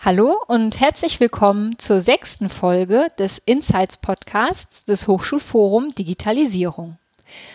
Hallo 0.00 0.36
und 0.46 0.80
herzlich 0.80 1.20
willkommen 1.20 1.78
zur 1.78 2.00
sechsten 2.00 2.48
Folge 2.48 3.08
des 3.18 3.42
Insights 3.44 3.98
Podcasts 3.98 4.84
des 4.86 5.06
Hochschulforum 5.06 5.94
Digitalisierung. 5.94 6.98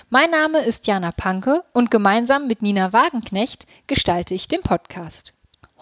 Mein 0.09 0.29
Name 0.29 0.59
ist 0.59 0.85
Jana 0.85 1.11
Panke 1.11 1.63
und 1.73 1.89
gemeinsam 1.89 2.47
mit 2.47 2.61
Nina 2.61 2.93
Wagenknecht 2.93 3.65
gestalte 3.87 4.35
ich 4.35 4.47
den 4.47 4.61
Podcast. 4.61 5.33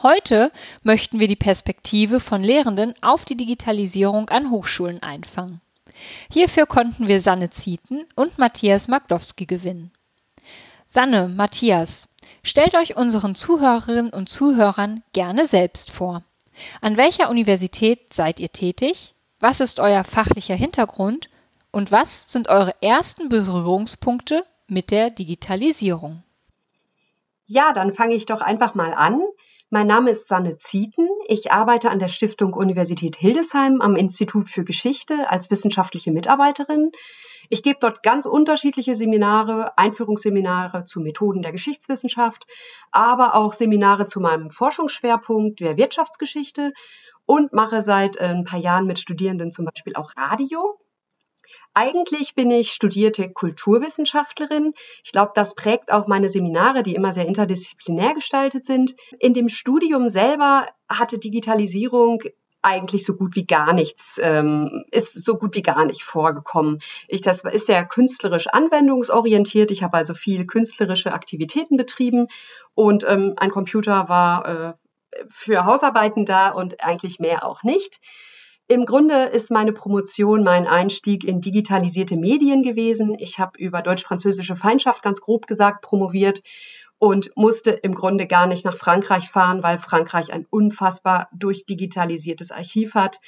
Heute 0.02 0.52
möchten 0.82 1.20
wir 1.20 1.28
die 1.28 1.36
Perspektive 1.36 2.20
von 2.22 2.42
Lehrenden 2.42 2.96
auf 3.02 3.26
die 3.26 3.36
Digitalisierung 3.36 4.30
an 4.30 4.50
Hochschulen 4.50 5.04
einfangen. 5.04 5.60
Hierfür 6.32 6.68
konnten 6.68 7.08
wir 7.08 7.22
Sanne 7.22 7.50
Zieten 7.50 8.06
und 8.16 8.38
Matthias 8.38 8.88
Magdowski 8.88 9.46
gewinnen. 9.46 9.92
Sanne, 10.88 11.28
Matthias, 11.28 12.10
stellt 12.44 12.76
euch 12.76 12.96
unseren 12.96 13.36
Zuhörerinnen 13.36 14.12
und 14.12 14.30
Zuhörern 14.30 15.04
gerne 15.14 15.48
selbst 15.48 15.92
vor. 15.92 16.24
An 16.82 16.98
welcher 16.98 17.30
Universität 17.30 18.14
seid 18.14 18.40
ihr 18.40 18.52
tätig? 18.52 19.16
Was 19.40 19.60
ist 19.60 19.80
euer 19.80 20.04
fachlicher 20.04 20.56
Hintergrund? 20.56 21.30
Und 21.72 21.92
was 21.92 22.32
sind 22.32 22.50
eure 22.50 22.76
ersten 22.82 23.30
Berührungspunkte 23.30 24.46
mit 24.68 24.92
der 24.92 25.10
Digitalisierung? 25.10 26.24
Ja, 27.46 27.74
dann 27.74 27.92
fange 27.92 28.16
ich 28.16 28.26
doch 28.26 28.42
einfach 28.42 28.76
mal 28.76 28.94
an. 28.94 29.22
Mein 29.74 29.88
Name 29.88 30.12
ist 30.12 30.28
Sanne 30.28 30.58
Zieten. 30.58 31.08
Ich 31.30 31.54
arbeite 31.54 31.92
an 31.92 32.00
der 32.00 32.10
Stiftung 32.10 32.52
Universität 32.52 33.16
Hildesheim 33.16 33.80
am 33.80 33.96
Institut 33.96 34.50
für 34.50 34.66
Geschichte 34.66 35.30
als 35.30 35.50
wissenschaftliche 35.50 36.12
Mitarbeiterin. 36.12 36.92
Ich 37.48 37.64
gebe 37.64 37.80
dort 37.80 38.04
ganz 38.04 38.26
unterschiedliche 38.26 38.96
Seminare, 38.96 39.78
Einführungsseminare 39.78 40.84
zu 40.84 41.00
Methoden 41.00 41.42
der 41.42 41.54
Geschichtswissenschaft, 41.54 42.48
aber 42.92 43.34
auch 43.34 43.54
Seminare 43.54 44.06
zu 44.06 44.20
meinem 44.20 44.50
Forschungsschwerpunkt 44.50 45.62
der 45.62 45.78
Wirtschaftsgeschichte 45.78 46.74
und 47.26 47.54
mache 47.54 47.82
seit 47.82 48.18
äh, 48.18 48.26
ein 48.26 48.44
paar 48.44 48.60
Jahren 48.60 48.88
mit 48.88 49.00
Studierenden 49.00 49.54
zum 49.54 49.64
Beispiel 49.64 49.96
auch 49.96 50.12
Radio. 50.18 50.82
Eigentlich 51.74 52.36
bin 52.36 52.52
ich 52.52 52.74
studierte 52.74 53.30
Kulturwissenschaftlerin. 53.32 54.74
Ich 55.04 55.14
glaube, 55.14 55.32
das 55.36 55.56
prägt 55.56 55.92
auch 55.92 56.06
meine 56.06 56.28
Seminare, 56.28 56.84
die 56.84 56.96
immer 56.96 57.14
sehr 57.14 57.26
interdisziplinär 57.26 58.14
gestaltet 58.14 58.66
sind. 58.66 58.96
In 59.20 59.34
dem 59.34 59.48
Studium 59.48 60.10
selber 60.10 60.68
hatte 60.90 61.18
Digitalisierung 61.18 62.24
eigentlich 62.62 63.04
so 63.06 63.16
gut 63.16 63.36
wie 63.36 63.46
gar 63.46 63.74
nichts, 63.74 64.20
ähm, 64.22 64.84
ist 64.92 65.24
so 65.24 65.36
gut 65.36 65.56
wie 65.56 65.62
gar 65.62 65.86
nicht 65.86 66.04
vorgekommen. 66.04 66.80
Ich, 67.08 67.22
das 67.22 67.44
ist 67.44 67.68
sehr 67.68 67.86
künstlerisch 67.86 68.48
anwendungsorientiert. 68.48 69.72
Ich 69.72 69.82
habe 69.82 69.98
also 69.98 70.14
viel 70.14 70.46
künstlerische 70.46 71.14
Aktivitäten 71.14 71.78
betrieben 71.78 72.28
und 72.76 73.06
ähm, 73.08 73.34
ein 73.38 73.50
Computer 73.50 74.10
war 74.10 74.46
äh, 74.46 74.74
für 75.30 75.66
Hausarbeiten 75.66 76.26
da 76.26 76.52
und 76.52 76.84
eigentlich 76.84 77.20
mehr 77.20 77.46
auch 77.46 77.64
nicht. 77.64 78.00
Im 78.72 78.86
Grunde 78.86 79.24
ist 79.24 79.52
meine 79.52 79.74
Promotion 79.74 80.46
mein 80.46 80.66
Einstieg 80.66 81.26
in 81.26 81.42
digitalisierte 81.42 82.16
Medien 82.16 82.64
gewesen. 82.64 83.18
Ich 83.20 83.38
habe 83.38 83.60
über 83.60 83.82
deutsch-französische 83.82 84.56
Feindschaft 84.56 85.04
ganz 85.04 85.20
grob 85.20 85.46
gesagt 85.46 85.82
promoviert 85.82 86.42
und 86.98 87.36
musste 87.36 87.72
im 87.72 87.94
Grunde 87.94 88.28
gar 88.28 88.48
nicht 88.48 88.64
nach 88.64 88.78
Frankreich 88.78 89.30
fahren, 89.30 89.62
weil 89.62 89.78
Frankreich 89.78 90.32
ein 90.32 90.46
unfassbar 90.50 91.28
durchdigitalisiertes 91.34 92.52
Archiv 92.52 92.96
hat. 92.96 93.20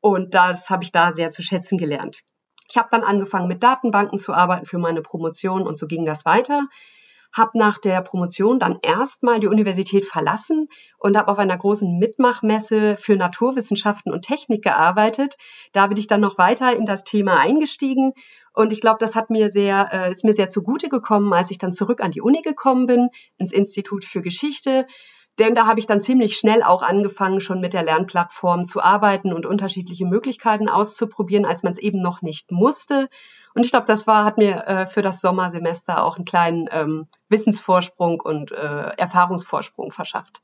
Und 0.00 0.32
das 0.32 0.70
habe 0.70 0.82
ich 0.82 0.92
da 0.92 1.12
sehr 1.12 1.30
zu 1.30 1.42
schätzen 1.42 1.76
gelernt. 1.76 2.22
Ich 2.66 2.78
habe 2.78 2.88
dann 2.90 3.02
angefangen, 3.02 3.48
mit 3.48 3.62
Datenbanken 3.62 4.18
zu 4.18 4.32
arbeiten 4.32 4.64
für 4.64 4.78
meine 4.78 5.02
Promotion 5.02 5.66
und 5.66 5.76
so 5.76 5.86
ging 5.86 6.06
das 6.06 6.24
weiter 6.24 6.68
habe 7.36 7.58
nach 7.58 7.78
der 7.78 8.00
Promotion 8.02 8.58
dann 8.58 8.78
erstmal 8.82 9.40
die 9.40 9.48
Universität 9.48 10.04
verlassen 10.04 10.68
und 10.98 11.16
habe 11.16 11.30
auf 11.30 11.38
einer 11.38 11.56
großen 11.56 11.98
Mitmachmesse 11.98 12.96
für 12.96 13.16
Naturwissenschaften 13.16 14.12
und 14.12 14.22
Technik 14.22 14.62
gearbeitet. 14.62 15.36
Da 15.72 15.86
bin 15.86 15.98
ich 15.98 16.06
dann 16.06 16.20
noch 16.20 16.38
weiter 16.38 16.74
in 16.74 16.86
das 16.86 17.04
Thema 17.04 17.38
eingestiegen 17.38 18.12
und 18.56 18.72
ich 18.72 18.80
glaube, 18.80 18.96
das 19.00 19.14
hat 19.14 19.28
mir 19.28 19.50
sehr, 19.50 19.90
äh, 19.92 20.10
ist 20.10 20.24
mir 20.24 20.32
sehr 20.32 20.48
zugute 20.48 20.88
gekommen, 20.88 21.34
als 21.34 21.50
ich 21.50 21.58
dann 21.58 21.72
zurück 21.72 22.02
an 22.02 22.10
die 22.10 22.22
Uni 22.22 22.40
gekommen 22.40 22.86
bin, 22.86 23.10
ins 23.36 23.52
Institut 23.52 24.02
für 24.02 24.22
Geschichte. 24.22 24.86
Denn 25.38 25.54
da 25.54 25.66
habe 25.66 25.78
ich 25.78 25.86
dann 25.86 26.00
ziemlich 26.00 26.38
schnell 26.38 26.62
auch 26.62 26.80
angefangen, 26.80 27.40
schon 27.40 27.60
mit 27.60 27.74
der 27.74 27.82
Lernplattform 27.82 28.64
zu 28.64 28.80
arbeiten 28.80 29.34
und 29.34 29.44
unterschiedliche 29.44 30.06
Möglichkeiten 30.06 30.70
auszuprobieren, 30.70 31.44
als 31.44 31.62
man 31.62 31.72
es 31.72 31.78
eben 31.78 32.00
noch 32.00 32.22
nicht 32.22 32.50
musste. 32.50 33.10
Und 33.56 33.64
ich 33.64 33.70
glaube, 33.70 33.86
das 33.86 34.06
war, 34.06 34.26
hat 34.26 34.36
mir 34.36 34.66
äh, 34.66 34.86
für 34.86 35.00
das 35.00 35.22
Sommersemester 35.22 36.04
auch 36.04 36.16
einen 36.16 36.26
kleinen 36.26 36.68
ähm, 36.70 37.06
Wissensvorsprung 37.30 38.20
und 38.20 38.52
äh, 38.52 38.56
Erfahrungsvorsprung 38.98 39.92
verschafft. 39.92 40.42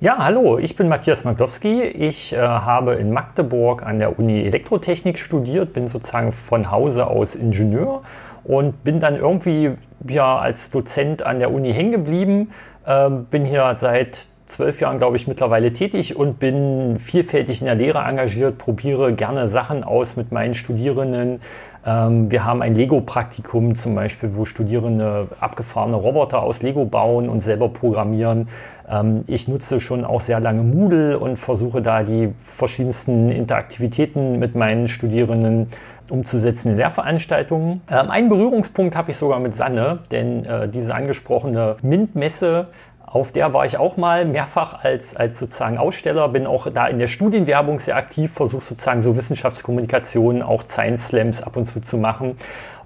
Ja, 0.00 0.18
hallo, 0.18 0.58
ich 0.58 0.76
bin 0.76 0.86
Matthias 0.88 1.24
Magdowski. 1.24 1.82
Ich 1.82 2.34
äh, 2.34 2.38
habe 2.38 2.96
in 2.96 3.12
Magdeburg 3.12 3.82
an 3.82 3.98
der 3.98 4.18
Uni 4.18 4.42
Elektrotechnik 4.42 5.18
studiert, 5.18 5.72
bin 5.72 5.88
sozusagen 5.88 6.32
von 6.32 6.70
Hause 6.70 7.06
aus 7.06 7.34
Ingenieur 7.34 8.02
und 8.44 8.84
bin 8.84 9.00
dann 9.00 9.16
irgendwie 9.16 9.76
ja, 10.06 10.38
als 10.38 10.70
Dozent 10.70 11.22
an 11.22 11.38
der 11.38 11.52
Uni 11.52 11.72
hängen 11.72 11.92
geblieben. 11.92 12.50
Ähm, 12.86 13.24
bin 13.24 13.46
hier 13.46 13.74
seit 13.78 14.26
zwölf 14.50 14.80
Jahren, 14.80 14.98
glaube 14.98 15.16
ich, 15.16 15.26
mittlerweile 15.26 15.72
tätig 15.72 16.16
und 16.16 16.38
bin 16.38 16.98
vielfältig 16.98 17.60
in 17.60 17.66
der 17.66 17.74
Lehre 17.74 18.00
engagiert, 18.00 18.58
probiere 18.58 19.12
gerne 19.12 19.48
Sachen 19.48 19.84
aus 19.84 20.16
mit 20.16 20.32
meinen 20.32 20.54
Studierenden. 20.54 21.40
Ähm, 21.86 22.30
wir 22.30 22.44
haben 22.44 22.60
ein 22.60 22.74
Lego-Praktikum 22.74 23.74
zum 23.74 23.94
Beispiel, 23.94 24.34
wo 24.34 24.44
Studierende 24.44 25.28
abgefahrene 25.40 25.96
Roboter 25.96 26.42
aus 26.42 26.62
Lego 26.62 26.84
bauen 26.84 27.28
und 27.28 27.40
selber 27.40 27.68
programmieren. 27.68 28.48
Ähm, 28.88 29.24
ich 29.26 29.48
nutze 29.48 29.80
schon 29.80 30.04
auch 30.04 30.20
sehr 30.20 30.40
lange 30.40 30.62
Moodle 30.62 31.18
und 31.18 31.38
versuche 31.38 31.80
da 31.80 32.02
die 32.02 32.32
verschiedensten 32.42 33.30
Interaktivitäten 33.30 34.38
mit 34.38 34.54
meinen 34.54 34.88
Studierenden 34.88 35.68
umzusetzen 36.10 36.72
in 36.72 36.76
Lehrveranstaltungen. 36.76 37.80
Ähm, 37.90 38.10
einen 38.10 38.28
Berührungspunkt 38.28 38.96
habe 38.96 39.12
ich 39.12 39.16
sogar 39.16 39.38
mit 39.38 39.54
Sanne, 39.54 40.00
denn 40.10 40.44
äh, 40.44 40.68
diese 40.68 40.94
angesprochene 40.94 41.76
MINT-Messe 41.82 42.66
auf 43.10 43.32
der 43.32 43.52
war 43.52 43.64
ich 43.64 43.76
auch 43.76 43.96
mal 43.96 44.24
mehrfach 44.24 44.84
als, 44.84 45.16
als 45.16 45.38
sozusagen 45.38 45.78
Aussteller, 45.78 46.28
bin 46.28 46.46
auch 46.46 46.68
da 46.72 46.86
in 46.86 47.00
der 47.00 47.08
Studienwerbung 47.08 47.80
sehr 47.80 47.96
aktiv, 47.96 48.32
versuche 48.32 48.62
sozusagen 48.62 49.02
so 49.02 49.16
Wissenschaftskommunikation, 49.16 50.42
auch 50.42 50.62
Science 50.64 51.08
Slams 51.08 51.42
ab 51.42 51.56
und 51.56 51.64
zu 51.64 51.80
zu 51.80 51.98
machen. 51.98 52.36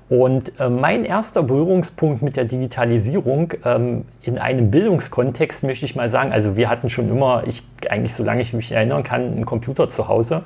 Und 0.08 0.58
äh, 0.58 0.70
mein 0.70 1.04
erster 1.04 1.42
Berührungspunkt 1.42 2.22
mit 2.22 2.36
der 2.36 2.44
Digitalisierung 2.44 3.52
ähm, 3.64 4.04
in 4.22 4.38
einem 4.38 4.70
Bildungskontext 4.70 5.62
möchte 5.64 5.84
ich 5.84 5.94
mal 5.94 6.08
sagen, 6.08 6.32
also 6.32 6.56
wir 6.56 6.70
hatten 6.70 6.88
schon 6.88 7.10
immer, 7.10 7.44
ich 7.46 7.62
eigentlich 7.90 8.14
solange 8.14 8.40
ich 8.40 8.54
mich 8.54 8.72
erinnern 8.72 9.02
kann, 9.02 9.22
einen 9.22 9.44
Computer 9.44 9.88
zu 9.88 10.08
Hause. 10.08 10.42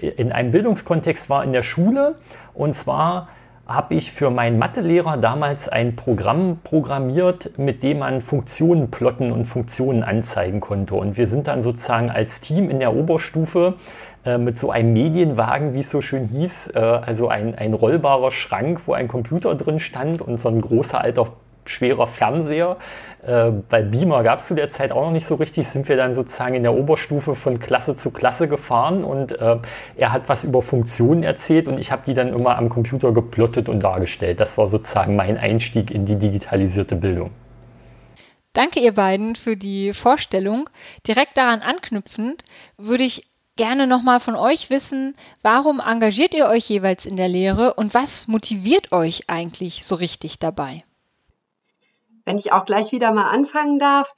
In 0.00 0.30
einem 0.30 0.52
Bildungskontext 0.52 1.28
war 1.28 1.42
in 1.42 1.52
der 1.52 1.62
Schule 1.62 2.16
und 2.54 2.72
zwar 2.72 3.28
habe 3.68 3.94
ich 3.94 4.12
für 4.12 4.30
meinen 4.30 4.58
Mathelehrer 4.58 5.18
damals 5.18 5.68
ein 5.68 5.94
Programm 5.94 6.58
programmiert, 6.64 7.58
mit 7.58 7.82
dem 7.82 7.98
man 7.98 8.22
Funktionen 8.22 8.90
plotten 8.90 9.30
und 9.30 9.44
Funktionen 9.44 10.02
anzeigen 10.02 10.60
konnte. 10.60 10.94
Und 10.94 11.18
wir 11.18 11.26
sind 11.26 11.46
dann 11.46 11.60
sozusagen 11.60 12.08
als 12.10 12.40
Team 12.40 12.70
in 12.70 12.80
der 12.80 12.94
Oberstufe 12.94 13.74
äh, 14.24 14.38
mit 14.38 14.58
so 14.58 14.70
einem 14.70 14.94
Medienwagen, 14.94 15.74
wie 15.74 15.80
es 15.80 15.90
so 15.90 16.00
schön 16.00 16.24
hieß, 16.24 16.72
äh, 16.74 16.78
also 16.78 17.28
ein, 17.28 17.54
ein 17.56 17.74
rollbarer 17.74 18.30
Schrank, 18.30 18.80
wo 18.86 18.94
ein 18.94 19.06
Computer 19.06 19.54
drin 19.54 19.80
stand 19.80 20.22
und 20.22 20.40
so 20.40 20.48
ein 20.48 20.62
großer 20.62 21.02
alter 21.02 21.28
schwerer 21.68 22.06
Fernseher. 22.06 22.76
Äh, 23.26 23.50
bei 23.68 23.82
Beamer 23.82 24.22
gab 24.22 24.38
es 24.38 24.46
zu 24.46 24.54
der 24.54 24.68
Zeit 24.68 24.92
auch 24.92 25.02
noch 25.04 25.10
nicht 25.10 25.26
so 25.26 25.34
richtig, 25.36 25.68
sind 25.68 25.88
wir 25.88 25.96
dann 25.96 26.14
sozusagen 26.14 26.54
in 26.54 26.62
der 26.62 26.74
Oberstufe 26.74 27.34
von 27.34 27.58
Klasse 27.58 27.96
zu 27.96 28.10
Klasse 28.10 28.48
gefahren 28.48 29.04
und 29.04 29.32
äh, 29.32 29.56
er 29.96 30.12
hat 30.12 30.28
was 30.28 30.44
über 30.44 30.62
Funktionen 30.62 31.22
erzählt 31.22 31.68
und 31.68 31.78
ich 31.78 31.90
habe 31.90 32.02
die 32.06 32.14
dann 32.14 32.28
immer 32.28 32.56
am 32.56 32.68
Computer 32.68 33.12
geplottet 33.12 33.68
und 33.68 33.80
dargestellt. 33.80 34.40
Das 34.40 34.56
war 34.56 34.68
sozusagen 34.68 35.16
mein 35.16 35.36
Einstieg 35.36 35.90
in 35.90 36.06
die 36.06 36.16
digitalisierte 36.16 36.96
Bildung. 36.96 37.30
Danke 38.52 38.80
ihr 38.80 38.92
beiden 38.92 39.36
für 39.36 39.56
die 39.56 39.92
Vorstellung. 39.92 40.68
Direkt 41.06 41.36
daran 41.36 41.60
anknüpfend 41.60 42.44
würde 42.76 43.04
ich 43.04 43.28
gerne 43.56 43.86
nochmal 43.86 44.20
von 44.20 44.36
euch 44.36 44.70
wissen, 44.70 45.14
warum 45.42 45.80
engagiert 45.80 46.32
ihr 46.32 46.46
euch 46.46 46.68
jeweils 46.68 47.04
in 47.04 47.16
der 47.16 47.28
Lehre 47.28 47.74
und 47.74 47.92
was 47.92 48.26
motiviert 48.26 48.92
euch 48.92 49.28
eigentlich 49.28 49.84
so 49.84 49.96
richtig 49.96 50.38
dabei? 50.38 50.82
Wenn 52.28 52.38
ich 52.38 52.52
auch 52.52 52.66
gleich 52.66 52.92
wieder 52.92 53.10
mal 53.10 53.30
anfangen 53.30 53.78
darf. 53.78 54.14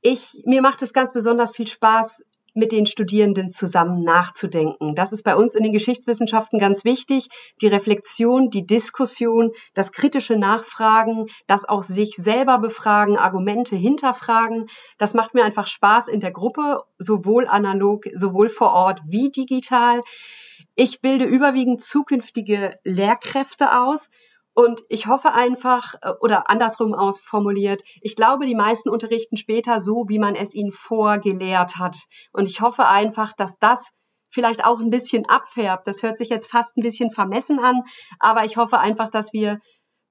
Ich, 0.00 0.42
mir 0.46 0.62
macht 0.62 0.80
es 0.80 0.94
ganz 0.94 1.12
besonders 1.12 1.54
viel 1.54 1.66
Spaß, 1.66 2.24
mit 2.54 2.72
den 2.72 2.86
Studierenden 2.86 3.48
zusammen 3.50 4.02
nachzudenken. 4.02 4.94
Das 4.96 5.12
ist 5.12 5.22
bei 5.22 5.36
uns 5.36 5.54
in 5.54 5.62
den 5.62 5.72
Geschichtswissenschaften 5.72 6.58
ganz 6.58 6.84
wichtig. 6.84 7.28
Die 7.60 7.68
Reflexion, 7.68 8.50
die 8.50 8.66
Diskussion, 8.66 9.52
das 9.74 9.92
kritische 9.92 10.36
Nachfragen, 10.36 11.26
das 11.46 11.68
auch 11.68 11.84
sich 11.84 12.16
selber 12.16 12.58
befragen, 12.58 13.16
Argumente 13.16 13.76
hinterfragen. 13.76 14.68
Das 14.98 15.14
macht 15.14 15.34
mir 15.34 15.44
einfach 15.44 15.68
Spaß 15.68 16.08
in 16.08 16.18
der 16.18 16.32
Gruppe, 16.32 16.82
sowohl 16.98 17.46
analog, 17.46 18.06
sowohl 18.14 18.48
vor 18.48 18.72
Ort 18.72 19.00
wie 19.06 19.30
digital. 19.30 20.00
Ich 20.74 21.00
bilde 21.00 21.26
überwiegend 21.26 21.80
zukünftige 21.80 22.80
Lehrkräfte 22.84 23.78
aus 23.78 24.08
Und 24.60 24.84
ich 24.90 25.06
hoffe 25.06 25.32
einfach, 25.32 25.94
äh, 26.02 26.12
oder 26.20 26.50
andersrum 26.50 26.92
ausformuliert, 26.92 27.82
ich 28.02 28.14
glaube, 28.14 28.44
die 28.44 28.54
meisten 28.54 28.90
unterrichten 28.90 29.38
später 29.38 29.80
so, 29.80 30.04
wie 30.08 30.18
man 30.18 30.34
es 30.34 30.54
ihnen 30.54 30.70
vorgelehrt 30.70 31.76
hat. 31.78 31.96
Und 32.34 32.44
ich 32.44 32.60
hoffe 32.60 32.86
einfach, 32.86 33.32
dass 33.32 33.58
das 33.58 33.92
vielleicht 34.28 34.62
auch 34.62 34.78
ein 34.78 34.90
bisschen 34.90 35.26
abfärbt. 35.26 35.86
Das 35.86 36.02
hört 36.02 36.18
sich 36.18 36.28
jetzt 36.28 36.50
fast 36.50 36.76
ein 36.76 36.82
bisschen 36.82 37.10
vermessen 37.10 37.58
an, 37.58 37.84
aber 38.18 38.44
ich 38.44 38.58
hoffe 38.58 38.78
einfach, 38.78 39.08
dass 39.10 39.32
wir 39.32 39.60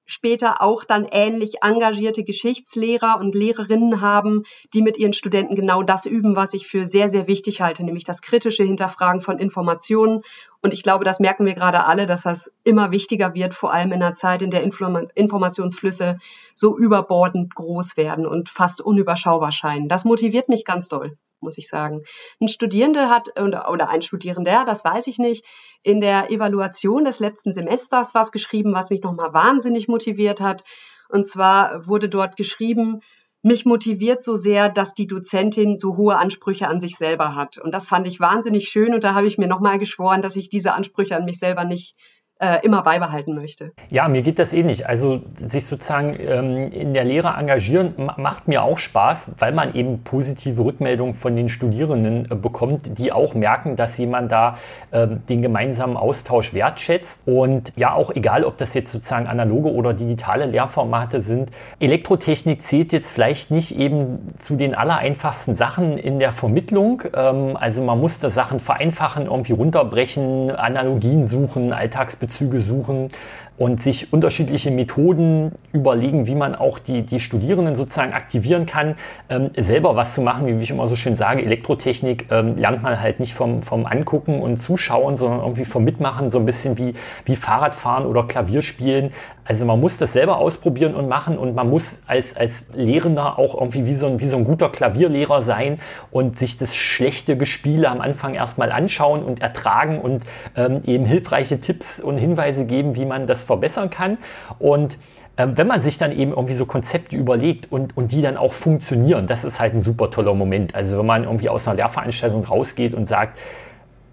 später 0.10 0.62
auch 0.62 0.84
dann 0.84 1.06
ähnlich 1.06 1.62
engagierte 1.62 2.24
Geschichtslehrer 2.24 3.18
und 3.20 3.36
Lehrerinnen 3.36 4.02
haben, 4.02 4.44
die 4.74 4.82
mit 4.82 4.98
ihren 4.98 5.14
Studenten 5.14 5.56
genau 5.56 5.84
das 5.84 6.06
üben, 6.06 6.36
was 6.36 6.54
ich 6.54 6.68
für 6.68 6.88
sehr, 6.88 7.10
sehr 7.10 7.28
wichtig 7.28 7.62
halte, 7.62 7.84
nämlich 7.84 8.04
das 8.04 8.22
kritische 8.22 8.64
Hinterfragen 8.64 9.22
von 9.22 9.38
Informationen. 9.38 10.22
Und 10.62 10.74
ich 10.74 10.84
glaube, 10.84 11.06
das 11.06 11.20
merken 11.20 11.46
wir 11.46 11.54
gerade 11.54 11.86
alle, 11.86 12.08
dass 12.08 12.24
das 12.24 12.52
immer 12.64 12.92
wichtiger 12.92 13.34
wird, 13.34 13.54
vor 13.54 13.72
allem 13.72 13.92
in 13.92 14.02
einer 14.02 14.14
Zeit, 14.14 14.42
in 14.42 14.52
der 14.52 14.64
Informationsflüsse 14.64 16.18
so 16.56 16.78
überbordend 16.78 17.54
groß 17.56 17.96
werden 17.96 18.26
und 18.26 18.50
fast 18.50 18.82
unüberschaubar 18.82 19.52
scheinen. 19.52 19.88
Das 19.88 20.06
motiviert 20.06 20.50
mich 20.50 20.66
ganz 20.66 20.90
doll 20.90 21.18
muss 21.42 21.58
ich 21.58 21.68
sagen. 21.68 22.04
Ein 22.40 22.48
Studierende 22.48 23.10
hat, 23.10 23.40
oder 23.40 23.90
ein 23.90 24.02
Studierender, 24.02 24.66
das 24.66 24.84
weiß 24.84 25.08
ich 25.08 25.18
nicht, 25.18 25.46
in 25.84 26.02
der 26.02 26.32
Evaluation 26.32 27.04
des 27.04 27.20
letzten 27.20 27.54
Semesters 27.54 28.14
was 28.14 28.32
geschrieben, 28.32 28.74
was 28.74 28.90
mich 28.90 29.02
nochmal 29.02 29.34
wahnsinnig 29.34 29.88
motiviert 29.88 30.42
hat. 30.42 30.64
Und 31.10 31.26
zwar 31.26 31.88
wurde 31.88 32.10
dort 32.10 32.38
geschrieben, 32.38 33.02
mich 33.42 33.66
motiviert 33.66 34.22
so 34.22 34.36
sehr, 34.36 34.70
dass 34.70 34.94
die 34.94 35.08
Dozentin 35.08 35.78
so 35.78 35.96
hohe 35.96 36.18
Ansprüche 36.18 36.68
an 36.68 36.80
sich 36.80 36.98
selber 36.98 37.36
hat. 37.36 37.58
Und 37.58 37.74
das 37.74 37.88
fand 37.88 38.06
ich 38.06 38.20
wahnsinnig 38.20 38.68
schön 38.68 38.94
und 38.94 39.04
da 39.04 39.14
habe 39.14 39.28
ich 39.28 39.38
mir 39.38 39.48
nochmal 39.48 39.80
geschworen, 39.80 40.22
dass 40.22 40.36
ich 40.36 40.50
diese 40.50 40.74
Ansprüche 40.74 41.16
an 41.16 41.26
mich 41.26 41.40
selber 41.40 41.64
nicht 41.64 41.96
äh, 42.40 42.60
immer 42.64 42.82
beibehalten 42.84 43.36
möchte. 43.36 43.68
Ja, 43.90 44.08
mir 44.08 44.22
geht 44.22 44.40
das 44.40 44.54
ähnlich. 44.54 44.88
Also 44.88 45.22
sich 45.36 45.66
sozusagen 45.66 46.16
ähm, 46.18 46.72
in 46.72 46.94
der 46.94 47.04
Lehre 47.04 47.36
engagieren 47.38 47.94
macht 48.16 48.48
mir 48.48 48.64
auch 48.64 48.78
Spaß, 48.78 49.32
weil 49.38 49.52
man 49.52 49.76
eben 49.76 50.04
positive 50.04 50.64
Rückmeldungen 50.64 51.16
von 51.16 51.36
den 51.36 51.50
Studierenden 51.50 52.32
äh, 52.32 52.36
bekommt, 52.36 52.98
die 52.98 53.12
auch 53.12 53.34
merken, 53.34 53.76
dass 53.76 53.98
jemand 53.98 54.32
da 54.32 54.56
äh, 54.92 55.08
den 55.28 55.42
gemeinsamen 55.42 55.98
Austausch 55.98 56.54
wertschätzt. 56.54 57.28
Und 57.28 57.74
ja, 57.76 57.94
auch 57.94 58.16
egal, 58.16 58.46
ob 58.46 58.58
das 58.58 58.74
jetzt 58.74 58.92
sozusagen 58.92 59.28
analoge 59.28 59.74
oder 59.74 59.94
digitale 59.94 60.46
Lehrformate 60.46 61.20
sind, 61.20 61.52
Elektrotechnik 61.82 62.62
zählt 62.62 62.94
jetzt 62.94 63.12
vielleicht 63.12 63.52
nicht 63.52 63.78
eben 63.78 64.34
zu 64.40 64.56
den 64.56 64.76
allereinfachsten 64.76 65.56
Sachen 65.56 65.98
in 65.98 66.20
der 66.20 66.32
Vermittlung. 66.32 67.04
Ähm, 67.14 67.58
also 67.58 67.84
man 67.84 68.00
muss 68.00 68.20
da 68.20 68.30
Sachen 68.30 68.62
vereinfachen, 68.62 69.26
irgendwie 69.26 69.52
runterbrechen, 69.52 70.52
Analogien 70.52 71.26
suchen, 71.26 71.74
Alltagsbeziehungen 71.74 72.29
Bezüge 72.30 72.60
suchen 72.62 73.10
und 73.58 73.82
sich 73.82 74.14
unterschiedliche 74.14 74.72
Methoden 74.72 75.52
überlegen, 75.74 76.28
wie 76.28 76.36
man 76.36 76.56
auch 76.56 76.80
die, 76.80 77.02
die 77.02 77.20
Studierenden 77.20 77.76
sozusagen 77.76 78.14
aktivieren 78.14 78.66
kann, 78.66 78.96
ähm, 79.30 79.50
selber 79.58 79.98
was 79.98 80.14
zu 80.14 80.22
machen. 80.22 80.48
Wie 80.48 80.64
ich 80.64 80.72
immer 80.72 80.88
so 80.88 80.96
schön 80.96 81.18
sage, 81.18 81.44
Elektrotechnik 81.44 82.28
ähm, 82.32 82.56
lernt 82.56 82.84
man 82.84 83.02
halt 83.02 83.20
nicht 83.20 83.34
vom, 83.34 83.62
vom 83.62 83.86
Angucken 83.86 84.42
und 84.42 84.58
Zuschauen, 84.58 85.18
sondern 85.18 85.42
irgendwie 85.42 85.66
vom 85.66 85.84
Mitmachen, 85.84 86.30
so 86.30 86.40
ein 86.40 86.46
bisschen 86.46 86.78
wie, 86.78 86.94
wie 87.26 87.36
Fahrradfahren 87.36 88.06
oder 88.06 88.24
Klavierspielen. 88.24 89.12
Also 89.50 89.66
man 89.66 89.80
muss 89.80 89.98
das 89.98 90.14
selber 90.14 90.38
ausprobieren 90.38 90.94
und 90.94 91.08
machen 91.08 91.40
und 91.40 91.56
man 91.56 91.72
muss 91.72 92.04
als, 92.06 92.38
als 92.38 92.70
Lehrender 92.76 93.40
auch 93.40 93.60
irgendwie 93.60 93.88
wie 93.88 93.96
so, 93.96 94.06
ein, 94.06 94.20
wie 94.20 94.28
so 94.28 94.38
ein 94.38 94.44
guter 94.44 94.70
Klavierlehrer 94.70 95.42
sein 95.42 95.80
und 96.12 96.38
sich 96.38 96.60
das 96.60 96.76
schlechte 96.76 97.36
Gespiele 97.36 97.90
am 97.90 98.00
Anfang 98.00 98.36
erstmal 98.36 98.72
anschauen 98.72 99.24
und 99.24 99.42
ertragen 99.42 100.02
und 100.02 100.22
ähm, 100.56 100.84
eben 100.86 101.04
hilfreiche 101.04 101.60
Tipps 101.60 102.00
und 102.00 102.20
Hinweise 102.20 102.68
geben, 102.68 102.96
wie 102.96 103.06
man 103.06 103.26
das 103.26 103.42
verbessern 103.42 103.90
kann. 103.90 104.20
Und 104.60 105.00
ähm, 105.36 105.58
wenn 105.58 105.66
man 105.66 105.82
sich 105.82 105.98
dann 105.98 106.12
eben 106.12 106.30
irgendwie 106.30 106.54
so 106.54 106.68
Konzepte 106.68 107.16
überlegt 107.16 107.72
und, 107.72 107.98
und 107.98 108.12
die 108.12 108.22
dann 108.22 108.38
auch 108.38 108.54
funktionieren, 108.54 109.26
das 109.26 109.44
ist 109.44 109.60
halt 109.60 109.74
ein 109.74 109.82
super 109.82 110.12
toller 110.12 110.36
Moment. 110.36 110.76
Also 110.76 111.00
wenn 111.00 111.08
man 111.08 111.24
irgendwie 111.24 111.50
aus 111.50 111.68
einer 111.68 111.78
Lehrveranstaltung 111.78 112.44
rausgeht 112.44 112.94
und 112.94 113.08
sagt, 113.08 113.40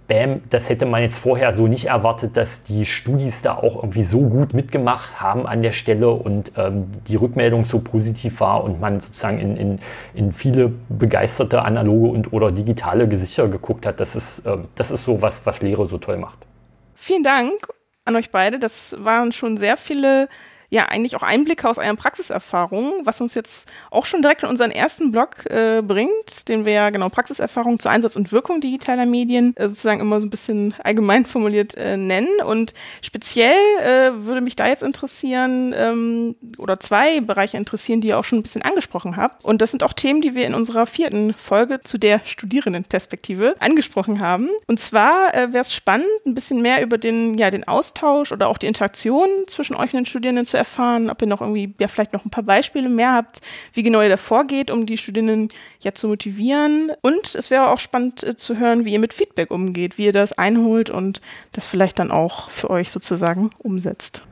Bam, 0.09 0.43
das 0.51 0.69
hätte 0.69 0.87
man 0.87 1.03
jetzt 1.03 1.19
vorher 1.19 1.53
so 1.53 1.67
nicht 1.67 1.87
erwartet, 1.87 2.37
dass 2.37 2.63
die 2.63 2.87
Studis 2.87 3.43
da 3.43 3.55
auch 3.57 3.77
irgendwie 3.77 4.05
so 4.05 4.21
gut 4.21 4.55
mitgemacht 4.55 5.21
haben 5.21 5.47
an 5.47 5.63
der 5.63 5.73
Stelle 5.73 6.11
und 6.11 6.53
ähm, 6.57 6.87
die 7.09 7.17
Rückmeldung 7.17 7.65
so 7.65 7.81
positiv 7.81 8.41
war 8.41 8.63
und 8.63 8.81
man 8.81 9.01
sozusagen 9.01 9.39
in, 9.39 9.57
in, 9.57 9.79
in 10.15 10.33
viele 10.33 10.73
begeisterte 10.89 11.63
analoge 11.63 12.09
und 12.09 12.33
oder 12.33 12.53
digitale 12.53 13.09
Gesichter 13.09 13.49
geguckt 13.49 13.85
hat. 13.85 13.99
Das 13.99 14.15
ist, 14.15 14.47
äh, 14.47 14.59
das 14.77 14.93
ist 14.93 15.05
so 15.05 15.23
was, 15.23 15.45
was 15.45 15.61
Lehre 15.61 15.87
so 15.87 15.99
toll 15.99 16.19
macht. 16.19 16.39
Vielen 16.95 17.25
Dank 17.25 17.69
an 18.05 18.15
euch 18.15 18.31
beide. 18.31 18.59
Das 18.61 18.97
waren 18.99 19.33
schon 19.33 19.57
sehr 19.57 19.77
viele 19.77 20.29
ja 20.71 20.87
eigentlich 20.87 21.17
auch 21.17 21.23
Einblicke 21.23 21.69
aus 21.69 21.79
euren 21.79 21.97
Praxiserfahrungen, 21.97 23.05
was 23.05 23.21
uns 23.21 23.35
jetzt 23.35 23.69
auch 23.91 24.05
schon 24.07 24.23
direkt 24.23 24.43
in 24.43 24.49
unseren 24.49 24.71
ersten 24.71 25.13
Blog 25.13 25.47
äh, 25.47 25.83
bringt, 25.83 26.49
den 26.49 26.65
wir 26.65 26.73
ja 26.73 26.91
genau 26.91 27.09
Praxiserfahrung 27.09 27.79
zu 27.79 27.89
Einsatz 27.89 28.17
und 28.17 28.33
Wirkung 28.33 28.61
digitaler 28.61 29.07
Medien 29.07 29.57
äh, 29.57 29.69
sozusagen 29.69 30.01
immer 30.01 30.21
so 30.21 30.27
ein 30.27 30.31
bisschen 30.31 30.75
allgemein 30.83 31.27
formuliert 31.27 31.75
äh, 31.77 31.97
nennen. 31.97 32.29
Und 32.45 32.75
speziell 33.03 33.55
äh, 33.81 34.25
würde 34.25 34.41
mich 34.41 34.57
da 34.57 34.67
jetzt 34.67 34.83
interessieren 34.83 35.75
ähm, 35.77 36.37
oder 36.59 36.81
zwei 36.81 37.21
Bereiche 37.21 37.57
interessieren, 37.57 38.01
die 38.01 38.09
ihr 38.09 38.19
auch 38.19 38.25
schon 38.25 38.39
ein 38.39 38.43
bisschen 38.43 38.63
angesprochen 38.63 39.17
habt. 39.17 39.45
Und 39.45 39.63
das 39.63 39.71
sind 39.71 39.83
auch 39.83 39.93
Themen, 39.93 40.21
die 40.21 40.35
wir 40.35 40.47
in 40.47 40.55
unserer 40.55 40.87
vierten 40.87 41.35
Folge 41.35 41.81
zu 41.83 41.99
der 41.99 42.21
Studierendenperspektive 42.25 43.55
angesprochen 43.61 44.21
haben. 44.21 44.49
Und 44.67 44.81
zwar 44.81 45.35
äh, 45.35 45.53
wäre 45.53 45.63
es 45.63 45.75
spannend, 45.75 46.07
ein 46.27 46.35
bisschen 46.35 46.63
mehr 46.63 46.83
über 46.83 46.99
den, 46.99 47.39
ja, 47.39 47.51
den 47.51 47.67
Austausch 47.69 48.33
oder 48.33 48.49
auch 48.49 48.59
die 48.59 48.67
Interaktion 48.67 49.29
zwischen 49.47 49.77
euch 49.77 49.93
und 49.93 49.99
den 49.99 50.07
Studierenden 50.07 50.47
zu 50.47 50.56
erfahren, 50.57 51.11
ob 51.11 51.23
ihr 51.23 51.29
noch 51.29 51.41
irgendwie, 51.41 51.75
ja, 51.81 51.89
vielleicht 51.89 52.13
noch 52.13 52.25
ein 52.25 52.31
paar 52.31 52.45
Beispiele 52.45 52.89
mehr 52.89 53.13
habt, 53.13 53.41
wie 53.73 53.83
genau 53.83 54.01
ihr 54.03 54.09
da 54.09 54.17
vorgeht, 54.17 54.71
um 54.71 54.87
die 54.87 54.99
Studierenden 54.99 55.49
ja 55.81 55.93
zu 55.95 56.09
motivieren. 56.09 56.93
Und 57.03 57.35
es 57.35 57.51
wäre 57.51 57.71
auch 57.71 57.79
spannend 57.79 58.23
äh, 58.23 58.37
zu 58.37 58.59
hören, 58.59 58.85
wie 58.85 58.93
ihr 58.93 59.01
mit 59.01 59.15
Feedback 59.15 59.51
umgeht, 59.51 59.99
wie 59.99 60.07
ihr 60.07 60.13
das 60.13 60.37
einholt 60.37 60.91
und 60.91 61.21
das 61.53 61.67
vielleicht 61.67 61.99
dann 61.99 62.11
auch 62.11 62.51
für 62.51 62.71
euch 62.71 62.91
sozusagen 62.91 63.51
umsetzt. 63.59 64.23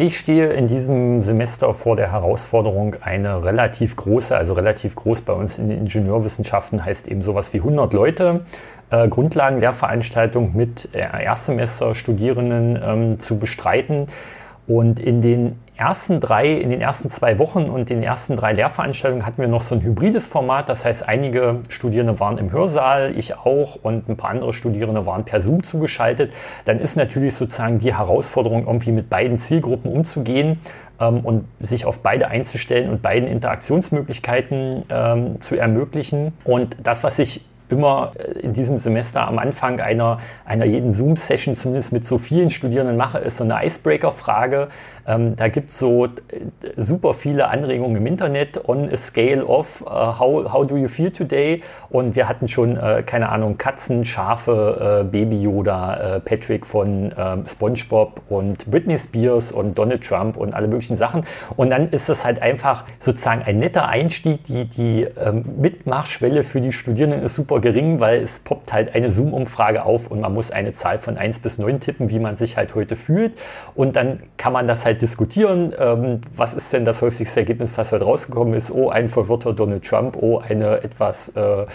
Ich 0.00 0.16
stehe 0.16 0.52
in 0.52 0.68
diesem 0.68 1.22
Semester 1.22 1.74
vor 1.74 1.96
der 1.96 2.12
Herausforderung, 2.12 2.94
eine 3.00 3.42
relativ 3.42 3.96
große, 3.96 4.36
also 4.36 4.52
relativ 4.52 4.94
groß 4.94 5.22
bei 5.22 5.32
uns 5.32 5.58
in 5.58 5.70
den 5.70 5.78
Ingenieurwissenschaften 5.80 6.84
heißt 6.84 7.08
eben 7.08 7.20
sowas 7.20 7.52
wie 7.52 7.58
100 7.58 7.92
Leute, 7.92 8.44
äh, 8.90 9.08
Grundlagenlehrveranstaltung 9.08 10.56
mit 10.56 10.88
äh, 10.94 11.00
Erstsemester-Studierenden 11.00 12.78
ähm, 12.80 13.18
zu 13.18 13.40
bestreiten. 13.40 14.06
Und 14.68 15.00
in 15.00 15.22
den 15.22 15.58
ersten 15.78 16.20
drei, 16.20 16.52
in 16.52 16.68
den 16.68 16.82
ersten 16.82 17.08
zwei 17.08 17.38
Wochen 17.38 17.70
und 17.70 17.88
den 17.88 18.02
ersten 18.02 18.36
drei 18.36 18.52
Lehrveranstaltungen 18.52 19.24
hatten 19.24 19.40
wir 19.40 19.48
noch 19.48 19.62
so 19.62 19.74
ein 19.74 19.80
hybrides 19.80 20.26
Format. 20.26 20.68
Das 20.68 20.84
heißt, 20.84 21.08
einige 21.08 21.60
Studierende 21.70 22.20
waren 22.20 22.36
im 22.36 22.52
Hörsaal, 22.52 23.16
ich 23.16 23.38
auch 23.38 23.78
und 23.82 24.10
ein 24.10 24.16
paar 24.18 24.28
andere 24.28 24.52
Studierende 24.52 25.06
waren 25.06 25.24
per 25.24 25.40
Zoom 25.40 25.62
zugeschaltet. 25.62 26.34
Dann 26.66 26.80
ist 26.80 26.96
natürlich 26.96 27.34
sozusagen 27.34 27.78
die 27.78 27.96
Herausforderung, 27.96 28.66
irgendwie 28.66 28.92
mit 28.92 29.08
beiden 29.08 29.38
Zielgruppen 29.38 29.90
umzugehen 29.90 30.60
ähm, 31.00 31.20
und 31.20 31.46
sich 31.60 31.86
auf 31.86 32.00
beide 32.00 32.28
einzustellen 32.28 32.90
und 32.90 33.00
beiden 33.00 33.26
Interaktionsmöglichkeiten 33.26 34.82
ähm, 34.90 35.40
zu 35.40 35.56
ermöglichen. 35.56 36.32
Und 36.44 36.76
das, 36.82 37.02
was 37.02 37.18
ich 37.18 37.42
immer 37.68 38.12
äh, 38.18 38.40
in 38.40 38.52
diesem 38.52 38.78
Semester 38.78 39.26
am 39.26 39.38
Anfang 39.38 39.80
einer, 39.80 40.20
einer 40.44 40.64
jeden 40.64 40.92
Zoom-Session, 40.92 41.56
zumindest 41.56 41.92
mit 41.92 42.04
so 42.04 42.18
vielen 42.18 42.50
Studierenden 42.50 42.96
mache, 42.96 43.18
ist 43.18 43.38
so 43.38 43.44
eine 43.44 43.64
Icebreaker-Frage. 43.64 44.68
Ähm, 45.08 45.36
da 45.36 45.48
gibt 45.48 45.70
es 45.70 45.78
so 45.78 46.04
äh, 46.04 46.10
super 46.76 47.14
viele 47.14 47.48
Anregungen 47.48 47.96
im 47.96 48.06
Internet 48.06 48.68
on 48.68 48.90
a 48.92 48.96
scale 48.96 49.44
of 49.44 49.82
uh, 49.82 50.18
how, 50.18 50.52
how 50.52 50.66
do 50.66 50.76
you 50.76 50.88
feel 50.88 51.10
today? 51.10 51.62
Und 51.88 52.14
wir 52.14 52.28
hatten 52.28 52.46
schon, 52.46 52.76
äh, 52.76 53.02
keine 53.04 53.30
Ahnung, 53.30 53.56
Katzen, 53.56 54.04
Schafe, 54.04 55.02
äh, 55.02 55.10
Baby 55.10 55.40
Yoda, 55.40 56.16
äh, 56.16 56.20
Patrick 56.20 56.66
von 56.66 57.14
ähm, 57.16 57.46
SpongeBob 57.46 58.20
und 58.28 58.70
Britney 58.70 58.98
Spears 58.98 59.50
und 59.50 59.78
Donald 59.78 60.04
Trump 60.04 60.36
und 60.36 60.52
alle 60.52 60.68
möglichen 60.68 60.96
Sachen. 60.96 61.24
Und 61.56 61.70
dann 61.70 61.88
ist 61.90 62.10
es 62.10 62.24
halt 62.24 62.42
einfach 62.42 62.84
sozusagen 63.00 63.42
ein 63.42 63.58
netter 63.58 63.88
Einstieg. 63.88 64.44
Die, 64.44 64.66
die 64.66 65.06
ähm, 65.18 65.44
Mitmachschwelle 65.58 66.42
für 66.42 66.60
die 66.60 66.72
Studierenden 66.72 67.22
ist 67.22 67.34
super 67.34 67.60
gering, 67.60 68.00
weil 68.00 68.20
es 68.20 68.40
poppt 68.40 68.74
halt 68.74 68.94
eine 68.94 69.10
Zoom-Umfrage 69.10 69.84
auf 69.84 70.10
und 70.10 70.20
man 70.20 70.34
muss 70.34 70.50
eine 70.50 70.72
Zahl 70.72 70.98
von 70.98 71.16
1 71.16 71.38
bis 71.38 71.56
9 71.56 71.80
tippen, 71.80 72.10
wie 72.10 72.18
man 72.18 72.36
sich 72.36 72.58
halt 72.58 72.74
heute 72.74 72.94
fühlt. 72.94 73.32
Und 73.74 73.96
dann 73.96 74.20
kann 74.36 74.52
man 74.52 74.66
das 74.66 74.84
halt 74.84 74.97
diskutieren. 75.02 75.72
Ähm, 75.78 76.20
was 76.36 76.54
ist 76.54 76.72
denn 76.72 76.84
das 76.84 77.02
häufigste 77.02 77.40
Ergebnis, 77.40 77.76
was 77.76 77.92
heute 77.92 78.04
rausgekommen 78.04 78.54
ist? 78.54 78.70
Oh, 78.70 78.88
ein 78.88 79.08
verwirrter 79.08 79.52
Donald 79.52 79.84
Trump, 79.84 80.16
oh, 80.20 80.38
eine 80.38 80.82
etwas 80.82 81.30
äh, 81.30 81.66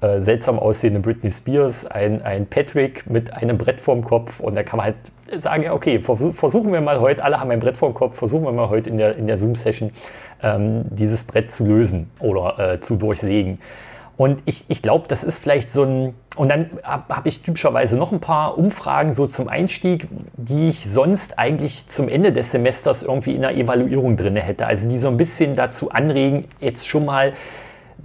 äh, 0.00 0.20
seltsam 0.20 0.58
aussehende 0.58 1.00
Britney 1.00 1.30
Spears, 1.30 1.84
ein, 1.84 2.22
ein 2.22 2.46
Patrick 2.46 3.08
mit 3.08 3.34
einem 3.34 3.58
Brett 3.58 3.80
vorm 3.80 4.02
Kopf. 4.02 4.40
Und 4.40 4.56
da 4.56 4.62
kann 4.62 4.78
man 4.78 4.86
halt 4.86 4.96
sagen, 5.36 5.62
ja, 5.62 5.74
okay, 5.74 5.98
versuchen 5.98 6.72
wir 6.72 6.80
mal 6.80 7.00
heute, 7.00 7.22
alle 7.22 7.38
haben 7.38 7.50
ein 7.50 7.60
Brett 7.60 7.76
vorm 7.76 7.92
Kopf, 7.92 8.16
versuchen 8.16 8.44
wir 8.44 8.52
mal 8.52 8.70
heute 8.70 8.88
in 8.88 8.96
der, 8.96 9.16
in 9.16 9.26
der 9.26 9.36
Zoom-Session 9.36 9.92
ähm, 10.42 10.84
dieses 10.88 11.24
Brett 11.24 11.52
zu 11.52 11.66
lösen 11.66 12.10
oder 12.18 12.58
äh, 12.58 12.80
zu 12.80 12.96
durchsägen. 12.96 13.58
Und 14.20 14.42
ich, 14.44 14.66
ich 14.68 14.82
glaube, 14.82 15.06
das 15.08 15.24
ist 15.24 15.38
vielleicht 15.38 15.72
so 15.72 15.82
ein, 15.82 16.14
und 16.36 16.50
dann 16.50 16.68
habe 16.82 17.16
hab 17.16 17.24
ich 17.24 17.40
typischerweise 17.40 17.96
noch 17.96 18.12
ein 18.12 18.20
paar 18.20 18.58
Umfragen 18.58 19.14
so 19.14 19.26
zum 19.26 19.48
Einstieg, 19.48 20.08
die 20.36 20.68
ich 20.68 20.90
sonst 20.90 21.38
eigentlich 21.38 21.88
zum 21.88 22.06
Ende 22.06 22.30
des 22.30 22.50
Semesters 22.50 23.02
irgendwie 23.02 23.34
in 23.34 23.40
der 23.40 23.56
Evaluierung 23.56 24.18
drin 24.18 24.36
hätte. 24.36 24.66
Also 24.66 24.90
die 24.90 24.98
so 24.98 25.08
ein 25.08 25.16
bisschen 25.16 25.54
dazu 25.54 25.90
anregen, 25.90 26.44
jetzt 26.60 26.86
schon 26.86 27.06
mal 27.06 27.32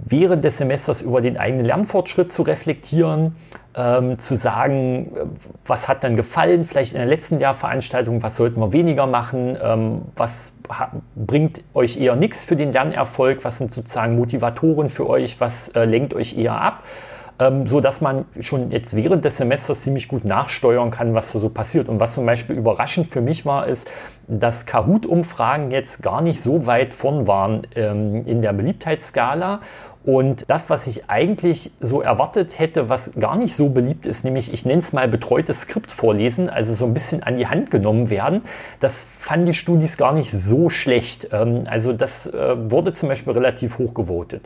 während 0.04 0.44
des 0.44 0.58
Semesters 0.58 1.02
über 1.02 1.20
den 1.20 1.36
eigenen 1.36 1.64
Lernfortschritt 1.64 2.32
zu 2.32 2.42
reflektieren, 2.42 3.36
ähm, 3.74 4.18
zu 4.18 4.36
sagen, 4.36 5.12
was 5.66 5.88
hat 5.88 6.04
dann 6.04 6.16
gefallen, 6.16 6.64
vielleicht 6.64 6.92
in 6.92 6.98
der 6.98 7.06
letzten 7.06 7.38
Jahrveranstaltung, 7.38 8.22
was 8.22 8.36
sollten 8.36 8.60
wir 8.60 8.72
weniger 8.72 9.06
machen, 9.06 9.56
ähm, 9.62 10.02
was 10.16 10.54
bringt 11.14 11.62
euch 11.74 11.98
eher 11.98 12.16
nichts 12.16 12.44
für 12.44 12.56
den 12.56 12.72
Lernerfolg, 12.72 13.44
was 13.44 13.58
sind 13.58 13.70
sozusagen 13.70 14.16
Motivatoren 14.16 14.88
für 14.88 15.08
euch, 15.08 15.40
was 15.40 15.68
äh, 15.70 15.84
lenkt 15.84 16.14
euch 16.14 16.36
eher 16.36 16.60
ab 16.60 16.82
ähm, 17.38 17.66
so 17.66 17.80
dass 17.80 18.00
man 18.00 18.24
schon 18.40 18.70
jetzt 18.70 18.96
während 18.96 19.24
des 19.24 19.36
Semesters 19.36 19.82
ziemlich 19.82 20.08
gut 20.08 20.24
nachsteuern 20.24 20.90
kann, 20.90 21.14
was 21.14 21.32
da 21.32 21.38
so 21.38 21.48
passiert. 21.48 21.88
Und 21.88 22.00
was 22.00 22.14
zum 22.14 22.26
Beispiel 22.26 22.56
überraschend 22.56 23.08
für 23.08 23.20
mich 23.20 23.44
war, 23.44 23.66
ist, 23.66 23.90
dass 24.26 24.66
Kahoot-Umfragen 24.66 25.70
jetzt 25.70 26.02
gar 26.02 26.20
nicht 26.20 26.40
so 26.40 26.66
weit 26.66 26.94
vorn 26.94 27.26
waren 27.26 27.62
ähm, 27.74 28.26
in 28.26 28.42
der 28.42 28.52
Beliebtheitsskala. 28.52 29.60
Und 30.06 30.48
das, 30.48 30.70
was 30.70 30.86
ich 30.86 31.10
eigentlich 31.10 31.72
so 31.80 32.00
erwartet 32.00 32.60
hätte, 32.60 32.88
was 32.88 33.10
gar 33.18 33.34
nicht 33.34 33.56
so 33.56 33.70
beliebt 33.70 34.06
ist, 34.06 34.24
nämlich 34.24 34.52
ich 34.52 34.64
nenne 34.64 34.78
es 34.78 34.92
mal 34.92 35.08
betreutes 35.08 35.62
Skript 35.62 35.90
vorlesen, 35.90 36.48
also 36.48 36.74
so 36.74 36.84
ein 36.84 36.94
bisschen 36.94 37.24
an 37.24 37.34
die 37.34 37.48
Hand 37.48 37.72
genommen 37.72 38.08
werden, 38.08 38.42
das 38.78 39.02
fanden 39.02 39.46
die 39.46 39.54
Studis 39.54 39.96
gar 39.96 40.12
nicht 40.12 40.30
so 40.30 40.70
schlecht. 40.70 41.30
Ähm, 41.32 41.64
also 41.68 41.92
das 41.92 42.28
äh, 42.28 42.70
wurde 42.70 42.92
zum 42.92 43.08
Beispiel 43.08 43.32
relativ 43.32 43.78
hoch 43.78 43.94
gewotet. 43.94 44.42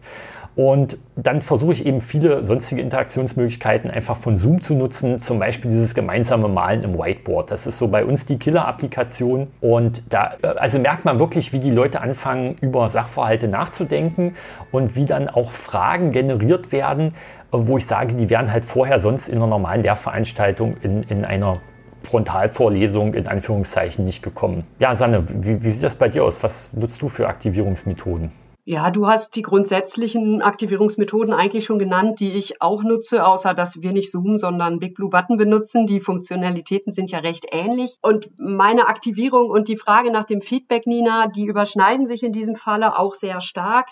Und 0.57 0.99
dann 1.17 1.41
versuche 1.41 1.73
ich 1.73 1.87
eben 1.87 2.01
viele 2.01 2.43
sonstige 2.43 2.83
Interaktionsmöglichkeiten 2.83 3.91
einfach 3.91 4.17
von 4.17 4.37
Zoom 4.37 4.61
zu 4.61 4.75
nutzen, 4.75 5.19
zum 5.19 5.39
Beispiel 5.39 5.71
dieses 5.71 5.95
gemeinsame 5.95 6.49
Malen 6.49 6.83
im 6.83 6.99
Whiteboard. 6.99 7.51
Das 7.51 7.67
ist 7.67 7.79
so 7.79 7.89
bei 7.89 8.05
uns 8.05 8.27
die 8.27 8.39
Killer-Applikation. 8.39 9.49
Und 9.61 10.03
da 10.13 10.35
also 10.57 10.79
merkt 10.79 11.05
man 11.05 11.19
wirklich, 11.19 11.53
wie 11.53 11.61
die 11.61 11.71
Leute 11.71 12.01
anfangen, 12.01 12.57
über 12.61 12.89
Sachverhalte 12.89 13.49
nachzudenken 13.49 14.35
und 14.73 14.97
wie 14.97 15.05
dann 15.05 15.29
auch 15.29 15.53
Fragen 15.53 16.13
generiert 16.13 16.73
werden, 16.73 17.15
wo 17.53 17.79
ich 17.79 17.87
sage, 17.87 18.15
die 18.15 18.31
wären 18.31 18.53
halt 18.53 18.65
vorher 18.65 19.01
sonst 19.01 19.29
in 19.29 19.37
einer 19.37 19.47
normalen 19.47 19.83
Lehrveranstaltung 19.83 20.77
in, 20.83 21.03
in 21.05 21.25
einer 21.25 21.61
Frontalvorlesung 22.03 23.15
in 23.15 23.27
Anführungszeichen 23.27 24.05
nicht 24.05 24.23
gekommen. 24.23 24.65
Ja, 24.79 24.95
Sanne, 24.95 25.25
wie, 25.29 25.63
wie 25.63 25.71
sieht 25.71 25.83
das 25.83 25.97
bei 25.97 26.09
dir 26.09 26.25
aus? 26.25 26.43
Was 26.43 26.73
nutzt 26.73 27.03
du 27.03 27.09
für 27.09 27.29
Aktivierungsmethoden? 27.29 28.33
Ja, 28.65 28.91
du 28.91 29.07
hast 29.07 29.37
die 29.37 29.43
grundsätzlichen 29.43 30.43
Aktivierungsmethoden 30.43 31.33
eigentlich 31.33 31.65
schon 31.65 31.79
genannt, 31.79 32.21
die 32.21 32.33
ich 32.33 32.61
auch 32.61 32.83
nutze, 32.83 33.27
außer 33.27 33.55
dass 33.55 33.81
wir 33.81 33.93
nicht 33.93 34.11
Zoom, 34.11 34.37
sondern 34.37 34.79
Big 34.81 34.95
Blue 34.95 35.09
Button 35.09 35.39
benutzen. 35.39 35.87
Die 35.87 35.99
Funktionalitäten 35.99 36.93
sind 36.93 37.11
ja 37.11 37.21
recht 37.21 37.47
ähnlich. 37.51 37.97
Und 38.03 38.31
meine 38.37 38.87
Aktivierung 38.87 39.49
und 39.49 39.69
die 39.69 39.77
Frage 39.77 40.11
nach 40.11 40.25
dem 40.25 40.43
Feedback, 40.43 40.87
Nina, 40.87 41.29
die 41.29 41.47
überschneiden 41.47 42.07
sich 42.07 42.23
in 42.23 42.33
diesem 42.33 42.55
Falle 42.55 42.99
auch 42.99 43.15
sehr 43.15 43.41
stark. 43.41 43.89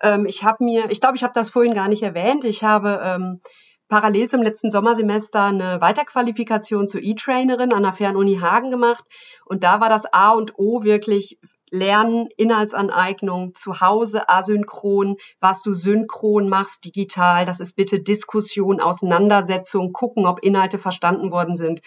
Ähm, 0.00 0.26
ich 0.26 0.44
habe 0.44 0.62
mir, 0.62 0.90
ich 0.90 1.00
glaube, 1.00 1.16
ich 1.16 1.24
habe 1.24 1.34
das 1.34 1.50
vorhin 1.50 1.74
gar 1.74 1.88
nicht 1.88 2.02
erwähnt. 2.02 2.44
Ich 2.44 2.62
habe 2.62 3.00
ähm, 3.02 3.40
parallel 3.88 4.28
zum 4.28 4.42
letzten 4.42 4.70
Sommersemester 4.70 5.44
eine 5.44 5.80
Weiterqualifikation 5.80 6.86
zur 6.86 7.02
E-Trainerin 7.02 7.72
an 7.72 7.82
der 7.82 7.92
Fernuni 7.92 8.36
Hagen 8.36 8.70
gemacht. 8.70 9.04
Und 9.44 9.64
da 9.64 9.80
war 9.80 9.88
das 9.88 10.06
A 10.12 10.30
und 10.30 10.52
O 10.56 10.84
wirklich 10.84 11.38
Lernen, 11.74 12.28
Inhaltsaneignung 12.36 13.52
zu 13.54 13.80
Hause 13.80 14.28
asynchron, 14.28 15.16
was 15.40 15.62
du 15.62 15.74
synchron 15.74 16.48
machst 16.48 16.84
digital. 16.84 17.44
Das 17.44 17.58
ist 17.58 17.74
bitte 17.74 18.00
Diskussion, 18.00 18.80
Auseinandersetzung, 18.80 19.92
gucken, 19.92 20.24
ob 20.24 20.40
Inhalte 20.44 20.78
verstanden 20.78 21.32
worden 21.32 21.56
sind. 21.56 21.82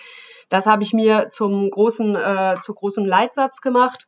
Das 0.49 0.65
habe 0.65 0.83
ich 0.83 0.91
mir 0.91 1.29
zum 1.29 1.69
großen, 1.69 2.15
äh, 2.15 2.55
zu 2.61 2.73
großem 2.73 3.05
Leitsatz 3.05 3.61
gemacht 3.61 4.07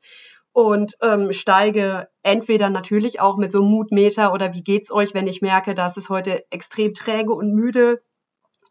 und 0.51 0.95
ähm, 1.01 1.31
steige 1.31 2.09
entweder 2.23 2.69
natürlich 2.69 3.21
auch 3.21 3.37
mit 3.37 3.51
so 3.51 3.59
einem 3.59 3.71
Mutmeter 3.71 4.33
oder 4.33 4.53
wie 4.53 4.63
geht's 4.63 4.91
euch, 4.91 5.13
wenn 5.13 5.27
ich 5.27 5.41
merke, 5.41 5.75
dass 5.75 5.95
es 5.95 6.09
heute 6.09 6.43
extrem 6.51 6.93
träge 6.93 7.33
und 7.33 7.53
müde, 7.53 8.01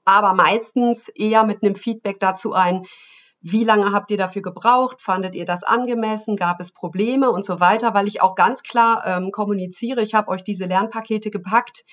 aber 0.05 0.35
meistens 0.35 1.09
eher 1.09 1.45
mit 1.45 1.63
einem 1.63 1.75
Feedback 1.75 2.21
dazu 2.21 2.53
ein, 2.53 2.85
wie 3.41 3.65
lange 3.65 3.93
habt 3.93 4.11
ihr 4.11 4.17
dafür 4.17 4.43
gebraucht? 4.43 5.01
Fandet 5.01 5.35
ihr 5.35 5.45
das 5.45 5.63
angemessen? 5.63 6.37
Gab 6.37 6.61
es 6.61 6.73
Probleme 6.73 7.31
und 7.31 7.45
so 7.45 7.61
weiter? 7.61 7.95
Weil 7.95 8.09
ich 8.09 8.21
auch 8.21 8.35
ganz 8.35 8.63
klar 8.63 9.05
ähm, 9.07 9.31
kommuniziere, 9.31 10.03
ich 10.03 10.15
habe 10.15 10.29
euch 10.29 10.43
diese 10.43 10.65
Lernpakete 10.65 11.31
gepackt. 11.31 11.85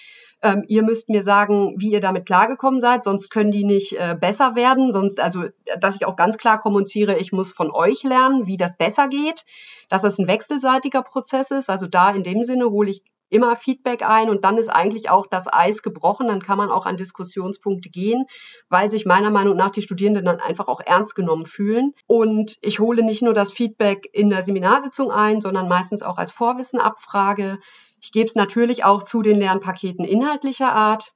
Ähm, 0.42 0.64
ihr 0.68 0.84
müsst 0.84 1.08
mir 1.08 1.24
sagen, 1.24 1.76
wie 1.78 1.92
ihr 1.92 2.02
damit 2.02 2.26
klargekommen 2.26 2.80
seid, 2.80 3.04
sonst 3.04 3.30
können 3.30 3.52
die 3.52 3.64
nicht 3.64 3.94
äh, 3.94 4.18
besser 4.20 4.56
werden. 4.56 4.92
Sonst, 4.92 5.20
also, 5.20 5.46
dass 5.80 5.96
ich 5.96 6.06
auch 6.06 6.16
ganz 6.16 6.38
klar 6.38 6.60
kommuniziere, 6.60 7.18
ich 7.18 7.32
muss 7.32 7.52
von 7.52 7.72
euch 7.72 8.04
lernen, 8.04 8.48
wie 8.48 8.58
das 8.58 8.76
besser 8.76 9.08
geht, 9.08 9.46
dass 9.88 10.04
es 10.04 10.18
ein 10.18 10.28
wechselseitiger 10.28 11.04
Prozess 11.04 11.52
ist. 11.52 11.70
Also 11.70 11.88
da 11.88 12.10
in 12.10 12.24
dem 12.24 12.44
Sinne 12.44 12.66
hole 12.66 12.90
ich 12.90 13.04
immer 13.36 13.56
Feedback 13.56 14.02
ein 14.02 14.30
und 14.30 14.46
dann 14.46 14.58
ist 14.58 14.70
eigentlich 14.70 15.10
auch 15.10 15.28
das 15.28 15.52
Eis 15.52 15.84
gebrochen. 15.84 16.28
Dann 16.28 16.42
kann 16.42 16.58
man 16.58 16.72
auch 16.72 16.86
an 16.86 16.98
Diskussionspunkte 16.98 17.90
gehen, 17.90 18.26
weil 18.70 18.90
sich 18.90 19.06
meiner 19.06 19.30
Meinung 19.30 19.58
nach 19.58 19.72
die 19.72 19.82
Studierenden 19.82 20.26
dann 20.26 20.40
einfach 20.40 20.68
auch 20.68 20.80
ernst 20.80 21.16
genommen 21.16 21.46
fühlen. 21.46 21.94
Und 22.08 22.58
ich 22.62 22.80
hole 22.80 23.04
nicht 23.04 23.22
nur 23.22 23.34
das 23.34 23.52
Feedback 23.52 24.10
in 24.14 24.30
der 24.30 24.44
Seminarsitzung 24.44 25.12
ein, 25.12 25.42
sondern 25.42 25.68
meistens 25.68 26.02
auch 26.02 26.18
als 26.18 26.32
Vorwissenabfrage. 26.32 27.58
Ich 28.00 28.12
gebe 28.12 28.28
es 28.28 28.36
natürlich 28.36 28.84
auch 28.86 29.04
zu 29.04 29.22
den 29.22 29.38
Lernpaketen 29.38 30.06
inhaltlicher 30.06 30.72
Art 30.72 31.14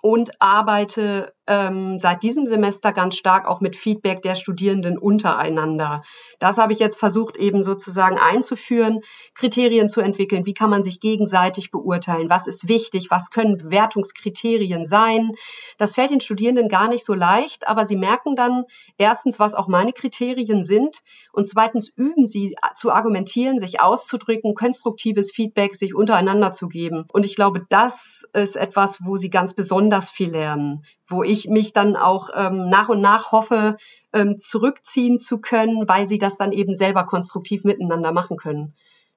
und 0.00 0.40
arbeite 0.40 1.34
ähm, 1.48 1.98
seit 1.98 2.22
diesem 2.22 2.46
Semester 2.46 2.92
ganz 2.92 3.16
stark 3.16 3.48
auch 3.48 3.60
mit 3.60 3.74
Feedback 3.74 4.22
der 4.22 4.34
Studierenden 4.34 4.98
untereinander. 4.98 6.02
Das 6.38 6.58
habe 6.58 6.72
ich 6.72 6.78
jetzt 6.78 6.98
versucht 6.98 7.36
eben 7.36 7.62
sozusagen 7.62 8.18
einzuführen, 8.18 9.00
Kriterien 9.34 9.88
zu 9.88 10.00
entwickeln. 10.00 10.46
Wie 10.46 10.54
kann 10.54 10.70
man 10.70 10.82
sich 10.82 11.00
gegenseitig 11.00 11.70
beurteilen? 11.70 12.30
Was 12.30 12.46
ist 12.46 12.68
wichtig? 12.68 13.10
Was 13.10 13.30
können 13.30 13.56
Bewertungskriterien 13.56 14.84
sein? 14.84 15.32
Das 15.78 15.94
fällt 15.94 16.10
den 16.10 16.20
Studierenden 16.20 16.68
gar 16.68 16.88
nicht 16.88 17.04
so 17.04 17.14
leicht, 17.14 17.66
aber 17.66 17.86
sie 17.86 17.96
merken 17.96 18.36
dann 18.36 18.64
erstens, 18.98 19.38
was 19.38 19.54
auch 19.54 19.68
meine 19.68 19.92
Kriterien 19.92 20.62
sind 20.62 21.00
und 21.32 21.48
zweitens 21.48 21.88
üben 21.88 22.26
sie 22.26 22.56
zu 22.74 22.90
argumentieren, 22.90 23.58
sich 23.58 23.80
auszudrücken, 23.80 24.54
konstruktives 24.54 25.32
Feedback 25.32 25.76
sich 25.76 25.94
untereinander 25.94 26.52
zu 26.52 26.68
geben. 26.68 27.06
Und 27.10 27.24
ich 27.24 27.36
glaube, 27.36 27.64
das 27.70 28.28
ist 28.34 28.56
etwas, 28.56 28.98
wo 29.02 29.16
sie 29.16 29.30
ganz 29.30 29.54
besonders 29.54 30.10
viel 30.10 30.30
lernen 30.30 30.84
wo 31.08 31.22
ich 31.22 31.48
mich 31.48 31.72
dann 31.72 31.96
auch 31.96 32.30
ähm, 32.34 32.68
nach 32.68 32.88
und 32.88 33.00
nach 33.00 33.32
hoffe, 33.32 33.76
ähm, 34.12 34.38
zurückziehen 34.38 35.16
zu 35.16 35.38
können, 35.38 35.88
weil 35.88 36.08
sie 36.08 36.18
das 36.18 36.36
dann 36.36 36.52
eben 36.52 36.74
selber 36.74 37.04
konstruktiv 37.04 37.64
miteinander 37.64 38.12
machen 38.12 38.36
können. 38.36 38.74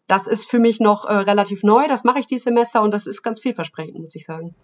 Das 0.07 0.27
ist 0.27 0.50
für 0.50 0.60
mich 0.60 0.79
noch 0.79 1.05
äh, 1.05 1.13
relativ 1.13 1.63
neu, 1.63 1.88
das 1.88 2.03
mache 2.03 2.19
ich 2.19 2.27
dieses 2.27 2.43
Semester 2.43 2.81
und 2.81 2.93
das 2.93 3.07
ist 3.07 3.24
ganz 3.24 3.39
vielversprechend, 3.39 4.00
muss 4.00 4.15
ich 4.15 4.25
sagen. 4.25 4.55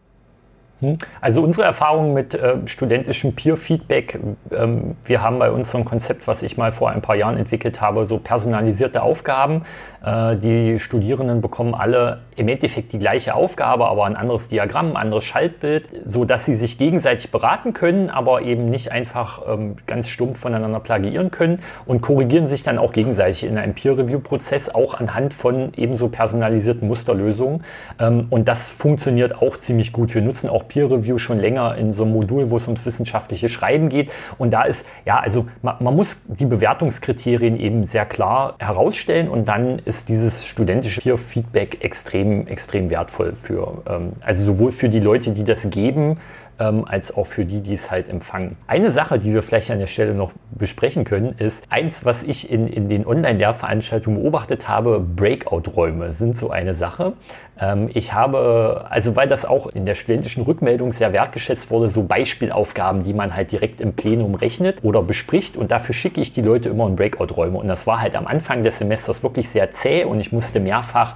Hm? 0.79 0.97
Also 1.21 1.41
unsere 1.41 1.65
Erfahrung 1.65 2.13
mit 2.13 2.35
äh, 2.35 2.57
studentischem 2.65 3.33
Peer-Feedback, 3.33 4.19
ähm, 4.51 4.95
wir 5.05 5.21
haben 5.23 5.39
bei 5.39 5.49
uns 5.49 5.71
so 5.71 5.77
ein 5.79 5.85
Konzept, 5.85 6.27
was 6.27 6.43
ich 6.43 6.55
mal 6.55 6.71
vor 6.71 6.91
ein 6.91 7.01
paar 7.01 7.15
Jahren 7.15 7.37
entwickelt 7.37 7.81
habe, 7.81 8.05
so 8.05 8.19
personalisierte 8.19 9.01
Aufgaben. 9.01 9.63
Äh, 10.05 10.37
die 10.37 10.77
Studierenden 10.77 11.41
bekommen 11.41 11.73
alle 11.73 12.19
im 12.35 12.47
Endeffekt 12.47 12.93
die 12.93 12.99
gleiche 12.99 13.33
Aufgabe, 13.33 13.87
aber 13.87 14.05
ein 14.05 14.15
anderes 14.15 14.47
Diagramm, 14.49 14.91
ein 14.91 14.97
anderes 14.97 15.25
Schaltbild, 15.25 15.89
so 16.05 16.25
dass 16.25 16.45
sie 16.45 16.53
sich 16.53 16.77
gegenseitig 16.77 17.31
beraten 17.31 17.73
können, 17.73 18.11
aber 18.11 18.43
eben 18.43 18.69
nicht 18.69 18.91
einfach 18.91 19.41
ähm, 19.47 19.77
ganz 19.87 20.07
stumpf 20.09 20.37
voneinander 20.37 20.79
plagiieren 20.79 21.31
können 21.31 21.59
und 21.87 22.01
korrigieren 22.01 22.45
sich 22.45 22.61
dann 22.61 22.77
auch 22.77 22.93
gegenseitig 22.93 23.43
in 23.43 23.57
einem 23.57 23.73
Peer-Review-Prozess, 23.73 24.69
auch 24.69 24.93
anhand 24.93 25.33
von 25.33 25.73
ebenso 25.75 26.09
personalisierten 26.09 26.87
Musterlösungen. 26.87 27.63
Ähm, 27.99 28.27
und 28.29 28.47
das 28.47 28.69
funktioniert 28.69 29.41
auch 29.41 29.57
ziemlich 29.57 29.91
gut. 29.91 30.13
Wir 30.13 30.21
nutzen 30.21 30.47
auch 30.47 30.66
Peer 30.67 30.89
Review 30.89 31.17
schon 31.17 31.39
länger 31.39 31.75
in 31.75 31.93
so 31.93 32.03
einem 32.03 32.13
Modul, 32.13 32.49
wo 32.49 32.57
es 32.57 32.67
ums 32.67 32.85
wissenschaftliche 32.85 33.49
Schreiben 33.49 33.89
geht. 33.89 34.11
Und 34.37 34.51
da 34.51 34.63
ist, 34.63 34.85
ja, 35.05 35.19
also 35.19 35.47
man, 35.61 35.75
man 35.79 35.95
muss 35.95 36.17
die 36.27 36.45
Bewertungskriterien 36.45 37.59
eben 37.59 37.83
sehr 37.83 38.05
klar 38.05 38.55
herausstellen 38.59 39.29
und 39.29 39.47
dann 39.47 39.79
ist 39.79 40.09
dieses 40.09 40.45
studentische 40.45 41.01
Peer 41.01 41.17
Feedback 41.17 41.83
extrem, 41.83 42.47
extrem 42.47 42.89
wertvoll 42.89 43.33
für, 43.33 43.83
ähm, 43.87 44.13
also 44.21 44.45
sowohl 44.45 44.71
für 44.71 44.89
die 44.89 44.99
Leute, 44.99 45.31
die 45.31 45.43
das 45.43 45.69
geben, 45.69 46.17
ähm, 46.59 46.85
als 46.87 47.15
auch 47.15 47.27
für 47.27 47.45
die, 47.45 47.61
die 47.61 47.73
es 47.73 47.91
halt 47.91 48.09
empfangen. 48.09 48.57
Eine 48.67 48.91
Sache, 48.91 49.19
die 49.19 49.33
wir 49.33 49.43
vielleicht 49.43 49.71
an 49.71 49.79
der 49.79 49.87
Stelle 49.87 50.13
noch 50.13 50.31
besprechen 50.51 51.03
können, 51.03 51.35
ist 51.37 51.63
eins, 51.69 52.03
was 52.05 52.23
ich 52.23 52.51
in, 52.51 52.67
in 52.67 52.89
den 52.89 53.05
Online-Lehrveranstaltungen 53.05 54.21
beobachtet 54.21 54.67
habe, 54.67 54.99
Breakout-Räume 54.99 56.13
sind 56.13 56.35
so 56.35 56.49
eine 56.49 56.73
Sache. 56.73 57.13
Ähm, 57.59 57.89
ich 57.93 58.13
habe, 58.13 58.85
also 58.89 59.15
weil 59.15 59.27
das 59.27 59.45
auch 59.45 59.67
in 59.67 59.85
der 59.85 59.95
studentischen 59.95 60.43
Rückmeldung 60.43 60.93
sehr 60.93 61.13
wertgeschätzt 61.13 61.69
wurde, 61.69 61.89
so 61.89 62.03
Beispielaufgaben, 62.03 63.03
die 63.03 63.13
man 63.13 63.35
halt 63.35 63.51
direkt 63.51 63.81
im 63.81 63.93
Plenum 63.93 64.35
rechnet 64.35 64.83
oder 64.83 65.03
bespricht 65.03 65.57
und 65.57 65.71
dafür 65.71 65.93
schicke 65.93 66.21
ich 66.21 66.33
die 66.33 66.41
Leute 66.41 66.69
immer 66.69 66.87
in 66.87 66.95
Breakout-Räume 66.95 67.57
und 67.57 67.67
das 67.67 67.87
war 67.87 68.01
halt 68.01 68.15
am 68.15 68.27
Anfang 68.27 68.63
des 68.63 68.79
Semesters 68.79 69.23
wirklich 69.23 69.49
sehr 69.49 69.71
zäh 69.71 70.05
und 70.05 70.19
ich 70.19 70.31
musste 70.31 70.59
mehrfach 70.59 71.15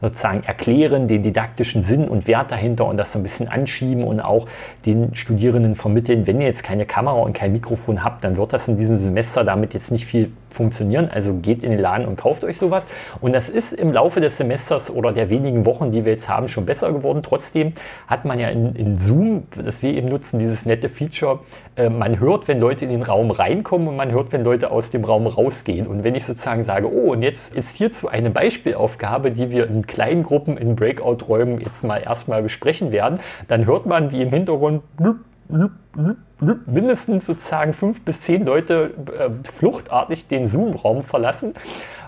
sozusagen 0.00 0.42
erklären, 0.44 1.08
den 1.08 1.22
didaktischen 1.22 1.82
Sinn 1.82 2.08
und 2.08 2.26
Wert 2.26 2.50
dahinter 2.50 2.86
und 2.86 2.96
das 2.96 3.12
so 3.12 3.18
ein 3.18 3.22
bisschen 3.22 3.48
anschieben 3.48 4.04
und 4.04 4.20
auch 4.20 4.46
den 4.86 5.14
Studierenden 5.14 5.74
vermitteln, 5.74 6.26
wenn 6.26 6.40
ihr 6.40 6.46
jetzt 6.46 6.62
keine 6.62 6.86
Kamera 6.86 7.20
und 7.20 7.32
kein 7.32 7.52
Mikrofon 7.52 8.02
habt, 8.02 8.24
dann 8.24 8.36
wird 8.36 8.52
das 8.52 8.68
in 8.68 8.76
diesem 8.76 8.98
Semester 8.98 9.44
damit 9.44 9.74
jetzt 9.74 9.90
nicht 9.90 10.06
viel 10.06 10.32
funktionieren. 10.54 11.08
Also 11.10 11.34
geht 11.34 11.62
in 11.62 11.70
den 11.70 11.80
Laden 11.80 12.06
und 12.06 12.16
kauft 12.16 12.44
euch 12.44 12.58
sowas. 12.58 12.86
Und 13.20 13.32
das 13.32 13.48
ist 13.48 13.72
im 13.72 13.92
Laufe 13.92 14.20
des 14.20 14.36
Semesters 14.36 14.90
oder 14.90 15.12
der 15.12 15.30
wenigen 15.30 15.64
Wochen, 15.66 15.92
die 15.92 16.04
wir 16.04 16.12
jetzt 16.12 16.28
haben, 16.28 16.48
schon 16.48 16.66
besser 16.66 16.92
geworden. 16.92 17.22
Trotzdem 17.22 17.72
hat 18.06 18.24
man 18.24 18.38
ja 18.38 18.48
in, 18.48 18.74
in 18.74 18.98
Zoom, 18.98 19.44
das 19.62 19.82
wir 19.82 19.92
eben 19.92 20.08
nutzen, 20.08 20.38
dieses 20.38 20.66
nette 20.66 20.88
Feature, 20.88 21.40
äh, 21.76 21.88
man 21.88 22.20
hört, 22.20 22.48
wenn 22.48 22.60
Leute 22.60 22.84
in 22.84 22.90
den 22.90 23.02
Raum 23.02 23.30
reinkommen 23.30 23.88
und 23.88 23.96
man 23.96 24.10
hört, 24.10 24.32
wenn 24.32 24.44
Leute 24.44 24.70
aus 24.70 24.90
dem 24.90 25.04
Raum 25.04 25.26
rausgehen. 25.26 25.86
Und 25.86 26.04
wenn 26.04 26.14
ich 26.14 26.24
sozusagen 26.24 26.62
sage, 26.62 26.92
oh, 26.92 27.12
und 27.12 27.22
jetzt 27.22 27.54
ist 27.54 27.76
hierzu 27.76 28.08
eine 28.08 28.30
Beispielaufgabe, 28.30 29.30
die 29.30 29.50
wir 29.50 29.66
in 29.66 29.86
kleinen 29.86 30.22
Gruppen 30.22 30.56
in 30.56 30.76
Breakout-Räumen 30.76 31.60
jetzt 31.60 31.84
mal 31.84 31.98
erstmal 31.98 32.42
besprechen 32.42 32.92
werden, 32.92 33.20
dann 33.48 33.66
hört 33.66 33.86
man, 33.86 34.10
wie 34.12 34.22
im 34.22 34.30
Hintergrund 34.30 34.82
blub, 34.96 35.16
blub, 35.48 35.70
blub, 35.92 36.16
mindestens 36.40 37.26
sozusagen 37.26 37.72
fünf 37.72 38.02
bis 38.04 38.22
zehn 38.22 38.44
Leute 38.44 38.94
äh, 39.18 39.30
fluchtartig 39.52 40.28
den 40.28 40.46
Zoom-Raum 40.46 41.02
verlassen, 41.02 41.54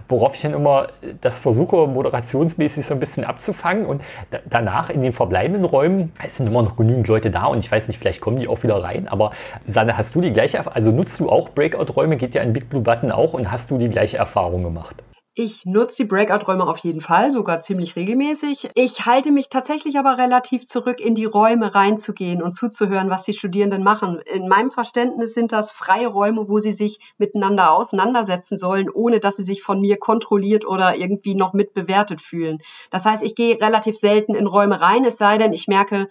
worauf 0.09 0.35
ich 0.35 0.43
dann 0.43 0.55
immer 0.55 0.89
das 1.21 1.39
versuche, 1.39 1.87
moderationsmäßig 1.87 2.87
so 2.87 2.95
ein 2.95 3.01
bisschen 3.01 3.25
abzufangen. 3.25 3.87
Und 3.87 4.03
da, 4.31 4.39
danach 4.49 4.91
in 4.91 5.03
den 5.03 5.13
verbleibenden 5.13 5.65
Räumen, 5.65 6.13
es 6.25 6.37
sind 6.37 6.47
immer 6.47 6.63
noch 6.63 6.77
genügend 6.77 7.09
Leute 7.09 7.31
da 7.31 7.47
und 7.47 7.59
ich 7.59 7.71
weiß 7.71 7.89
nicht, 7.89 7.99
vielleicht 7.99 8.21
kommen 8.21 8.39
die 8.39 8.49
auch 8.49 8.63
wieder 8.63 8.83
rein. 8.83 9.09
Aber 9.09 9.33
Susanne, 9.61 9.97
hast 9.97 10.15
du 10.15 10.21
die 10.21 10.33
gleiche, 10.33 10.75
also 10.75 10.91
nutzt 10.91 11.19
du 11.21 11.31
auch 11.31 11.51
Breakout-Räume, 11.51 12.17
geht 12.17 12.35
ja 12.35 12.43
in 12.43 12.53
Big 12.53 12.69
Blue 12.69 12.83
Button 12.83 13.13
auch 13.13 13.35
und 13.35 13.51
hast 13.51 13.71
du 13.71 13.79
die 13.79 13.89
gleiche 13.89 14.19
Erfahrung 14.19 14.63
gemacht? 14.63 15.03
Ich 15.35 15.65
nutze 15.65 16.03
die 16.03 16.09
Breakout-Räume 16.09 16.67
auf 16.69 16.77
jeden 16.81 17.01
Fall, 17.01 17.33
sogar 17.33 17.61
ziemlich 17.61 17.97
regelmäßig. 17.97 18.69
Ich 18.75 19.07
halte 19.07 19.31
mich 19.31 19.49
tatsächlich 19.49 19.99
aber 19.99 20.19
relativ 20.19 20.67
zurück, 20.67 21.01
in 21.01 21.15
die 21.15 21.25
Räume 21.25 21.75
reinzugehen 21.75 22.43
und 22.43 22.53
zuzuhören, 22.53 23.09
was 23.09 23.25
die 23.25 23.33
Studierenden 23.33 23.83
machen. 23.83 24.21
In 24.31 24.47
meinem 24.47 24.71
Verständnis 24.71 25.33
sind 25.33 25.53
das 25.53 25.73
freie 25.73 26.09
Räume, 26.09 26.51
wo 26.51 26.59
sie 26.59 26.73
sich 26.73 27.01
miteinander 27.17 27.73
auseinandersetzen 27.73 28.59
sollen, 28.59 28.91
ohne 28.91 29.21
dass 29.21 29.37
sie 29.37 29.43
sich 29.43 29.63
von 29.63 29.81
mir 29.81 29.97
kontrolliert 29.97 30.67
oder 30.67 30.97
irgendwie 30.97 31.35
noch 31.35 31.55
mitbewertet 31.55 32.21
fühlen. 32.21 32.59
Das 32.91 33.07
heißt, 33.07 33.23
ich 33.23 33.35
gehe 33.35 33.59
relativ 33.59 33.97
selten 33.97 34.35
in 34.35 34.47
Räume 34.47 34.83
rein, 34.83 35.07
es 35.07 35.17
sei 35.17 35.39
denn, 35.39 35.55
ich 35.55 35.67
merke, 35.67 36.09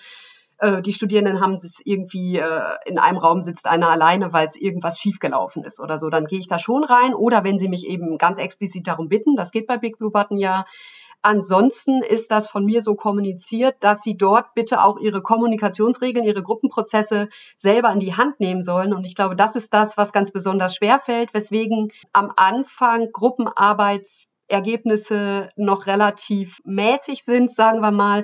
äh, 0.61 0.81
die 0.81 0.93
Studierenden 0.93 1.41
haben 1.41 1.53
es 1.53 1.81
irgendwie, 1.83 2.37
äh, 2.37 2.75
in 2.85 2.99
einem 2.99 3.17
Raum 3.17 3.41
sitzt 3.41 3.65
einer 3.65 3.89
alleine, 3.89 4.31
weil 4.31 4.45
es 4.45 4.55
irgendwas 4.55 4.99
schiefgelaufen 4.99 5.63
ist 5.63 5.79
oder 5.79 5.97
so. 5.97 6.09
Dann 6.09 6.25
gehe 6.25 6.39
ich 6.39 6.47
da 6.47 6.59
schon 6.59 6.83
rein. 6.83 7.13
Oder 7.13 7.43
wenn 7.43 7.57
sie 7.57 7.67
mich 7.67 7.87
eben 7.87 8.17
ganz 8.17 8.37
explizit 8.37 8.87
darum 8.87 9.09
bitten, 9.09 9.35
das 9.35 9.51
geht 9.51 9.67
bei 9.67 9.77
Big 9.77 9.97
Blue 9.97 10.11
Button 10.11 10.37
ja, 10.37 10.65
Ansonsten 11.23 12.01
ist 12.01 12.31
das 12.31 12.49
von 12.49 12.65
mir 12.65 12.81
so 12.81 12.95
kommuniziert, 12.95 13.75
dass 13.81 14.01
sie 14.01 14.17
dort 14.17 14.55
bitte 14.55 14.83
auch 14.83 14.97
ihre 14.97 15.21
Kommunikationsregeln, 15.21 16.25
ihre 16.25 16.41
Gruppenprozesse 16.41 17.27
selber 17.55 17.91
in 17.91 17.99
die 17.99 18.15
Hand 18.15 18.39
nehmen 18.39 18.63
sollen. 18.63 18.91
Und 18.91 19.05
ich 19.05 19.13
glaube, 19.13 19.35
das 19.35 19.55
ist 19.55 19.71
das, 19.71 19.97
was 19.97 20.13
ganz 20.13 20.31
besonders 20.31 20.75
schwer 20.75 20.97
fällt, 20.97 21.35
weswegen 21.35 21.91
am 22.11 22.33
Anfang 22.35 23.11
Gruppenarbeitsergebnisse 23.11 25.51
noch 25.55 25.85
relativ 25.85 26.59
mäßig 26.65 27.23
sind, 27.23 27.51
sagen 27.51 27.81
wir 27.81 27.91
mal, 27.91 28.23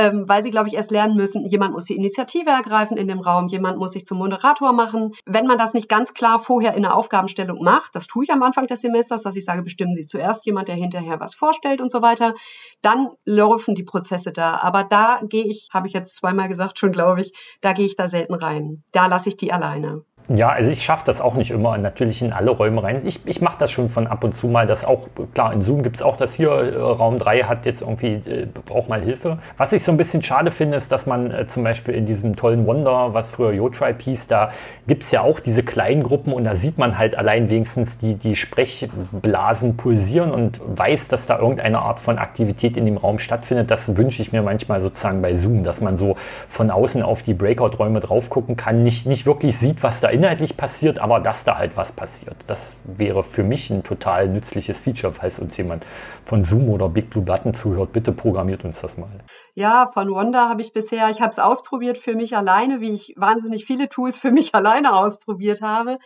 ähm, 0.00 0.24
weil 0.26 0.42
sie, 0.42 0.50
glaube 0.50 0.68
ich, 0.68 0.74
erst 0.74 0.90
lernen 0.90 1.14
müssen, 1.14 1.44
jemand 1.44 1.74
muss 1.74 1.84
die 1.84 1.94
Initiative 1.94 2.48
ergreifen 2.48 2.96
in 2.96 3.06
dem 3.06 3.20
Raum, 3.20 3.48
jemand 3.48 3.76
muss 3.76 3.92
sich 3.92 4.06
zum 4.06 4.16
Moderator 4.16 4.72
machen. 4.72 5.12
Wenn 5.26 5.46
man 5.46 5.58
das 5.58 5.74
nicht 5.74 5.90
ganz 5.90 6.14
klar 6.14 6.38
vorher 6.38 6.72
in 6.72 6.82
der 6.82 6.94
Aufgabenstellung 6.94 7.62
macht, 7.62 7.94
das 7.94 8.06
tue 8.06 8.24
ich 8.24 8.30
am 8.30 8.42
Anfang 8.42 8.66
des 8.66 8.80
Semesters, 8.80 9.22
dass 9.22 9.36
ich 9.36 9.44
sage, 9.44 9.62
bestimmen 9.62 9.94
Sie 9.94 10.06
zuerst 10.06 10.46
jemand, 10.46 10.68
der 10.68 10.76
hinterher 10.76 11.20
was 11.20 11.34
vorstellt 11.34 11.82
und 11.82 11.90
so 11.90 12.00
weiter, 12.00 12.32
dann 12.80 13.08
laufen 13.26 13.74
die 13.74 13.82
Prozesse 13.82 14.32
da. 14.32 14.56
Aber 14.62 14.84
da 14.84 15.20
gehe 15.28 15.44
ich, 15.44 15.68
habe 15.74 15.86
ich 15.86 15.92
jetzt 15.92 16.16
zweimal 16.16 16.48
gesagt 16.48 16.78
schon, 16.78 16.92
glaube 16.92 17.20
ich, 17.20 17.32
da 17.60 17.74
gehe 17.74 17.84
ich 17.84 17.94
da 17.94 18.08
selten 18.08 18.34
rein. 18.34 18.82
Da 18.92 19.06
lasse 19.06 19.28
ich 19.28 19.36
die 19.36 19.52
alleine. 19.52 20.04
Ja, 20.28 20.50
also 20.50 20.70
ich 20.70 20.82
schaffe 20.84 21.02
das 21.06 21.20
auch 21.20 21.34
nicht 21.34 21.50
immer 21.50 21.76
natürlich 21.78 22.22
in 22.22 22.32
alle 22.32 22.50
Räume 22.50 22.82
rein. 22.82 23.00
Ich, 23.04 23.26
ich 23.26 23.40
mache 23.40 23.56
das 23.58 23.70
schon 23.70 23.88
von 23.88 24.06
ab 24.06 24.22
und 24.22 24.32
zu 24.32 24.46
mal, 24.46 24.66
das 24.66 24.84
auch, 24.84 25.08
klar, 25.34 25.52
in 25.52 25.60
Zoom 25.60 25.82
gibt 25.82 25.96
es 25.96 26.02
auch 26.02 26.16
das 26.16 26.34
hier, 26.34 26.50
äh, 26.50 26.76
Raum 26.76 27.18
3 27.18 27.44
hat 27.44 27.66
jetzt 27.66 27.80
irgendwie, 27.80 28.20
äh, 28.30 28.46
braucht 28.46 28.88
mal 28.88 29.00
Hilfe. 29.00 29.38
Was 29.56 29.72
ich 29.72 29.82
so 29.82 29.89
ein 29.90 29.96
bisschen 29.96 30.22
schade 30.22 30.50
finde, 30.50 30.76
ist, 30.76 30.92
dass 30.92 31.06
man 31.06 31.30
äh, 31.30 31.46
zum 31.46 31.64
Beispiel 31.64 31.94
in 31.94 32.06
diesem 32.06 32.36
tollen 32.36 32.66
Wonder, 32.66 33.14
was 33.14 33.28
früher 33.28 33.52
YoTribe 33.52 34.02
hieß, 34.02 34.26
da 34.26 34.50
gibt 34.86 35.04
es 35.04 35.10
ja 35.10 35.22
auch 35.22 35.40
diese 35.40 35.62
kleinen 35.62 36.02
Gruppen 36.02 36.32
und 36.32 36.44
da 36.44 36.54
sieht 36.54 36.78
man 36.78 36.98
halt 36.98 37.16
allein 37.16 37.50
wenigstens 37.50 37.98
die, 37.98 38.14
die 38.14 38.36
Sprechblasen 38.36 39.76
pulsieren 39.76 40.30
und 40.30 40.60
weiß, 40.66 41.08
dass 41.08 41.26
da 41.26 41.38
irgendeine 41.38 41.80
Art 41.80 42.00
von 42.00 42.18
Aktivität 42.18 42.76
in 42.76 42.84
dem 42.84 42.96
Raum 42.96 43.18
stattfindet. 43.18 43.70
Das 43.70 43.96
wünsche 43.96 44.22
ich 44.22 44.32
mir 44.32 44.42
manchmal 44.42 44.80
sozusagen 44.80 45.22
bei 45.22 45.34
Zoom, 45.34 45.64
dass 45.64 45.80
man 45.80 45.96
so 45.96 46.16
von 46.48 46.70
außen 46.70 47.02
auf 47.02 47.22
die 47.22 47.34
Breakout-Räume 47.34 48.00
drauf 48.00 48.30
gucken 48.30 48.56
kann, 48.56 48.82
nicht, 48.82 49.06
nicht 49.06 49.26
wirklich 49.26 49.58
sieht, 49.58 49.82
was 49.82 50.00
da 50.00 50.08
inhaltlich 50.08 50.56
passiert, 50.56 50.98
aber 50.98 51.20
dass 51.20 51.44
da 51.44 51.58
halt 51.58 51.76
was 51.76 51.92
passiert. 51.92 52.36
Das 52.46 52.76
wäre 52.84 53.22
für 53.22 53.42
mich 53.42 53.70
ein 53.70 53.82
total 53.82 54.28
nützliches 54.28 54.80
Feature, 54.80 55.12
falls 55.12 55.38
uns 55.38 55.56
jemand 55.56 55.84
von 56.24 56.42
Zoom 56.42 56.68
oder 56.68 56.88
Big 56.88 57.10
Blue 57.10 57.24
Button 57.24 57.54
zuhört. 57.54 57.92
Bitte 57.92 58.12
programmiert 58.12 58.64
uns 58.64 58.80
das 58.80 58.98
mal. 58.98 59.08
Ja, 59.54 59.88
von 59.88 60.12
Wanda 60.14 60.48
habe 60.48 60.62
ich 60.62 60.72
bisher, 60.72 61.08
ich 61.10 61.20
habe 61.20 61.30
es 61.30 61.38
ausprobiert 61.38 61.98
für 61.98 62.14
mich 62.14 62.36
alleine, 62.36 62.80
wie 62.80 62.92
ich 62.92 63.14
wahnsinnig 63.16 63.64
viele 63.64 63.88
Tools 63.88 64.18
für 64.18 64.30
mich 64.30 64.54
alleine 64.54 64.94
ausprobiert 64.94 65.62
habe. 65.62 65.98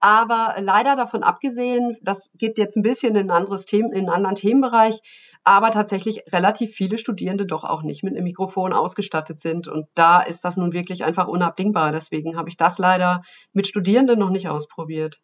Aber 0.00 0.54
leider 0.58 0.94
davon 0.94 1.22
abgesehen, 1.22 1.96
das 2.02 2.30
geht 2.34 2.56
jetzt 2.56 2.76
ein 2.76 2.82
bisschen 2.82 3.16
in 3.16 3.30
ein 3.30 3.36
anderes 3.36 3.64
Thema, 3.66 3.88
in 3.88 4.00
einen 4.00 4.10
anderen 4.10 4.36
Themenbereich, 4.36 5.00
aber 5.42 5.70
tatsächlich 5.70 6.22
relativ 6.32 6.72
viele 6.72 6.98
Studierende 6.98 7.46
doch 7.46 7.64
auch 7.64 7.82
nicht 7.82 8.04
mit 8.04 8.14
einem 8.14 8.24
Mikrofon 8.24 8.72
ausgestattet 8.72 9.40
sind. 9.40 9.66
Und 9.66 9.86
da 9.94 10.20
ist 10.20 10.44
das 10.44 10.56
nun 10.56 10.72
wirklich 10.72 11.04
einfach 11.04 11.26
unabdingbar. 11.26 11.90
Deswegen 11.90 12.36
habe 12.36 12.48
ich 12.48 12.56
das 12.56 12.78
leider 12.78 13.22
mit 13.52 13.66
Studierenden 13.66 14.18
noch 14.18 14.30
nicht 14.30 14.48
ausprobiert. 14.48 15.18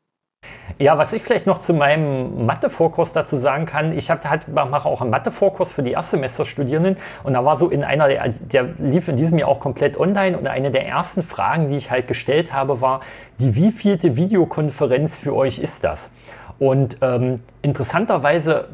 Ja, 0.78 0.98
was 0.98 1.12
ich 1.12 1.22
vielleicht 1.22 1.46
noch 1.46 1.58
zu 1.58 1.74
meinem 1.74 2.46
Mathe-Vorkurs 2.46 3.12
dazu 3.12 3.36
sagen 3.36 3.66
kann, 3.66 3.96
ich 3.96 4.10
halt, 4.10 4.48
mache 4.48 4.88
auch 4.88 5.00
einen 5.02 5.10
Mathe-Vorkurs 5.10 5.72
für 5.72 5.82
die 5.82 5.92
Erstsemesterstudierenden 5.92 6.96
und 7.22 7.34
da 7.34 7.44
war 7.44 7.56
so 7.56 7.68
in 7.68 7.84
einer, 7.84 8.08
der, 8.08 8.28
der 8.28 8.64
lief 8.78 9.08
in 9.08 9.16
diesem 9.16 9.38
Jahr 9.38 9.48
auch 9.48 9.60
komplett 9.60 9.98
online 9.98 10.36
und 10.36 10.46
eine 10.46 10.70
der 10.70 10.86
ersten 10.86 11.22
Fragen, 11.22 11.68
die 11.68 11.76
ich 11.76 11.90
halt 11.90 12.08
gestellt 12.08 12.52
habe, 12.52 12.80
war, 12.80 13.00
die 13.38 13.54
wievielte 13.54 14.16
Videokonferenz 14.16 15.18
für 15.18 15.34
euch 15.34 15.58
ist 15.58 15.84
das? 15.84 16.10
Und 16.58 16.98
ähm, 17.02 17.40
interessanterweise, 17.62 18.68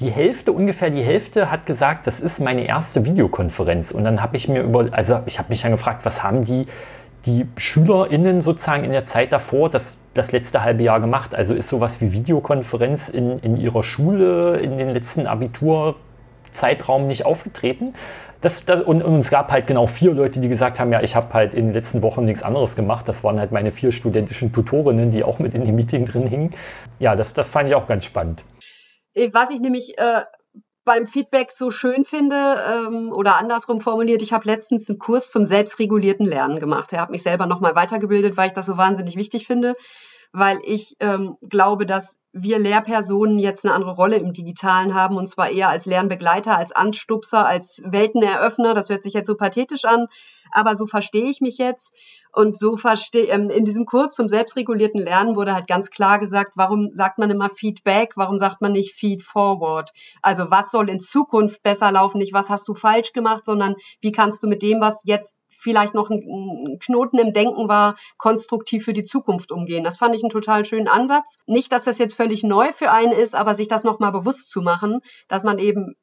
die 0.00 0.10
Hälfte, 0.10 0.52
ungefähr 0.52 0.90
die 0.90 1.02
Hälfte 1.02 1.50
hat 1.50 1.66
gesagt, 1.66 2.06
das 2.06 2.20
ist 2.20 2.40
meine 2.40 2.66
erste 2.66 3.04
Videokonferenz. 3.04 3.90
Und 3.90 4.04
dann 4.04 4.22
habe 4.22 4.36
ich 4.36 4.48
mir 4.48 4.62
über, 4.62 4.88
also 4.92 5.20
ich 5.26 5.38
habe 5.38 5.50
mich 5.50 5.60
dann 5.60 5.72
gefragt, 5.72 6.06
was 6.06 6.22
haben 6.22 6.44
die, 6.44 6.66
die 7.26 7.46
SchülerInnen 7.56 8.40
sozusagen 8.40 8.84
in 8.84 8.92
der 8.92 9.04
Zeit 9.04 9.32
davor 9.32 9.70
das, 9.70 9.98
das 10.14 10.32
letzte 10.32 10.62
halbe 10.62 10.82
Jahr 10.82 11.00
gemacht? 11.00 11.34
Also 11.34 11.54
ist 11.54 11.68
sowas 11.68 12.00
wie 12.00 12.12
Videokonferenz 12.12 13.08
in, 13.08 13.38
in 13.40 13.56
ihrer 13.56 13.82
Schule, 13.82 14.58
in 14.58 14.78
den 14.78 14.90
letzten 14.90 15.26
Abiturzeitraum 15.26 17.06
nicht 17.06 17.26
aufgetreten? 17.26 17.94
das, 18.40 18.64
das, 18.64 18.82
und, 18.82 19.02
und, 19.02 19.18
es 19.18 19.30
gab 19.30 19.50
halt 19.50 19.66
genau 19.66 19.86
vier 19.86 20.12
Leute, 20.12 20.40
die 20.40 20.48
gesagt 20.48 20.78
haben, 20.78 20.92
ja, 20.92 21.02
ich 21.02 21.16
habe 21.16 21.32
halt 21.34 21.54
in 21.54 21.66
den 21.66 21.74
letzten 21.74 22.02
Wochen 22.02 22.24
nichts 22.24 22.42
anderes 22.42 22.76
gemacht. 22.76 23.08
Das 23.08 23.24
waren 23.24 23.40
halt 23.40 23.50
meine 23.50 23.72
vier 23.72 23.90
studentischen 23.90 24.52
Tutorinnen, 24.52 25.10
die 25.10 25.24
auch 25.24 25.38
mit 25.38 25.54
in 25.54 25.64
dem 25.64 25.74
Meeting 25.74 26.04
drin 26.04 26.26
hingen. 26.26 26.54
Ja, 27.00 27.16
das, 27.16 27.34
das 27.34 27.48
fand 27.48 27.68
ich 27.68 27.74
auch 27.74 27.88
ganz 27.88 28.04
spannend. 28.04 28.44
Was 29.32 29.50
ich 29.50 29.60
nämlich 29.60 29.98
äh, 29.98 30.22
beim 30.88 31.06
Feedback 31.06 31.52
so 31.52 31.70
schön 31.70 32.04
finde 32.04 32.56
ähm, 32.66 33.12
oder 33.12 33.36
andersrum 33.36 33.80
formuliert, 33.80 34.22
ich 34.22 34.32
habe 34.32 34.46
letztens 34.46 34.88
einen 34.88 34.98
Kurs 34.98 35.30
zum 35.30 35.44
selbstregulierten 35.44 36.24
Lernen 36.24 36.58
gemacht. 36.58 36.92
Er 36.94 37.02
hat 37.02 37.10
mich 37.10 37.22
selber 37.22 37.44
nochmal 37.44 37.74
weitergebildet, 37.74 38.38
weil 38.38 38.46
ich 38.48 38.54
das 38.54 38.66
so 38.66 38.78
wahnsinnig 38.78 39.16
wichtig 39.16 39.46
finde 39.46 39.74
weil 40.32 40.60
ich 40.64 40.96
ähm, 41.00 41.36
glaube, 41.48 41.86
dass 41.86 42.18
wir 42.32 42.58
Lehrpersonen 42.58 43.38
jetzt 43.38 43.64
eine 43.64 43.74
andere 43.74 43.92
Rolle 43.92 44.16
im 44.16 44.32
Digitalen 44.32 44.94
haben 44.94 45.16
und 45.16 45.28
zwar 45.28 45.50
eher 45.50 45.70
als 45.70 45.86
Lernbegleiter, 45.86 46.56
als 46.56 46.72
Anstupser, 46.72 47.46
als 47.46 47.82
Welteneröffner. 47.84 48.74
Das 48.74 48.90
hört 48.90 49.02
sich 49.02 49.14
jetzt 49.14 49.26
so 49.26 49.36
pathetisch 49.36 49.84
an, 49.84 50.06
aber 50.52 50.74
so 50.74 50.86
verstehe 50.86 51.30
ich 51.30 51.40
mich 51.40 51.58
jetzt. 51.58 51.94
Und 52.38 52.56
so 52.56 52.76
verstehe 52.76 53.24
ähm, 53.24 53.50
in 53.50 53.64
diesem 53.64 53.84
Kurs 53.84 54.14
zum 54.14 54.28
selbstregulierten 54.28 55.02
Lernen 55.02 55.34
wurde 55.34 55.54
halt 55.54 55.66
ganz 55.66 55.90
klar 55.90 56.20
gesagt, 56.20 56.52
warum 56.54 56.90
sagt 56.92 57.18
man 57.18 57.30
immer 57.30 57.50
Feedback, 57.50 58.12
warum 58.14 58.38
sagt 58.38 58.60
man 58.60 58.70
nicht 58.70 58.94
Feed 58.94 59.24
Forward? 59.24 59.90
Also 60.22 60.48
was 60.48 60.70
soll 60.70 60.88
in 60.88 61.00
Zukunft 61.00 61.64
besser 61.64 61.90
laufen? 61.90 62.18
Nicht 62.18 62.32
was 62.32 62.48
hast 62.48 62.68
du 62.68 62.74
falsch 62.74 63.12
gemacht, 63.12 63.44
sondern 63.44 63.74
wie 64.00 64.12
kannst 64.12 64.44
du 64.44 64.46
mit 64.46 64.62
dem, 64.62 64.80
was 64.80 65.00
jetzt 65.02 65.36
vielleicht 65.48 65.94
noch 65.94 66.10
ein 66.10 66.78
Knoten 66.78 67.18
im 67.18 67.32
Denken 67.32 67.68
war, 67.68 67.96
konstruktiv 68.18 68.84
für 68.84 68.92
die 68.92 69.02
Zukunft 69.02 69.50
umgehen. 69.50 69.82
Das 69.82 69.98
fand 69.98 70.14
ich 70.14 70.22
einen 70.22 70.30
total 70.30 70.64
schönen 70.64 70.86
Ansatz. 70.86 71.38
Nicht, 71.46 71.72
dass 71.72 71.82
das 71.82 71.98
jetzt 71.98 72.14
völlig 72.14 72.44
neu 72.44 72.70
für 72.70 72.92
einen 72.92 73.10
ist, 73.10 73.34
aber 73.34 73.54
sich 73.54 73.66
das 73.66 73.82
nochmal 73.82 74.12
bewusst 74.12 74.48
zu 74.48 74.62
machen, 74.62 75.00
dass 75.26 75.42
man 75.42 75.58
eben 75.58 75.96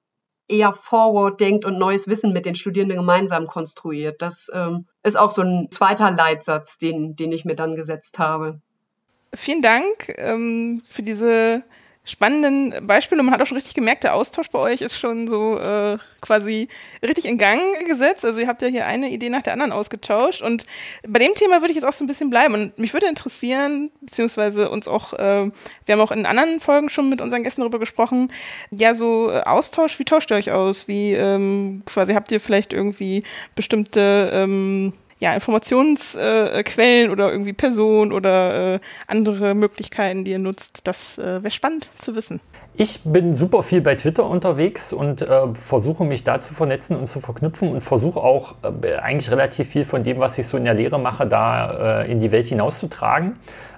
eher 0.48 0.74
forward 0.74 1.40
denkt 1.40 1.66
und 1.66 1.78
neues 1.78 2.08
Wissen 2.08 2.34
mit 2.34 2.46
den 2.46 2.56
Studierenden 2.56 2.98
gemeinsam 2.98 3.48
konstruiert. 3.48 4.22
Das 4.22 4.50
ähm, 4.54 4.86
ist 5.04 5.18
auch 5.18 5.32
so 5.32 5.42
ein 5.42 5.70
zweiter 5.72 6.12
Leitsatz, 6.12 6.78
den, 6.78 7.16
den 7.16 7.32
ich 7.32 7.46
mir 7.46 7.56
dann 7.56 7.76
gesetzt 7.76 8.20
habe. 8.20 8.62
Vielen 9.34 9.62
Dank 9.62 10.14
ähm, 10.18 10.84
für 10.90 11.04
diese 11.04 11.64
spannenden 12.06 12.88
Beispiele. 12.88 13.22
Man 13.24 13.34
hat 13.34 13.42
auch 13.42 13.48
schon 13.48 13.58
richtig 13.58 13.74
gemerkt, 13.74 14.04
der 14.04 14.14
Austausch 14.14 14.50
bei 14.50 14.60
euch 14.60 14.82
ist 14.82 14.98
schon 14.98 15.28
so 15.28 15.58
äh, 15.58 15.98
quasi 16.22 16.70
richtig 17.02 17.26
in 17.26 17.38
Gang 17.38 17.60
gesetzt. 17.88 18.24
Also 18.24 18.40
ihr 18.40 18.48
habt 18.48 18.62
ja 18.62 18.68
hier 18.68 18.86
eine 18.86 19.10
Idee 19.10 19.30
nach 19.30 19.42
der 19.42 19.54
anderen 19.54 19.72
ausgetauscht. 19.72 20.42
Und 20.42 20.66
bei 21.08 21.20
dem 21.20 21.34
Thema 21.34 21.62
würde 21.62 21.70
ich 21.70 21.76
jetzt 21.76 21.86
auch 21.86 21.94
so 21.94 22.04
ein 22.04 22.08
bisschen 22.08 22.30
bleiben. 22.30 22.54
Und 22.54 22.78
mich 22.78 22.94
würde 22.94 23.08
interessieren, 23.08 23.92
beziehungsweise 24.02 24.70
uns 24.70 24.88
auch, 24.88 25.14
äh, 25.14 25.50
wir 25.86 25.94
haben 25.94 26.02
auch 26.02 26.12
in 26.12 26.26
anderen 26.26 26.60
Folgen 26.60 26.90
schon 26.90 27.10
mit 27.10 27.22
unseren 27.22 27.44
Gästen 27.44 27.62
darüber 27.62 27.80
gesprochen, 27.80 28.32
ja, 28.70 28.94
so 28.94 29.32
äh, 29.32 29.42
Austausch, 29.42 29.98
wie 30.00 30.06
tauscht 30.06 30.32
ihr 30.32 30.38
euch 30.38 30.52
aus? 30.52 30.88
Wie 30.88 31.14
ähm, 31.14 31.82
quasi 31.86 32.14
habt 32.14 32.32
ihr 32.32 32.40
vielleicht 32.40 32.72
irgendwie 32.72 33.24
bestimmte 33.56 34.30
ähm, 34.34 34.94
ja, 35.20 35.34
Informationsquellen 35.34 37.10
äh, 37.10 37.12
oder 37.12 37.32
irgendwie 37.32 37.54
Personen 37.54 38.12
oder 38.12 38.76
äh, 38.76 38.80
andere 39.08 39.54
Möglichkeiten, 39.56 40.24
die 40.26 40.32
ihr 40.32 40.40
nutzt. 40.40 40.88
Das 40.88 41.18
äh, 41.18 41.44
wäre 41.44 41.52
spannend 41.52 41.90
zu 41.98 42.16
wissen. 42.16 42.42
Ich 42.78 43.00
bin 43.06 43.34
super 43.34 43.64
viel 43.64 43.80
bei 43.80 43.96
Twitter 43.96 44.26
unterwegs 44.26 44.92
und 44.92 45.22
äh, 45.22 45.54
versuche 45.54 46.04
mich 46.04 46.26
da 46.26 46.40
zu 46.40 46.54
vernetzen 46.54 46.98
und 46.98 47.08
zu 47.08 47.22
verknüpfen 47.22 47.70
und 47.70 47.82
versuche 47.82 48.20
auch 48.20 48.56
äh, 48.64 48.96
eigentlich 48.96 49.32
relativ 49.32 49.70
viel 49.70 49.86
von 49.86 50.04
dem, 50.04 50.20
was 50.20 50.38
ich 50.38 50.48
so 50.48 50.58
in 50.58 50.66
der 50.66 50.74
Lehre 50.74 51.00
mache, 51.00 51.26
da 51.26 52.02
äh, 52.02 52.12
in 52.12 52.20
die 52.20 52.34
Welt 52.34 52.50
hinauszutragen. 52.50 53.38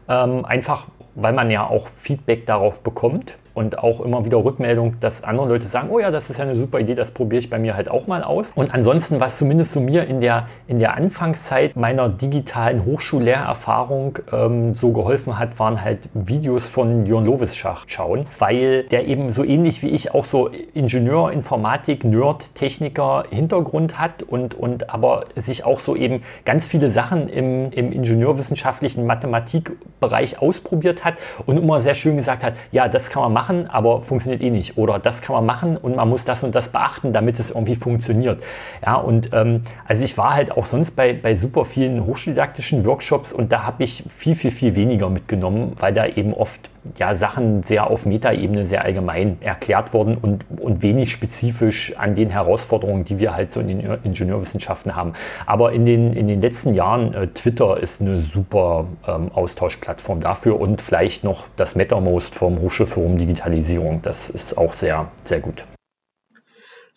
Ähm, 0.09 0.45
einfach 0.45 0.87
weil 1.17 1.33
man 1.33 1.49
ja 1.49 1.67
auch 1.67 1.87
Feedback 1.87 2.45
darauf 2.45 2.81
bekommt 2.81 3.37
und 3.57 3.79
auch 3.79 4.01
immer 4.01 4.23
wieder 4.23 4.37
Rückmeldung, 4.43 4.99
dass 4.99 5.23
andere 5.23 5.47
Leute 5.47 5.65
sagen, 5.65 5.89
oh 5.89 5.97
ja, 5.97 6.11
das 6.11 6.29
ist 6.29 6.37
ja 6.37 6.45
eine 6.45 6.55
super 6.55 6.79
Idee, 6.79 6.93
das 6.93 7.09
probiere 7.09 7.39
ich 7.39 7.49
bei 7.49 7.57
mir 7.57 7.75
halt 7.75 7.89
auch 7.89 8.05
mal 8.05 8.23
aus. 8.23 8.51
Und 8.53 8.71
ansonsten, 8.71 9.19
was 9.19 9.37
zumindest 9.39 9.71
so 9.71 9.79
mir 9.79 10.05
in 10.05 10.21
der, 10.21 10.47
in 10.67 10.77
der 10.77 10.95
Anfangszeit 10.95 11.75
meiner 11.75 12.07
digitalen 12.07 12.85
Hochschullehrerfahrung 12.85 14.19
ähm, 14.31 14.73
so 14.75 14.91
geholfen 14.91 15.39
hat, 15.39 15.57
waren 15.57 15.83
halt 15.83 16.07
Videos 16.13 16.67
von 16.67 17.07
Jörn 17.07 17.25
Lovischach 17.25 17.85
schauen, 17.87 18.27
weil 18.37 18.83
der 18.83 19.07
eben 19.07 19.31
so 19.31 19.43
ähnlich 19.43 19.81
wie 19.81 19.89
ich 19.89 20.13
auch 20.13 20.25
so 20.25 20.51
Ingenieur, 20.75 21.31
Informatik, 21.31 22.03
Nerd, 22.03 22.53
Techniker 22.53 23.23
Hintergrund 23.31 23.99
hat 23.99 24.21
und, 24.21 24.53
und 24.53 24.91
aber 24.91 25.25
sich 25.35 25.65
auch 25.65 25.79
so 25.79 25.95
eben 25.95 26.21
ganz 26.45 26.67
viele 26.67 26.91
Sachen 26.91 27.27
im, 27.27 27.71
im 27.71 27.91
ingenieurwissenschaftlichen 27.91 29.07
Mathematikbereich 29.07 30.39
ausprobiert 30.39 31.03
hat 31.03 31.15
und 31.47 31.57
immer 31.57 31.79
sehr 31.79 31.95
schön 31.95 32.17
gesagt 32.17 32.43
hat, 32.43 32.53
ja, 32.71 32.87
das 32.87 33.09
kann 33.09 33.23
man 33.23 33.33
machen 33.33 33.46
machen, 33.47 33.67
aber 33.69 34.01
funktioniert 34.01 34.41
eh 34.41 34.49
nicht. 34.49 34.77
Oder 34.77 34.99
das 34.99 35.21
kann 35.21 35.35
man 35.35 35.45
machen 35.45 35.77
und 35.77 35.95
man 35.95 36.09
muss 36.09 36.25
das 36.25 36.43
und 36.43 36.53
das 36.55 36.69
beachten, 36.69 37.13
damit 37.13 37.39
es 37.39 37.49
irgendwie 37.49 37.75
funktioniert. 37.75 38.43
Ja, 38.85 38.95
und 38.95 39.29
ähm, 39.33 39.63
also 39.87 40.03
ich 40.03 40.17
war 40.17 40.33
halt 40.33 40.51
auch 40.51 40.65
sonst 40.65 40.91
bei, 40.91 41.13
bei 41.13 41.35
super 41.35 41.65
vielen 41.65 42.05
hochschuldidaktischen 42.05 42.85
Workshops 42.85 43.31
und 43.31 43.51
da 43.51 43.63
habe 43.63 43.83
ich 43.83 44.03
viel, 44.09 44.35
viel, 44.35 44.51
viel 44.51 44.75
weniger 44.75 45.09
mitgenommen, 45.09 45.73
weil 45.79 45.93
da 45.93 46.05
eben 46.05 46.33
oft 46.33 46.69
ja, 46.97 47.15
Sachen 47.15 47.63
sehr 47.63 47.89
auf 47.89 48.05
Metaebene 48.05 48.65
sehr 48.65 48.83
allgemein 48.83 49.37
erklärt 49.41 49.93
wurden 49.93 50.17
und, 50.17 50.45
und 50.59 50.81
wenig 50.81 51.11
spezifisch 51.11 51.95
an 51.97 52.15
den 52.15 52.29
Herausforderungen, 52.29 53.05
die 53.05 53.19
wir 53.19 53.33
halt 53.33 53.49
so 53.49 53.59
in 53.59 53.67
den 53.67 53.79
Ingenieurwissenschaften 54.03 54.95
haben. 54.95 55.13
Aber 55.45 55.71
in 55.73 55.85
den, 55.85 56.13
in 56.13 56.27
den 56.27 56.41
letzten 56.41 56.73
Jahren, 56.73 57.13
äh, 57.13 57.27
Twitter 57.27 57.77
ist 57.77 58.01
eine 58.01 58.21
super 58.21 58.85
ähm, 59.07 59.31
Austauschplattform 59.33 60.21
dafür 60.21 60.59
und 60.59 60.81
vielleicht 60.81 61.23
noch 61.23 61.45
das 61.55 61.75
MetaMost 61.75 62.35
vom 62.35 62.59
Hochschulforum 62.59 63.17
Digitalisierung. 63.17 64.01
Das 64.01 64.29
ist 64.29 64.57
auch 64.57 64.73
sehr, 64.73 65.11
sehr 65.23 65.39
gut 65.39 65.65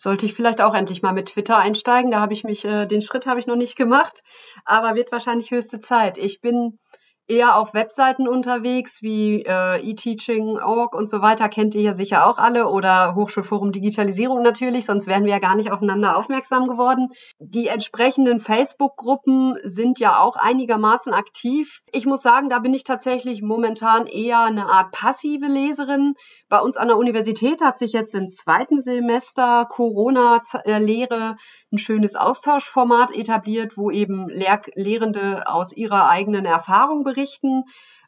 sollte 0.01 0.25
ich 0.25 0.33
vielleicht 0.33 0.61
auch 0.61 0.73
endlich 0.73 1.03
mal 1.03 1.13
mit 1.13 1.27
Twitter 1.27 1.57
einsteigen. 1.59 2.09
Da 2.09 2.19
habe 2.19 2.33
ich 2.33 2.43
mich, 2.43 2.65
äh, 2.65 2.87
den 2.87 3.03
Schritt 3.03 3.27
habe 3.27 3.39
ich 3.39 3.45
noch 3.45 3.55
nicht 3.55 3.75
gemacht, 3.75 4.21
aber 4.65 4.95
wird 4.95 5.11
wahrscheinlich 5.11 5.51
höchste 5.51 5.79
Zeit. 5.79 6.17
Ich 6.17 6.41
bin 6.41 6.79
eher 7.31 7.55
auf 7.55 7.73
Webseiten 7.73 8.27
unterwegs 8.27 9.01
wie 9.01 9.43
äh, 9.43 9.89
eTeaching.org 9.89 10.93
und 10.93 11.09
so 11.09 11.21
weiter, 11.21 11.47
kennt 11.47 11.73
ihr 11.75 11.81
ja 11.81 11.93
sicher 11.93 12.27
auch 12.27 12.37
alle 12.37 12.67
oder 12.67 13.15
Hochschulforum 13.15 13.71
Digitalisierung 13.71 14.41
natürlich, 14.41 14.85
sonst 14.85 15.07
wären 15.07 15.23
wir 15.23 15.31
ja 15.31 15.39
gar 15.39 15.55
nicht 15.55 15.71
aufeinander 15.71 16.17
aufmerksam 16.17 16.67
geworden. 16.67 17.09
Die 17.39 17.67
entsprechenden 17.67 18.39
Facebook-Gruppen 18.39 19.57
sind 19.63 19.99
ja 19.99 20.19
auch 20.19 20.35
einigermaßen 20.35 21.13
aktiv. 21.13 21.81
Ich 21.91 22.05
muss 22.05 22.21
sagen, 22.21 22.49
da 22.49 22.59
bin 22.59 22.73
ich 22.73 22.83
tatsächlich 22.83 23.41
momentan 23.41 24.07
eher 24.07 24.41
eine 24.41 24.65
Art 24.65 24.91
passive 24.91 25.47
Leserin. 25.47 26.15
Bei 26.51 26.59
uns 26.59 26.75
an 26.75 26.89
der 26.89 26.97
Universität 26.97 27.61
hat 27.61 27.77
sich 27.77 27.93
jetzt 27.93 28.13
im 28.13 28.27
zweiten 28.27 28.81
Semester 28.81 29.65
Corona-Lehre 29.69 31.37
ein 31.71 31.77
schönes 31.77 32.17
Austauschformat 32.17 33.15
etabliert, 33.15 33.77
wo 33.77 33.89
eben 33.89 34.27
Lehr 34.27 34.61
Lehrende 34.75 35.47
aus 35.47 35.71
ihrer 35.71 36.09
eigenen 36.09 36.43
Erfahrung 36.43 37.05
berichten 37.05 37.63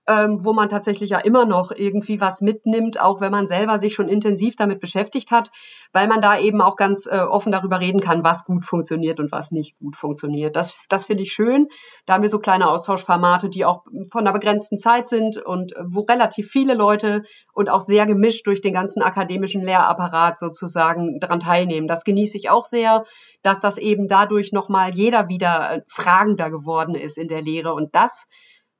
ähm, 0.07 0.43
wo 0.43 0.53
man 0.53 0.69
tatsächlich 0.69 1.11
ja 1.11 1.19
immer 1.19 1.45
noch 1.45 1.71
irgendwie 1.71 2.19
was 2.19 2.41
mitnimmt, 2.41 2.99
auch 2.99 3.21
wenn 3.21 3.31
man 3.31 3.47
selber 3.47 3.79
sich 3.79 3.93
schon 3.93 4.09
intensiv 4.09 4.55
damit 4.55 4.79
beschäftigt 4.79 5.31
hat, 5.31 5.51
weil 5.93 6.07
man 6.07 6.21
da 6.21 6.37
eben 6.37 6.61
auch 6.61 6.75
ganz 6.75 7.05
äh, 7.05 7.19
offen 7.19 7.51
darüber 7.51 7.79
reden 7.79 8.01
kann, 8.01 8.23
was 8.23 8.43
gut 8.43 8.65
funktioniert 8.65 9.19
und 9.19 9.31
was 9.31 9.51
nicht 9.51 9.77
gut 9.79 9.95
funktioniert. 9.95 10.55
Das, 10.55 10.75
das 10.89 11.05
finde 11.05 11.23
ich 11.23 11.31
schön. 11.31 11.67
Da 12.05 12.13
haben 12.13 12.23
wir 12.23 12.29
so 12.29 12.39
kleine 12.39 12.69
Austauschformate, 12.69 13.49
die 13.49 13.65
auch 13.65 13.85
von 14.11 14.21
einer 14.21 14.33
begrenzten 14.33 14.77
Zeit 14.77 15.07
sind 15.07 15.37
und 15.37 15.73
wo 15.81 16.01
relativ 16.01 16.49
viele 16.49 16.73
Leute 16.73 17.23
und 17.53 17.69
auch 17.69 17.81
sehr 17.81 18.05
gemischt 18.05 18.45
durch 18.47 18.61
den 18.61 18.73
ganzen 18.73 19.01
akademischen 19.01 19.63
Lehrapparat 19.63 20.37
sozusagen 20.37 21.19
daran 21.19 21.39
teilnehmen. 21.39 21.87
Das 21.87 22.03
genieße 22.03 22.37
ich 22.37 22.49
auch 22.49 22.65
sehr 22.65 23.05
dass 23.43 23.59
das 23.59 23.77
eben 23.77 24.07
dadurch 24.07 24.53
nochmal 24.53 24.91
jeder 24.95 25.27
wieder 25.27 25.73
äh, 25.73 25.81
fragender 25.87 26.49
geworden 26.49 26.95
ist 26.95 27.17
in 27.17 27.27
der 27.27 27.41
Lehre. 27.41 27.73
Und 27.73 27.93
das 27.93 28.25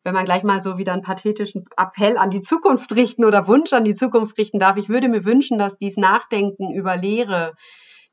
wenn 0.03 0.13
man 0.13 0.25
gleich 0.25 0.43
mal 0.43 0.61
so 0.61 0.77
wieder 0.77 0.93
einen 0.93 1.01
pathetischen 1.01 1.65
Appell 1.77 2.17
an 2.17 2.29
die 2.29 2.41
Zukunft 2.41 2.93
richten 2.95 3.25
oder 3.25 3.47
Wunsch 3.47 3.73
an 3.73 3.85
die 3.85 3.95
Zukunft 3.95 4.37
richten 4.37 4.59
darf, 4.59 4.77
ich 4.77 4.89
würde 4.89 5.09
mir 5.09 5.25
wünschen, 5.25 5.57
dass 5.57 5.77
dies 5.77 5.97
Nachdenken 5.97 6.73
über 6.73 6.97
Lehre, 6.97 7.51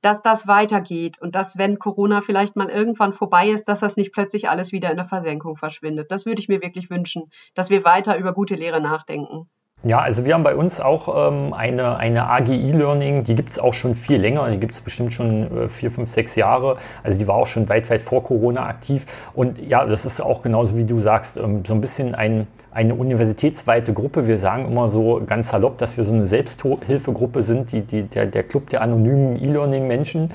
dass 0.01 0.23
das 0.23 0.47
weitergeht 0.47 1.21
und 1.21 1.35
dass, 1.35 1.59
wenn 1.59 1.79
Corona 1.79 2.21
vielleicht 2.23 2.57
mal 2.57 2.71
irgendwann 2.71 3.13
vorbei 3.13 3.51
ist, 3.51 3.65
dass 3.65 3.81
das 3.81 3.97
nicht 3.97 4.13
plötzlich 4.13 4.49
alles 4.49 4.73
wieder 4.73 4.91
in 4.91 4.97
der 4.97 5.05
Versenkung 5.05 5.57
verschwindet. 5.57 6.11
Das 6.11 6.25
würde 6.27 6.41
ich 6.41 6.49
mir 6.49 6.63
wirklich 6.63 6.91
wünschen, 6.91 7.31
dass 7.55 7.71
wir 7.71 7.85
weiter 7.85 8.17
über 8.17 8.33
gute 8.33 8.55
Lehre 8.55 8.81
nachdenken. 8.81 9.51
Ja, 9.83 9.99
also 10.01 10.27
wir 10.27 10.35
haben 10.35 10.43
bei 10.43 10.55
uns 10.55 10.79
auch 10.79 11.33
ähm, 11.33 11.55
eine, 11.55 11.97
eine 11.97 12.29
AGI-Learning, 12.29 13.25
die 13.25 13.35
gibt 13.35 13.49
es 13.49 13.59
auch 13.59 13.73
schon 13.73 13.95
viel 13.95 14.21
länger, 14.21 14.51
die 14.51 14.59
gibt 14.61 14.75
es 14.75 14.83
bestimmt 14.83 15.15
schon 15.15 15.65
äh, 15.65 15.69
vier, 15.69 15.91
fünf, 15.91 16.11
sechs 16.11 16.37
Jahre. 16.37 16.77
Also 17.03 17.19
die 17.19 17.27
war 17.27 17.37
auch 17.37 17.47
schon 17.47 17.67
weit, 17.71 17.89
weit 17.89 18.03
vor 18.03 18.23
Corona 18.23 18.67
aktiv. 18.67 19.07
Und 19.33 19.59
ja, 19.59 19.87
das 19.87 20.05
ist 20.05 20.21
auch 20.21 20.43
genauso 20.43 20.77
wie 20.77 20.85
du 20.85 21.01
sagst, 21.01 21.39
ähm, 21.39 21.63
so 21.67 21.73
ein 21.73 21.81
bisschen 21.81 22.15
ein, 22.15 22.47
eine 22.73 22.95
universitätsweite 22.95 23.95
Gruppe. 23.95 24.27
Wir 24.27 24.37
sagen 24.37 24.67
immer 24.67 24.91
so 24.91 25.23
ganz 25.27 25.49
salopp, 25.49 25.79
dass 25.79 25.97
wir 25.97 26.05
so 26.05 26.15
eine 26.15 26.27
Selbsthilfegruppe 26.27 27.43
sind, 27.43 27.73
die, 27.73 27.81
die, 27.81 28.03
der, 28.03 28.27
der 28.27 28.43
Club 28.43 28.69
der 28.69 28.83
anonymen 28.83 29.43
E-Learning-Menschen. 29.43 30.31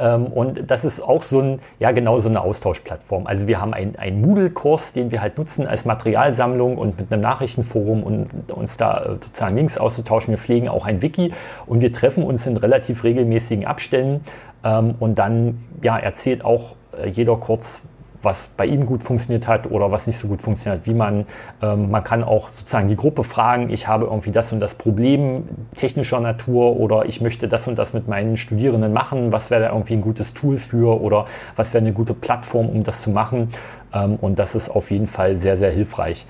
Ähm, 0.00 0.26
und 0.26 0.70
das 0.70 0.84
ist 0.84 1.00
auch 1.00 1.22
so 1.22 1.40
ein, 1.40 1.60
ja 1.78 1.92
genau 1.92 2.18
so 2.18 2.28
eine 2.28 2.40
Austauschplattform. 2.40 3.26
Also 3.26 3.46
wir 3.46 3.60
haben 3.60 3.74
einen 3.74 4.20
Moodle-Kurs, 4.22 4.94
den 4.94 5.12
wir 5.12 5.20
halt 5.20 5.36
nutzen 5.36 5.66
als 5.66 5.84
Materialsammlung 5.84 6.78
und 6.78 6.98
mit 6.98 7.12
einem 7.12 7.22
Nachrichtenforum 7.22 8.02
und 8.02 8.50
uns 8.50 8.78
da 8.78 9.02
äh, 9.02 9.08
sozusagen 9.10 9.56
Links 9.56 9.76
auszutauschen. 9.78 10.32
Wir 10.32 10.38
pflegen 10.38 10.68
auch 10.68 10.86
ein 10.86 11.02
Wiki 11.02 11.32
und 11.66 11.82
wir 11.82 11.92
treffen 11.92 12.24
uns 12.24 12.46
in 12.46 12.56
relativ 12.56 13.04
regelmäßigen 13.04 13.66
Abständen 13.66 14.24
ähm, 14.64 14.94
und 14.98 15.18
dann 15.18 15.62
ja, 15.82 15.98
erzählt 15.98 16.44
auch 16.44 16.74
äh, 16.98 17.08
jeder 17.08 17.36
kurz, 17.36 17.82
was 18.22 18.48
bei 18.56 18.66
ihm 18.66 18.86
gut 18.86 19.02
funktioniert 19.02 19.46
hat 19.46 19.70
oder 19.70 19.90
was 19.90 20.06
nicht 20.06 20.18
so 20.18 20.28
gut 20.28 20.42
funktioniert 20.42 20.80
hat, 20.80 20.86
wie 20.86 20.94
man, 20.94 21.26
ähm, 21.62 21.90
man 21.90 22.04
kann 22.04 22.22
auch 22.22 22.50
sozusagen 22.50 22.88
die 22.88 22.96
Gruppe 22.96 23.24
fragen, 23.24 23.70
ich 23.70 23.88
habe 23.88 24.06
irgendwie 24.06 24.30
das 24.30 24.52
und 24.52 24.60
das 24.60 24.74
Problem 24.74 25.48
technischer 25.74 26.20
Natur 26.20 26.76
oder 26.76 27.06
ich 27.06 27.20
möchte 27.20 27.48
das 27.48 27.66
und 27.66 27.78
das 27.78 27.92
mit 27.92 28.08
meinen 28.08 28.36
Studierenden 28.36 28.92
machen, 28.92 29.32
was 29.32 29.50
wäre 29.50 29.62
da 29.62 29.68
irgendwie 29.70 29.94
ein 29.94 30.02
gutes 30.02 30.34
Tool 30.34 30.58
für 30.58 31.00
oder 31.00 31.26
was 31.56 31.72
wäre 31.72 31.82
eine 31.82 31.92
gute 31.92 32.14
Plattform, 32.14 32.68
um 32.68 32.84
das 32.84 33.00
zu 33.00 33.10
machen? 33.10 33.50
Ähm, 33.92 34.16
und 34.20 34.38
das 34.38 34.54
ist 34.54 34.68
auf 34.68 34.90
jeden 34.90 35.06
Fall 35.06 35.36
sehr, 35.36 35.56
sehr 35.56 35.70
hilfreich. 35.70 36.26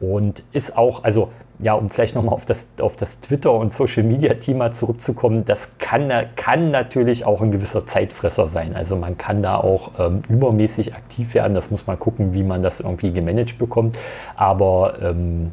Und 0.00 0.42
ist 0.52 0.76
auch, 0.78 1.04
also 1.04 1.30
ja, 1.62 1.74
um 1.74 1.90
vielleicht 1.90 2.14
nochmal 2.14 2.34
auf 2.34 2.46
das, 2.46 2.68
auf 2.80 2.96
das 2.96 3.20
Twitter- 3.20 3.52
und 3.52 3.72
Social-Media-Thema 3.72 4.72
zurückzukommen, 4.72 5.44
das 5.44 5.78
kann, 5.78 6.10
kann 6.36 6.70
natürlich 6.70 7.24
auch 7.24 7.40
ein 7.40 7.50
gewisser 7.50 7.86
Zeitfresser 7.86 8.48
sein. 8.48 8.74
Also 8.74 8.96
man 8.96 9.18
kann 9.18 9.42
da 9.42 9.56
auch 9.56 9.92
ähm, 9.98 10.22
übermäßig 10.28 10.94
aktiv 10.94 11.34
werden. 11.34 11.54
Das 11.54 11.70
muss 11.70 11.86
man 11.86 11.98
gucken, 11.98 12.34
wie 12.34 12.42
man 12.42 12.62
das 12.62 12.80
irgendwie 12.80 13.12
gemanagt 13.12 13.58
bekommt. 13.58 13.96
Aber 14.36 14.94
ähm, 15.02 15.52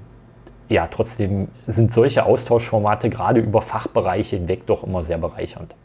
ja, 0.70 0.88
trotzdem 0.88 1.48
sind 1.66 1.92
solche 1.92 2.26
Austauschformate 2.26 3.10
gerade 3.10 3.40
über 3.40 3.62
Fachbereiche 3.62 4.38
hinweg 4.38 4.66
doch 4.66 4.84
immer 4.84 5.04
sehr 5.04 5.18
bereichernd. 5.18 5.76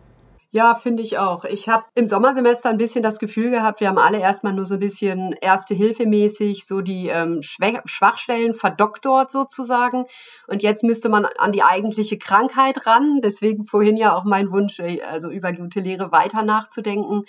Ja, 0.55 0.75
finde 0.75 1.03
ich 1.03 1.17
auch. 1.17 1.47
Ich 1.47 1.71
habe 1.71 1.87
im 1.95 2.07
Sommersemester 2.07 2.69
ein 2.69 2.77
bisschen 2.77 3.03
das 3.03 3.19
Gefühl 3.19 3.51
gehabt, 3.51 3.81
wir 3.81 3.89
haben 3.89 3.97
alle 3.97 4.21
erstmal 4.21 4.53
nur 4.53 4.67
so 4.67 4.75
ein 4.75 4.81
bisschen 4.81 5.33
erste 5.41 5.73
Hilfe 5.73 6.05
mäßig 6.05 6.67
so 6.67 6.83
die 6.83 7.09
ähm, 7.09 7.41
Schwachstellen 7.41 8.53
verdoktort 8.53 9.31
sozusagen. 9.31 10.05
Und 10.47 10.63
jetzt 10.63 10.85
müsste 10.85 11.09
man 11.09 11.25
an 11.25 11.53
die 11.53 11.63
eigentliche 11.63 12.19
Krankheit 12.19 12.87
ran. 12.87 13.23
Deswegen 13.23 13.65
vorhin 13.65 13.97
ja 13.97 14.15
auch 14.15 14.25
mein 14.25 14.51
Wunsch, 14.51 14.79
äh, 14.79 15.01
also 15.01 15.31
über 15.31 15.55
gute 15.55 15.81
Lehre 15.81 16.13
weiter 16.13 16.43
nachzudenken. 16.43 17.25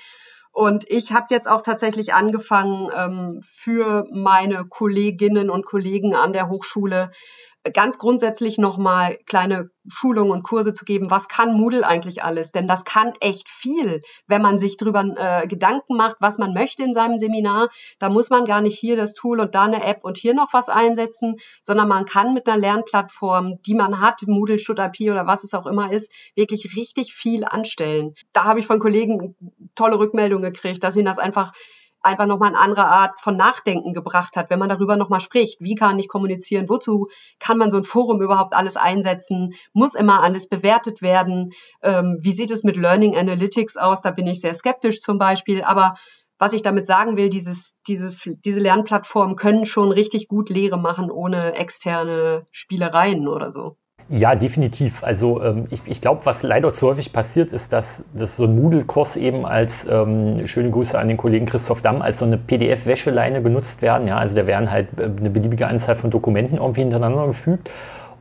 Und 0.51 0.83
ich 0.91 1.13
habe 1.13 1.27
jetzt 1.29 1.47
auch 1.47 1.61
tatsächlich 1.61 2.13
angefangen, 2.13 2.91
ähm, 2.93 3.39
für 3.41 4.05
meine 4.11 4.65
Kolleginnen 4.65 5.49
und 5.49 5.65
Kollegen 5.65 6.13
an 6.13 6.33
der 6.33 6.49
Hochschule 6.49 7.09
ganz 7.71 7.97
grundsätzlich 7.97 8.57
nochmal 8.57 9.17
kleine 9.25 9.69
Schulungen 9.87 10.31
und 10.31 10.43
Kurse 10.43 10.73
zu 10.73 10.85
geben, 10.85 11.09
was 11.09 11.27
kann 11.27 11.53
Moodle 11.53 11.85
eigentlich 11.85 12.23
alles? 12.23 12.51
Denn 12.51 12.67
das 12.67 12.83
kann 12.83 13.13
echt 13.21 13.49
viel, 13.49 14.01
wenn 14.27 14.41
man 14.41 14.57
sich 14.57 14.77
drüber 14.77 15.05
äh, 15.15 15.47
Gedanken 15.47 15.95
macht, 15.95 16.17
was 16.19 16.37
man 16.37 16.53
möchte 16.53 16.83
in 16.83 16.93
seinem 16.93 17.17
Seminar. 17.17 17.69
Da 17.99 18.09
muss 18.09 18.29
man 18.29 18.45
gar 18.45 18.61
nicht 18.61 18.77
hier 18.77 18.97
das 18.97 19.13
Tool 19.13 19.39
und 19.39 19.55
da 19.55 19.63
eine 19.63 19.83
App 19.83 20.03
und 20.03 20.17
hier 20.17 20.33
noch 20.33 20.53
was 20.53 20.69
einsetzen, 20.69 21.37
sondern 21.61 21.87
man 21.87 22.05
kann 22.05 22.33
mit 22.33 22.47
einer 22.47 22.57
Lernplattform, 22.57 23.61
die 23.65 23.75
man 23.75 24.01
hat, 24.01 24.21
Moodle, 24.25 24.59
ShutIP 24.59 25.11
oder 25.11 25.27
was 25.27 25.43
es 25.43 25.53
auch 25.53 25.65
immer 25.65 25.91
ist, 25.91 26.11
wirklich 26.35 26.75
richtig 26.75 27.13
viel 27.13 27.45
anstellen. 27.45 28.13
Da 28.33 28.43
habe 28.43 28.59
ich 28.59 28.67
von 28.67 28.79
Kollegen 28.79 29.35
tolle 29.75 29.97
Rückmeldungen 29.97 30.51
gekriegt, 30.51 30.83
dass 30.83 30.95
ihnen 30.95 31.05
das 31.05 31.19
einfach 31.19 31.51
einfach 32.03 32.25
nochmal 32.25 32.49
eine 32.49 32.59
andere 32.59 32.85
Art 32.85 33.19
von 33.19 33.37
Nachdenken 33.37 33.93
gebracht 33.93 34.35
hat, 34.35 34.49
wenn 34.49 34.59
man 34.59 34.69
darüber 34.69 34.97
nochmal 34.97 35.19
spricht. 35.19 35.59
Wie 35.59 35.75
kann 35.75 35.99
ich 35.99 36.07
kommunizieren? 36.07 36.69
Wozu 36.69 37.07
kann 37.39 37.57
man 37.57 37.71
so 37.71 37.77
ein 37.77 37.83
Forum 37.83 38.21
überhaupt 38.21 38.53
alles 38.53 38.77
einsetzen? 38.77 39.53
Muss 39.73 39.95
immer 39.95 40.21
alles 40.21 40.47
bewertet 40.47 41.01
werden? 41.01 41.53
Ähm, 41.81 42.17
wie 42.21 42.31
sieht 42.31 42.51
es 42.51 42.63
mit 42.63 42.75
Learning 42.75 43.15
Analytics 43.15 43.77
aus? 43.77 44.01
Da 44.01 44.11
bin 44.11 44.27
ich 44.27 44.41
sehr 44.41 44.53
skeptisch 44.53 45.01
zum 45.01 45.17
Beispiel. 45.17 45.63
Aber 45.63 45.95
was 46.39 46.53
ich 46.53 46.61
damit 46.61 46.85
sagen 46.85 47.15
will, 47.15 47.29
dieses, 47.29 47.75
dieses, 47.87 48.19
diese 48.43 48.59
Lernplattformen 48.59 49.35
können 49.35 49.65
schon 49.65 49.91
richtig 49.91 50.27
gut 50.27 50.49
Lehre 50.49 50.77
machen, 50.77 51.09
ohne 51.09 51.53
externe 51.53 52.41
Spielereien 52.51 53.27
oder 53.27 53.49
so. 53.49 53.77
Ja, 54.09 54.35
definitiv. 54.35 55.03
Also 55.03 55.41
ähm, 55.41 55.67
ich, 55.69 55.81
ich 55.85 56.01
glaube, 56.01 56.25
was 56.25 56.43
leider 56.43 56.73
zu 56.73 56.87
häufig 56.87 57.13
passiert, 57.13 57.53
ist, 57.53 57.71
dass, 57.73 58.05
dass 58.13 58.35
so 58.35 58.43
ein 58.43 58.55
Moodle-Kurs 58.55 59.15
eben 59.15 59.45
als, 59.45 59.87
ähm, 59.89 60.45
schöne 60.45 60.69
Grüße 60.71 60.97
an 60.97 61.07
den 61.07 61.17
Kollegen 61.17 61.45
Christoph 61.45 61.81
Damm, 61.81 62.01
als 62.01 62.17
so 62.19 62.25
eine 62.25 62.37
PDF-Wäscheleine 62.37 63.41
genutzt 63.41 63.81
werden. 63.81 64.07
Ja, 64.07 64.17
also 64.17 64.35
da 64.35 64.45
werden 64.45 64.71
halt 64.71 64.87
äh, 64.97 65.03
eine 65.03 65.29
beliebige 65.29 65.67
Anzahl 65.67 65.95
von 65.95 66.09
Dokumenten 66.09 66.57
irgendwie 66.57 66.81
hintereinander 66.81 67.27
gefügt. 67.27 67.69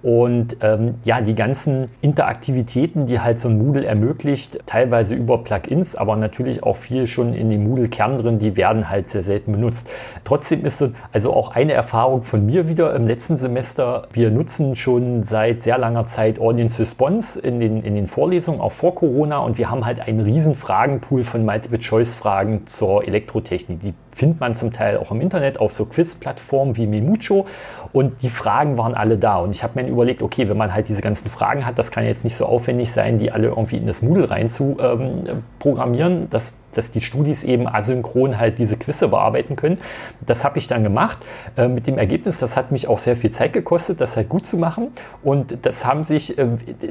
Und 0.03 0.57
ähm, 0.61 0.95
ja, 1.05 1.21
die 1.21 1.37
ganzen 1.37 1.89
Interaktivitäten, 2.01 3.07
die 3.07 3.21
halt 3.21 3.41
so 3.41 3.49
ein 3.49 3.59
Moodle 3.59 3.87
ermöglicht, 3.87 4.59
teilweise 4.67 5.15
über 5.15 5.39
Plugins, 5.45 5.95
aber 5.95 6.17
natürlich 6.17 6.65
auch 6.65 6.77
viel 6.77 7.07
schon 7.07 7.35
in 7.35 7.51
dem 7.51 7.65
Moodle-Kern 7.69 8.19
drin, 8.19 8.39
die 8.41 8.57
werden 8.57 8.89
halt 8.89 9.09
sehr 9.09 9.23
selten 9.23 9.53
benutzt. 9.53 9.89
Trotzdem 10.25 10.65
ist 10.65 10.79
so, 10.79 10.91
also 11.13 11.33
auch 11.33 11.55
eine 11.55 11.73
Erfahrung 11.73 12.23
von 12.23 12.45
mir 12.45 12.69
wieder 12.69 12.95
im 12.97 13.07
letzten 13.07 13.37
Semester. 13.37 14.09
Wir 14.13 14.31
nutzen 14.31 14.75
schon 14.75 15.23
seit 15.23 15.63
sehr 15.63 15.79
langer 15.79 16.05
Zeit 16.07 16.41
Audience 16.41 16.81
Response 16.81 17.41
in 17.41 17.61
den, 17.61 17.85
in 17.85 17.95
den 17.95 18.09
Vorlesungen, 18.09 18.61
auch 18.61 18.73
vor 18.73 18.97
Corona. 18.97 19.39
Und 19.39 19.57
wir 19.57 19.71
haben 19.71 19.87
halt 19.87 20.01
einen 20.01 20.21
riesen 20.21 20.57
Fragenpool 20.57 21.23
von 21.23 21.45
Multiple-Choice-Fragen 21.45 22.67
zur 22.67 23.07
Elektrotechnik. 23.07 23.81
Die 23.81 23.95
findet 24.15 24.41
man 24.41 24.55
zum 24.55 24.73
Teil 24.73 24.97
auch 24.99 25.11
im 25.11 25.21
Internet 25.21 25.59
auf 25.59 25.73
so 25.73 25.87
Quiz-Plattformen 25.87 26.77
wie 26.77 26.87
Memucho. 26.87 27.47
Und 27.93 28.23
die 28.23 28.31
Fragen 28.31 28.79
waren 28.79 28.95
alle 28.95 29.19
da. 29.19 29.37
Und 29.39 29.51
ich 29.51 29.63
habe 29.63 29.83
mir 29.83 29.89
überlegt, 29.89 30.23
okay, 30.23 30.49
wenn 30.49 30.57
man 30.57 30.75
halt 30.75 30.89
diese 30.89 31.03
ganzen 31.03 31.29
Fragen 31.29 31.67
hat, 31.67 31.79
das 31.79 31.91
kann 31.91 32.05
jetzt 32.05 32.25
nicht 32.25 32.37
so 32.37 32.47
aufwendig 32.47 32.93
sein, 32.93 33.19
die 33.19 33.31
alle 33.33 33.49
irgendwie 33.49 33.77
in 33.77 33.87
das 33.87 34.03
Moodle 34.03 34.31
rein 34.31 34.49
zu 34.49 34.77
ähm, 34.81 35.43
programmieren. 35.59 36.29
Das 36.31 36.57
dass 36.75 36.91
die 36.91 37.01
Studis 37.01 37.45
eben 37.45 37.67
asynchron 37.69 38.39
halt 38.39 38.59
diese 38.59 38.77
Quizze 38.77 39.09
bearbeiten 39.09 39.57
können. 39.57 39.79
Das 40.21 40.45
habe 40.45 40.59
ich 40.59 40.69
dann 40.69 40.83
gemacht 40.83 41.19
äh, 41.57 41.69
mit 41.69 41.87
dem 41.87 41.99
Ergebnis, 41.99 42.39
das 42.39 42.57
hat 42.57 42.73
mich 42.73 42.89
auch 42.89 42.99
sehr 42.99 43.17
viel 43.17 43.31
Zeit 43.31 43.53
gekostet, 43.53 44.01
das 44.01 44.17
halt 44.17 44.29
gut 44.29 44.47
zu 44.47 44.57
machen. 44.57 44.89
Und 45.23 45.65
das 45.67 45.85
haben 45.85 46.05
sich 46.05 46.39
äh, 46.39 46.47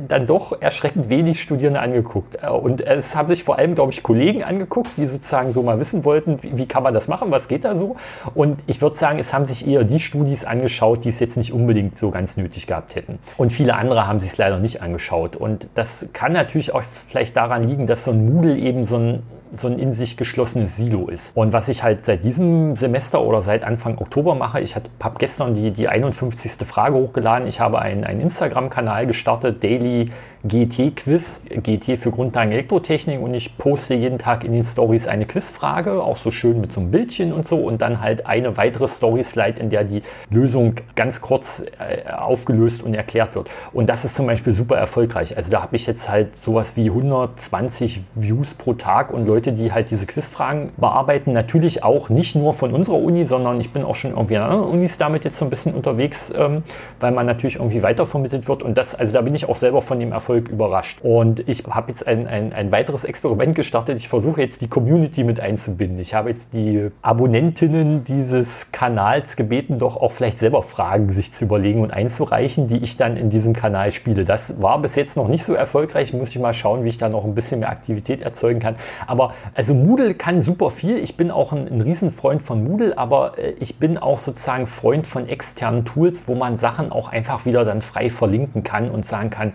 dann 0.07 0.27
doch 0.27 0.61
erschreckend 0.61 1.09
wenig 1.09 1.41
Studierende 1.41 1.79
angeguckt. 1.79 2.37
Äh, 2.41 2.49
und 2.49 2.81
es 2.81 3.15
haben 3.15 3.27
sich 3.27 3.43
vor 3.43 3.57
allem, 3.57 3.75
glaube 3.75 3.91
ich, 3.91 4.03
Kollegen 4.03 4.43
angeguckt, 4.43 4.91
die 4.97 5.05
sozusagen 5.05 5.51
so 5.51 5.63
mal 5.63 5.79
wissen 5.79 6.05
wollten, 6.05 6.41
wie, 6.41 6.57
wie 6.57 6.65
kann 6.65 6.83
man 6.83 6.93
das 6.93 7.07
machen, 7.07 7.31
was 7.31 7.47
geht 7.47 7.65
da 7.65 7.75
so. 7.75 7.95
Und 8.35 8.59
ich 8.67 8.81
würde 8.81 8.95
sagen, 8.95 9.19
es 9.19 9.33
haben 9.33 9.45
sich 9.45 9.67
eher 9.67 9.83
die 9.83 9.99
Studis 9.99 10.45
angeschaut, 10.45 11.03
die 11.03 11.09
es 11.09 11.19
jetzt 11.19 11.37
nicht 11.37 11.53
unbedingt 11.53 11.97
so 11.97 12.11
ganz 12.11 12.37
nötig 12.37 12.67
gehabt 12.67 12.95
hätten. 12.95 13.19
Und 13.37 13.51
viele 13.51 13.75
andere 13.75 14.07
haben 14.07 14.19
sich 14.19 14.31
es 14.31 14.37
leider 14.37 14.59
nicht 14.59 14.81
angeschaut. 14.81 15.35
Und 15.35 15.69
das 15.75 16.09
kann 16.13 16.33
natürlich 16.33 16.73
auch 16.73 16.83
vielleicht 17.07 17.35
daran 17.35 17.63
liegen, 17.63 17.87
dass 17.87 18.03
so 18.03 18.11
ein 18.11 18.25
Moodle 18.25 18.57
eben 18.57 18.83
so 18.83 18.97
ein 18.97 19.23
so 19.53 19.67
ein 19.67 19.79
in 19.79 19.91
sich 19.91 20.17
geschlossenes 20.17 20.77
Silo 20.77 21.07
ist. 21.07 21.35
Und 21.35 21.53
was 21.53 21.67
ich 21.67 21.83
halt 21.83 22.05
seit 22.05 22.23
diesem 22.23 22.75
Semester 22.75 23.21
oder 23.21 23.41
seit 23.41 23.63
Anfang 23.63 23.97
Oktober 23.97 24.35
mache, 24.35 24.61
ich 24.61 24.75
habe 24.75 24.89
gestern 25.17 25.53
die, 25.53 25.71
die 25.71 25.87
51. 25.87 26.65
Frage 26.67 26.95
hochgeladen. 26.95 27.47
Ich 27.47 27.59
habe 27.59 27.79
einen, 27.79 28.03
einen 28.03 28.21
Instagram-Kanal 28.21 29.07
gestartet, 29.07 29.63
Daily 29.63 30.09
GT-Quiz, 30.43 31.43
GT 31.61 31.97
für 31.99 32.09
Grundlagen 32.09 32.51
Elektrotechnik 32.51 33.21
und 33.21 33.33
ich 33.35 33.57
poste 33.57 33.93
jeden 33.93 34.17
Tag 34.17 34.43
in 34.43 34.53
den 34.53 34.63
Stories 34.63 35.07
eine 35.07 35.27
Quizfrage, 35.27 36.01
auch 36.01 36.17
so 36.17 36.31
schön 36.31 36.59
mit 36.59 36.73
so 36.73 36.81
einem 36.81 36.89
Bildchen 36.89 37.31
und 37.31 37.47
so 37.47 37.57
und 37.57 37.81
dann 37.81 38.01
halt 38.01 38.25
eine 38.25 38.57
weitere 38.57 38.87
Story-Slide, 38.87 39.59
in 39.59 39.69
der 39.69 39.83
die 39.83 40.01
Lösung 40.31 40.75
ganz 40.95 41.21
kurz 41.21 41.63
äh, 41.79 42.11
aufgelöst 42.11 42.81
und 42.81 42.95
erklärt 42.95 43.35
wird. 43.35 43.51
Und 43.71 43.87
das 43.87 44.03
ist 44.03 44.15
zum 44.15 44.25
Beispiel 44.25 44.51
super 44.51 44.77
erfolgreich. 44.77 45.37
Also 45.37 45.51
da 45.51 45.61
habe 45.61 45.75
ich 45.75 45.85
jetzt 45.85 46.09
halt 46.09 46.35
sowas 46.35 46.75
wie 46.75 46.89
120 46.89 48.01
Views 48.15 48.55
pro 48.55 48.73
Tag 48.73 49.11
und 49.11 49.27
Leute, 49.27 49.53
die 49.53 49.71
halt 49.71 49.91
diese 49.91 50.07
Quizfragen 50.07 50.69
bearbeiten. 50.77 51.33
Natürlich 51.33 51.83
auch 51.83 52.09
nicht 52.09 52.35
nur 52.35 52.53
von 52.53 52.73
unserer 52.73 52.97
Uni, 52.97 53.25
sondern 53.25 53.61
ich 53.61 53.71
bin 53.71 53.83
auch 53.83 53.95
schon 53.95 54.11
irgendwie 54.11 54.37
an 54.37 54.43
anderen 54.43 54.63
Unis 54.63 54.97
damit 54.97 55.23
jetzt 55.23 55.37
so 55.37 55.45
ein 55.45 55.51
bisschen 55.51 55.75
unterwegs, 55.75 56.33
ähm, 56.35 56.63
weil 56.99 57.11
man 57.11 57.27
natürlich 57.27 57.57
irgendwie 57.57 57.83
weitervermittelt 57.83 58.47
wird. 58.47 58.63
Und 58.63 58.75
das, 58.75 58.95
also 58.95 59.13
da 59.13 59.21
bin 59.21 59.35
ich 59.35 59.47
auch 59.47 59.55
selber 59.55 59.83
von 59.83 59.99
dem 59.99 60.11
Erfolg 60.11 60.30
Erfolg 60.31 60.49
überrascht. 60.49 60.99
Und 61.01 61.47
ich 61.49 61.65
habe 61.69 61.91
jetzt 61.91 62.07
ein, 62.07 62.25
ein, 62.27 62.53
ein 62.53 62.71
weiteres 62.71 63.03
Experiment 63.03 63.53
gestartet. 63.53 63.97
Ich 63.97 64.07
versuche 64.07 64.39
jetzt 64.39 64.61
die 64.61 64.69
Community 64.69 65.25
mit 65.25 65.41
einzubinden. 65.41 65.99
Ich 65.99 66.13
habe 66.13 66.29
jetzt 66.29 66.53
die 66.53 66.89
Abonnentinnen 67.01 68.05
dieses 68.05 68.71
Kanals 68.71 69.35
gebeten, 69.35 69.77
doch 69.77 69.97
auch 69.97 70.13
vielleicht 70.13 70.37
selber 70.37 70.63
Fragen 70.63 71.11
sich 71.11 71.33
zu 71.33 71.43
überlegen 71.43 71.81
und 71.81 71.91
einzureichen, 71.91 72.67
die 72.67 72.77
ich 72.77 72.95
dann 72.95 73.17
in 73.17 73.29
diesem 73.29 73.53
Kanal 73.53 73.91
spiele. 73.91 74.23
Das 74.23 74.61
war 74.61 74.81
bis 74.81 74.95
jetzt 74.95 75.17
noch 75.17 75.27
nicht 75.27 75.43
so 75.43 75.53
erfolgreich. 75.53 76.13
Muss 76.13 76.29
ich 76.29 76.39
mal 76.39 76.53
schauen, 76.53 76.85
wie 76.85 76.89
ich 76.89 76.97
da 76.97 77.09
noch 77.09 77.25
ein 77.25 77.35
bisschen 77.35 77.59
mehr 77.59 77.69
Aktivität 77.69 78.21
erzeugen 78.21 78.61
kann. 78.61 78.75
Aber 79.07 79.33
also 79.53 79.73
Moodle 79.73 80.13
kann 80.13 80.39
super 80.39 80.69
viel. 80.69 80.97
Ich 80.97 81.17
bin 81.17 81.29
auch 81.29 81.51
ein, 81.51 81.67
ein 81.67 81.81
Riesenfreund 81.81 82.41
von 82.41 82.63
Moodle, 82.63 82.97
aber 82.97 83.37
äh, 83.37 83.53
ich 83.59 83.79
bin 83.79 83.97
auch 83.97 84.19
sozusagen 84.19 84.65
Freund 84.65 85.07
von 85.07 85.27
externen 85.27 85.83
Tools, 85.83 86.23
wo 86.27 86.35
man 86.35 86.55
Sachen 86.55 86.91
auch 86.91 87.09
einfach 87.09 87.45
wieder 87.45 87.65
dann 87.65 87.81
frei 87.81 88.09
verlinken 88.09 88.63
kann 88.63 88.89
und 88.89 89.05
sagen 89.05 89.29
kann, 89.29 89.53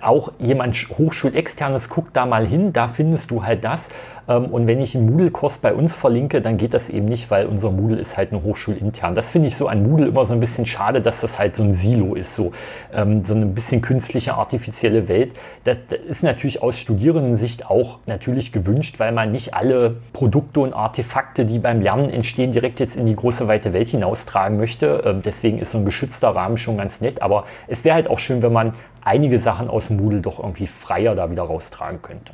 auch 0.00 0.32
jemand 0.38 0.76
Hochschulexternes 0.76 1.88
guckt 1.88 2.16
da 2.16 2.26
mal 2.26 2.46
hin, 2.46 2.72
da 2.72 2.88
findest 2.88 3.30
du 3.30 3.44
halt 3.44 3.64
das. 3.64 3.90
Ähm, 4.28 4.46
und 4.46 4.66
wenn 4.66 4.80
ich 4.80 4.96
einen 4.96 5.06
Moodle-Kurs 5.06 5.58
bei 5.58 5.74
uns 5.74 5.94
verlinke, 5.94 6.40
dann 6.40 6.56
geht 6.56 6.74
das 6.74 6.90
eben 6.90 7.06
nicht, 7.06 7.30
weil 7.30 7.46
unser 7.46 7.70
Moodle 7.70 7.98
ist 7.98 8.16
halt 8.16 8.32
eine 8.32 8.42
Hochschulintern. 8.42 9.14
Das 9.14 9.30
finde 9.30 9.48
ich 9.48 9.56
so 9.56 9.68
an 9.68 9.82
Moodle 9.82 10.08
immer 10.08 10.24
so 10.24 10.34
ein 10.34 10.40
bisschen 10.40 10.66
schade, 10.66 11.00
dass 11.00 11.20
das 11.20 11.38
halt 11.38 11.56
so 11.56 11.62
ein 11.62 11.72
Silo 11.72 12.14
ist, 12.14 12.34
so, 12.34 12.52
ähm, 12.92 13.24
so 13.24 13.34
eine 13.34 13.46
bisschen 13.46 13.80
künstliche, 13.80 14.34
artifizielle 14.34 15.08
Welt. 15.08 15.32
Das, 15.64 15.78
das 15.88 16.00
ist 16.00 16.22
natürlich 16.22 16.62
aus 16.62 16.78
Studierendensicht 16.78 17.70
auch 17.70 17.98
natürlich 18.06 18.52
gewünscht, 18.52 18.98
weil 18.98 19.12
man 19.12 19.32
nicht 19.32 19.54
alle 19.54 19.96
Produkte 20.12 20.60
und 20.60 20.72
Artefakte, 20.72 21.44
die 21.44 21.58
beim 21.58 21.80
Lernen 21.80 22.10
entstehen, 22.10 22.52
direkt 22.52 22.80
jetzt 22.80 22.96
in 22.96 23.06
die 23.06 23.16
große 23.16 23.48
weite 23.48 23.72
Welt 23.72 23.88
hinaustragen 23.88 24.56
möchte. 24.58 25.02
Ähm, 25.04 25.22
deswegen 25.24 25.58
ist 25.58 25.70
so 25.70 25.78
ein 25.78 25.84
geschützter 25.84 26.30
Rahmen 26.30 26.58
schon 26.58 26.76
ganz 26.76 27.00
nett. 27.00 27.22
Aber 27.22 27.44
es 27.68 27.84
wäre 27.84 27.94
halt 27.94 28.08
auch 28.08 28.18
schön, 28.18 28.42
wenn 28.42 28.52
man 28.52 28.72
einige 29.06 29.38
Sachen 29.38 29.68
aus 29.70 29.90
Moodle 29.90 30.20
doch 30.20 30.38
irgendwie 30.38 30.66
freier 30.66 31.14
da 31.14 31.30
wieder 31.30 31.44
raustragen 31.44 32.02
könnte. 32.02 32.32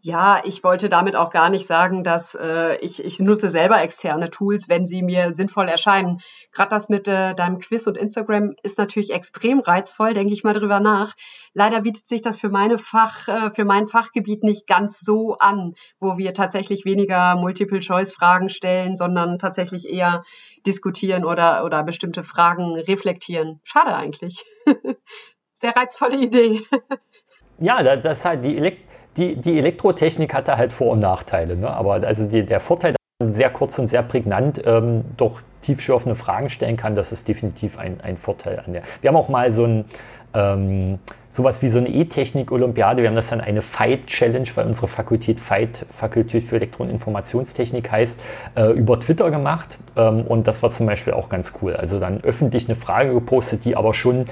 Ja, 0.00 0.40
ich 0.44 0.62
wollte 0.62 0.88
damit 0.88 1.16
auch 1.16 1.28
gar 1.28 1.50
nicht 1.50 1.66
sagen, 1.66 2.04
dass 2.04 2.34
äh, 2.34 2.76
ich, 2.76 3.04
ich 3.04 3.18
nutze 3.18 3.50
selber 3.50 3.82
externe 3.82 4.30
Tools, 4.30 4.68
wenn 4.68 4.86
sie 4.86 5.02
mir 5.02 5.32
sinnvoll 5.32 5.68
erscheinen. 5.68 6.20
Gerade 6.52 6.70
das 6.70 6.88
mit 6.88 7.08
äh, 7.08 7.34
deinem 7.34 7.58
Quiz 7.58 7.86
und 7.88 7.98
Instagram 7.98 8.54
ist 8.62 8.78
natürlich 8.78 9.12
extrem 9.12 9.58
reizvoll, 9.58 10.14
denke 10.14 10.32
ich 10.32 10.44
mal 10.44 10.54
drüber 10.54 10.78
nach. 10.78 11.14
Leider 11.52 11.80
bietet 11.80 12.06
sich 12.06 12.22
das 12.22 12.38
für 12.38 12.48
meine 12.48 12.78
Fach, 12.78 13.26
äh, 13.26 13.50
für 13.50 13.64
mein 13.64 13.86
Fachgebiet 13.86 14.44
nicht 14.44 14.68
ganz 14.68 15.00
so 15.00 15.36
an, 15.38 15.74
wo 15.98 16.16
wir 16.16 16.32
tatsächlich 16.32 16.84
weniger 16.84 17.34
Multiple-Choice-Fragen 17.34 18.50
stellen, 18.50 18.94
sondern 18.94 19.38
tatsächlich 19.40 19.88
eher 19.88 20.22
diskutieren 20.64 21.24
oder, 21.24 21.64
oder 21.64 21.82
bestimmte 21.82 22.22
Fragen 22.22 22.76
reflektieren. 22.76 23.60
Schade 23.64 23.96
eigentlich. 23.96 24.44
Sehr 25.58 25.74
reizvolle 25.74 26.16
Idee. 26.16 26.62
Ja, 27.60 27.96
das 27.96 28.24
halt 28.24 28.44
die 28.44 28.56
Elekt 28.56 28.84
die, 29.16 29.34
die 29.34 29.58
Elektrotechnik 29.58 30.32
hatte 30.32 30.56
halt 30.56 30.72
Vor- 30.72 30.92
und 30.92 31.00
Nachteile. 31.00 31.56
Ne? 31.56 31.68
Aber 31.68 31.94
also 31.94 32.24
die, 32.28 32.44
der 32.44 32.60
Vorteil, 32.60 32.92
dass 32.92 32.98
man 33.18 33.30
sehr 33.30 33.50
kurz 33.50 33.76
und 33.80 33.88
sehr 33.88 34.04
prägnant 34.04 34.62
ähm, 34.64 35.04
doch 35.16 35.40
tiefschürfende 35.62 36.14
Fragen 36.14 36.50
stellen 36.50 36.76
kann, 36.76 36.94
das 36.94 37.10
ist 37.10 37.26
definitiv 37.26 37.76
ein, 37.76 38.00
ein 38.00 38.16
Vorteil 38.16 38.62
an 38.64 38.74
der. 38.74 38.82
Wir 39.00 39.08
haben 39.08 39.16
auch 39.16 39.28
mal 39.28 39.50
so 39.50 39.64
ein 39.64 39.86
ähm, 40.34 41.00
sowas 41.30 41.62
wie 41.62 41.68
so 41.68 41.78
eine 41.78 41.88
E-Technik-Olympiade. 41.88 43.02
Wir 43.02 43.08
haben 43.08 43.16
das 43.16 43.28
dann 43.28 43.40
eine 43.40 43.62
Fight-Challenge, 43.62 44.48
weil 44.54 44.66
unsere 44.66 44.86
Fakultät 44.88 45.40
Fight, 45.40 45.86
Fakultät 45.90 46.44
für 46.44 46.56
Elektro- 46.56 46.84
und 46.84 46.90
Informationstechnik 46.90 47.90
heißt, 47.90 48.20
äh, 48.54 48.70
über 48.72 49.00
Twitter 49.00 49.30
gemacht. 49.30 49.78
Ähm, 49.96 50.22
und 50.22 50.46
das 50.46 50.62
war 50.62 50.70
zum 50.70 50.86
Beispiel 50.86 51.12
auch 51.12 51.28
ganz 51.28 51.54
cool. 51.60 51.74
Also 51.74 51.98
dann 51.98 52.22
öffentlich 52.22 52.68
eine 52.68 52.76
Frage 52.76 53.12
gepostet, 53.12 53.64
die 53.64 53.74
aber 53.74 53.94
schon 53.94 54.26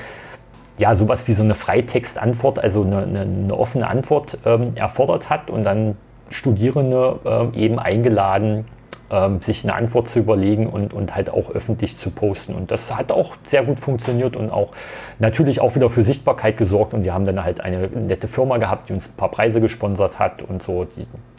ja, 0.78 0.94
sowas 0.94 1.26
wie 1.28 1.34
so 1.34 1.42
eine 1.42 1.54
Freitextantwort, 1.54 2.58
also 2.58 2.82
eine, 2.82 2.98
eine, 2.98 3.20
eine 3.20 3.54
offene 3.54 3.88
Antwort 3.88 4.38
ähm, 4.44 4.74
erfordert 4.74 5.30
hat 5.30 5.50
und 5.50 5.64
dann 5.64 5.96
Studierende 6.28 7.20
äh, 7.54 7.58
eben 7.58 7.78
eingeladen, 7.78 8.66
ähm, 9.10 9.40
sich 9.40 9.64
eine 9.64 9.74
Antwort 9.74 10.08
zu 10.08 10.18
überlegen 10.18 10.66
und, 10.66 10.92
und 10.92 11.14
halt 11.14 11.30
auch 11.30 11.50
öffentlich 11.50 11.96
zu 11.96 12.10
posten. 12.10 12.54
Und 12.54 12.70
das 12.70 12.94
hat 12.94 13.12
auch 13.12 13.36
sehr 13.44 13.64
gut 13.64 13.80
funktioniert 13.80 14.36
und 14.36 14.50
auch 14.50 14.72
natürlich 15.18 15.60
auch 15.60 15.76
wieder 15.76 15.88
für 15.88 16.02
Sichtbarkeit 16.02 16.56
gesorgt. 16.56 16.92
Und 16.94 17.04
wir 17.04 17.14
haben 17.14 17.24
dann 17.24 17.44
halt 17.44 17.60
eine 17.60 17.86
nette 17.88 18.28
Firma 18.28 18.58
gehabt, 18.58 18.88
die 18.88 18.92
uns 18.92 19.08
ein 19.08 19.16
paar 19.16 19.30
Preise 19.30 19.60
gesponsert 19.60 20.18
hat 20.18 20.42
und 20.42 20.62
so. 20.62 20.86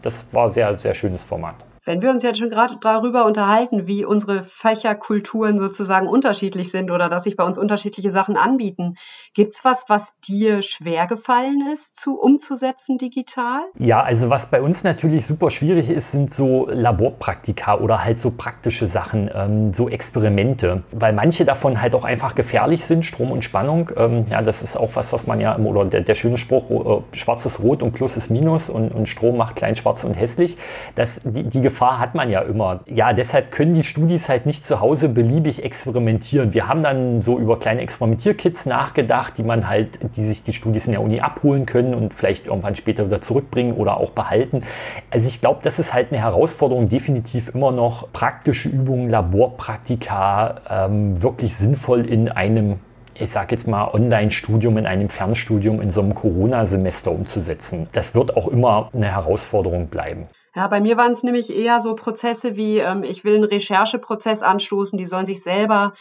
Das 0.01 0.33
war 0.33 0.49
sehr, 0.49 0.77
sehr 0.77 0.93
schönes 0.93 1.23
Format. 1.23 1.55
Wenn 1.87 2.01
wir 2.01 2.09
uns 2.09 2.21
jetzt 2.21 2.39
schon 2.39 2.49
gerade 2.49 2.75
darüber 2.81 3.25
unterhalten, 3.25 3.87
wie 3.87 4.03
unsere 4.03 4.43
Fächerkulturen 4.43 5.57
sozusagen 5.57 6.07
unterschiedlich 6.07 6.69
sind 6.69 6.91
oder 6.91 7.07
dass 7.07 7.23
sich 7.23 7.37
bei 7.37 7.45
uns 7.45 7.57
unterschiedliche 7.57 8.11
Sachen 8.11 8.35
anbieten, 8.35 8.95
gibt 9.37 9.53
es 9.53 9.63
was, 9.63 9.85
was 9.87 10.19
dir 10.21 10.63
schwer 10.63 11.05
gefallen 11.05 11.69
ist, 11.71 11.95
zu 11.95 12.19
umzusetzen 12.19 12.97
digital? 12.97 13.61
Ja, 13.77 14.01
also 14.01 14.31
was 14.31 14.47
bei 14.47 14.63
uns 14.63 14.83
natürlich 14.83 15.27
super 15.27 15.51
schwierig 15.51 15.91
ist, 15.91 16.11
sind 16.11 16.33
so 16.33 16.67
Laborpraktika 16.71 17.77
oder 17.77 18.03
halt 18.03 18.17
so 18.17 18.31
praktische 18.31 18.87
Sachen, 18.87 19.29
ähm, 19.31 19.75
so 19.75 19.89
Experimente, 19.89 20.81
weil 20.91 21.13
manche 21.13 21.45
davon 21.45 21.79
halt 21.79 21.93
auch 21.93 22.03
einfach 22.03 22.33
gefährlich 22.33 22.83
sind, 22.83 23.05
Strom 23.05 23.31
und 23.31 23.43
Spannung. 23.43 23.91
Ähm, 23.95 24.25
ja, 24.31 24.41
das 24.41 24.63
ist 24.63 24.75
auch 24.75 24.95
was, 24.95 25.13
was 25.13 25.27
man 25.27 25.39
ja, 25.39 25.55
oder 25.55 25.85
der, 25.85 26.01
der 26.01 26.15
schöne 26.15 26.39
Spruch, 26.39 26.71
äh, 26.71 27.15
schwarz 27.15 27.45
ist 27.45 27.59
rot 27.59 27.83
und 27.83 27.91
plus 27.91 28.17
ist 28.17 28.31
minus 28.31 28.71
und, 28.71 28.89
und 28.89 29.07
Strom 29.07 29.37
macht 29.37 29.55
klein, 29.55 29.75
schwarz 29.75 30.03
und 30.03 30.15
hässlich. 30.15 30.57
Das, 30.95 31.21
die, 31.23 31.43
die 31.43 31.61
Gefahr 31.61 31.99
hat 31.99 32.15
man 32.15 32.31
ja 32.31 32.41
immer. 32.41 32.79
Ja, 32.87 33.13
deshalb 33.13 33.51
können 33.51 33.75
die 33.75 33.83
Studis 33.83 34.29
halt 34.29 34.47
nicht 34.47 34.65
zu 34.65 34.79
Hause 34.81 35.09
beliebig 35.09 35.63
experimentieren. 35.63 36.55
Wir 36.55 36.67
haben 36.67 36.81
dann 36.81 37.21
so 37.21 37.37
über 37.37 37.59
kleine 37.59 37.81
Experimentierkits 37.81 38.65
nachgedacht, 38.65 39.26
die 39.31 39.43
man 39.43 39.67
halt, 39.67 39.99
die 40.15 40.25
sich 40.25 40.43
die 40.43 40.53
Studis 40.53 40.85
in 40.85 40.93
der 40.93 41.01
Uni 41.01 41.19
abholen 41.19 41.65
können 41.65 41.93
und 41.93 42.13
vielleicht 42.13 42.47
irgendwann 42.47 42.75
später 42.75 43.05
wieder 43.05 43.21
zurückbringen 43.21 43.73
oder 43.73 43.97
auch 43.97 44.11
behalten. 44.11 44.63
Also 45.09 45.27
ich 45.27 45.41
glaube, 45.41 45.59
das 45.63 45.79
ist 45.79 45.93
halt 45.93 46.11
eine 46.11 46.21
Herausforderung, 46.21 46.89
definitiv 46.89 47.53
immer 47.53 47.71
noch 47.71 48.11
praktische 48.13 48.69
Übungen, 48.69 49.09
Laborpraktika 49.09 50.61
ähm, 50.69 51.21
wirklich 51.21 51.55
sinnvoll 51.55 52.07
in 52.07 52.29
einem 52.29 52.79
ich 53.19 53.31
sage 53.31 53.55
jetzt 53.55 53.67
mal, 53.67 53.89
Online-Studium, 53.93 54.77
in 54.77 54.85
einem 54.85 55.09
Fernstudium, 55.09 55.81
in 55.81 55.89
so 55.89 56.01
einem 56.01 56.13
Corona-Semester 56.13 57.11
umzusetzen. 57.11 57.89
Das 57.91 58.13
wird 58.13 58.37
auch 58.37 58.47
immer 58.47 58.91
eine 58.93 59.07
Herausforderung 59.07 59.87
bleiben. 59.87 60.27
Ja, 60.55 60.67
bei 60.67 60.81
mir 60.81 60.97
waren 60.97 61.11
es 61.11 61.23
nämlich 61.23 61.55
eher 61.55 61.79
so 61.79 61.93
Prozesse 61.93 62.55
wie, 62.55 62.79
ähm, 62.79 63.03
ich 63.03 63.23
will 63.23 63.35
einen 63.35 63.43
Rechercheprozess 63.43 64.41
anstoßen, 64.41 64.97
die 64.97 65.05
sollen 65.05 65.25
sich 65.25 65.43
selber 65.43 65.93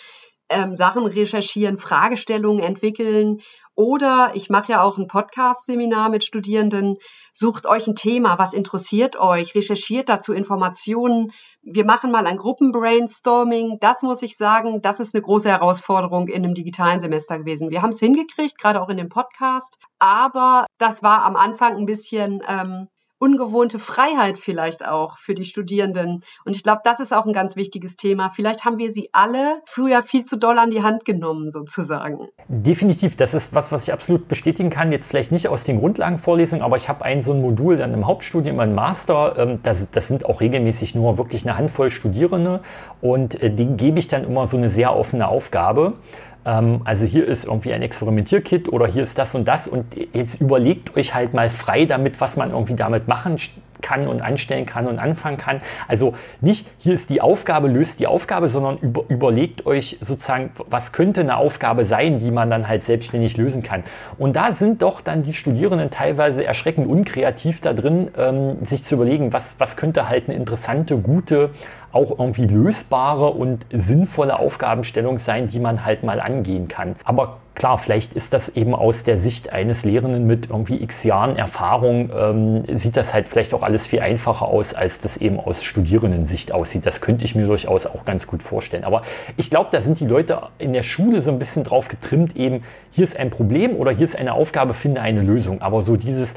ähm, 0.49 0.75
Sachen 0.75 1.07
recherchieren, 1.07 1.77
Fragestellungen 1.77 2.63
entwickeln. 2.63 3.41
Oder 3.75 4.31
ich 4.33 4.49
mache 4.49 4.73
ja 4.73 4.83
auch 4.83 4.97
ein 4.97 5.07
Podcast-Seminar 5.07 6.09
mit 6.09 6.25
Studierenden. 6.25 6.97
Sucht 7.35 7.67
euch 7.67 7.87
ein 7.87 7.95
Thema, 7.95 8.39
was 8.39 8.55
interessiert 8.55 9.17
euch, 9.21 9.55
recherchiert 9.55 10.09
dazu 10.09 10.33
Informationen. 10.33 11.31
Wir 11.63 11.85
machen 11.85 12.11
mal 12.11 12.27
ein 12.27 12.39
Gruppenbrainstorming. 12.39 13.77
Das 13.81 14.03
muss 14.03 14.23
ich 14.23 14.39
sagen, 14.39 14.81
das 14.81 14.99
ist 14.99 15.15
eine 15.15 15.23
große 15.23 15.51
Herausforderung 15.51 16.29
in 16.29 16.43
einem 16.43 16.55
digitalen 16.55 17.01
Semester 17.01 17.39
gewesen. 17.39 17.69
Wir 17.69 17.83
haben 17.83 17.91
es 17.91 18.01
hingekriegt, 18.01 18.57
gerade 18.59 18.81
auch 18.81 18.89
in 18.89 18.97
dem 18.97 19.11
Podcast. 19.11 19.77
Aber 19.99 20.65
das 20.79 21.03
war 21.03 21.25
am 21.25 21.37
Anfang 21.37 21.77
ein 21.77 21.87
bisschen 21.87 22.43
ähm, 22.49 22.89
ungewohnte 23.19 23.79
Freiheit 23.79 24.39
vielleicht 24.39 24.87
auch 24.87 25.19
für 25.19 25.35
die 25.35 25.45
Studierenden. 25.45 26.23
Und 26.45 26.55
ich 26.55 26.63
glaube, 26.63 26.83
das 26.85 27.01
ist 27.01 27.13
auch 27.13 27.25
ein 27.25 27.33
ganz 27.33 27.57
wichtiges 27.57 27.97
Thema. 27.97 28.29
Vielleicht 28.29 28.65
haben 28.65 28.79
wir 28.79 28.93
sie 28.93 29.09
alle 29.13 29.63
früher 29.65 30.03
viel 30.03 30.25
zu 30.25 30.37
doll 30.37 30.59
an 30.59 30.71
die 30.71 30.83
Hand 30.83 31.05
genommen, 31.05 31.51
sozusagen. 31.51 32.29
Definitiv, 32.49 33.17
das 33.17 33.35
ist 33.35 33.55
was, 33.55 33.73
was 33.73 33.85
ich 33.85 33.93
absolut 33.93 34.29
bestätigen 34.29 34.71
kann. 34.71 34.93
Jetzt 34.93 35.09
vielleicht 35.09 35.33
nicht 35.33 35.49
aus 35.49 35.65
den 35.65 35.79
Grundlagenvorlesungen, 35.79 36.65
aber 36.65 36.77
ich 36.77 36.89
habe 36.89 37.05
ein 37.05 37.21
so 37.21 37.33
ein 37.33 37.41
Modul 37.41 37.77
dann 37.77 37.95
im 37.95 38.07
Hauptstudium, 38.07 38.61
im 38.61 38.75
Master. 38.75 39.39
Ähm, 39.39 39.61
das, 39.63 39.91
das 39.91 40.09
sind 40.09 40.27
auch 40.27 40.41
regelmäßig 40.41 40.95
nur 40.95 41.17
wirklich 41.17 41.47
eine 41.47 41.57
Handvoll 41.57 41.91
Studierende 41.91 42.61
und 43.01 43.41
äh, 43.43 43.51
denen 43.51 43.77
gebe 43.77 43.99
ich 43.99 44.09
dann 44.09 44.25
immer 44.25 44.47
so 44.47 44.57
eine 44.57 44.69
sehr 44.69 44.95
offene 44.95 45.29
Aufgabe 45.29 45.95
ähm, 46.47 46.81
also 46.85 47.05
hier 47.05 47.27
ist 47.27 47.45
irgendwie 47.45 47.73
ein 47.73 47.83
Experimentierkit 47.83 48.69
oder 48.73 48.87
hier 48.87 49.03
ist 49.03 49.19
das 49.19 49.35
und 49.35 49.47
das 49.47 49.67
und 49.67 49.85
jetzt 50.13 50.41
überlegt 50.41 50.97
euch 50.97 51.13
halt 51.13 51.35
mal 51.35 51.51
frei 51.51 51.85
damit, 51.85 52.21
was 52.21 52.37
man 52.37 52.51
irgendwie 52.51 52.77
damit 52.77 53.09
machen 53.09 53.39
kann 53.83 54.09
und 54.09 54.21
anstellen 54.23 54.67
kann 54.67 54.87
und 54.87 54.99
anfangen 54.99 55.39
kann. 55.39 55.61
Also 55.89 56.15
nicht, 56.41 56.67
hier 56.79 56.95
ist 56.95 57.11
die 57.11 57.21
Aufgabe, 57.21 57.69
löst 57.69 58.01
die 58.01 58.07
Aufgabe, 58.07 58.49
sondern 58.49 58.79
über, 58.79 59.05
überlegt 59.09 59.67
euch 59.67 59.99
sozusagen, 60.01 60.51
was 60.69 60.93
könnte 60.93 61.21
eine 61.21 61.37
Aufgabe 61.37 61.85
sein, 61.85 62.19
die 62.19 62.31
man 62.31 62.51
dann 62.51 62.69
halt 62.69 62.83
selbstständig 62.83 63.37
lösen 63.37 63.63
kann. 63.63 63.85
Und 64.19 64.37
da 64.37 64.53
sind 64.53 64.83
doch 64.83 65.01
dann 65.01 65.23
die 65.23 65.35
Studierenden 65.35 65.91
teilweise 65.91 66.45
erschreckend 66.45 66.87
unkreativ 66.87 67.61
da 67.61 67.73
drin, 67.73 68.11
ähm, 68.17 68.65
sich 68.65 68.85
zu 68.85 68.95
überlegen, 68.95 69.33
was, 69.33 69.59
was 69.59 69.77
könnte 69.77 70.09
halt 70.09 70.29
eine 70.29 70.37
interessante, 70.37 70.97
gute 70.99 71.51
auch 71.93 72.11
irgendwie 72.19 72.45
lösbare 72.45 73.31
und 73.31 73.65
sinnvolle 73.73 74.39
Aufgabenstellung 74.39 75.19
sein, 75.19 75.47
die 75.47 75.59
man 75.59 75.85
halt 75.85 76.03
mal 76.03 76.21
angehen 76.21 76.69
kann. 76.69 76.95
Aber 77.05 77.39
klar, 77.57 77.79
vielleicht 77.79 78.13
ist 78.13 78.33
das 78.33 78.51
eben 78.51 78.75
aus 78.75 79.03
der 79.03 79.19
Sicht 79.19 79.53
eines 79.53 79.85
Lehrenden 79.85 80.27
mit 80.27 80.51
irgendwie 80.51 80.81
x 80.81 81.03
Jahren 81.03 81.37
Erfahrung, 81.37 82.11
ähm, 82.17 82.77
sieht 82.77 82.97
das 82.97 83.13
halt 83.13 83.27
vielleicht 83.27 83.55
auch 83.55 83.63
alles 83.63 83.87
viel 83.87 84.01
einfacher 84.01 84.47
aus, 84.47 84.75
als 84.75 85.01
das 85.01 85.17
eben 85.17 85.41
aus 85.41 85.65
Studierendensicht 85.65 86.53
aussieht. 86.53 86.87
Das 86.87 87.01
könnte 87.01 87.25
ich 87.25 87.35
mir 87.35 87.47
durchaus 87.47 87.87
auch 87.87 88.05
ganz 88.05 88.27
gut 88.27 88.43
vorstellen. 88.43 88.85
Aber 88.85 89.03
ich 89.37 89.51
glaube, 89.51 89.71
da 89.73 89.81
sind 89.81 89.99
die 89.99 90.07
Leute 90.07 90.43
in 90.59 90.73
der 90.73 90.83
Schule 90.83 91.21
so 91.21 91.33
ein 91.33 91.39
bisschen 91.39 91.65
drauf 91.65 91.89
getrimmt, 91.89 92.37
eben 92.37 92.63
hier 92.93 93.05
ist 93.05 93.17
ein 93.17 93.31
Problem 93.31 93.75
oder 93.77 93.91
hier 93.91 94.05
ist 94.05 94.17
eine 94.17 94.35
Aufgabe, 94.35 94.75
finde 94.75 95.01
eine 95.01 95.23
Lösung. 95.23 95.63
Aber 95.63 95.83
so 95.83 95.97
dieses, 95.97 96.35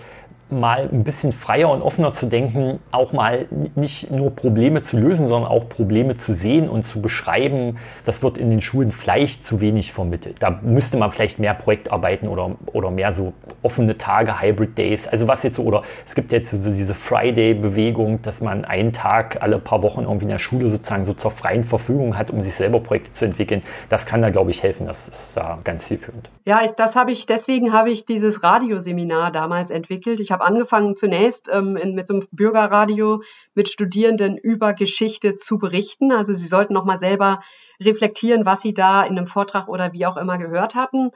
mal 0.52 0.90
ein 0.92 1.04
bisschen 1.04 1.32
freier 1.32 1.70
und 1.70 1.82
offener 1.82 2.12
zu 2.12 2.26
denken, 2.26 2.80
auch 2.92 3.14
mal 3.14 3.46
nicht 3.76 4.12
nur 4.12 4.36
Probleme 4.36 4.82
zu 4.82 4.98
lösen, 4.98 5.28
sondern 5.28 5.50
auch 5.50 5.70
Probleme 5.70 6.16
zu 6.16 6.34
sehen 6.34 6.70
und 6.70 6.84
zu 6.84 7.02
beschreiben. 7.02 7.78
Das 8.06 8.24
wird 8.24 8.38
in 8.38 8.50
den 8.50 8.62
Schulen 8.62 8.92
vielleicht 8.92 9.44
zu 9.44 9.62
wenig 9.62 9.94
vermittelt. 9.94 10.38
Da 10.40 10.60
müsste 10.62 10.98
man 10.98 11.12
vielleicht 11.12 11.40
mehr 11.40 11.54
Projektarbeiten 11.54 12.28
oder, 12.28 12.52
oder 12.74 12.92
mehr 12.92 13.12
so 13.12 13.34
offene 13.62 13.98
Tage, 13.98 14.42
Hybrid 14.42 14.78
Days. 14.78 15.08
Also 15.08 15.28
was 15.28 15.44
jetzt 15.44 15.56
so, 15.56 15.64
oder 15.64 15.84
es 16.06 16.16
gibt 16.16 16.32
jetzt 16.32 16.50
so 16.50 16.58
diese 16.58 16.96
Friday-Bewegung, 16.96 18.22
dass 18.22 18.42
man 18.42 18.66
einen 18.66 18.94
Tag 18.94 19.42
alle 19.42 19.60
paar 19.60 19.84
Wochen 19.84 20.02
irgendwie 20.02 20.26
in 20.26 20.30
der 20.30 20.40
Schule 20.40 20.70
sozusagen 20.70 21.06
so 21.06 21.14
zur 21.14 21.32
freien 21.32 21.64
Verfügung 21.64 22.18
hat, 22.18 22.32
um 22.32 22.42
sich 22.42 22.54
selber 22.54 22.80
Projekte 22.80 23.12
zu 23.12 23.26
entwickeln. 23.26 23.62
Das 23.90 24.06
kann 24.06 24.22
da, 24.22 24.30
glaube 24.30 24.52
ich, 24.52 24.64
helfen. 24.64 24.88
Das 24.88 25.08
ist 25.08 25.38
da 25.38 25.60
ganz 25.64 25.86
zielführend. 25.86 26.30
Ja, 26.46 26.62
ich, 26.64 26.72
das 26.72 26.96
habe 26.96 27.12
ich, 27.12 27.26
deswegen 27.26 27.74
habe 27.74 27.92
ich 27.92 28.06
dieses 28.06 28.44
Radioseminar 28.44 29.32
damals 29.32 29.70
entwickelt. 29.70 30.20
Ich 30.20 30.32
habe 30.32 30.39
angefangen 30.42 30.96
zunächst 30.96 31.50
ähm, 31.52 31.76
in, 31.78 31.96
mit 31.96 32.08
so 32.08 32.16
einem 32.16 32.28
Bürgerradio 32.32 33.22
mit 33.54 33.70
Studierenden 33.70 34.38
über 34.38 34.74
Geschichte 34.74 35.36
zu 35.36 35.58
berichten. 35.58 36.12
Also 36.12 36.34
sie 36.34 36.48
sollten 36.48 36.74
nochmal 36.74 36.98
selber 36.98 37.42
reflektieren, 37.80 38.46
was 38.46 38.62
sie 38.62 38.74
da 38.74 39.04
in 39.04 39.18
einem 39.18 39.28
Vortrag 39.28 39.68
oder 39.68 39.94
wie 39.94 40.06
auch 40.06 40.18
immer 40.18 40.38
gehört 40.38 40.76
hatten. 40.76 41.12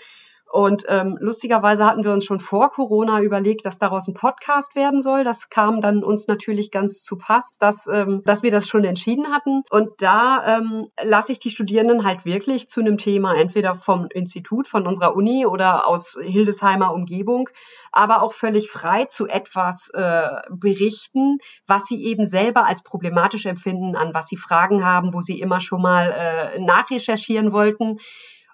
Und 0.54 0.84
ähm, 0.88 1.18
lustigerweise 1.20 1.84
hatten 1.84 2.04
wir 2.04 2.12
uns 2.12 2.26
schon 2.26 2.40
vor 2.40 2.70
Corona 2.70 3.22
überlegt, 3.22 3.66
dass 3.66 3.80
daraus 3.80 4.08
ein 4.08 4.14
Podcast 4.14 4.76
werden 4.76 5.02
soll. 5.02 5.24
Das 5.24 5.50
kam 5.50 5.82
dann 5.82 6.04
uns 6.04 6.28
natürlich 6.28 6.70
ganz 6.70 7.02
zu 7.02 7.18
Pass, 7.18 7.58
dass, 7.58 7.88
ähm, 7.88 8.22
dass 8.24 8.44
wir 8.44 8.52
das 8.52 8.68
schon 8.68 8.84
entschieden 8.84 9.34
hatten. 9.34 9.64
Und 9.72 9.90
da 9.98 10.60
ähm, 10.60 10.90
lasse 11.02 11.32
ich 11.32 11.40
die 11.40 11.50
Studierenden 11.50 12.06
halt 12.06 12.26
wirklich 12.26 12.70
zu 12.70 12.82
einem 12.82 13.00
Thema, 13.00 13.36
entweder 13.36 13.74
vom 13.74 14.06
Institut, 14.14 14.68
von 14.68 14.86
unserer 14.86 15.16
Uni 15.16 15.48
oder 15.48 15.88
aus 15.88 16.20
Hildesheimer 16.22 16.94
Umgebung, 16.94 17.50
aber 17.92 18.22
auch 18.22 18.34
völlig 18.34 18.70
frei 18.70 19.06
zu 19.06 19.26
etwas 19.26 19.90
äh, 19.96 20.28
berichten, 20.52 21.40
was 21.66 21.86
sie 21.86 22.04
eben 22.04 22.28
selber 22.28 22.68
als 22.68 22.84
problematisch 22.84 23.48
empfinden, 23.48 23.96
an 23.96 24.14
was 24.14 24.28
sie 24.28 24.38
Fragen 24.38 24.86
haben, 24.86 25.16
wo 25.16 25.22
sie 25.22 25.40
immer 25.40 25.60
schon 25.60 25.82
mal 25.82 26.12
äh, 26.12 26.60
nachrecherchieren 26.60 27.54
wollten. 27.54 27.98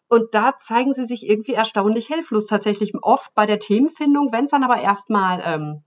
Und 0.10 0.34
da 0.34 0.58
zeigen 0.58 0.92
sie 0.92 1.06
sich 1.06 1.26
irgendwie 1.26 1.54
erstaunlich 1.54 2.08
hilflos, 2.08 2.48
tatsächlich 2.48 2.94
oft 3.02 3.34
bei 3.36 3.46
der 3.46 3.60
Themenfindung. 3.60 4.32
Wenn 4.32 4.46
es 4.46 4.52
dann 4.52 4.64
aber 4.64 4.82
erstmal 4.82 5.42
ähm, 5.46 5.84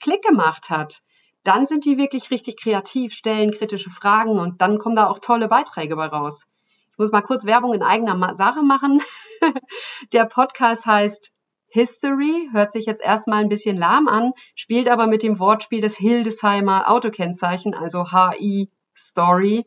Klick 0.00 0.22
gemacht 0.22 0.70
hat, 0.70 0.98
dann 1.44 1.66
sind 1.66 1.84
die 1.84 1.96
wirklich 1.96 2.30
richtig 2.30 2.60
kreativ, 2.60 3.14
stellen 3.14 3.52
kritische 3.52 3.90
Fragen 3.90 4.38
und 4.38 4.60
dann 4.60 4.78
kommen 4.78 4.96
da 4.96 5.06
auch 5.06 5.20
tolle 5.20 5.48
Beiträge 5.48 5.96
bei 5.96 6.06
raus. 6.06 6.46
Ich 6.92 6.98
muss 6.98 7.12
mal 7.12 7.22
kurz 7.22 7.46
Werbung 7.46 7.72
in 7.72 7.82
eigener 7.82 8.34
Sache 8.34 8.62
machen. 8.62 9.00
der 10.12 10.26
Podcast 10.26 10.84
heißt 10.84 11.32
History, 11.68 12.48
hört 12.52 12.72
sich 12.72 12.86
jetzt 12.86 13.02
erstmal 13.02 13.42
ein 13.42 13.48
bisschen 13.48 13.76
lahm 13.76 14.08
an, 14.08 14.32
spielt 14.56 14.88
aber 14.88 15.06
mit 15.06 15.22
dem 15.22 15.38
Wortspiel 15.38 15.80
des 15.80 15.96
Hildesheimer 15.96 16.90
Autokennzeichen, 16.90 17.74
also 17.74 18.06
HI 18.10 18.68
Story. 18.94 19.64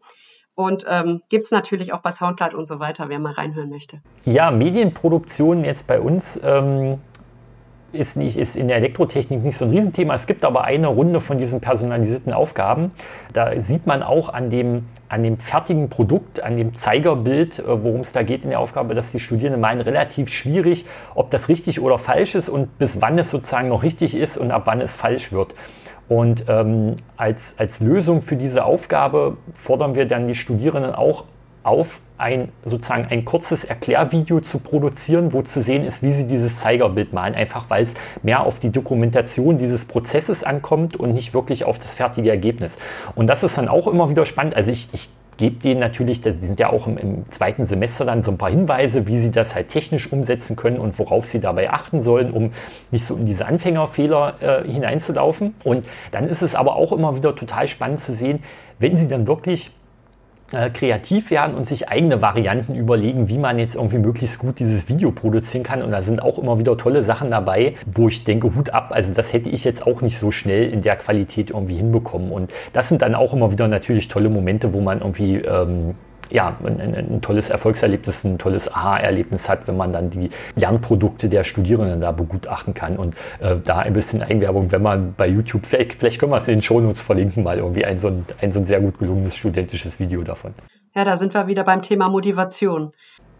Und 0.56 0.86
ähm, 0.88 1.22
gibt 1.30 1.46
es 1.46 1.52
natürlich 1.52 1.94
auch 1.94 2.02
bei 2.02 2.12
Soundcloud 2.12 2.54
und 2.54 2.66
so 2.66 2.80
weiter, 2.80 3.10
wer 3.10 3.20
mal 3.20 3.34
reinhören 3.34 3.70
möchte. 3.70 4.02
Ja, 4.26 4.52
Medienproduktion 4.52 5.66
jetzt 5.66 5.88
bei 5.88 6.00
uns 6.00 6.40
ähm, 6.44 7.00
ist, 7.94 8.18
nicht, 8.18 8.38
ist 8.38 8.56
in 8.56 8.68
der 8.68 8.78
Elektrotechnik 8.78 9.44
nicht 9.44 9.58
so 9.58 9.66
ein 9.66 9.72
Riesenthema. 9.72 10.14
Es 10.14 10.28
gibt 10.28 10.46
aber 10.46 10.64
eine 10.64 10.88
Runde 10.88 11.22
von 11.22 11.38
diesen 11.38 11.62
personalisierten 11.62 12.34
Aufgaben. 12.34 12.92
Da 13.34 13.60
sieht 13.62 13.88
man 13.88 14.04
auch 14.04 14.30
an 14.30 14.50
dem, 14.50 14.86
an 15.10 15.24
dem 15.24 15.40
fertigen 15.40 15.90
Produkt, 15.90 16.42
an 16.42 16.58
dem 16.58 16.76
Zeigerbild, 16.76 17.60
äh, 17.60 17.84
worum 17.84 18.02
es 18.02 18.12
da 18.12 18.24
geht 18.24 18.44
in 18.44 18.50
der 18.50 18.60
Aufgabe, 18.60 18.94
dass 18.94 19.12
die 19.12 19.20
Studierenden 19.20 19.62
meinen, 19.62 19.82
relativ 19.82 20.30
schwierig, 20.30 20.86
ob 21.16 21.32
das 21.32 21.50
richtig 21.50 21.80
oder 21.80 21.98
falsch 21.98 22.36
ist 22.36 22.50
und 22.50 22.78
bis 22.78 23.02
wann 23.02 23.18
es 23.18 23.30
sozusagen 23.30 23.70
noch 23.70 23.84
richtig 23.84 24.16
ist 24.16 24.38
und 24.38 24.52
ab 24.52 24.64
wann 24.66 24.82
es 24.82 24.96
falsch 24.96 25.32
wird. 25.32 25.56
Und 26.14 26.46
ähm, 26.48 26.96
als, 27.18 27.56
als 27.58 27.80
Lösung 27.80 28.22
für 28.22 28.36
diese 28.36 28.66
Aufgabe 28.66 29.38
fordern 29.56 29.96
wir 29.96 30.06
dann 30.06 30.28
die 30.28 30.36
Studierenden 30.36 30.94
auch 30.94 31.24
auf, 31.64 32.02
ein 32.20 32.50
sozusagen 32.64 33.08
ein 33.10 33.26
kurzes 33.26 33.64
Erklärvideo 33.64 34.40
zu 34.42 34.60
produzieren, 34.60 35.34
wo 35.34 35.42
zu 35.42 35.64
sehen 35.64 35.84
ist, 35.84 36.04
wie 36.04 36.12
sie 36.12 36.28
dieses 36.28 36.60
Zeigerbild 36.60 37.14
malen, 37.14 37.34
einfach 37.34 37.66
weil 37.72 37.82
es 37.82 37.96
mehr 38.22 38.46
auf 38.46 38.60
die 38.60 38.70
Dokumentation 38.70 39.58
dieses 39.58 39.86
Prozesses 39.86 40.44
ankommt 40.44 40.98
und 40.98 41.16
nicht 41.16 41.34
wirklich 41.34 41.66
auf 41.66 41.80
das 41.80 41.96
fertige 41.96 42.30
Ergebnis. 42.30 42.78
Und 43.16 43.26
das 43.26 43.42
ist 43.42 43.58
dann 43.58 43.68
auch 43.68 43.88
immer 43.88 44.12
wieder 44.12 44.28
spannend. 44.28 44.56
Also 44.56 44.72
ich, 44.72 44.90
ich 44.94 45.10
gebe 45.38 45.60
denen 45.62 45.80
natürlich, 45.80 46.22
die 46.22 46.32
sind 46.32 46.60
ja 46.60 46.70
auch 46.70 46.88
im, 46.88 46.98
im, 46.98 47.32
zweiten 47.32 47.66
Semester 47.66 48.06
dann 48.06 48.22
so 48.24 48.32
ein 48.32 48.38
paar 48.38 48.50
Hinweise, 48.50 49.08
wie 49.08 49.18
sie 49.18 49.32
das 49.32 49.56
halt 49.56 49.70
technisch 49.70 50.12
umsetzen 50.12 50.56
können 50.56 50.78
und 50.78 50.98
worauf 51.00 51.26
sie 51.26 51.40
dabei 51.40 51.72
achten 51.72 52.02
sollen, 52.02 52.32
um 52.32 52.52
nicht 52.92 53.06
so 53.06 53.16
in 53.16 53.26
diese 53.26 53.46
Anfängerfehler 53.46 54.64
äh, 54.66 54.72
hineinzulaufen. 54.72 55.56
Und 55.64 55.86
dann 56.12 56.28
ist 56.28 56.42
es 56.42 56.56
aber 56.56 56.76
auch 56.76 56.92
immer 56.92 57.16
wieder 57.16 57.36
total 57.36 57.68
spannend 57.68 58.00
zu 58.00 58.14
sehen, 58.14 58.44
wenn 58.80 58.98
sie 58.98 59.08
dann 59.08 59.28
wirklich 59.28 59.72
äh, 60.54 60.70
kreativ 60.70 61.32
werden 61.32 61.56
und 61.56 61.68
sich 61.68 61.90
eigene 61.90 62.22
Varianten 62.22 62.76
überlegen, 62.76 63.28
wie 63.28 63.38
man 63.38 63.60
jetzt 63.60 63.76
irgendwie 63.76 63.98
möglichst 63.98 64.40
gut 64.40 64.60
dieses 64.60 64.88
Video 64.88 65.12
produzieren 65.12 65.64
kann. 65.64 65.82
Und 65.82 65.92
da 65.92 66.02
sind 66.02 66.22
auch 66.22 66.38
immer 66.38 66.60
wieder 66.60 66.78
tolle 66.78 67.04
Sachen 67.04 67.32
dabei, 67.32 67.74
wo 67.86 68.08
ich 68.08 68.24
denke, 68.24 68.56
Hut 68.56 68.70
ab, 68.70 68.92
also 68.92 69.14
das 69.14 69.34
hätte 69.34 69.50
ich 69.50 69.64
jetzt 69.64 69.86
auch 69.86 70.02
nicht 70.02 70.18
so 70.18 70.32
schnell 70.32 70.72
in 70.72 70.82
der 70.82 70.96
Qualität 70.96 71.50
irgendwie 71.50 71.76
hinbekommen. 71.76 72.32
Und 72.32 72.54
das 72.72 72.90
sind 72.90 73.02
dann 73.02 73.16
auch 73.16 73.34
immer 73.34 73.52
wieder 73.52 73.68
natürlich 73.68 74.08
tolle 74.08 74.30
Momente, 74.30 74.74
wo 74.74 74.82
man 74.82 75.00
irgendwie 75.00 75.38
ähm, 75.38 75.96
ja, 76.34 76.58
ein, 76.64 76.82
ein, 76.82 77.22
tolles 77.22 77.52
Erfolgserlebnis, 77.52 78.24
ein 78.24 78.40
tolles 78.40 78.74
Aha-Erlebnis 78.74 79.48
hat, 79.48 79.68
wenn 79.68 79.78
man 79.78 79.94
dann 79.94 80.10
die 80.10 80.32
Lernprodukte 80.56 81.30
der 81.30 81.44
Studierenden 81.44 82.02
da 82.02 82.12
begutachten 82.12 82.74
kann. 82.74 82.98
Und 82.98 83.16
äh, 83.40 83.56
da 83.64 83.78
ein 83.78 83.94
bisschen 83.94 84.24
Eigenwerbung, 84.24 84.72
wenn 84.72 84.82
man 84.82 85.14
bei 85.14 85.28
YouTube, 85.28 85.68
vielleicht, 85.68 85.94
vielleicht 86.00 86.20
können 86.20 86.32
wir 86.32 86.38
es 86.38 86.48
in 86.48 86.56
den 86.56 86.62
Shownotes 86.64 87.02
verlinken, 87.02 87.44
mal 87.44 87.60
irgendwie 87.60 87.86
ein 87.86 88.00
so, 88.00 88.08
ein, 88.08 88.26
ein 88.42 88.52
so 88.52 88.60
ein 88.60 88.66
sehr 88.66 88.82
gut 88.82 88.98
gelungenes 88.98 89.36
studentisches 89.36 90.00
Video 90.00 90.24
davon. 90.24 90.56
Ja, 90.96 91.06
da 91.06 91.18
sind 91.18 91.36
wir 91.36 91.46
wieder 91.46 91.64
beim 91.64 91.84
Thema 91.84 92.10
Motivation. 92.10 92.92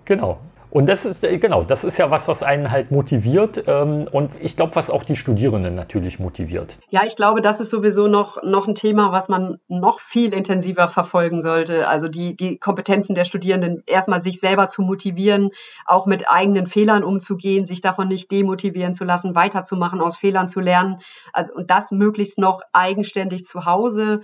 Genau. 0.06 0.38
Und 0.74 0.88
das 0.88 1.06
ist, 1.06 1.24
äh, 1.24 1.38
genau, 1.38 1.64
das 1.64 1.84
ist 1.84 2.00
ja 2.00 2.10
was, 2.10 2.28
was 2.28 2.42
einen 2.42 2.72
halt 2.72 2.90
motiviert 2.90 3.64
ähm, 3.68 4.08
und 4.12 4.32
ich 4.42 4.56
glaube, 4.56 4.76
was 4.76 4.90
auch 4.90 5.04
die 5.04 5.16
Studierenden 5.16 5.76
natürlich 5.76 6.18
motiviert. 6.18 6.80
Ja, 6.90 7.04
ich 7.06 7.16
glaube, 7.16 7.42
das 7.42 7.60
ist 7.60 7.70
sowieso 7.70 8.08
noch, 8.08 8.42
noch 8.42 8.68
ein 8.68 8.74
Thema, 8.74 9.12
was 9.12 9.30
man 9.30 9.60
noch 9.68 10.00
viel 10.00 10.34
intensiver 10.34 10.88
verfolgen 10.88 11.44
sollte. 11.44 11.88
Also 11.88 12.08
die, 12.08 12.36
die 12.36 12.58
Kompetenzen 12.58 13.14
der 13.14 13.26
Studierenden, 13.26 13.84
erstmal 13.86 14.20
sich 14.20 14.40
selber 14.40 14.68
zu 14.68 14.82
motivieren, 14.82 15.52
auch 15.86 16.08
mit 16.08 16.28
eigenen 16.28 16.66
Fehlern 16.66 17.04
umzugehen, 17.04 17.66
sich 17.66 17.82
davon 17.82 18.08
nicht 18.08 18.32
demotivieren 18.32 18.94
zu 18.94 19.04
lassen, 19.04 19.36
weiterzumachen, 19.36 20.02
aus 20.02 20.18
Fehlern 20.18 20.48
zu 20.48 20.60
lernen. 20.60 21.02
Also, 21.34 21.54
und 21.54 21.70
das 21.70 21.92
möglichst 21.92 22.40
noch 22.40 22.62
eigenständig 22.74 23.46
zu 23.46 23.66
Hause. 23.66 24.22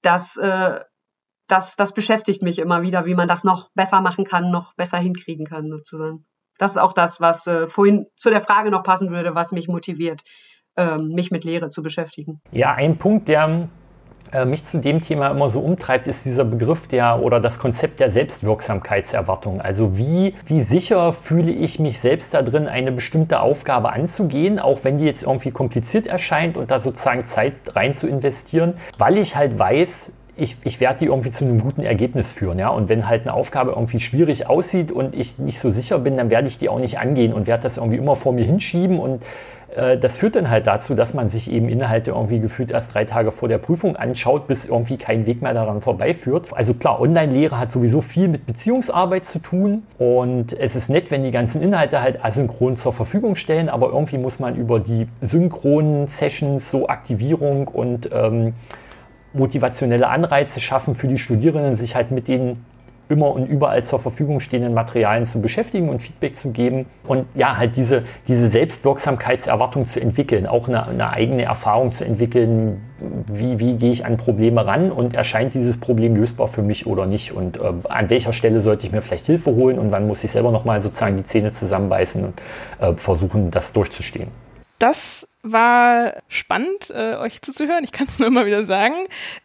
Das 0.00 0.36
äh, 0.36 0.78
das, 1.52 1.76
das 1.76 1.92
beschäftigt 1.92 2.42
mich 2.42 2.58
immer 2.58 2.82
wieder, 2.82 3.04
wie 3.04 3.14
man 3.14 3.28
das 3.28 3.44
noch 3.44 3.70
besser 3.74 4.00
machen 4.00 4.24
kann, 4.24 4.50
noch 4.50 4.74
besser 4.74 4.98
hinkriegen 4.98 5.44
kann, 5.44 5.68
sozusagen. 5.68 6.24
Das 6.58 6.72
ist 6.72 6.78
auch 6.78 6.94
das, 6.94 7.20
was 7.20 7.46
äh, 7.46 7.68
vorhin 7.68 8.06
zu 8.16 8.30
der 8.30 8.40
Frage 8.40 8.70
noch 8.70 8.82
passen 8.82 9.10
würde, 9.10 9.34
was 9.34 9.52
mich 9.52 9.68
motiviert, 9.68 10.22
äh, 10.76 10.96
mich 10.96 11.30
mit 11.30 11.44
Lehre 11.44 11.68
zu 11.68 11.82
beschäftigen. 11.82 12.40
Ja, 12.52 12.72
ein 12.72 12.96
Punkt, 12.96 13.28
der 13.28 13.68
äh, 14.32 14.46
mich 14.46 14.64
zu 14.64 14.80
dem 14.80 15.02
Thema 15.02 15.28
immer 15.28 15.50
so 15.50 15.60
umtreibt, 15.60 16.06
ist 16.06 16.24
dieser 16.24 16.44
Begriff 16.44 16.88
der 16.88 17.20
oder 17.20 17.38
das 17.38 17.58
Konzept 17.58 18.00
der 18.00 18.08
Selbstwirksamkeitserwartung. 18.08 19.60
Also 19.60 19.98
wie, 19.98 20.34
wie 20.46 20.62
sicher 20.62 21.12
fühle 21.12 21.52
ich 21.52 21.78
mich 21.78 22.00
selbst 22.00 22.32
da 22.32 22.40
drin, 22.40 22.66
eine 22.66 22.92
bestimmte 22.92 23.40
Aufgabe 23.40 23.92
anzugehen, 23.92 24.58
auch 24.58 24.84
wenn 24.84 24.96
die 24.96 25.04
jetzt 25.04 25.24
irgendwie 25.24 25.50
kompliziert 25.50 26.06
erscheint 26.06 26.56
und 26.56 26.70
da 26.70 26.78
sozusagen 26.78 27.24
Zeit 27.24 27.56
rein 27.76 27.92
zu 27.92 28.08
investieren, 28.08 28.74
weil 28.96 29.18
ich 29.18 29.36
halt 29.36 29.58
weiß, 29.58 30.12
ich, 30.36 30.56
ich 30.64 30.80
werde 30.80 31.00
die 31.00 31.04
irgendwie 31.06 31.30
zu 31.30 31.44
einem 31.44 31.60
guten 31.60 31.82
Ergebnis 31.82 32.32
führen. 32.32 32.58
Ja? 32.58 32.68
Und 32.68 32.88
wenn 32.88 33.08
halt 33.08 33.22
eine 33.22 33.34
Aufgabe 33.34 33.72
irgendwie 33.72 34.00
schwierig 34.00 34.48
aussieht 34.48 34.90
und 34.90 35.14
ich 35.14 35.38
nicht 35.38 35.58
so 35.58 35.70
sicher 35.70 35.98
bin, 35.98 36.16
dann 36.16 36.30
werde 36.30 36.48
ich 36.48 36.58
die 36.58 36.68
auch 36.68 36.80
nicht 36.80 36.98
angehen 36.98 37.32
und 37.32 37.46
werde 37.46 37.64
das 37.64 37.76
irgendwie 37.76 37.98
immer 37.98 38.16
vor 38.16 38.32
mir 38.32 38.44
hinschieben. 38.44 38.98
Und 38.98 39.22
äh, 39.76 39.98
das 39.98 40.16
führt 40.16 40.36
dann 40.36 40.48
halt 40.48 40.66
dazu, 40.66 40.94
dass 40.94 41.12
man 41.12 41.28
sich 41.28 41.52
eben 41.52 41.68
Inhalte 41.68 42.12
irgendwie 42.12 42.40
gefühlt 42.40 42.70
erst 42.70 42.94
drei 42.94 43.04
Tage 43.04 43.30
vor 43.30 43.48
der 43.48 43.58
Prüfung 43.58 43.96
anschaut, 43.96 44.46
bis 44.46 44.64
irgendwie 44.64 44.96
kein 44.96 45.26
Weg 45.26 45.42
mehr 45.42 45.52
daran 45.52 45.82
vorbeiführt. 45.82 46.48
Also 46.52 46.72
klar, 46.72 46.98
Online-Lehre 47.00 47.58
hat 47.58 47.70
sowieso 47.70 48.00
viel 48.00 48.28
mit 48.28 48.46
Beziehungsarbeit 48.46 49.26
zu 49.26 49.38
tun. 49.38 49.82
Und 49.98 50.58
es 50.58 50.76
ist 50.76 50.88
nett, 50.88 51.10
wenn 51.10 51.24
die 51.24 51.30
ganzen 51.30 51.60
Inhalte 51.60 52.00
halt 52.00 52.24
asynchron 52.24 52.78
zur 52.78 52.94
Verfügung 52.94 53.34
stellen, 53.34 53.68
aber 53.68 53.88
irgendwie 53.88 54.18
muss 54.18 54.38
man 54.38 54.56
über 54.56 54.80
die 54.80 55.08
synchronen 55.20 56.08
Sessions, 56.08 56.70
so 56.70 56.88
Aktivierung 56.88 57.68
und 57.68 58.08
ähm, 58.12 58.54
motivationelle 59.32 60.08
Anreize 60.08 60.60
schaffen 60.60 60.94
für 60.94 61.08
die 61.08 61.18
Studierenden, 61.18 61.74
sich 61.74 61.94
halt 61.94 62.10
mit 62.10 62.28
den 62.28 62.64
immer 63.12 63.30
und 63.30 63.46
überall 63.46 63.84
zur 63.84 64.00
Verfügung 64.00 64.40
stehenden 64.40 64.74
Materialien 64.74 65.26
zu 65.26 65.40
beschäftigen 65.40 65.88
und 65.90 66.02
Feedback 66.02 66.34
zu 66.34 66.50
geben 66.50 66.86
und 67.06 67.26
ja, 67.34 67.56
halt 67.58 67.76
diese, 67.76 68.04
diese 68.26 68.48
Selbstwirksamkeitserwartung 68.48 69.84
zu 69.84 70.00
entwickeln, 70.00 70.46
auch 70.46 70.66
eine, 70.66 70.86
eine 70.86 71.10
eigene 71.10 71.42
Erfahrung 71.42 71.92
zu 71.92 72.04
entwickeln, 72.04 72.80
wie, 73.26 73.58
wie 73.58 73.76
gehe 73.76 73.90
ich 73.90 74.06
an 74.06 74.16
Probleme 74.16 74.64
ran 74.66 74.90
und 74.90 75.14
erscheint 75.14 75.54
dieses 75.54 75.78
Problem 75.78 76.16
lösbar 76.16 76.48
für 76.48 76.62
mich 76.62 76.86
oder 76.86 77.06
nicht 77.06 77.32
und 77.32 77.58
äh, 77.58 77.72
an 77.88 78.08
welcher 78.08 78.32
Stelle 78.32 78.60
sollte 78.60 78.86
ich 78.86 78.92
mir 78.92 79.02
vielleicht 79.02 79.26
Hilfe 79.26 79.54
holen 79.54 79.78
und 79.78 79.92
wann 79.92 80.06
muss 80.06 80.24
ich 80.24 80.30
selber 80.30 80.50
nochmal 80.50 80.80
sozusagen 80.80 81.16
die 81.16 81.24
Zähne 81.24 81.52
zusammenbeißen 81.52 82.24
und 82.24 82.42
äh, 82.80 82.94
versuchen, 82.94 83.50
das 83.50 83.72
durchzustehen. 83.72 84.28
Das 84.78 85.26
war 85.42 86.14
spannend, 86.28 86.90
äh, 86.90 87.16
euch 87.16 87.42
zuzuhören. 87.42 87.82
Ich 87.82 87.92
kann 87.92 88.06
es 88.06 88.18
nur 88.18 88.28
immer 88.28 88.46
wieder 88.46 88.62
sagen. 88.62 88.94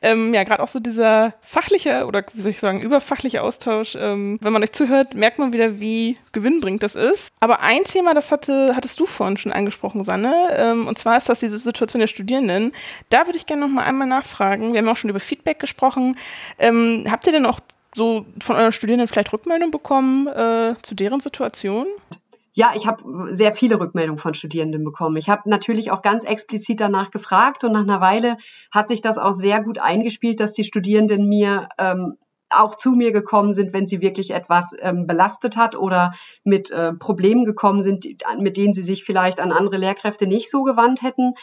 Ähm, 0.02 0.34
ja, 0.34 0.44
gerade 0.44 0.62
auch 0.62 0.68
so 0.68 0.80
dieser 0.80 1.34
fachliche 1.42 2.06
oder 2.06 2.24
wie 2.34 2.42
soll 2.42 2.52
ich 2.52 2.60
sagen, 2.60 2.82
überfachliche 2.82 3.42
Austausch. 3.42 3.96
Ähm, 3.96 4.38
wenn 4.42 4.54
man 4.54 4.64
euch 4.64 4.72
zuhört, 4.72 5.16
merkt 5.16 5.40
man 5.40 5.54
wieder, 5.54 5.80
wie 5.80 6.18
gewinnbringend 6.34 6.84
das 6.84 6.96
ist. 6.96 7.30
Aber 7.40 7.62
ein 7.62 7.84
Thema, 7.84 8.14
das 8.14 8.32
hatte, 8.32 8.74
hattest 8.76 9.00
du 9.00 9.06
vorhin 9.06 9.38
schon 9.38 9.52
angesprochen, 9.52 10.04
Sanne. 10.04 10.34
Ähm, 10.56 10.88
und 10.88 11.00
zwar 11.00 11.18
ist 11.18 11.30
das 11.30 11.40
diese 11.40 11.58
Situation 11.58 12.00
der 12.00 12.08
Studierenden. 12.08 12.74
Da 13.10 13.26
würde 13.26 13.38
ich 13.38 13.48
gerne 13.48 13.64
noch 13.64 13.74
mal 13.74 13.84
einmal 13.84 14.08
nachfragen. 14.08 14.74
Wir 14.74 14.82
haben 14.82 14.90
auch 14.90 14.98
schon 14.98 15.10
über 15.10 15.20
Feedback 15.20 15.60
gesprochen. 15.60 16.18
Ähm, 16.60 17.06
habt 17.10 17.26
ihr 17.26 17.34
denn 17.34 17.46
auch 17.48 17.60
so 17.96 18.26
von 18.40 18.56
euren 18.56 18.74
Studierenden 18.74 19.08
vielleicht 19.08 19.34
Rückmeldung 19.34 19.72
bekommen 19.72 20.28
äh, 20.28 20.76
zu 20.84 20.94
deren 20.94 21.20
Situation? 21.20 21.88
Ja, 22.58 22.72
ich 22.76 22.88
habe 22.88 23.36
sehr 23.36 23.52
viele 23.52 23.80
Rückmeldungen 23.80 24.18
von 24.18 24.34
Studierenden 24.34 24.84
bekommen. 24.84 25.16
Ich 25.18 25.30
habe 25.30 25.48
natürlich 25.48 25.92
auch 25.92 26.02
ganz 26.02 26.24
explizit 26.24 26.82
danach 26.82 27.12
gefragt 27.12 27.64
und 27.64 27.72
nach 27.72 27.84
einer 27.84 28.02
Weile 28.02 28.38
hat 28.72 28.88
sich 28.88 29.04
das 29.04 29.20
auch 29.20 29.34
sehr 29.34 29.62
gut 29.62 29.78
eingespielt, 29.78 30.40
dass 30.40 30.54
die 30.54 30.64
Studierenden 30.64 31.30
mir 31.30 31.70
ähm, 31.78 32.18
auch 32.50 32.74
zu 32.74 32.94
mir 32.94 33.12
gekommen 33.12 33.54
sind, 33.54 33.74
wenn 33.74 33.86
sie 33.86 34.02
wirklich 34.02 34.32
etwas 34.32 34.76
ähm, 34.80 35.06
belastet 35.06 35.56
hat 35.56 35.76
oder 35.76 36.14
mit 36.44 36.72
äh, 36.72 36.94
Problemen 36.94 37.46
gekommen 37.46 37.84
sind, 37.84 38.08
mit 38.40 38.58
denen 38.58 38.74
sie 38.74 38.82
sich 38.82 39.04
vielleicht 39.04 39.40
an 39.40 39.52
andere 39.52 39.78
Lehrkräfte 39.78 40.26
nicht 40.26 40.50
so 40.50 40.64
gewandt 40.64 41.04
hätten 41.04 41.36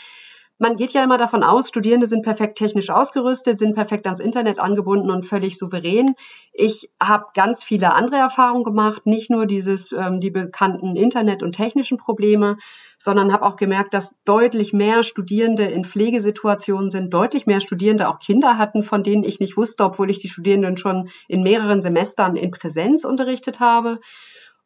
man 0.59 0.77
geht 0.77 0.93
ja 0.93 1.03
immer 1.03 1.19
davon 1.19 1.43
aus, 1.43 1.69
Studierende 1.69 2.07
sind 2.07 2.23
perfekt 2.23 2.59
technisch 2.59 2.91
ausgerüstet, 2.91 3.59
sind 3.59 3.75
perfekt 3.75 4.07
ans 4.07 4.21
Internet 4.21 4.61
angebunden 4.61 5.11
und 5.11 5.27
völlig 5.27 5.59
souverän. 5.59 6.15
Ich 6.53 6.91
habe 7.03 7.27
ganz 7.35 7.65
viele 7.65 7.93
andere 7.93 8.17
Erfahrungen 8.17 8.63
gemacht, 8.63 9.05
nicht 9.05 9.31
nur 9.31 9.47
dieses 9.47 9.91
ähm, 9.91 10.21
die 10.21 10.31
bekannten 10.31 10.95
Internet- 10.95 11.43
und 11.43 11.53
technischen 11.53 11.99
Probleme, 11.99 12.57
sondern 12.99 13.33
habe 13.33 13.45
auch 13.45 13.57
gemerkt, 13.57 13.95
dass 13.95 14.15
deutlich 14.25 14.73
mehr 14.73 15.03
Studierende 15.03 15.65
in 15.65 15.85
Pflegesituationen 15.85 16.91
sind, 16.91 17.13
deutlich 17.13 17.47
mehr 17.47 17.61
Studierende 17.61 18.09
auch 18.09 18.21
Kinder 18.21 18.57
hatten, 18.57 18.85
von 18.85 19.03
denen 19.03 19.25
ich 19.25 19.41
nicht 19.41 19.57
wusste, 19.57 19.85
obwohl 19.85 20.11
ich 20.11 20.21
die 20.21 20.29
Studierenden 20.29 20.77
schon 20.77 21.11
in 21.27 21.43
mehreren 21.43 21.83
Semestern 21.83 22.37
in 22.37 22.53
Präsenz 22.53 23.05
unterrichtet 23.05 23.59
habe. 23.59 23.99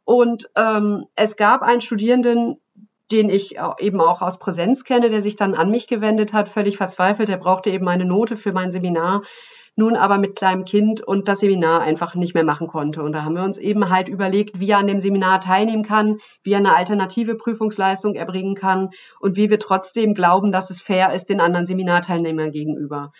Und 0.04 0.48
ähm, 0.56 1.06
es 1.16 1.36
gab 1.36 1.62
einen 1.62 1.80
Studierenden, 1.80 2.58
den 3.10 3.28
ich 3.28 3.56
eben 3.78 4.00
auch 4.00 4.22
aus 4.22 4.38
Präsenz 4.38 4.84
kenne, 4.84 5.10
der 5.10 5.22
sich 5.22 5.36
dann 5.36 5.54
an 5.54 5.70
mich 5.70 5.86
gewendet 5.86 6.32
hat, 6.32 6.48
völlig 6.48 6.76
verzweifelt. 6.76 7.28
Er 7.28 7.38
brauchte 7.38 7.70
eben 7.70 7.88
eine 7.88 8.04
Note 8.04 8.36
für 8.36 8.52
mein 8.52 8.70
Seminar, 8.70 9.22
nun 9.76 9.96
aber 9.96 10.18
mit 10.18 10.34
kleinem 10.34 10.64
Kind 10.64 11.00
und 11.00 11.28
das 11.28 11.40
Seminar 11.40 11.80
einfach 11.82 12.14
nicht 12.14 12.34
mehr 12.34 12.44
machen 12.44 12.66
konnte. 12.66 13.02
Und 13.02 13.12
da 13.12 13.22
haben 13.22 13.36
wir 13.36 13.44
uns 13.44 13.58
eben 13.58 13.90
halt 13.90 14.08
überlegt, 14.08 14.58
wie 14.58 14.70
er 14.70 14.78
an 14.78 14.88
dem 14.88 15.00
Seminar 15.00 15.40
teilnehmen 15.40 15.84
kann, 15.84 16.18
wie 16.42 16.52
er 16.52 16.58
eine 16.58 16.74
alternative 16.74 17.36
Prüfungsleistung 17.36 18.14
erbringen 18.14 18.56
kann 18.56 18.90
und 19.20 19.36
wie 19.36 19.50
wir 19.50 19.58
trotzdem 19.58 20.14
glauben, 20.14 20.52
dass 20.52 20.70
es 20.70 20.82
fair 20.82 21.14
ist 21.14 21.26
den 21.26 21.40
anderen 21.40 21.64
Seminarteilnehmern 21.64 22.50
gegenüber. 22.50 23.12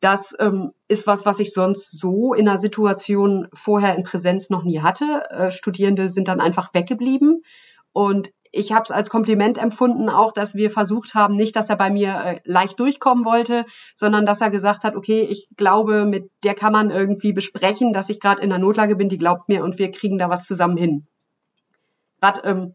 Das 0.00 0.34
ähm, 0.40 0.72
ist 0.88 1.06
was, 1.06 1.26
was 1.26 1.40
ich 1.40 1.52
sonst 1.52 1.98
so 1.98 2.34
in 2.34 2.48
einer 2.48 2.58
Situation 2.58 3.46
vorher 3.52 3.94
in 3.94 4.02
Präsenz 4.02 4.50
noch 4.50 4.64
nie 4.64 4.80
hatte. 4.80 5.22
Äh, 5.30 5.50
Studierende 5.50 6.08
sind 6.08 6.26
dann 6.26 6.40
einfach 6.40 6.74
weggeblieben. 6.74 7.42
Und 7.92 8.30
ich 8.52 8.72
habe 8.72 8.82
es 8.84 8.90
als 8.90 9.10
Kompliment 9.10 9.58
empfunden, 9.58 10.08
auch 10.08 10.32
dass 10.32 10.54
wir 10.54 10.70
versucht 10.70 11.14
haben, 11.14 11.36
nicht, 11.36 11.54
dass 11.56 11.70
er 11.70 11.76
bei 11.76 11.90
mir 11.90 12.14
äh, 12.14 12.40
leicht 12.44 12.80
durchkommen 12.80 13.24
wollte, 13.24 13.64
sondern 13.94 14.26
dass 14.26 14.40
er 14.40 14.50
gesagt 14.50 14.84
hat, 14.84 14.96
okay, 14.96 15.22
ich 15.22 15.48
glaube, 15.56 16.04
mit 16.04 16.30
der 16.42 16.54
kann 16.54 16.72
man 16.72 16.90
irgendwie 16.90 17.32
besprechen, 17.32 17.92
dass 17.92 18.08
ich 18.08 18.20
gerade 18.20 18.42
in 18.42 18.50
der 18.50 18.58
Notlage 18.58 18.96
bin, 18.96 19.08
die 19.08 19.18
glaubt 19.18 19.48
mir 19.48 19.62
und 19.62 19.78
wir 19.78 19.90
kriegen 19.90 20.18
da 20.18 20.28
was 20.28 20.44
zusammen 20.44 20.76
hin. 20.76 21.06
Gerade, 22.20 22.42
ähm, 22.44 22.74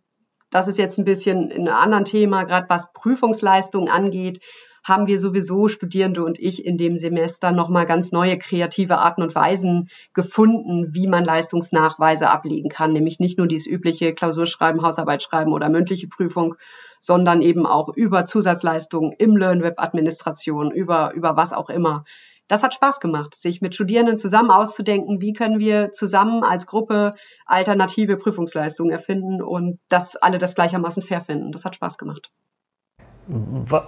das 0.50 0.68
ist 0.68 0.78
jetzt 0.78 0.98
ein 0.98 1.06
bisschen 1.06 1.52
ein 1.52 1.68
anderes 1.68 2.10
Thema, 2.10 2.44
gerade 2.46 2.70
was 2.70 2.94
Prüfungsleistungen 2.94 3.90
angeht, 3.90 4.40
haben 4.86 5.08
wir 5.08 5.18
sowieso 5.18 5.68
Studierende 5.68 6.24
und 6.24 6.38
ich 6.38 6.64
in 6.64 6.78
dem 6.78 7.00
Semester 7.00 7.52
nochmal 7.52 7.88
ganz 7.88 8.12
neue 8.12 8.38
kreative 8.38 9.00
Arten 9.00 9.24
und 9.24 9.34
Weisen 9.34 9.90
gefunden, 10.14 10.94
wie 10.94 11.08
man 11.08 11.26
Leistungsnachweise 11.26 12.30
ablegen 12.30 12.70
kann. 12.70 12.94
Nämlich 12.94 13.20
nicht 13.20 13.40
nur 13.40 13.48
dieses 13.48 13.66
übliche 13.66 14.14
Klausurschreiben, 14.14 14.84
Hausarbeit 14.84 15.24
schreiben 15.24 15.54
oder 15.54 15.70
mündliche 15.70 16.08
Prüfung, 16.08 16.56
sondern 17.00 17.42
eben 17.42 17.66
auch 17.66 17.90
über 17.96 18.28
Zusatzleistungen 18.28 19.12
im 19.12 19.36
LearnWeb-Administration, 19.36 20.72
über, 20.72 21.14
über 21.14 21.36
was 21.36 21.52
auch 21.52 21.72
immer 21.72 22.06
das 22.48 22.62
hat 22.62 22.76
Spaß 22.76 23.00
gemacht, 23.00 23.34
sich 23.34 23.62
mit 23.62 23.74
Studierenden 23.74 24.18
zusammen 24.18 24.52
auszudenken, 24.52 25.20
wie 25.20 25.34
können 25.34 25.58
wir 25.58 25.92
zusammen 25.92 26.44
als 26.44 26.68
Gruppe 26.68 27.14
alternative 27.48 28.18
Prüfungsleistungen 28.18 28.92
erfinden 28.92 29.42
und 29.42 29.80
das 29.90 30.16
alle 30.16 30.38
das 30.38 30.54
gleichermaßen 30.54 31.02
fair 31.02 31.22
finden. 31.22 31.52
Das 31.52 31.66
hat 31.66 31.76
Spaß 31.76 31.98
gemacht. 31.98 32.30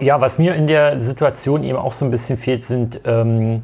Ja, 0.00 0.20
was 0.20 0.38
mir 0.38 0.54
in 0.54 0.66
der 0.66 1.00
Situation 1.00 1.62
eben 1.62 1.78
auch 1.78 1.92
so 1.92 2.04
ein 2.04 2.10
bisschen 2.10 2.36
fehlt, 2.36 2.64
sind 2.64 3.00
ähm, 3.04 3.62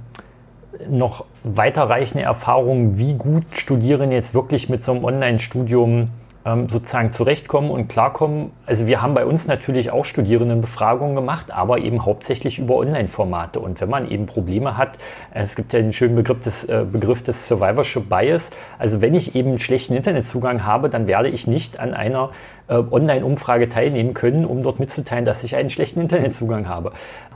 noch 0.88 1.24
weiterreichende 1.42 2.24
Erfahrungen, 2.24 2.98
wie 2.98 3.14
gut 3.14 3.44
Studierende 3.52 4.14
jetzt 4.14 4.34
wirklich 4.34 4.68
mit 4.68 4.82
so 4.82 4.92
einem 4.92 5.04
Online-Studium 5.04 6.10
ähm, 6.46 6.68
sozusagen 6.68 7.10
zurechtkommen 7.10 7.70
und 7.70 7.88
klarkommen. 7.88 8.50
Also 8.66 8.86
wir 8.86 9.00
haben 9.00 9.14
bei 9.14 9.24
uns 9.24 9.46
natürlich 9.46 9.90
auch 9.90 10.04
Studierendenbefragungen 10.04 11.14
gemacht, 11.14 11.50
aber 11.50 11.78
eben 11.78 12.04
hauptsächlich 12.04 12.58
über 12.58 12.76
Online-Formate. 12.76 13.60
Und 13.60 13.80
wenn 13.80 13.88
man 13.88 14.10
eben 14.10 14.26
Probleme 14.26 14.76
hat, 14.76 14.98
es 15.32 15.56
gibt 15.56 15.72
ja 15.72 15.80
den 15.80 15.92
schönen 15.92 16.14
Begriff 16.14 16.40
des, 16.40 16.64
äh, 16.64 16.84
Begriff 16.90 17.22
des 17.22 17.46
Survivorship 17.48 18.08
Bias, 18.08 18.50
also 18.78 19.00
wenn 19.00 19.14
ich 19.14 19.34
eben 19.34 19.50
einen 19.50 19.60
schlechten 19.60 19.94
Internetzugang 19.94 20.64
habe, 20.64 20.90
dann 20.90 21.06
werde 21.06 21.28
ich 21.28 21.46
nicht 21.46 21.80
an 21.80 21.94
einer 21.94 22.30
äh, 22.68 22.74
Online-Umfrage 22.74 23.68
teilnehmen 23.68 24.14
können, 24.14 24.44
um 24.44 24.62
dort 24.62 24.80
mitzuteilen, 24.80 25.24
dass 25.24 25.44
ich 25.44 25.56
einen 25.56 25.70
schlechten 25.70 26.00
Internetzugang 26.00 26.68
habe. 26.68 26.92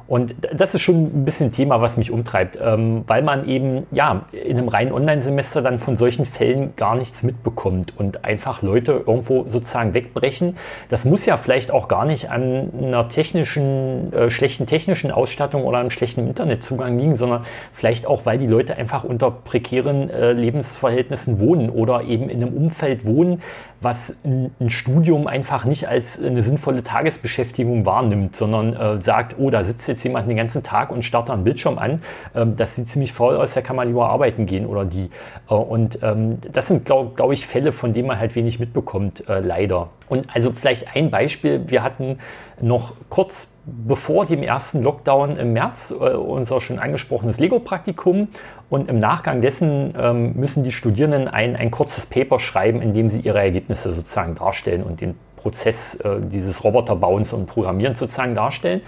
Und 0.09 0.35
das 0.55 0.75
ist 0.75 0.81
schon 0.81 1.05
ein 1.05 1.25
bisschen 1.27 1.53
Thema, 1.53 1.83
was 1.83 1.99
mich 1.99 2.11
umtreibt, 2.11 2.59
ähm, 2.61 3.05
weil 3.07 3.21
man 3.23 3.47
eben 3.47 3.87
ja 3.91 4.23
in 4.33 4.57
einem 4.57 4.69
reinen 4.69 4.91
Online-Semester 4.91 5.61
dann 5.61 5.79
von 5.79 5.97
solchen 5.97 6.25
Fällen 6.25 6.75
gar 6.77 6.97
nichts 6.97 7.23
mitbekommt 7.23 7.93
und 7.95 8.25
einfach 8.25 8.63
Leute 8.63 9.05
irgendwo 9.07 9.45
sozusagen 9.47 9.93
wegbrechen. 9.93 10.57
Das 10.89 11.05
muss 11.05 11.27
ja 11.27 11.37
vielleicht 11.37 11.71
auch 11.71 11.89
gar 11.89 12.07
nicht 12.07 12.31
an 12.31 12.71
einer 12.83 13.11
technischen, 13.11 14.11
äh, 14.15 14.31
schlechten 14.31 14.65
technischen 14.65 15.11
Ausstattung 15.11 15.65
oder 15.65 15.77
einem 15.77 15.91
schlechten 15.91 16.27
Internetzugang 16.27 16.99
liegen, 16.99 17.15
sondern 17.15 17.43
vielleicht 17.73 18.07
auch, 18.07 18.25
weil 18.25 18.39
die 18.39 18.47
Leute 18.47 18.77
einfach 18.77 19.05
unter 19.05 19.31
prekären 19.31 20.09
äh, 20.09 20.33
Lebensverhältnissen 20.33 21.39
wohnen 21.39 21.69
oder 21.69 22.05
eben 22.05 22.31
in 22.31 22.43
einem 22.43 22.57
Umfeld 22.57 23.05
wohnen, 23.05 23.43
was 23.81 24.17
ein 24.25 24.71
Studium 24.71 25.27
einfach 25.27 25.65
nicht 25.65 25.89
als 25.89 26.21
eine 26.21 26.43
sinnvolle 26.43 26.83
Tagesbeschäftigung 26.83 27.87
wahrnimmt, 27.87 28.35
sondern 28.35 28.75
äh, 28.75 29.01
sagt, 29.01 29.37
oh, 29.39 29.51
da 29.51 29.63
sitzt 29.63 29.87
jetzt 29.87 30.03
jemand 30.03 30.29
den 30.29 30.37
ganzen 30.37 30.63
Tag 30.63 30.91
und 30.91 31.05
starrt 31.05 31.31
einen 31.31 31.45
Bildschirm 31.45 31.79
an. 31.79 32.03
Ähm, 32.35 32.57
das 32.57 32.75
sieht 32.75 32.89
ziemlich 32.89 33.13
faul 33.13 33.37
aus, 33.37 33.55
da 33.55 33.61
kann 33.61 33.77
man 33.77 33.87
lieber 33.87 34.09
arbeiten 34.09 34.47
gehen 34.47 34.67
oder 34.67 34.85
die. 34.85 35.11
Äh, 35.49 35.55
und 35.55 36.01
ähm, 36.03 36.39
das 36.53 36.67
sind, 36.69 36.85
glaube 36.87 37.13
glaub 37.15 37.33
ich, 37.33 37.47
Fälle, 37.47 37.73
von 37.73 37.93
denen 37.93 38.09
man 38.09 38.19
halt 38.19 38.35
wenig 38.35 38.59
mitbekommt, 38.59 39.29
äh, 39.29 39.41
leider. 39.41 39.91
Und 40.09 40.27
also 40.35 40.51
vielleicht 40.53 40.97
ein 40.97 41.11
Beispiel, 41.11 41.63
wir 41.69 41.83
hatten 41.83 42.19
noch 42.61 42.95
kurz 43.09 43.49
bevor 43.87 44.27
dem 44.27 44.43
ersten 44.43 44.83
Lockdown 44.83 45.37
im 45.37 45.53
März 45.53 45.91
äh, 45.91 45.95
unser 45.95 46.61
schon 46.61 46.79
angesprochenes 46.79 47.39
Lego-Praktikum 47.39 48.29
und 48.71 48.89
im 48.89 48.99
Nachgang 48.99 49.41
dessen 49.41 49.95
ähm, 49.99 50.33
müssen 50.35 50.65
die 50.65 50.73
Studierenden 50.73 51.29
ein, 51.29 51.57
ein 51.57 51.71
kurzes 51.71 52.07
Paper 52.07 52.39
schreiben, 52.39 52.83
in 52.83 52.95
dem 52.95 53.09
sie 53.09 53.21
ihre 53.21 53.39
Ergebnisse 53.39 53.95
sozusagen 53.95 54.35
darstellen 54.35 54.83
und 54.83 55.01
den 55.01 55.17
Prozess 55.37 55.95
äh, 55.97 56.21
dieses 56.21 56.65
Roboterbauens 56.65 57.33
und 57.33 57.47
Programmierens 57.47 57.99
sozusagen 57.99 58.35
darstellen. 58.35 58.83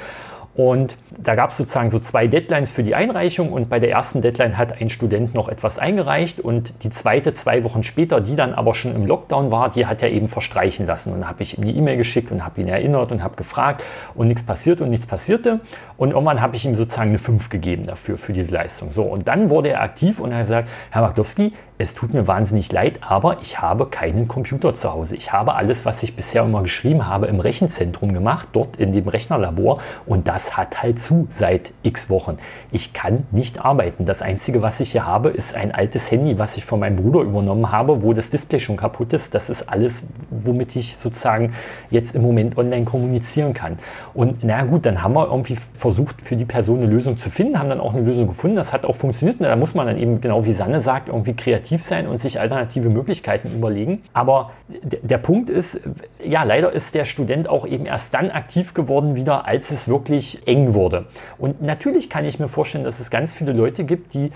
Und 0.55 0.97
da 1.17 1.37
gab 1.37 1.51
es 1.51 1.57
sozusagen 1.57 1.91
so 1.91 2.01
zwei 2.01 2.27
Deadlines 2.27 2.71
für 2.71 2.83
die 2.83 2.95
Einreichung 2.95 3.53
und 3.53 3.69
bei 3.69 3.79
der 3.79 3.91
ersten 3.91 4.21
Deadline 4.21 4.59
hat 4.59 4.81
ein 4.81 4.91
Student 4.91 5.33
noch 5.33 5.49
etwas 5.49 5.79
eingereicht 5.79 6.41
und 6.41 6.83
die 6.83 6.91
zweite 6.91 7.33
zwei 7.33 7.63
Wochen 7.63 7.85
später, 7.85 8.21
die 8.21 8.35
dann 8.35 8.53
aber 8.53 8.75
schon 8.75 8.95
im 8.95 9.07
Lockdown 9.07 9.53
war, 9.53 9.71
die 9.71 9.87
hat 9.87 10.03
er 10.03 10.11
eben 10.11 10.27
verstreichen 10.27 10.87
lassen. 10.87 11.13
Und 11.13 11.29
habe 11.29 11.45
ich 11.45 11.57
ihm 11.57 11.63
eine 11.63 11.73
E-Mail 11.73 11.97
geschickt 11.97 12.33
und 12.33 12.45
habe 12.45 12.61
ihn 12.61 12.69
erinnert 12.69 13.13
und 13.13 13.23
habe 13.23 13.37
gefragt 13.37 13.85
und 14.15 14.27
nichts 14.27 14.43
passiert 14.43 14.81
und 14.81 14.91
nichts 14.91 15.07
passierte. 15.07 15.61
Und 15.97 16.11
irgendwann 16.11 16.41
habe 16.41 16.57
ich 16.57 16.65
ihm 16.65 16.75
sozusagen 16.75 17.11
eine 17.11 17.19
5 17.19 17.49
gegeben 17.49 17.87
dafür, 17.87 18.19
für 18.19 18.33
diese 18.33 18.51
Leistung. 18.51 18.91
So, 18.91 19.05
und 19.05 19.29
dann 19.29 19.51
wurde 19.51 19.69
er 19.69 19.83
aktiv 19.83 20.19
und 20.19 20.33
er 20.33 20.41
gesagt, 20.41 20.69
Herr 20.91 21.03
Maklowski, 21.03 21.53
es 21.81 21.95
tut 21.95 22.13
mir 22.13 22.27
wahnsinnig 22.29 22.71
leid, 22.73 22.99
aber 23.01 23.39
ich 23.41 23.63
habe 23.63 23.87
keinen 23.87 24.29
Computer 24.29 24.75
zu 24.75 24.93
Hause. 24.93 25.17
Ich 25.17 25.33
habe 25.33 25.55
alles, 25.55 25.87
was 25.87 26.03
ich 26.03 26.15
bisher 26.15 26.43
immer 26.43 26.61
geschrieben 26.61 27.07
habe, 27.07 27.27
im 27.27 27.41
Rechenzentrum 27.41 28.13
gemacht, 28.13 28.49
dort 28.53 28.77
in 28.77 28.93
dem 28.93 29.09
Rechnerlabor 29.09 29.81
und 30.05 30.29
das 30.29 30.59
hat 30.59 30.83
halt 30.83 31.01
zu 31.01 31.27
seit 31.31 31.73
x 31.83 32.11
Wochen. 32.11 32.37
Ich 32.71 32.93
kann 32.93 33.25
nicht 33.31 33.65
arbeiten. 33.65 34.05
Das 34.05 34.21
Einzige, 34.21 34.61
was 34.61 34.79
ich 34.81 34.93
hier 34.93 35.07
habe, 35.07 35.31
ist 35.31 35.55
ein 35.55 35.73
altes 35.73 36.11
Handy, 36.11 36.39
was 36.39 36.59
ich 36.59 36.67
von 36.67 36.81
meinem 36.81 36.97
Bruder 36.97 37.21
übernommen 37.21 37.73
habe, 37.73 38.03
wo 38.03 38.13
das 38.13 38.29
Display 38.29 38.61
schon 38.61 38.77
kaputt 38.77 39.15
ist. 39.15 39.35
Das 39.35 39.49
ist 39.49 39.71
alles, 39.71 40.07
womit 40.29 40.77
ich 40.77 40.99
sozusagen 40.99 41.55
jetzt 41.89 42.15
im 42.15 42.21
Moment 42.21 42.59
online 42.59 42.85
kommunizieren 42.85 43.55
kann. 43.55 43.79
Und 44.13 44.45
na 44.45 44.65
gut, 44.65 44.85
dann 44.85 45.03
haben 45.03 45.15
wir 45.15 45.29
irgendwie 45.31 45.57
versucht, 45.79 46.21
für 46.21 46.37
die 46.37 46.45
Person 46.45 46.83
eine 46.83 46.93
Lösung 46.93 47.17
zu 47.17 47.31
finden, 47.31 47.59
haben 47.59 47.71
dann 47.71 47.81
auch 47.81 47.95
eine 47.95 48.03
Lösung 48.03 48.27
gefunden. 48.27 48.57
Das 48.57 48.75
hat 48.75 48.85
auch 48.85 48.97
funktioniert. 48.97 49.41
Da 49.41 49.57
muss 49.57 49.75
man 49.75 49.87
dann 49.87 49.97
eben, 49.97 50.21
genau 50.21 50.45
wie 50.45 50.53
Sanne 50.53 50.83
sagt, 50.83 51.09
irgendwie 51.09 51.33
kreativ 51.33 51.70
kreativ 51.71 51.83
sein 51.83 52.07
und 52.07 52.19
sich 52.19 52.41
alternative 52.41 52.89
Möglichkeiten 52.89 53.55
überlegen. 53.55 54.03
Aber 54.13 54.51
der 54.69 55.19
Punkt 55.19 55.51
ist, 55.51 55.81
ja, 56.23 56.43
leider 56.43 56.73
ist 56.73 56.95
der 56.95 57.05
Student 57.05 57.49
auch 57.49 57.67
eben 57.67 57.87
erst 57.87 58.13
dann 58.13 58.31
aktiv 58.31 58.75
geworden 58.75 59.15
wieder, 59.15 59.47
als 59.47 59.71
es 59.71 59.87
wirklich 59.89 60.47
eng 60.47 60.75
wurde. 60.75 61.07
Und 61.39 61.63
natürlich 61.63 62.11
kann 62.11 62.25
ich 62.25 62.39
mir 62.39 62.49
vorstellen, 62.49 62.85
dass 62.85 63.01
es 63.01 63.11
ganz 63.11 63.33
viele 63.33 63.53
Leute 63.53 63.85
gibt, 63.85 64.15
die 64.15 64.33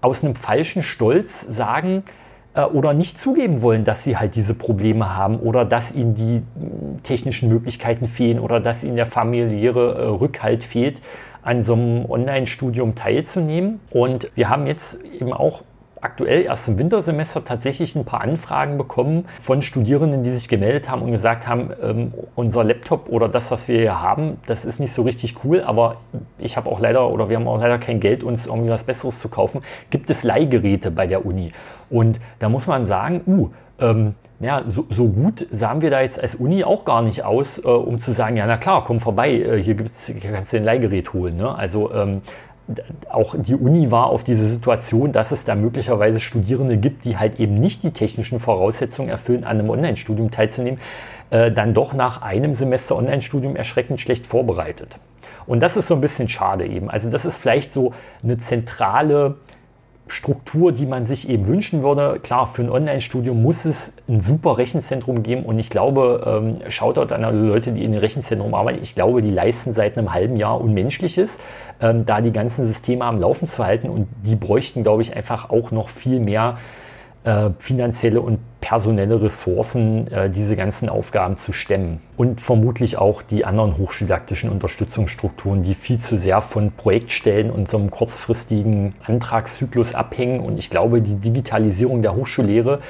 aus 0.00 0.22
einem 0.22 0.34
falschen 0.34 0.82
Stolz 0.82 1.40
sagen, 1.40 2.04
äh, 2.54 2.62
oder 2.62 2.92
nicht 2.92 3.18
zugeben 3.18 3.62
wollen, 3.62 3.84
dass 3.84 4.04
sie 4.04 4.16
halt 4.16 4.34
diese 4.34 4.54
Probleme 4.54 5.16
haben 5.16 5.40
oder 5.40 5.64
dass 5.64 5.92
ihnen 5.92 6.14
die 6.14 6.42
technischen 7.02 7.48
Möglichkeiten 7.48 8.06
fehlen 8.06 8.38
oder 8.38 8.60
dass 8.60 8.84
ihnen 8.84 8.96
der 8.96 9.06
familiäre 9.06 9.94
äh, 9.94 10.04
Rückhalt 10.06 10.62
fehlt, 10.62 11.00
an 11.42 11.62
so 11.62 11.72
einem 11.72 12.04
Online-Studium 12.04 12.94
teilzunehmen. 12.94 13.80
Und 13.90 14.30
wir 14.34 14.50
haben 14.50 14.66
jetzt 14.66 15.02
eben 15.02 15.32
auch 15.32 15.62
aktuell 16.00 16.42
erst 16.42 16.68
im 16.68 16.78
Wintersemester 16.78 17.44
tatsächlich 17.44 17.94
ein 17.96 18.04
paar 18.04 18.20
Anfragen 18.20 18.78
bekommen 18.78 19.26
von 19.40 19.62
Studierenden, 19.62 20.22
die 20.22 20.30
sich 20.30 20.48
gemeldet 20.48 20.88
haben 20.88 21.02
und 21.02 21.10
gesagt 21.10 21.46
haben, 21.46 21.70
ähm, 21.82 22.14
unser 22.34 22.64
Laptop 22.64 23.08
oder 23.08 23.28
das, 23.28 23.50
was 23.50 23.68
wir 23.68 23.78
hier 23.78 24.00
haben, 24.00 24.38
das 24.46 24.64
ist 24.64 24.80
nicht 24.80 24.92
so 24.92 25.02
richtig 25.02 25.44
cool, 25.44 25.62
aber 25.62 25.96
ich 26.38 26.56
habe 26.56 26.70
auch 26.70 26.80
leider 26.80 27.10
oder 27.10 27.28
wir 27.28 27.36
haben 27.36 27.48
auch 27.48 27.60
leider 27.60 27.78
kein 27.78 28.00
Geld, 28.00 28.22
uns 28.22 28.46
irgendwie 28.46 28.70
was 28.70 28.84
Besseres 28.84 29.18
zu 29.18 29.28
kaufen. 29.28 29.62
Gibt 29.90 30.10
es 30.10 30.22
Leihgeräte 30.22 30.90
bei 30.90 31.06
der 31.06 31.24
Uni? 31.26 31.52
Und 31.90 32.20
da 32.38 32.48
muss 32.48 32.66
man 32.66 32.84
sagen, 32.84 33.22
uh, 33.26 33.50
ähm, 33.80 34.14
ja, 34.40 34.64
so, 34.68 34.86
so, 34.90 35.08
gut 35.08 35.46
sahen 35.50 35.80
wir 35.80 35.90
da 35.90 36.00
jetzt 36.00 36.20
als 36.20 36.34
Uni 36.34 36.64
auch 36.64 36.84
gar 36.84 37.02
nicht 37.02 37.24
aus, 37.24 37.58
äh, 37.58 37.68
um 37.68 37.98
zu 37.98 38.12
sagen, 38.12 38.36
ja, 38.36 38.46
na 38.46 38.56
klar, 38.56 38.84
komm 38.84 39.00
vorbei, 39.00 39.32
äh, 39.32 39.62
hier, 39.62 39.74
gibt's, 39.74 40.12
kannst 40.20 40.52
du 40.52 40.58
ein 40.58 40.64
Leihgerät 40.64 41.12
holen. 41.12 41.36
Ne? 41.36 41.54
Also 41.54 41.92
ähm, 41.92 42.22
auch 43.08 43.34
die 43.38 43.54
Uni 43.54 43.90
war 43.90 44.06
auf 44.08 44.24
diese 44.24 44.46
Situation, 44.46 45.12
dass 45.12 45.32
es 45.32 45.44
da 45.44 45.54
möglicherweise 45.54 46.20
Studierende 46.20 46.76
gibt, 46.76 47.04
die 47.04 47.16
halt 47.16 47.40
eben 47.40 47.54
nicht 47.54 47.82
die 47.82 47.92
technischen 47.92 48.40
Voraussetzungen 48.40 49.08
erfüllen, 49.08 49.44
an 49.44 49.58
einem 49.58 49.70
Online-Studium 49.70 50.30
teilzunehmen, 50.30 50.78
äh, 51.30 51.50
dann 51.50 51.74
doch 51.74 51.94
nach 51.94 52.22
einem 52.22 52.54
Semester 52.54 52.96
Online-Studium 52.96 53.56
erschreckend 53.56 54.00
schlecht 54.00 54.26
vorbereitet. 54.26 54.98
Und 55.46 55.60
das 55.60 55.78
ist 55.78 55.86
so 55.86 55.94
ein 55.94 56.02
bisschen 56.02 56.28
schade 56.28 56.66
eben. 56.66 56.90
Also 56.90 57.10
das 57.10 57.24
ist 57.24 57.38
vielleicht 57.38 57.72
so 57.72 57.94
eine 58.22 58.36
zentrale 58.36 59.36
Struktur, 60.08 60.72
die 60.72 60.86
man 60.86 61.04
sich 61.04 61.28
eben 61.28 61.46
wünschen 61.46 61.82
würde. 61.82 62.18
Klar, 62.22 62.46
für 62.46 62.62
ein 62.62 62.70
Online-Studium 62.70 63.42
muss 63.42 63.64
es 63.64 63.92
ein 64.08 64.20
super 64.20 64.58
Rechenzentrum 64.58 65.22
geben 65.22 65.44
und 65.44 65.58
ich 65.58 65.70
glaube, 65.70 66.22
ähm, 66.26 66.70
schaut 66.70 66.96
dort 66.96 67.12
an 67.12 67.24
alle 67.24 67.40
Leute, 67.40 67.72
die 67.72 67.84
in 67.84 67.92
dem 67.92 68.00
Rechenzentrum 68.00 68.54
arbeiten, 68.54 68.80
ich 68.82 68.94
glaube, 68.94 69.22
die 69.22 69.30
leisten 69.30 69.72
seit 69.72 69.96
einem 69.96 70.12
halben 70.12 70.36
Jahr 70.36 70.60
Unmenschliches, 70.60 71.38
ähm, 71.80 72.06
da 72.06 72.20
die 72.20 72.32
ganzen 72.32 72.66
Systeme 72.66 73.04
am 73.04 73.20
Laufen 73.20 73.46
zu 73.46 73.64
halten 73.64 73.88
und 73.88 74.08
die 74.24 74.36
bräuchten, 74.36 74.82
glaube 74.82 75.02
ich, 75.02 75.14
einfach 75.16 75.50
auch 75.50 75.70
noch 75.70 75.88
viel 75.88 76.20
mehr 76.20 76.58
äh, 77.24 77.50
finanzielle 77.58 78.20
und 78.20 78.38
personelle 78.60 79.22
Ressourcen, 79.22 80.10
äh, 80.10 80.30
diese 80.30 80.56
ganzen 80.56 80.88
Aufgaben 80.88 81.36
zu 81.36 81.52
stemmen. 81.52 82.00
Und 82.16 82.40
vermutlich 82.40 82.98
auch 82.98 83.22
die 83.22 83.44
anderen 83.44 83.76
hochschuldidaktischen 83.78 84.50
Unterstützungsstrukturen, 84.50 85.62
die 85.62 85.74
viel 85.74 85.98
zu 85.98 86.18
sehr 86.18 86.42
von 86.42 86.72
Projektstellen 86.72 87.50
und 87.50 87.68
so 87.68 87.76
einem 87.76 87.90
kurzfristigen 87.90 88.94
Antragszyklus 89.04 89.94
abhängen. 89.94 90.40
Und 90.40 90.58
ich 90.58 90.70
glaube, 90.70 91.00
die 91.00 91.16
Digitalisierung 91.16 92.02
der 92.02 92.14
Hochschullehre 92.14 92.80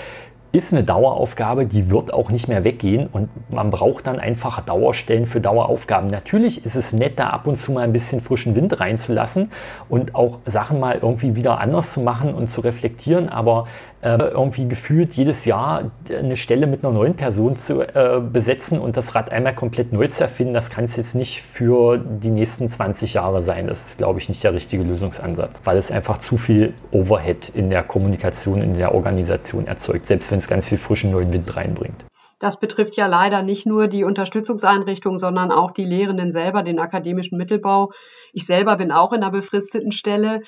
ist 0.51 0.73
eine 0.73 0.83
Daueraufgabe, 0.83 1.67
die 1.67 1.91
wird 1.91 2.13
auch 2.13 2.31
nicht 2.31 2.49
mehr 2.49 2.65
weggehen 2.65 3.07
und 3.07 3.29
man 3.51 3.71
braucht 3.71 4.07
dann 4.07 4.19
einfach 4.19 4.63
Dauerstellen 4.63 5.27
für 5.27 5.43
Daueraufgaben. 5.43 6.09
Natürlich 6.09 6.65
ist 6.65 6.75
es 6.75 6.95
nett, 6.95 7.19
da 7.19 7.29
ab 7.29 7.47
und 7.47 7.59
zu 7.59 7.71
mal 7.71 7.83
ein 7.83 7.93
bisschen 7.93 8.23
frischen 8.23 8.57
Wind 8.57 8.81
reinzulassen 8.81 9.51
und 9.91 10.15
auch 10.15 10.39
Sachen 10.47 10.81
mal 10.81 10.99
irgendwie 11.03 11.37
wieder 11.37 11.61
anders 11.61 11.93
zu 11.93 12.01
machen 12.01 12.35
und 12.35 12.49
zu 12.49 12.63
reflektieren, 12.63 13.29
aber 13.29 13.67
irgendwie 14.03 14.69
gefühlt 14.69 15.15
jedes 15.15 15.45
Jahr 15.45 15.91
eine 16.09 16.37
Stelle 16.37 16.67
mit 16.67 16.85
einer 16.85 16.93
neuen 16.93 17.15
Person 17.15 17.57
zu 17.57 17.83
äh, 17.83 18.21
besetzen 18.21 18.79
und 18.79 18.97
das 18.97 19.15
Rad 19.15 19.33
einmal 19.33 19.55
komplett 19.55 19.93
neu 19.93 20.07
zu 20.07 20.23
erfinden, 20.23 20.55
das 20.55 20.71
kann 20.71 20.85
es 20.85 20.97
jetzt 20.97 21.15
nicht 21.15 21.43
für 21.43 21.99
die 21.99 22.31
nächsten 22.31 22.69
20 22.69 23.15
Jahre 23.15 23.43
sein. 23.43 23.67
Das 23.67 23.89
ist, 23.89 23.99
glaube 23.99 24.21
ich, 24.21 24.29
nicht 24.29 24.45
der 24.45 24.55
richtige 24.55 24.85
Lösungsansatz, 24.85 25.63
weil 25.65 25.77
es 25.79 25.91
einfach 25.91 26.19
zu 26.19 26.37
viel 26.37 26.75
Overhead 26.93 27.51
in 27.55 27.71
der 27.71 27.83
Kommunikation, 27.83 28.63
in 28.63 28.75
der 28.75 28.95
Organisation 28.95 29.67
erzeugt, 29.67 30.07
selbst 30.07 30.31
wenn 30.31 30.39
es 30.39 30.47
ganz 30.47 30.67
viel 30.67 30.79
frischen 30.79 31.11
neuen 31.11 31.33
Wind 31.33 31.57
reinbringt. 31.57 32.05
Das 32.39 32.61
betrifft 32.61 32.97
ja 32.97 33.07
leider 33.07 33.43
nicht 33.43 33.67
nur 33.67 33.89
die 33.89 34.05
Unterstützungseinrichtungen, 34.05 35.19
sondern 35.19 35.51
auch 35.51 35.73
die 35.73 35.85
Lehrenden 35.85 36.31
selber, 36.31 36.63
den 36.63 36.79
akademischen 36.79 37.37
Mittelbau. 37.37 37.91
Ich 38.33 38.47
selber 38.47 38.77
bin 38.77 38.93
auch 38.93 39.13
in 39.13 39.23
einer 39.23 39.33
befristeten 39.33 39.91
Stelle. 39.91 40.43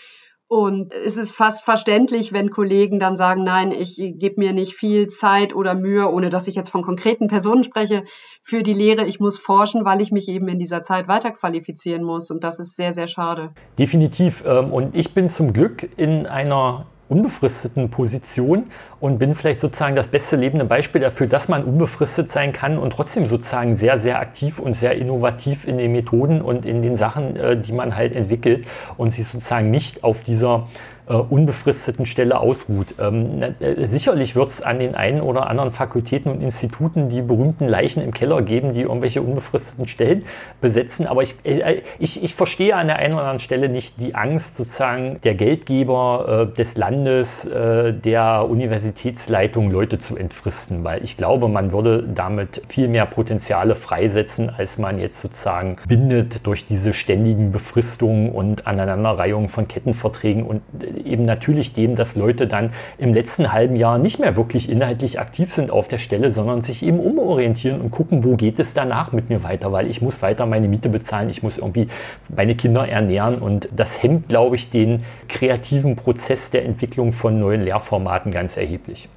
Und 0.53 0.93
es 0.93 1.17
ist 1.17 1.33
fast 1.33 1.63
verständlich, 1.63 2.33
wenn 2.33 2.51
Kollegen 2.51 2.99
dann 2.99 3.17
sagen, 3.17 3.45
nein, 3.45 3.71
ich 3.71 3.95
gebe 3.97 4.41
mir 4.41 4.53
nicht 4.53 4.75
viel 4.75 5.07
Zeit 5.07 5.55
oder 5.55 5.77
Mühe, 5.77 6.11
ohne 6.11 6.29
dass 6.29 6.49
ich 6.49 6.57
jetzt 6.57 6.71
von 6.71 6.83
konkreten 6.83 7.29
Personen 7.29 7.63
spreche, 7.63 8.03
für 8.43 8.65
die 8.65 8.75
Lehre. 8.75 9.07
Ich 9.07 9.21
muss 9.21 9.39
forschen, 9.39 9.85
weil 9.85 10.01
ich 10.01 10.11
mich 10.11 10.29
eben 10.29 10.49
in 10.49 10.59
dieser 10.59 10.83
Zeit 10.83 11.07
weiterqualifizieren 11.07 12.03
muss. 12.03 12.33
Und 12.33 12.43
das 12.43 12.59
ist 12.59 12.75
sehr, 12.75 12.93
sehr 12.93 13.07
schade. 13.07 13.51
Definitiv. 13.79 14.43
Ähm, 14.45 14.73
und 14.73 14.97
ich 14.97 15.15
bin 15.15 15.29
zum 15.29 15.53
Glück 15.53 15.89
in 15.97 16.27
einer 16.27 16.87
unbefristeten 17.11 17.91
Position 17.91 18.65
und 19.01 19.19
bin 19.19 19.35
vielleicht 19.35 19.61
sozusagen 19.61 19.97
das 19.97 20.09
beste 20.09 20.37
lebende 20.37 20.65
Beispiel 20.65 21.01
dafür, 21.01 21.27
dass 21.27 21.49
man 21.49 21.65
unbefristet 21.65 22.31
sein 22.31 22.53
kann 22.53 22.79
und 22.79 22.93
trotzdem 22.93 23.27
sozusagen 23.27 23.75
sehr, 23.75 23.99
sehr 23.99 24.21
aktiv 24.21 24.59
und 24.59 24.75
sehr 24.75 24.95
innovativ 24.95 25.67
in 25.67 25.77
den 25.77 25.93
Methoden 25.93 26.41
und 26.41 26.65
in 26.65 26.83
den 26.83 26.97
Sachen, 26.97 27.37
äh, 27.37 27.57
die 27.57 27.73
man 27.73 27.97
halt 27.97 28.15
entwickelt 28.15 28.67
und 28.97 29.11
sich 29.11 29.27
sozusagen 29.27 29.71
nicht 29.71 30.05
auf 30.05 30.23
dieser 30.23 30.69
äh, 31.11 31.15
unbefristeten 31.15 32.07
Stelle 32.07 32.39
ausruht. 32.39 32.95
Ähm, 33.01 33.43
äh, 33.59 33.85
sicherlich 33.87 34.37
wird 34.37 34.49
es 34.49 34.63
an 34.63 34.79
den 34.79 34.95
einen 34.95 35.21
oder 35.21 35.49
anderen 35.49 35.73
Fakultäten 35.73 36.31
und 36.31 36.41
Instituten 36.41 37.09
die 37.09 37.21
berühmten 37.21 37.67
Leichen 37.67 38.03
im 38.03 38.15
Keller 38.15 38.43
geben, 38.43 38.75
die 38.75 38.83
irgendwelche 38.83 39.21
unbefristeten 39.21 39.89
Stellen 39.89 40.25
besetzen. 40.61 41.09
Aber 41.09 41.23
ich, 41.23 41.35
äh, 41.45 41.83
ich, 41.99 42.23
ich 42.23 42.35
verstehe 42.35 42.77
an 42.77 42.87
der 42.87 42.97
einen 42.97 43.15
oder 43.15 43.23
anderen 43.23 43.41
Stelle 43.41 43.69
nicht 43.69 44.01
die 44.01 44.15
Angst 44.15 44.57
sozusagen 44.57 45.21
der 45.25 45.35
Geldgeber 45.35 46.49
äh, 46.53 46.57
des 46.57 46.77
Landes, 46.77 47.45
äh, 47.45 47.93
der 47.93 48.47
Universitätsleitung 48.49 49.73
Leute 49.73 49.99
zu 49.99 50.17
entfristen, 50.17 50.85
weil 50.85 51.03
ich 51.03 51.17
glaube, 51.17 51.49
man 51.49 51.73
würde 51.73 52.05
damit 52.15 52.63
viel 52.69 52.87
mehr 52.87 53.07
Potenziale 53.07 53.75
freisetzen, 53.75 54.49
als 54.49 54.79
man 54.79 55.01
jetzt 55.01 55.21
sozusagen 55.21 55.77
bindet 55.89 56.47
durch 56.47 56.67
diese 56.67 56.93
ständigen 56.93 57.51
Befristungen 57.51 58.31
und 58.31 58.69
Aneinanderreihungen 58.69 59.49
von 59.49 59.67
Kettenverträgen 59.67 60.45
und 60.45 60.63
eben 61.07 61.25
natürlich 61.25 61.73
dem, 61.73 61.97
dass 61.97 62.17
Leute 62.17 62.47
dann 62.47 62.71
im 62.99 63.15
letzten 63.15 63.53
halben 63.53 63.77
Jahr 63.77 63.99
nicht 63.99 64.19
mehr 64.19 64.37
wirklich 64.37 64.71
inhaltlich 64.71 65.19
aktiv 65.19 65.53
sind 65.53 65.71
auf 65.71 65.89
der 65.89 65.99
Stelle, 65.99 66.31
sondern 66.31 66.61
sich 66.61 66.83
eben 66.83 67.01
umorientieren 67.01 67.81
und 67.81 67.91
gucken, 67.91 68.25
wo 68.25 68.37
geht 68.37 68.59
es 68.59 68.75
danach 68.75 69.13
mit 69.13 69.29
mir 69.29 69.43
weiter, 69.43 69.73
weil 69.73 69.89
ich 69.89 70.01
muss 70.03 70.23
weiter 70.23 70.47
meine 70.47 70.69
Miete 70.69 70.89
bezahlen, 70.89 71.31
ich 71.31 71.43
muss 71.43 71.59
irgendwie 71.59 71.89
meine 72.35 72.55
Kinder 72.55 72.89
ernähren 72.89 73.39
und 73.39 73.69
das 73.75 74.03
hemmt, 74.03 74.29
glaube 74.29 74.57
ich, 74.57 74.71
den 74.71 75.05
kreativen 75.29 75.97
Prozess 75.97 76.51
der 76.51 76.65
Entwicklung 76.65 77.13
von 77.13 77.39
neuen 77.39 77.63
Lehrformaten 77.63 78.33
ganz 78.33 78.57
erheblich. 78.57 79.09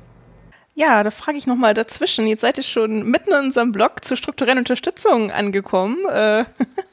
Ja, 0.76 1.04
da 1.04 1.12
frage 1.12 1.38
ich 1.38 1.46
nochmal 1.46 1.76
dazwischen. 1.76 2.26
Jetzt 2.26 2.42
seid 2.42 2.58
ihr 2.58 2.64
schon 2.64 3.04
mitten 3.04 3.32
in 3.32 3.46
unserem 3.46 3.72
Blog 3.72 4.04
zur 4.04 4.18
strukturellen 4.18 4.58
Unterstützung 4.58 5.30
angekommen. 5.30 5.98
Äh, 6.10 6.46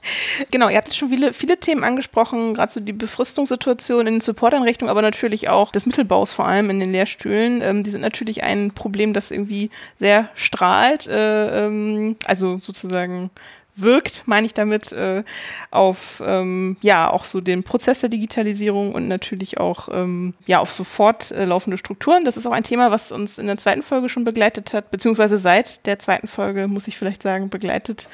genau, 0.51 0.69
ihr 0.69 0.77
habt 0.77 0.89
jetzt 0.89 0.99
schon 0.99 1.09
viele, 1.09 1.33
viele 1.33 1.57
Themen 1.59 1.83
angesprochen, 1.83 2.53
gerade 2.53 2.71
so 2.71 2.81
die 2.81 2.93
Befristungssituation 2.93 4.07
in 4.07 4.15
den 4.17 4.21
Supporteinrichtungen, 4.21 4.91
aber 4.91 5.01
natürlich 5.01 5.49
auch 5.49 5.73
des 5.73 5.87
Mittelbaus 5.87 6.31
vor 6.31 6.47
allem 6.47 6.69
in 6.69 6.79
den 6.79 6.93
Lehrstühlen. 6.93 7.63
Ähm, 7.63 7.83
die 7.83 7.91
sind 7.91 8.03
natürlich 8.03 8.43
ein 8.43 8.73
Problem, 8.73 9.15
das 9.15 9.31
irgendwie 9.31 9.71
sehr 9.99 10.29
strahlt. 10.35 11.07
Äh, 11.07 11.65
ähm, 11.65 12.17
also 12.27 12.59
sozusagen 12.59 13.31
wirkt, 13.77 14.25
meine 14.27 14.47
ich 14.47 14.55
damit, 14.55 14.93
äh, 14.93 15.23
auf 15.71 16.23
ähm, 16.25 16.77
ja 16.81 17.11
auch 17.11 17.25
so 17.25 17.41
den 17.41 17.63
Prozess 17.63 18.01
der 18.01 18.09
Digitalisierung 18.09 18.95
und 18.95 19.09
natürlich 19.09 19.59
auch 19.59 19.89
ähm, 19.93 20.35
ja 20.47 20.61
auf 20.61 20.71
sofort 20.71 21.31
äh, 21.31 21.45
laufende 21.45 21.79
Strukturen. 21.79 22.25
Das 22.25 22.37
ist 22.37 22.47
auch 22.47 22.53
ein 22.53 22.65
Thema, 22.65 22.91
was 22.91 23.13
uns 23.13 23.39
in 23.39 23.47
der 23.47 23.57
zweiten 23.57 23.83
Folge 23.83 24.09
schon 24.09 24.25
begleitet 24.25 24.73
hat, 24.73 24.91
beziehungsweise 24.91 25.39
seit 25.39 25.87
der 25.87 25.99
zweiten 25.99 26.29
Folge, 26.29 26.69
muss 26.69 26.89
ich 26.89 26.97
vielleicht 26.97 27.23
sagen, 27.23 27.51
begleitet 27.51 28.09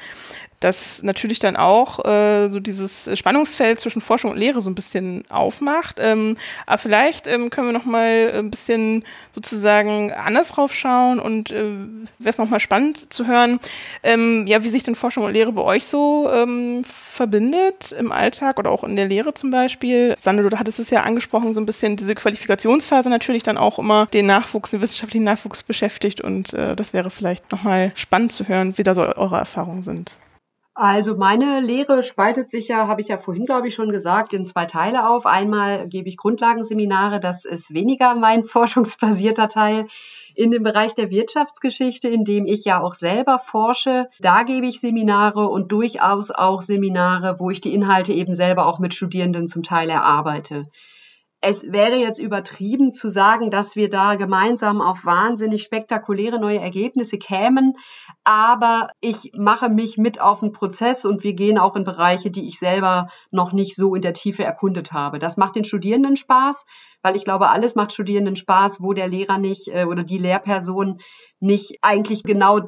das 0.59 1.03
natürlich 1.03 1.39
dann 1.39 1.55
auch 1.55 2.03
äh, 2.05 2.49
so 2.49 2.59
dieses 2.59 3.09
Spannungsfeld 3.17 3.79
zwischen 3.79 4.01
Forschung 4.01 4.31
und 4.31 4.37
Lehre 4.37 4.61
so 4.61 4.69
ein 4.69 4.75
bisschen 4.75 5.23
aufmacht. 5.29 5.99
Ähm, 6.01 6.35
aber 6.65 6.79
vielleicht 6.79 7.27
ähm, 7.27 7.49
können 7.49 7.67
wir 7.67 7.73
noch 7.73 7.85
mal 7.85 8.31
ein 8.33 8.49
bisschen 8.49 9.03
sozusagen 9.31 10.11
anders 10.11 10.49
drauf 10.49 10.73
schauen 10.73 11.19
und 11.19 11.51
äh, 11.51 11.63
wäre 12.17 12.29
es 12.29 12.39
noch 12.39 12.49
mal 12.49 12.59
spannend 12.59 13.13
zu 13.13 13.27
hören, 13.27 13.59
ähm, 14.01 14.47
ja, 14.47 14.63
wie 14.63 14.69
sich 14.69 14.81
denn 14.81 14.95
Forschung 14.95 15.25
und 15.25 15.33
Lehre 15.33 15.51
bei 15.51 15.61
euch 15.61 15.85
so 15.85 16.29
ähm, 16.33 16.83
verbindet 16.83 17.91
im 17.91 18.11
Alltag 18.11 18.57
oder 18.57 18.71
auch 18.71 18.83
in 18.83 18.95
der 18.95 19.07
Lehre 19.07 19.35
zum 19.35 19.51
Beispiel. 19.51 20.15
Sandro, 20.17 20.49
du 20.49 20.57
hattest 20.57 20.79
es 20.79 20.89
ja 20.89 21.03
angesprochen, 21.03 21.53
so 21.53 21.59
ein 21.59 21.67
bisschen 21.67 21.97
diese 21.97 22.15
Qualifikationsphase 22.15 23.09
natürlich 23.09 23.43
dann 23.43 23.57
auch 23.57 23.77
immer 23.77 24.07
den 24.07 24.25
Nachwuchs, 24.25 24.71
den 24.71 24.81
wissenschaftlichen 24.81 25.23
Nachwuchs 25.23 25.61
beschäftigt 25.61 26.21
und 26.21 26.53
äh, 26.53 26.75
das 26.75 26.93
wäre 26.93 27.11
vielleicht 27.11 27.51
noch 27.51 27.61
mal 27.61 27.91
spannend 27.93 28.31
zu 28.31 28.47
hören, 28.47 28.75
wie 28.77 28.83
da 28.83 28.95
so 28.95 29.01
eure 29.01 29.37
Erfahrungen 29.37 29.83
sind. 29.83 30.17
Also 30.79 31.15
meine 31.15 31.59
Lehre 31.59 32.03
spaltet 32.03 32.51
sich 32.51 32.67
ja, 32.67 32.87
habe 32.87 33.01
ich 33.01 33.07
ja 33.07 33.17
vorhin, 33.17 33.47
glaube 33.47 33.67
ich, 33.67 33.73
schon 33.73 33.89
gesagt, 33.89 34.31
in 34.31 34.45
zwei 34.45 34.65
Teile 34.65 35.09
auf. 35.09 35.25
Einmal 35.25 35.87
gebe 35.87 36.07
ich 36.07 36.17
Grundlagenseminare, 36.17 37.19
das 37.19 37.45
ist 37.45 37.73
weniger 37.73 38.13
mein 38.13 38.43
forschungsbasierter 38.43 39.47
Teil. 39.47 39.87
In 40.35 40.51
dem 40.51 40.61
Bereich 40.61 40.93
der 40.93 41.09
Wirtschaftsgeschichte, 41.09 42.09
in 42.09 42.25
dem 42.25 42.45
ich 42.45 42.63
ja 42.63 42.79
auch 42.79 42.93
selber 42.93 43.39
forsche, 43.39 44.03
da 44.19 44.43
gebe 44.43 44.67
ich 44.67 44.79
Seminare 44.79 45.47
und 45.47 45.71
durchaus 45.71 46.29
auch 46.29 46.61
Seminare, 46.61 47.39
wo 47.39 47.49
ich 47.49 47.59
die 47.59 47.73
Inhalte 47.73 48.13
eben 48.13 48.35
selber 48.35 48.67
auch 48.67 48.77
mit 48.77 48.93
Studierenden 48.93 49.47
zum 49.47 49.63
Teil 49.63 49.89
erarbeite 49.89 50.65
es 51.39 51.63
wäre 51.71 51.95
jetzt 51.95 52.19
übertrieben 52.19 52.91
zu 52.91 53.09
sagen, 53.09 53.51
dass 53.51 53.75
wir 53.75 53.89
da 53.89 54.15
gemeinsam 54.15 54.81
auf 54.81 55.05
wahnsinnig 55.05 55.61
spektakuläre 55.61 56.39
neue 56.39 56.59
Ergebnisse 56.59 57.17
kämen. 57.17 57.75
Aber 58.29 58.89
ich 58.99 59.31
mache 59.37 59.69
mich 59.69 59.97
mit 59.97 60.19
auf 60.19 60.41
den 60.41 60.51
Prozess 60.51 61.05
und 61.05 61.23
wir 61.23 61.33
gehen 61.33 61.57
auch 61.57 61.77
in 61.77 61.85
Bereiche, 61.85 62.29
die 62.29 62.45
ich 62.45 62.59
selber 62.59 63.07
noch 63.31 63.53
nicht 63.53 63.73
so 63.73 63.95
in 63.95 64.01
der 64.01 64.11
Tiefe 64.11 64.43
erkundet 64.43 64.91
habe. 64.91 65.17
Das 65.17 65.37
macht 65.37 65.55
den 65.55 65.63
Studierenden 65.63 66.17
Spaß, 66.17 66.65
weil 67.01 67.15
ich 67.15 67.23
glaube, 67.23 67.47
alles 67.47 67.75
macht 67.75 67.93
Studierenden 67.93 68.35
Spaß, 68.35 68.81
wo 68.81 68.91
der 68.91 69.07
Lehrer 69.07 69.37
nicht 69.37 69.69
äh, 69.69 69.85
oder 69.85 70.03
die 70.03 70.17
Lehrperson 70.17 70.99
nicht 71.39 71.77
eigentlich 71.81 72.23
genau 72.23 72.59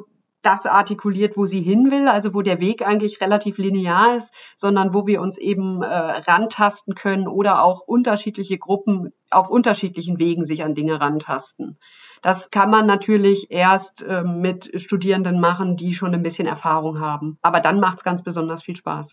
das 0.41 0.65
artikuliert, 0.65 1.37
wo 1.37 1.45
sie 1.45 1.61
hin 1.61 1.91
will, 1.91 2.07
also 2.07 2.33
wo 2.33 2.41
der 2.41 2.59
Weg 2.59 2.85
eigentlich 2.85 3.21
relativ 3.21 3.57
linear 3.57 4.15
ist, 4.15 4.33
sondern 4.55 4.93
wo 4.93 5.05
wir 5.05 5.21
uns 5.21 5.37
eben 5.37 5.81
äh, 5.81 5.87
rantasten 5.87 6.95
können 6.95 7.27
oder 7.27 7.63
auch 7.63 7.81
unterschiedliche 7.81 8.57
Gruppen 8.57 9.11
auf 9.29 9.49
unterschiedlichen 9.49 10.17
Wegen 10.19 10.45
sich 10.45 10.63
an 10.63 10.75
Dinge 10.75 10.99
rantasten. 10.99 11.77
Das 12.21 12.51
kann 12.51 12.69
man 12.69 12.85
natürlich 12.85 13.51
erst 13.51 14.01
äh, 14.01 14.23
mit 14.23 14.71
Studierenden 14.81 15.39
machen, 15.39 15.75
die 15.77 15.93
schon 15.93 16.13
ein 16.13 16.23
bisschen 16.23 16.47
Erfahrung 16.47 16.99
haben. 16.99 17.37
Aber 17.41 17.59
dann 17.59 17.79
macht 17.79 17.99
es 17.99 18.03
ganz 18.03 18.23
besonders 18.23 18.63
viel 18.63 18.75
Spaß. 18.75 19.11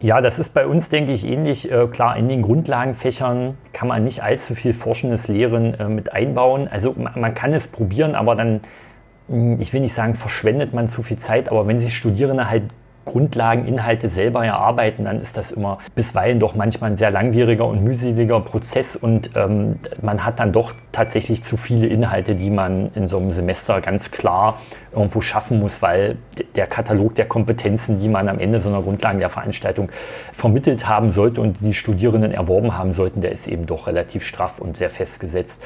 Ja, 0.00 0.20
das 0.20 0.38
ist 0.38 0.54
bei 0.54 0.64
uns, 0.64 0.90
denke 0.90 1.12
ich, 1.12 1.24
ähnlich. 1.24 1.72
Äh, 1.72 1.88
klar, 1.88 2.16
in 2.16 2.28
den 2.28 2.42
Grundlagenfächern 2.42 3.58
kann 3.72 3.88
man 3.88 4.04
nicht 4.04 4.22
allzu 4.22 4.54
viel 4.54 4.72
forschendes 4.72 5.26
Lehren 5.26 5.74
äh, 5.74 5.88
mit 5.88 6.12
einbauen. 6.12 6.68
Also 6.68 6.94
man, 6.96 7.34
kann 7.34 7.52
es 7.52 7.68
probieren, 7.68 8.14
aber 8.14 8.36
dann 8.36 8.60
ich 9.58 9.72
will 9.72 9.80
nicht 9.80 9.94
sagen, 9.94 10.14
verschwendet 10.14 10.72
man 10.72 10.88
zu 10.88 11.02
viel 11.02 11.18
Zeit, 11.18 11.50
aber 11.50 11.66
wenn 11.66 11.78
sich 11.78 11.94
Studierende 11.94 12.48
halt 12.48 12.64
Grundlageninhalte 13.08 14.08
selber 14.08 14.44
erarbeiten, 14.44 15.06
dann 15.06 15.22
ist 15.22 15.38
das 15.38 15.50
immer 15.50 15.78
bisweilen 15.94 16.40
doch 16.40 16.54
manchmal 16.54 16.90
ein 16.90 16.96
sehr 16.96 17.10
langwieriger 17.10 17.64
und 17.64 17.82
mühseliger 17.82 18.40
Prozess 18.40 18.96
und 18.96 19.30
ähm, 19.34 19.78
man 20.02 20.26
hat 20.26 20.40
dann 20.40 20.52
doch 20.52 20.74
tatsächlich 20.92 21.42
zu 21.42 21.56
viele 21.56 21.86
Inhalte, 21.86 22.34
die 22.34 22.50
man 22.50 22.88
in 22.94 23.06
so 23.06 23.16
einem 23.16 23.30
Semester 23.30 23.80
ganz 23.80 24.10
klar 24.10 24.58
irgendwo 24.92 25.22
schaffen 25.22 25.58
muss, 25.58 25.80
weil 25.80 26.18
der 26.54 26.66
Katalog 26.66 27.14
der 27.14 27.26
Kompetenzen, 27.26 27.98
die 27.98 28.08
man 28.08 28.28
am 28.28 28.38
Ende 28.38 28.58
so 28.58 28.68
einer 28.68 28.82
Grundlagen 28.82 29.20
der 29.20 29.30
Veranstaltung 29.30 29.90
vermittelt 30.32 30.86
haben 30.86 31.10
sollte 31.10 31.40
und 31.40 31.58
die 31.60 31.74
Studierenden 31.74 32.32
erworben 32.32 32.76
haben 32.76 32.92
sollten, 32.92 33.22
der 33.22 33.32
ist 33.32 33.46
eben 33.46 33.64
doch 33.64 33.86
relativ 33.86 34.24
straff 34.24 34.58
und 34.58 34.76
sehr 34.76 34.90
festgesetzt. 34.90 35.62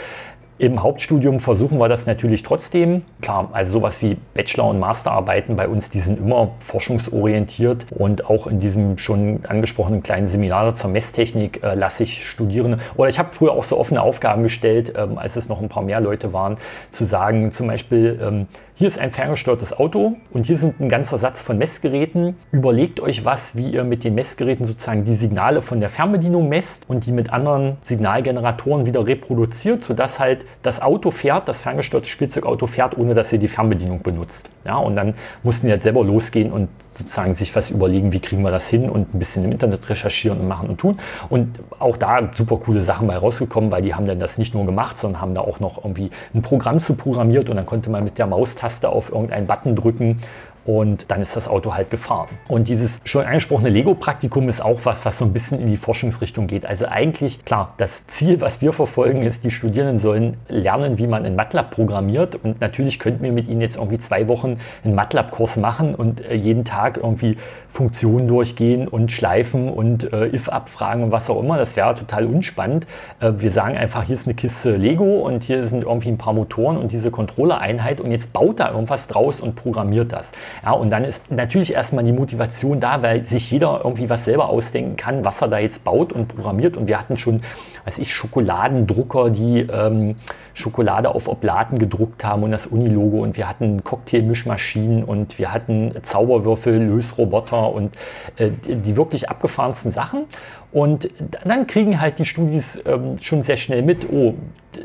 Im 0.62 0.80
Hauptstudium 0.80 1.40
versuchen 1.40 1.78
wir 1.78 1.88
das 1.88 2.06
natürlich 2.06 2.44
trotzdem. 2.44 3.02
Klar, 3.20 3.48
also 3.50 3.72
sowas 3.72 4.00
wie 4.00 4.16
Bachelor- 4.32 4.68
und 4.68 4.78
Masterarbeiten 4.78 5.56
bei 5.56 5.66
uns, 5.66 5.90
die 5.90 5.98
sind 5.98 6.20
immer 6.20 6.52
forschungsorientiert 6.60 7.86
und 7.90 8.30
auch 8.30 8.46
in 8.46 8.60
diesem 8.60 8.96
schon 8.96 9.40
angesprochenen 9.44 10.04
kleinen 10.04 10.28
Seminar 10.28 10.72
zur 10.74 10.90
Messtechnik 10.90 11.64
äh, 11.64 11.74
lasse 11.74 12.04
ich 12.04 12.24
Studierende 12.24 12.78
oder 12.94 13.08
ich 13.08 13.18
habe 13.18 13.30
früher 13.32 13.50
auch 13.50 13.64
so 13.64 13.76
offene 13.76 14.00
Aufgaben 14.00 14.44
gestellt, 14.44 14.92
ähm, 14.96 15.18
als 15.18 15.34
es 15.34 15.48
noch 15.48 15.60
ein 15.60 15.68
paar 15.68 15.82
mehr 15.82 16.00
Leute 16.00 16.32
waren, 16.32 16.58
zu 16.90 17.06
sagen, 17.06 17.50
zum 17.50 17.66
Beispiel, 17.66 18.20
ähm, 18.22 18.46
hier 18.82 18.88
ist 18.88 18.98
ein 18.98 19.12
ferngesteuertes 19.12 19.78
Auto 19.78 20.16
und 20.32 20.46
hier 20.46 20.56
sind 20.56 20.80
ein 20.80 20.88
ganzer 20.88 21.16
Satz 21.16 21.40
von 21.40 21.56
Messgeräten. 21.56 22.34
Überlegt 22.50 22.98
euch 22.98 23.24
was, 23.24 23.54
wie 23.54 23.70
ihr 23.70 23.84
mit 23.84 24.02
den 24.02 24.16
Messgeräten 24.16 24.66
sozusagen 24.66 25.04
die 25.04 25.14
Signale 25.14 25.60
von 25.60 25.78
der 25.78 25.88
Fernbedienung 25.88 26.48
messt 26.48 26.90
und 26.90 27.06
die 27.06 27.12
mit 27.12 27.32
anderen 27.32 27.76
Signalgeneratoren 27.84 28.84
wieder 28.84 29.06
reproduziert, 29.06 29.84
sodass 29.84 30.18
halt 30.18 30.44
das 30.64 30.82
Auto 30.82 31.12
fährt, 31.12 31.46
das 31.46 31.60
ferngesteuerte 31.60 32.08
Spielzeugauto 32.08 32.66
fährt, 32.66 32.98
ohne 32.98 33.14
dass 33.14 33.32
ihr 33.32 33.38
die 33.38 33.46
Fernbedienung 33.46 34.02
benutzt. 34.02 34.50
Ja, 34.64 34.78
und 34.78 34.96
dann 34.96 35.14
mussten 35.44 35.68
die 35.68 35.72
halt 35.72 35.84
selber 35.84 36.02
losgehen 36.02 36.50
und 36.50 36.68
sozusagen 36.80 37.34
sich 37.34 37.54
was 37.54 37.70
überlegen, 37.70 38.12
wie 38.12 38.18
kriegen 38.18 38.42
wir 38.42 38.50
das 38.50 38.68
hin 38.68 38.90
und 38.90 39.14
ein 39.14 39.18
bisschen 39.20 39.44
im 39.44 39.52
Internet 39.52 39.88
recherchieren 39.88 40.40
und 40.40 40.48
machen 40.48 40.68
und 40.68 40.78
tun. 40.78 40.98
Und 41.28 41.60
auch 41.78 41.96
da 41.96 42.30
super 42.34 42.56
coole 42.56 42.82
Sachen 42.82 43.06
bei 43.06 43.16
rausgekommen, 43.16 43.70
weil 43.70 43.82
die 43.82 43.94
haben 43.94 44.06
dann 44.06 44.18
das 44.18 44.38
nicht 44.38 44.54
nur 44.54 44.66
gemacht, 44.66 44.98
sondern 44.98 45.20
haben 45.20 45.36
da 45.36 45.42
auch 45.42 45.60
noch 45.60 45.84
irgendwie 45.84 46.10
ein 46.34 46.42
Programm 46.42 46.80
zu 46.80 46.94
programmiert 46.94 47.48
und 47.48 47.54
dann 47.54 47.66
konnte 47.66 47.88
man 47.88 48.02
mit 48.02 48.18
der 48.18 48.26
Maustaste 48.26 48.71
auf 48.88 49.10
irgendeinen 49.10 49.46
Button 49.46 49.76
drücken 49.76 50.20
und 50.64 51.10
dann 51.10 51.22
ist 51.22 51.36
das 51.36 51.48
Auto 51.48 51.74
halt 51.74 51.90
gefahren. 51.90 52.28
Und 52.48 52.68
dieses 52.68 53.00
schon 53.04 53.24
angesprochene 53.24 53.68
Lego-Praktikum 53.68 54.48
ist 54.48 54.62
auch 54.62 54.80
was, 54.84 55.04
was 55.04 55.18
so 55.18 55.24
ein 55.24 55.32
bisschen 55.32 55.60
in 55.60 55.66
die 55.66 55.76
Forschungsrichtung 55.76 56.46
geht. 56.46 56.66
Also 56.66 56.86
eigentlich, 56.86 57.44
klar, 57.44 57.74
das 57.78 58.06
Ziel, 58.06 58.40
was 58.40 58.60
wir 58.60 58.72
verfolgen, 58.72 59.22
ist, 59.22 59.44
die 59.44 59.50
Studierenden 59.50 59.98
sollen 59.98 60.36
lernen, 60.48 60.98
wie 60.98 61.06
man 61.06 61.24
in 61.24 61.34
MATLAB 61.36 61.70
programmiert. 61.70 62.36
Und 62.36 62.60
natürlich 62.60 62.98
könnten 62.98 63.24
wir 63.24 63.32
mit 63.32 63.48
ihnen 63.48 63.60
jetzt 63.60 63.76
irgendwie 63.76 63.98
zwei 63.98 64.28
Wochen 64.28 64.58
einen 64.84 64.94
MATLAB-Kurs 64.94 65.56
machen 65.56 65.94
und 65.94 66.20
äh, 66.20 66.34
jeden 66.34 66.64
Tag 66.64 66.98
irgendwie 66.98 67.36
Funktionen 67.72 68.28
durchgehen 68.28 68.86
und 68.86 69.10
schleifen 69.12 69.70
und 69.70 70.12
äh, 70.12 70.26
if-abfragen 70.26 71.04
und 71.04 71.10
was 71.10 71.30
auch 71.30 71.40
immer. 71.40 71.56
Das 71.56 71.74
wäre 71.74 71.94
total 71.94 72.26
unspannend. 72.26 72.86
Äh, 73.18 73.32
wir 73.38 73.50
sagen 73.50 73.76
einfach, 73.76 74.04
hier 74.04 74.14
ist 74.14 74.26
eine 74.26 74.34
Kiste 74.34 74.76
Lego 74.76 75.26
und 75.26 75.42
hier 75.42 75.64
sind 75.64 75.84
irgendwie 75.84 76.10
ein 76.10 76.18
paar 76.18 76.34
Motoren 76.34 76.76
und 76.76 76.92
diese 76.92 77.10
Controller-Einheit 77.10 78.00
und 78.00 78.10
jetzt 78.10 78.32
baut 78.32 78.60
da 78.60 78.70
irgendwas 78.70 79.08
draus 79.08 79.40
und 79.40 79.56
programmiert 79.56 80.12
das. 80.12 80.32
Ja, 80.64 80.72
und 80.72 80.90
dann 80.90 81.04
ist 81.04 81.30
natürlich 81.30 81.72
erstmal 81.74 82.04
die 82.04 82.12
Motivation 82.12 82.80
da, 82.80 83.02
weil 83.02 83.26
sich 83.26 83.50
jeder 83.50 83.80
irgendwie 83.84 84.08
was 84.10 84.24
selber 84.24 84.48
ausdenken 84.48 84.96
kann, 84.96 85.24
was 85.24 85.40
er 85.40 85.48
da 85.48 85.58
jetzt 85.58 85.84
baut 85.84 86.12
und 86.12 86.28
programmiert. 86.28 86.76
Und 86.76 86.88
wir 86.88 86.98
hatten 86.98 87.16
schon, 87.18 87.42
weiß 87.84 87.98
ich, 87.98 88.12
Schokoladendrucker, 88.12 89.30
die 89.30 89.60
ähm, 89.60 90.16
Schokolade 90.54 91.08
auf 91.08 91.28
Oblaten 91.28 91.78
gedruckt 91.78 92.24
haben 92.24 92.42
und 92.42 92.50
das 92.50 92.66
Unilogo. 92.66 93.22
Und 93.22 93.36
wir 93.36 93.48
hatten 93.48 93.84
Cocktailmischmaschinen 93.84 95.04
und 95.04 95.38
wir 95.38 95.52
hatten 95.52 95.92
Zauberwürfel, 96.02 96.78
Lösroboter 96.78 97.72
und 97.72 97.94
äh, 98.36 98.50
die 98.66 98.96
wirklich 98.96 99.30
abgefahrensten 99.30 99.90
Sachen. 99.90 100.24
Und 100.72 101.10
dann 101.44 101.66
kriegen 101.66 102.00
halt 102.00 102.18
die 102.18 102.24
Studis 102.24 102.82
ähm, 102.86 103.18
schon 103.20 103.42
sehr 103.42 103.58
schnell 103.58 103.82
mit, 103.82 104.10
oh, 104.10 104.34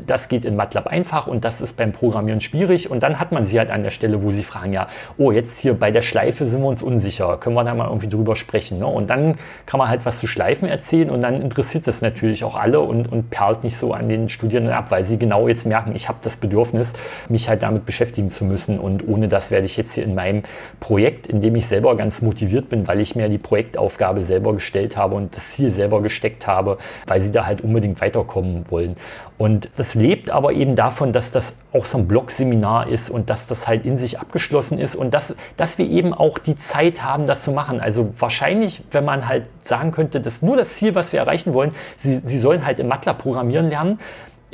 das 0.06 0.28
geht 0.28 0.44
in 0.44 0.56
MATLAB 0.56 0.86
einfach 0.86 1.26
und 1.26 1.44
das 1.44 1.60
ist 1.60 1.76
beim 1.76 1.92
Programmieren 1.92 2.40
schwierig. 2.40 2.90
Und 2.90 3.02
dann 3.02 3.18
hat 3.18 3.32
man 3.32 3.44
sie 3.44 3.58
halt 3.58 3.70
an 3.70 3.82
der 3.82 3.90
Stelle, 3.90 4.22
wo 4.22 4.30
sie 4.30 4.42
fragen, 4.42 4.72
ja, 4.72 4.88
oh, 5.16 5.32
jetzt 5.32 5.58
hier 5.58 5.74
bei 5.74 5.90
der 5.90 6.02
Schleife 6.02 6.46
sind 6.46 6.60
wir 6.60 6.68
uns 6.68 6.82
unsicher, 6.82 7.38
können 7.38 7.54
wir 7.54 7.64
da 7.64 7.74
mal 7.74 7.86
irgendwie 7.86 8.08
drüber 8.08 8.36
sprechen. 8.36 8.78
Ne? 8.78 8.86
Und 8.86 9.08
dann 9.10 9.36
kann 9.66 9.78
man 9.78 9.88
halt 9.88 10.04
was 10.04 10.18
zu 10.18 10.26
Schleifen 10.26 10.68
erzählen 10.68 11.10
und 11.10 11.22
dann 11.22 11.40
interessiert 11.42 11.86
das 11.86 12.02
natürlich 12.02 12.44
auch 12.44 12.56
alle 12.56 12.80
und, 12.80 13.10
und 13.10 13.30
perlt 13.30 13.64
nicht 13.64 13.76
so 13.76 13.92
an 13.92 14.08
den 14.08 14.28
Studierenden 14.28 14.74
ab, 14.74 14.90
weil 14.90 15.04
sie 15.04 15.18
genau 15.18 15.48
jetzt 15.48 15.66
merken, 15.66 15.92
ich 15.94 16.08
habe 16.08 16.18
das 16.22 16.36
Bedürfnis, 16.36 16.94
mich 17.28 17.48
halt 17.48 17.62
damit 17.62 17.86
beschäftigen 17.86 18.30
zu 18.30 18.44
müssen. 18.44 18.78
Und 18.78 19.06
ohne 19.06 19.28
das 19.28 19.50
werde 19.50 19.66
ich 19.66 19.76
jetzt 19.76 19.94
hier 19.94 20.04
in 20.04 20.14
meinem 20.14 20.42
Projekt, 20.80 21.26
in 21.26 21.40
dem 21.40 21.54
ich 21.56 21.66
selber 21.66 21.96
ganz 21.96 22.22
motiviert 22.22 22.68
bin, 22.68 22.86
weil 22.86 23.00
ich 23.00 23.16
mir 23.16 23.28
die 23.28 23.38
Projektaufgabe 23.38 24.22
selber 24.22 24.54
gestellt 24.54 24.96
habe 24.96 25.14
und 25.14 25.34
das 25.34 25.52
Ziel 25.52 25.70
selber 25.70 26.02
gesteckt 26.02 26.46
habe, 26.46 26.78
weil 27.06 27.20
sie 27.20 27.32
da 27.32 27.46
halt 27.46 27.60
unbedingt 27.60 28.00
weiterkommen 28.00 28.64
wollen. 28.68 28.96
Und 29.38 29.70
das 29.76 29.94
lebt 29.94 30.30
aber 30.30 30.52
eben 30.52 30.74
davon, 30.74 31.12
dass 31.12 31.30
das 31.30 31.54
auch 31.72 31.86
so 31.86 31.96
ein 31.98 32.08
Blog-Seminar 32.08 32.88
ist 32.88 33.08
und 33.08 33.30
dass 33.30 33.46
das 33.46 33.68
halt 33.68 33.86
in 33.86 33.96
sich 33.96 34.18
abgeschlossen 34.18 34.80
ist 34.80 34.96
und 34.96 35.14
dass, 35.14 35.36
dass 35.56 35.78
wir 35.78 35.88
eben 35.88 36.12
auch 36.12 36.38
die 36.38 36.56
Zeit 36.56 37.04
haben, 37.04 37.26
das 37.26 37.44
zu 37.44 37.52
machen. 37.52 37.80
Also 37.80 38.12
wahrscheinlich, 38.18 38.82
wenn 38.90 39.04
man 39.04 39.28
halt 39.28 39.44
sagen 39.64 39.92
könnte, 39.92 40.20
das 40.20 40.34
ist 40.34 40.42
nur 40.42 40.56
das 40.56 40.74
Ziel, 40.74 40.96
was 40.96 41.12
wir 41.12 41.20
erreichen 41.20 41.54
wollen, 41.54 41.72
sie, 41.96 42.16
sie 42.16 42.38
sollen 42.38 42.66
halt 42.66 42.80
im 42.80 42.88
MATLAB 42.88 43.18
programmieren 43.18 43.70
lernen, 43.70 44.00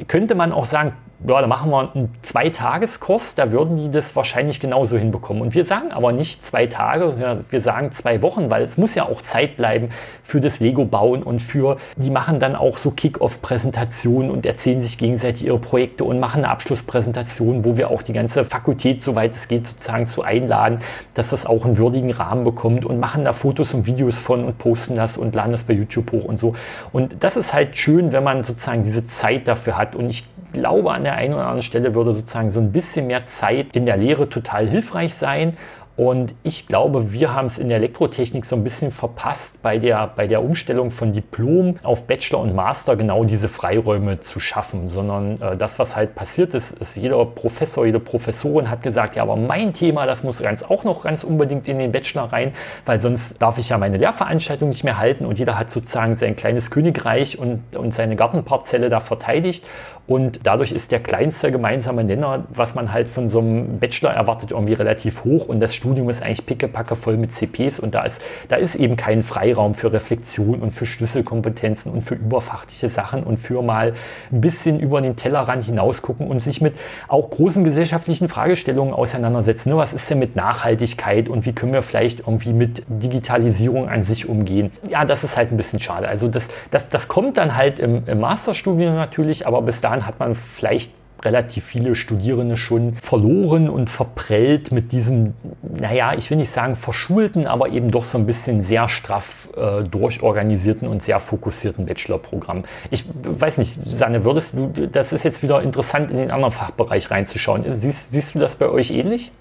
könnte 0.06 0.34
man 0.34 0.52
auch 0.52 0.66
sagen, 0.66 0.92
ja, 1.26 1.40
da 1.40 1.46
machen 1.46 1.70
wir 1.70 1.90
einen 1.94 2.14
Zweitageskurs, 2.22 3.34
da 3.34 3.50
würden 3.50 3.76
die 3.76 3.90
das 3.90 4.14
wahrscheinlich 4.14 4.60
genauso 4.60 4.98
hinbekommen. 4.98 5.42
Und 5.42 5.54
wir 5.54 5.64
sagen 5.64 5.92
aber 5.92 6.12
nicht 6.12 6.44
zwei 6.44 6.66
Tage, 6.66 7.42
wir 7.48 7.60
sagen 7.60 7.92
zwei 7.92 8.20
Wochen, 8.20 8.50
weil 8.50 8.62
es 8.62 8.76
muss 8.76 8.94
ja 8.94 9.04
auch 9.04 9.22
Zeit 9.22 9.56
bleiben 9.56 9.90
für 10.22 10.40
das 10.40 10.60
Lego-Bauen 10.60 11.22
und 11.22 11.40
für, 11.40 11.78
die 11.96 12.10
machen 12.10 12.40
dann 12.40 12.56
auch 12.56 12.76
so 12.76 12.90
Kick-Off-Präsentationen 12.90 14.30
und 14.30 14.44
erzählen 14.44 14.80
sich 14.80 14.98
gegenseitig 14.98 15.46
ihre 15.46 15.58
Projekte 15.58 16.04
und 16.04 16.20
machen 16.20 16.44
eine 16.44 16.50
Abschlusspräsentation, 16.50 17.64
wo 17.64 17.76
wir 17.76 17.90
auch 17.90 18.02
die 18.02 18.12
ganze 18.12 18.44
Fakultät, 18.44 19.02
soweit 19.02 19.32
es 19.32 19.48
geht, 19.48 19.66
sozusagen 19.66 20.06
zu 20.06 20.22
einladen, 20.22 20.80
dass 21.14 21.30
das 21.30 21.46
auch 21.46 21.64
einen 21.64 21.78
würdigen 21.78 22.10
Rahmen 22.10 22.44
bekommt 22.44 22.84
und 22.84 23.00
machen 23.00 23.24
da 23.24 23.32
Fotos 23.32 23.72
und 23.72 23.86
Videos 23.86 24.18
von 24.18 24.44
und 24.44 24.58
posten 24.58 24.96
das 24.96 25.16
und 25.16 25.34
laden 25.34 25.52
das 25.52 25.64
bei 25.64 25.74
YouTube 25.74 26.12
hoch 26.12 26.24
und 26.24 26.38
so. 26.38 26.54
Und 26.92 27.16
das 27.20 27.36
ist 27.36 27.54
halt 27.54 27.76
schön, 27.76 28.12
wenn 28.12 28.24
man 28.24 28.44
sozusagen 28.44 28.84
diese 28.84 29.04
Zeit 29.04 29.48
dafür 29.48 29.76
hat. 29.76 29.94
Und 29.94 30.10
ich 30.10 30.24
glaube, 30.54 30.92
an 30.92 31.04
der 31.04 31.16
einen 31.16 31.34
oder 31.34 31.42
anderen 31.42 31.62
Stelle 31.62 31.94
würde 31.94 32.14
sozusagen 32.14 32.50
so 32.50 32.60
ein 32.60 32.72
bisschen 32.72 33.06
mehr 33.06 33.26
Zeit 33.26 33.66
in 33.74 33.84
der 33.84 33.98
Lehre 33.98 34.30
total 34.30 34.66
hilfreich 34.66 35.14
sein. 35.14 35.58
Und 35.96 36.34
ich 36.42 36.66
glaube, 36.66 37.12
wir 37.12 37.34
haben 37.34 37.46
es 37.46 37.58
in 37.58 37.68
der 37.68 37.76
Elektrotechnik 37.76 38.44
so 38.44 38.56
ein 38.56 38.64
bisschen 38.64 38.90
verpasst, 38.90 39.62
bei 39.62 39.78
der, 39.78 40.10
bei 40.16 40.26
der 40.26 40.42
Umstellung 40.42 40.90
von 40.90 41.12
Diplom 41.12 41.76
auf 41.84 42.08
Bachelor 42.08 42.40
und 42.40 42.52
Master 42.52 42.96
genau 42.96 43.22
diese 43.22 43.48
Freiräume 43.48 44.18
zu 44.18 44.40
schaffen, 44.40 44.88
sondern 44.88 45.40
äh, 45.40 45.56
das, 45.56 45.78
was 45.78 45.94
halt 45.94 46.16
passiert 46.16 46.52
ist, 46.54 46.72
ist, 46.72 46.96
jeder 46.96 47.24
Professor, 47.24 47.86
jede 47.86 48.00
Professorin 48.00 48.70
hat 48.70 48.82
gesagt, 48.82 49.14
ja, 49.14 49.22
aber 49.22 49.36
mein 49.36 49.72
Thema, 49.72 50.04
das 50.04 50.24
muss 50.24 50.42
ganz 50.42 50.64
auch 50.64 50.82
noch 50.82 51.04
ganz 51.04 51.22
unbedingt 51.22 51.68
in 51.68 51.78
den 51.78 51.92
Bachelor 51.92 52.24
rein, 52.32 52.54
weil 52.86 52.98
sonst 52.98 53.40
darf 53.40 53.58
ich 53.58 53.68
ja 53.68 53.78
meine 53.78 53.96
Lehrveranstaltung 53.96 54.70
nicht 54.70 54.82
mehr 54.82 54.98
halten 54.98 55.24
und 55.24 55.38
jeder 55.38 55.56
hat 55.56 55.70
sozusagen 55.70 56.16
sein 56.16 56.34
kleines 56.34 56.72
Königreich 56.72 57.38
und, 57.38 57.76
und 57.76 57.94
seine 57.94 58.16
Gartenparzelle 58.16 58.90
da 58.90 58.98
verteidigt. 58.98 59.64
Und 60.06 60.40
dadurch 60.44 60.70
ist 60.72 60.92
der 60.92 61.00
kleinste 61.00 61.50
gemeinsame 61.50 62.04
Nenner, 62.04 62.44
was 62.50 62.74
man 62.74 62.92
halt 62.92 63.08
von 63.08 63.30
so 63.30 63.38
einem 63.38 63.78
Bachelor 63.78 64.10
erwartet, 64.10 64.50
irgendwie 64.50 64.74
relativ 64.74 65.24
hoch. 65.24 65.48
Und 65.48 65.60
das 65.60 65.74
Studium 65.74 66.10
ist 66.10 66.22
eigentlich 66.22 66.44
pickepacke 66.44 66.94
voll 66.94 67.16
mit 67.16 67.32
CPs. 67.32 67.80
Und 67.80 67.94
da 67.94 68.02
ist, 68.02 68.20
da 68.48 68.56
ist 68.56 68.74
eben 68.74 68.96
kein 68.96 69.22
Freiraum 69.22 69.74
für 69.74 69.92
Reflexion 69.94 70.60
und 70.60 70.72
für 70.72 70.84
Schlüsselkompetenzen 70.84 71.90
und 71.90 72.02
für 72.02 72.16
überfachliche 72.16 72.90
Sachen 72.90 73.22
und 73.22 73.38
für 73.38 73.62
mal 73.62 73.94
ein 74.30 74.42
bisschen 74.42 74.78
über 74.78 75.00
den 75.00 75.16
Tellerrand 75.16 75.64
hinausgucken 75.64 76.26
und 76.26 76.40
sich 76.40 76.60
mit 76.60 76.74
auch 77.08 77.30
großen 77.30 77.64
gesellschaftlichen 77.64 78.28
Fragestellungen 78.28 78.92
auseinandersetzen. 78.92 79.70
Ne, 79.70 79.76
was 79.78 79.94
ist 79.94 80.10
denn 80.10 80.18
mit 80.18 80.36
Nachhaltigkeit 80.36 81.30
und 81.30 81.46
wie 81.46 81.54
können 81.54 81.72
wir 81.72 81.82
vielleicht 81.82 82.20
irgendwie 82.20 82.52
mit 82.52 82.82
Digitalisierung 82.88 83.88
an 83.88 84.02
sich 84.02 84.28
umgehen? 84.28 84.70
Ja, 84.86 85.06
das 85.06 85.24
ist 85.24 85.38
halt 85.38 85.50
ein 85.50 85.56
bisschen 85.56 85.80
schade. 85.80 86.08
Also 86.08 86.28
das, 86.28 86.48
das, 86.70 86.90
das 86.90 87.08
kommt 87.08 87.38
dann 87.38 87.56
halt 87.56 87.80
im, 87.80 88.02
im 88.06 88.20
Masterstudium 88.20 88.94
natürlich, 88.94 89.46
aber 89.46 89.62
bis 89.62 89.80
dahin 89.80 89.93
Jahren 89.94 90.06
hat 90.06 90.18
man 90.18 90.34
vielleicht 90.34 90.92
relativ 91.22 91.64
viele 91.64 91.94
Studierende 91.94 92.58
schon 92.58 92.96
verloren 93.00 93.70
und 93.70 93.88
verprellt 93.88 94.72
mit 94.72 94.92
diesem, 94.92 95.32
naja, 95.62 96.12
ich 96.12 96.28
will 96.30 96.36
nicht 96.36 96.50
sagen 96.50 96.76
verschulten, 96.76 97.46
aber 97.46 97.70
eben 97.70 97.90
doch 97.90 98.04
so 98.04 98.18
ein 98.18 98.26
bisschen 98.26 98.60
sehr 98.60 98.90
straff 98.90 99.48
äh, 99.56 99.84
durchorganisierten 99.84 100.86
und 100.86 101.02
sehr 101.02 101.20
fokussierten 101.20 101.86
Bachelorprogramm. 101.86 102.64
Ich 102.90 103.04
weiß 103.22 103.56
nicht, 103.56 103.78
Sanne, 103.86 104.24
würdest 104.24 104.54
du, 104.54 104.70
das 104.86 105.14
ist 105.14 105.24
jetzt 105.24 105.42
wieder 105.42 105.62
interessant, 105.62 106.10
in 106.10 106.18
den 106.18 106.30
anderen 106.30 106.52
Fachbereich 106.52 107.10
reinzuschauen. 107.10 107.64
Siehst, 107.68 108.12
siehst 108.12 108.34
du 108.34 108.38
das 108.38 108.56
bei 108.56 108.68
euch 108.68 108.90
ähnlich? 108.90 109.32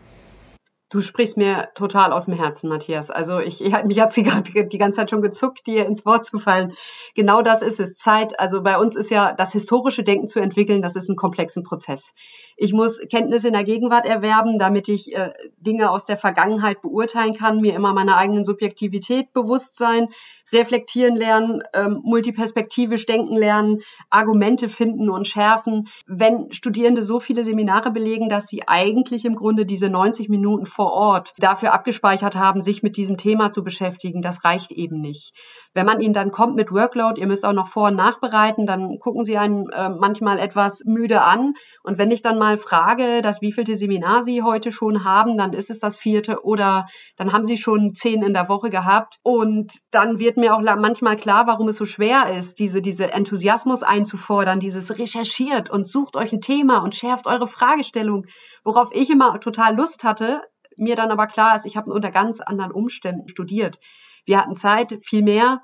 Du 0.93 1.01
sprichst 1.01 1.37
mir 1.37 1.69
total 1.73 2.13
aus 2.13 2.25
dem 2.25 2.35
Herzen, 2.35 2.69
Matthias. 2.69 3.09
Also 3.09 3.39
ich, 3.39 3.63
ich 3.65 3.83
mich 3.83 3.99
hat 3.99 4.13
sie 4.13 4.21
gerade 4.23 4.67
die 4.67 4.77
ganze 4.77 4.97
Zeit 4.97 5.09
schon 5.09 5.23
gezuckt, 5.23 5.65
dir 5.65 5.87
ins 5.87 6.05
Wort 6.05 6.23
zu 6.23 6.37
fallen. 6.37 6.75
Genau 7.15 7.41
das 7.41 7.63
ist 7.63 7.79
es. 7.79 7.95
Zeit. 7.95 8.39
Also 8.39 8.61
bei 8.61 8.77
uns 8.77 8.95
ist 8.95 9.09
ja 9.09 9.33
das 9.33 9.53
historische 9.53 10.03
Denken 10.03 10.27
zu 10.27 10.39
entwickeln, 10.39 10.83
das 10.83 10.95
ist 10.95 11.09
ein 11.09 11.15
komplexen 11.15 11.63
Prozess. 11.63 12.13
Ich 12.57 12.73
muss 12.73 12.99
Kenntnisse 13.09 13.47
in 13.47 13.53
der 13.53 13.63
Gegenwart 13.63 14.05
erwerben, 14.05 14.59
damit 14.59 14.87
ich 14.87 15.15
äh, 15.15 15.33
Dinge 15.57 15.89
aus 15.89 16.05
der 16.05 16.15
Vergangenheit 16.15 16.83
beurteilen 16.83 17.33
kann, 17.33 17.59
mir 17.59 17.73
immer 17.73 17.93
meiner 17.93 18.17
eigenen 18.17 18.43
Subjektivität 18.43 19.33
bewusst 19.33 19.75
sein, 19.75 20.09
reflektieren 20.53 21.15
lernen, 21.15 21.63
ähm, 21.73 22.01
multiperspektivisch 22.03 23.05
denken 23.05 23.35
lernen, 23.35 23.81
Argumente 24.09 24.69
finden 24.69 25.09
und 25.09 25.27
schärfen. 25.27 25.87
Wenn 26.05 26.51
Studierende 26.51 27.03
so 27.03 27.19
viele 27.19 27.43
Seminare 27.43 27.91
belegen, 27.91 28.29
dass 28.29 28.47
sie 28.47 28.67
eigentlich 28.67 29.25
im 29.25 29.35
Grunde 29.35 29.65
diese 29.65 29.89
90 29.89 30.29
Minuten 30.29 30.65
vor 30.65 30.91
Ort 30.93 31.33
dafür 31.37 31.73
abgespeichert 31.73 32.35
haben, 32.35 32.61
sich 32.61 32.83
mit 32.83 32.97
diesem 32.97 33.17
Thema 33.17 33.51
zu 33.51 33.63
beschäftigen, 33.63 34.21
das 34.21 34.43
reicht 34.43 34.71
eben 34.71 35.01
nicht. 35.01 35.33
Wenn 35.73 35.85
man 35.85 35.99
ihnen 35.99 36.13
dann 36.13 36.31
kommt 36.31 36.55
mit 36.55 36.71
Workload, 36.71 37.19
ihr 37.19 37.27
müsst 37.27 37.45
auch 37.45 37.53
noch 37.53 37.67
vor- 37.67 37.87
und 37.87 37.95
nachbereiten, 37.95 38.67
dann 38.67 38.99
gucken 38.99 39.23
sie 39.23 39.37
einen 39.37 39.69
äh, 39.69 39.89
manchmal 39.89 40.37
etwas 40.37 40.83
müde 40.85 41.21
an. 41.21 41.53
Und 41.83 41.97
wenn 41.97 42.11
ich 42.11 42.21
dann 42.21 42.37
mal 42.37 42.57
frage, 42.57 43.21
das 43.21 43.41
wievielte 43.41 43.75
Seminar 43.75 44.21
sie 44.21 44.43
heute 44.43 44.71
schon 44.71 45.03
haben, 45.03 45.37
dann 45.37 45.53
ist 45.53 45.69
es 45.69 45.79
das 45.79 45.97
vierte 45.97 46.43
oder 46.43 46.85
dann 47.17 47.33
haben 47.33 47.45
sie 47.45 47.57
schon 47.57 47.95
zehn 47.95 48.21
in 48.21 48.33
der 48.33 48.49
Woche 48.49 48.69
gehabt. 48.69 49.17
Und 49.23 49.79
dann 49.91 50.19
wird 50.19 50.37
mir 50.37 50.42
auch 50.49 50.61
manchmal 50.61 51.15
klar, 51.15 51.47
warum 51.47 51.67
es 51.69 51.77
so 51.77 51.85
schwer 51.85 52.35
ist, 52.35 52.59
diese, 52.59 52.81
diese 52.81 53.11
Enthusiasmus 53.11 53.83
einzufordern, 53.83 54.59
dieses 54.59 54.97
recherchiert 54.97 55.69
und 55.69 55.87
sucht 55.87 56.15
euch 56.15 56.33
ein 56.33 56.41
Thema 56.41 56.79
und 56.79 56.95
schärft 56.95 57.27
eure 57.27 57.47
Fragestellung, 57.47 58.25
worauf 58.63 58.89
ich 58.91 59.09
immer 59.09 59.39
total 59.39 59.75
Lust 59.75 60.03
hatte, 60.03 60.41
mir 60.77 60.95
dann 60.95 61.11
aber 61.11 61.27
klar 61.27 61.55
ist, 61.55 61.65
ich 61.65 61.77
habe 61.77 61.91
unter 61.91 62.11
ganz 62.11 62.39
anderen 62.39 62.71
Umständen 62.71 63.27
studiert. 63.27 63.79
Wir 64.25 64.39
hatten 64.39 64.55
Zeit, 64.55 64.97
viel 65.03 65.21
mehr. 65.21 65.61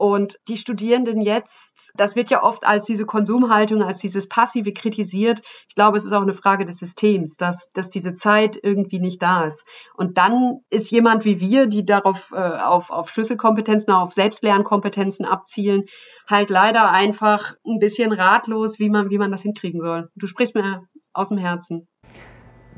Und 0.00 0.40
die 0.48 0.56
Studierenden 0.56 1.20
jetzt, 1.20 1.92
das 1.94 2.16
wird 2.16 2.30
ja 2.30 2.42
oft 2.42 2.66
als 2.66 2.86
diese 2.86 3.04
Konsumhaltung, 3.04 3.82
als 3.82 3.98
dieses 3.98 4.26
Passive 4.26 4.72
kritisiert. 4.72 5.42
Ich 5.68 5.74
glaube, 5.74 5.98
es 5.98 6.06
ist 6.06 6.12
auch 6.12 6.22
eine 6.22 6.32
Frage 6.32 6.64
des 6.64 6.78
Systems, 6.78 7.36
dass, 7.36 7.70
dass 7.72 7.90
diese 7.90 8.14
Zeit 8.14 8.58
irgendwie 8.62 8.98
nicht 8.98 9.20
da 9.20 9.44
ist. 9.44 9.66
Und 9.94 10.16
dann 10.16 10.60
ist 10.70 10.90
jemand 10.90 11.26
wie 11.26 11.38
wir, 11.38 11.66
die 11.66 11.84
darauf 11.84 12.32
äh, 12.32 12.38
auf, 12.38 12.88
auf 12.88 13.10
Schlüsselkompetenzen, 13.10 13.92
auf 13.92 14.14
Selbstlernkompetenzen 14.14 15.26
abzielen, 15.26 15.84
halt 16.26 16.48
leider 16.48 16.90
einfach 16.90 17.52
ein 17.66 17.78
bisschen 17.78 18.12
ratlos, 18.12 18.78
wie 18.78 18.88
man, 18.88 19.10
wie 19.10 19.18
man 19.18 19.30
das 19.30 19.42
hinkriegen 19.42 19.82
soll. 19.82 20.08
Du 20.16 20.26
sprichst 20.26 20.54
mir 20.54 20.88
aus 21.12 21.28
dem 21.28 21.36
Herzen. 21.36 21.88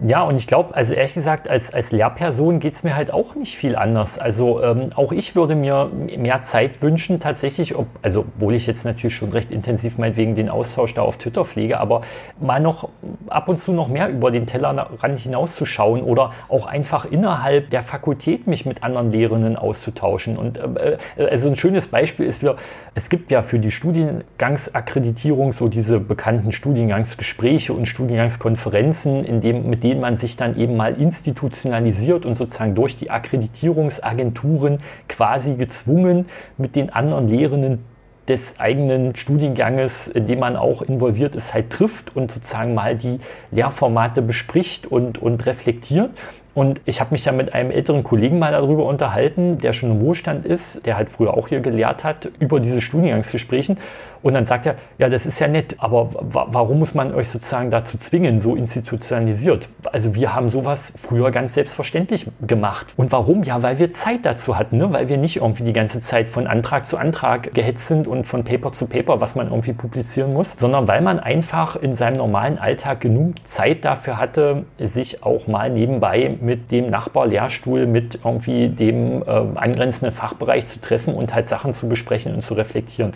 Ja, 0.05 0.23
und 0.23 0.35
ich 0.35 0.49
glaube, 0.49 0.75
also 0.75 0.95
ehrlich 0.95 1.15
gesagt, 1.15 1.49
als, 1.49 1.73
als 1.73 1.93
Lehrperson 1.93 2.59
geht 2.59 2.73
es 2.73 2.83
mir 2.83 2.97
halt 2.97 3.13
auch 3.13 3.37
nicht 3.37 3.57
viel 3.57 3.77
anders. 3.77 4.19
Also 4.19 4.61
ähm, 4.61 4.91
auch 4.97 5.13
ich 5.13 5.37
würde 5.37 5.55
mir 5.55 5.91
mehr 6.19 6.41
Zeit 6.41 6.83
wünschen, 6.83 7.21
tatsächlich, 7.21 7.77
ob, 7.77 7.87
also 8.03 8.25
obwohl 8.37 8.55
ich 8.55 8.67
jetzt 8.67 8.85
natürlich 8.85 9.15
schon 9.15 9.31
recht 9.31 9.53
intensiv 9.53 9.99
meinetwegen 9.99 10.35
den 10.35 10.49
Austausch 10.49 10.93
da 10.95 11.03
auf 11.03 11.19
Twitter 11.19 11.45
pflege, 11.45 11.79
aber 11.79 12.01
mal 12.41 12.59
noch 12.59 12.89
ab 13.29 13.49
und 13.49 13.59
zu 13.59 13.73
noch 13.73 13.87
mehr 13.87 14.09
über 14.09 14.33
den 14.33 14.47
Tellerrand 14.47 15.21
hinauszuschauen 15.21 16.03
oder 16.03 16.33
auch 16.49 16.67
einfach 16.67 17.05
innerhalb 17.05 17.71
der 17.71 17.85
Fakultät 17.85 18.49
mich 18.49 18.67
mit 18.67 18.83
anderen 18.83 19.13
Lehrenden 19.13 19.55
auszutauschen. 19.55 20.37
Und 20.37 20.59
äh, 20.59 20.99
äh 21.17 21.29
also 21.29 21.49
ein 21.49 21.57
schönes 21.57 21.87
Beispiel 21.87 22.27
ist 22.27 22.43
wieder, 22.43 22.57
es 22.97 23.09
gibt 23.09 23.31
ja 23.31 23.43
für 23.43 23.61
die 23.61 23.71
Studiengangsakkreditierung 23.71 25.53
so 25.53 25.69
diese 25.69 26.01
bekannten 26.01 26.51
Studiengangsgespräche 26.51 27.73
und 27.73 27.87
Studiengangskonferenzen, 27.87 29.25
in 29.25 29.41
dem, 29.41 29.71
mit 29.71 29.85
denen 29.85 29.92
denen 29.93 30.01
man 30.01 30.17
sich 30.17 30.39
dann 30.39 30.59
eben 30.59 30.75
mal 30.75 30.95
institutionalisiert 30.99 32.25
und 32.25 32.37
sozusagen 32.37 32.75
durch 32.75 32.97
die 32.97 33.11
Akkreditierungsagenturen 33.11 34.79
quasi 35.07 35.55
gezwungen 35.55 36.27
mit 36.57 36.77
den 36.77 36.89
anderen 36.89 37.29
Lehrenden 37.29 37.85
des 38.27 38.59
eigenen 38.59 39.15
Studienganges, 39.17 40.09
in 40.09 40.27
dem 40.27 40.39
man 40.39 40.57
auch 40.57 40.81
involviert 40.81 41.35
ist, 41.35 41.53
halt 41.53 41.69
trifft 41.69 42.17
und 42.17 42.31
sozusagen 42.31 42.73
mal 42.73 42.97
die 42.97 43.19
Lehrformate 43.51 44.23
bespricht 44.23 44.87
und, 44.87 45.21
und 45.21 45.45
reflektiert. 45.45 46.11
Und 46.55 46.81
ich 46.87 47.01
habe 47.01 47.13
mich 47.13 47.25
ja 47.27 47.33
mit 47.33 47.53
einem 47.53 47.71
älteren 47.71 48.03
Kollegen 48.03 48.39
mal 48.39 48.53
darüber 48.53 48.87
unterhalten, 48.87 49.59
der 49.59 49.75
schon 49.75 49.91
im 49.91 50.01
Wohlstand 50.01 50.47
ist, 50.47 50.87
der 50.87 50.97
halt 50.97 51.11
früher 51.11 51.35
auch 51.35 51.49
hier 51.49 51.61
gelehrt 51.61 52.05
hat, 52.05 52.31
über 52.39 52.61
diese 52.61 52.81
Studiengangsgesprächen. 52.81 53.77
Und 54.23 54.35
dann 54.35 54.45
sagt 54.45 54.67
er, 54.67 54.77
ja, 54.99 55.09
das 55.09 55.27
ist 55.27 55.39
ja 55.41 55.49
nett, 55.49 55.77
aber 55.79 56.11
warum 56.13 56.79
muss 56.79 56.95
man 56.95 57.15
euch 57.15 57.29
sozusagen 57.29 57.71
dazu 57.71 57.99
zwingen, 57.99 58.39
so 58.39 58.55
institutionalisiert? 58.55 59.69
Also 59.91 60.15
wir 60.15 60.35
haben 60.35 60.49
sowas 60.49 60.93
früher 60.97 61.31
ganz 61.31 61.55
selbstverständlich 61.55 62.27
gemacht. 62.47 62.95
Und 62.97 63.13
warum? 63.13 63.43
Ja, 63.43 63.63
weil 63.63 63.79
wir 63.79 63.93
Zeit 63.93 64.21
dazu 64.25 64.57
hatten, 64.57 64.77
ne? 64.77 64.93
weil 64.93 65.09
wir 65.09 65.19
nicht 65.19 65.37
irgendwie 65.37 65.65
die 65.65 65.73
ganze 65.73 66.01
Zeit 66.01 66.29
von 66.29 66.47
Antrag 66.47 66.87
zu 66.87 66.97
Antrag 66.97 67.53
gehetzt 67.53 67.89
sind 67.89 68.07
und 68.07 68.25
von 68.25 68.45
Paper 68.45 68.73
zu 68.73 68.87
Paper, 68.87 69.21
was 69.21 69.35
man 69.35 69.49
irgendwie 69.49 69.73
publizieren 69.73 70.33
muss, 70.33 70.53
sondern 70.53 70.87
weil 70.87 71.01
man 71.01 71.19
einfach 71.19 71.77
in 71.77 71.95
seinem 71.95 72.17
normalen 72.17 72.59
Alltag 72.59 73.01
genug 73.01 73.35
Zeit 73.45 73.85
dafür 73.85 74.19
hatte, 74.19 74.65
sich 74.79 75.25
auch 75.25 75.47
mal 75.47 75.71
nebenbei 75.71 76.37
mit 76.41 76.71
dem 76.71 76.87
Nachbarlehrstuhl, 76.87 77.87
mit 77.87 78.21
irgendwie 78.25 78.69
dem 78.69 79.23
äh, 79.23 79.27
angrenzenden 79.27 80.15
Fachbereich 80.15 80.67
zu 80.67 80.81
treffen 80.81 81.15
und 81.15 81.35
halt 81.35 81.49
Sachen 81.49 81.73
zu 81.73 81.89
besprechen 81.89 82.35
und 82.35 82.43
zu 82.43 82.55
reflektieren. 82.55 83.13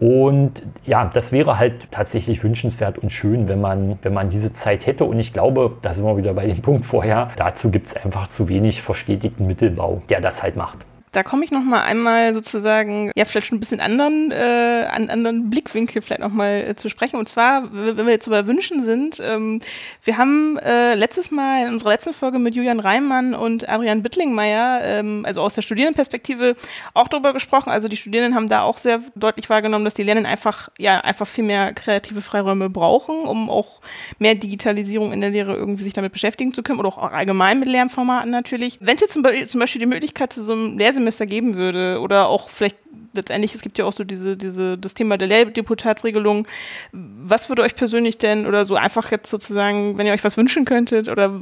Und 0.00 0.64
ja, 0.86 1.10
das 1.12 1.30
wäre 1.30 1.58
halt 1.58 1.92
tatsächlich 1.92 2.42
wünschenswert 2.42 2.98
und 2.98 3.12
schön, 3.12 3.48
wenn 3.48 3.60
man, 3.60 3.98
wenn 4.02 4.14
man 4.14 4.30
diese 4.30 4.50
Zeit 4.50 4.86
hätte. 4.86 5.04
Und 5.04 5.20
ich 5.20 5.34
glaube, 5.34 5.76
da 5.82 5.92
sind 5.92 6.04
wir 6.04 6.16
wieder 6.16 6.32
bei 6.32 6.46
dem 6.46 6.62
Punkt 6.62 6.86
vorher, 6.86 7.28
dazu 7.36 7.70
gibt 7.70 7.88
es 7.88 7.96
einfach 7.96 8.28
zu 8.28 8.48
wenig 8.48 8.80
verstetigten 8.80 9.46
Mittelbau, 9.46 10.02
der 10.08 10.20
das 10.20 10.42
halt 10.42 10.56
macht 10.56 10.86
da 11.12 11.24
komme 11.24 11.44
ich 11.44 11.50
noch 11.50 11.62
mal 11.62 11.82
einmal 11.82 12.34
sozusagen, 12.34 13.10
ja, 13.16 13.24
vielleicht 13.24 13.48
schon 13.48 13.56
ein 13.56 13.60
bisschen 13.60 13.80
anderen, 13.80 14.30
äh, 14.30 14.86
an 14.90 15.10
anderen 15.10 15.50
Blickwinkel 15.50 16.02
vielleicht 16.02 16.20
noch 16.20 16.30
mal 16.30 16.64
äh, 16.68 16.76
zu 16.76 16.88
sprechen. 16.88 17.16
Und 17.16 17.28
zwar, 17.28 17.72
wenn 17.72 18.06
wir 18.06 18.12
jetzt 18.12 18.30
bei 18.30 18.46
Wünschen 18.46 18.84
sind, 18.84 19.20
ähm, 19.20 19.60
wir 20.04 20.18
haben 20.18 20.56
äh, 20.58 20.94
letztes 20.94 21.32
Mal 21.32 21.66
in 21.66 21.72
unserer 21.72 21.90
letzten 21.90 22.14
Folge 22.14 22.38
mit 22.38 22.54
Julian 22.54 22.78
Reimann 22.78 23.34
und 23.34 23.68
Adrian 23.68 24.04
Bittlingmeier, 24.04 24.82
ähm, 24.84 25.24
also 25.26 25.40
aus 25.40 25.54
der 25.54 25.62
Studierendenperspektive, 25.62 26.54
auch 26.94 27.08
darüber 27.08 27.32
gesprochen. 27.32 27.70
Also 27.70 27.88
die 27.88 27.96
Studierenden 27.96 28.36
haben 28.36 28.48
da 28.48 28.62
auch 28.62 28.78
sehr 28.78 29.00
deutlich 29.16 29.50
wahrgenommen, 29.50 29.84
dass 29.84 29.94
die 29.94 30.04
Lernenden 30.04 30.30
einfach, 30.30 30.68
ja, 30.78 31.00
einfach 31.00 31.26
viel 31.26 31.44
mehr 31.44 31.72
kreative 31.72 32.22
Freiräume 32.22 32.70
brauchen, 32.70 33.26
um 33.26 33.50
auch 33.50 33.80
mehr 34.20 34.36
Digitalisierung 34.36 35.12
in 35.12 35.20
der 35.20 35.30
Lehre 35.30 35.56
irgendwie 35.56 35.82
sich 35.82 35.92
damit 35.92 36.12
beschäftigen 36.12 36.54
zu 36.54 36.62
können 36.62 36.78
oder 36.78 36.88
auch 36.88 36.98
allgemein 36.98 37.58
mit 37.58 37.68
Lernformaten 37.68 38.30
natürlich. 38.30 38.78
Wenn 38.80 38.94
es 38.94 39.00
jetzt 39.00 39.14
zum 39.14 39.22
Beispiel 39.60 39.80
die 39.80 39.86
Möglichkeit 39.86 40.32
zu 40.32 40.44
so 40.44 40.52
einem 40.52 40.78
Lehrsemester 41.04 41.20
Semester 41.20 41.26
geben 41.26 41.56
würde 41.56 42.00
oder 42.00 42.28
auch 42.28 42.48
vielleicht 42.48 42.76
letztendlich, 43.12 43.54
es 43.54 43.62
gibt 43.62 43.78
ja 43.78 43.84
auch 43.84 43.92
so 43.92 44.04
diese, 44.04 44.36
diese, 44.36 44.78
das 44.78 44.94
Thema 44.94 45.18
der 45.18 45.28
Lehrdeputatsregelung. 45.28 46.46
Was 46.92 47.48
würde 47.48 47.62
euch 47.62 47.74
persönlich 47.74 48.18
denn 48.18 48.46
oder 48.46 48.64
so 48.64 48.76
einfach 48.76 49.10
jetzt 49.10 49.30
sozusagen, 49.30 49.98
wenn 49.98 50.06
ihr 50.06 50.12
euch 50.12 50.24
was 50.24 50.36
wünschen 50.36 50.64
könntet 50.64 51.08
oder 51.08 51.32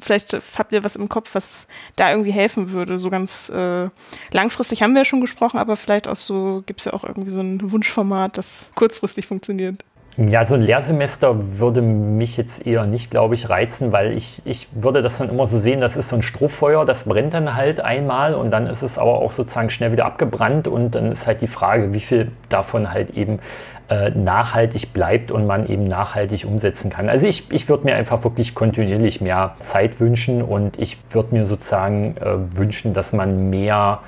vielleicht 0.00 0.36
habt 0.56 0.72
ihr 0.72 0.84
was 0.84 0.96
im 0.96 1.08
Kopf, 1.08 1.34
was 1.34 1.66
da 1.96 2.10
irgendwie 2.10 2.30
helfen 2.30 2.70
würde? 2.70 2.98
So 2.98 3.10
ganz 3.10 3.48
äh, 3.48 3.88
langfristig 4.30 4.82
haben 4.82 4.92
wir 4.92 5.00
ja 5.00 5.04
schon 5.04 5.20
gesprochen, 5.20 5.58
aber 5.58 5.76
vielleicht 5.76 6.06
auch 6.06 6.16
so, 6.16 6.62
gibt 6.66 6.80
es 6.80 6.86
ja 6.86 6.92
auch 6.92 7.04
irgendwie 7.04 7.30
so 7.30 7.40
ein 7.40 7.72
Wunschformat, 7.72 8.38
das 8.38 8.70
kurzfristig 8.74 9.26
funktioniert. 9.26 9.84
Ja, 10.26 10.44
so 10.44 10.56
ein 10.56 10.62
Lehrsemester 10.62 11.58
würde 11.60 11.80
mich 11.80 12.36
jetzt 12.36 12.66
eher 12.66 12.86
nicht, 12.86 13.08
glaube 13.08 13.36
ich, 13.36 13.48
reizen, 13.48 13.92
weil 13.92 14.16
ich, 14.16 14.42
ich 14.44 14.66
würde 14.72 15.00
das 15.00 15.18
dann 15.18 15.28
immer 15.28 15.46
so 15.46 15.58
sehen, 15.58 15.80
das 15.80 15.96
ist 15.96 16.08
so 16.08 16.16
ein 16.16 16.22
Strohfeuer, 16.22 16.84
das 16.84 17.04
brennt 17.04 17.34
dann 17.34 17.54
halt 17.54 17.80
einmal 17.80 18.34
und 18.34 18.50
dann 18.50 18.66
ist 18.66 18.82
es 18.82 18.98
aber 18.98 19.20
auch 19.20 19.30
sozusagen 19.30 19.70
schnell 19.70 19.92
wieder 19.92 20.06
abgebrannt 20.06 20.66
und 20.66 20.96
dann 20.96 21.12
ist 21.12 21.28
halt 21.28 21.40
die 21.40 21.46
Frage, 21.46 21.94
wie 21.94 22.00
viel 22.00 22.32
davon 22.48 22.92
halt 22.92 23.10
eben 23.10 23.38
äh, 23.90 24.10
nachhaltig 24.10 24.92
bleibt 24.92 25.30
und 25.30 25.46
man 25.46 25.68
eben 25.68 25.84
nachhaltig 25.84 26.44
umsetzen 26.44 26.90
kann. 26.90 27.08
Also 27.08 27.28
ich, 27.28 27.52
ich 27.52 27.68
würde 27.68 27.84
mir 27.84 27.94
einfach 27.94 28.24
wirklich 28.24 28.56
kontinuierlich 28.56 29.20
mehr 29.20 29.54
Zeit 29.60 30.00
wünschen 30.00 30.42
und 30.42 30.80
ich 30.80 30.98
würde 31.10 31.32
mir 31.32 31.46
sozusagen 31.46 32.16
äh, 32.16 32.58
wünschen, 32.58 32.92
dass 32.92 33.12
man 33.12 33.50
mehr 33.50 34.00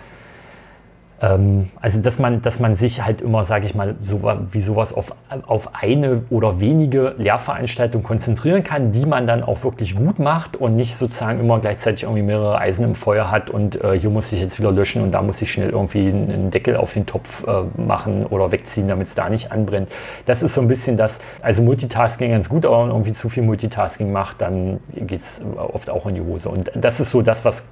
also 1.20 2.00
dass 2.00 2.18
man, 2.18 2.40
dass 2.40 2.60
man 2.60 2.74
sich 2.74 3.04
halt 3.04 3.20
immer, 3.20 3.44
sage 3.44 3.66
ich 3.66 3.74
mal, 3.74 3.94
so, 4.00 4.22
wie 4.52 4.62
sowas 4.62 4.94
auf, 4.94 5.12
auf 5.46 5.74
eine 5.74 6.22
oder 6.30 6.60
wenige 6.60 7.14
Lehrveranstaltungen 7.18 8.02
konzentrieren 8.02 8.64
kann, 8.64 8.92
die 8.92 9.04
man 9.04 9.26
dann 9.26 9.42
auch 9.42 9.62
wirklich 9.62 9.94
gut 9.94 10.18
macht 10.18 10.56
und 10.56 10.76
nicht 10.76 10.96
sozusagen 10.96 11.38
immer 11.38 11.60
gleichzeitig 11.60 12.04
irgendwie 12.04 12.22
mehrere 12.22 12.58
Eisen 12.58 12.86
im 12.86 12.94
Feuer 12.94 13.30
hat 13.30 13.50
und 13.50 13.84
äh, 13.84 14.00
hier 14.00 14.08
muss 14.08 14.32
ich 14.32 14.40
jetzt 14.40 14.58
wieder 14.58 14.72
löschen 14.72 15.02
und 15.02 15.12
da 15.12 15.20
muss 15.20 15.42
ich 15.42 15.52
schnell 15.52 15.68
irgendwie 15.68 16.08
einen 16.08 16.50
Deckel 16.50 16.76
auf 16.76 16.94
den 16.94 17.04
Topf 17.04 17.46
äh, 17.46 17.64
machen 17.78 18.24
oder 18.24 18.50
wegziehen, 18.50 18.88
damit 18.88 19.08
es 19.08 19.14
da 19.14 19.28
nicht 19.28 19.52
anbrennt. 19.52 19.90
Das 20.24 20.42
ist 20.42 20.54
so 20.54 20.62
ein 20.62 20.68
bisschen 20.68 20.96
das, 20.96 21.20
also 21.42 21.60
Multitasking 21.60 22.30
ganz 22.30 22.48
gut, 22.48 22.64
aber 22.64 22.78
wenn 22.78 22.86
man 22.86 22.96
irgendwie 22.96 23.12
zu 23.12 23.28
viel 23.28 23.42
Multitasking 23.42 24.10
macht, 24.10 24.40
dann 24.40 24.80
geht 24.94 25.20
es 25.20 25.42
oft 25.54 25.90
auch 25.90 26.06
in 26.06 26.14
die 26.14 26.22
Hose. 26.22 26.48
Und 26.48 26.70
das 26.74 26.98
ist 26.98 27.10
so 27.10 27.20
das, 27.20 27.44
was 27.44 27.68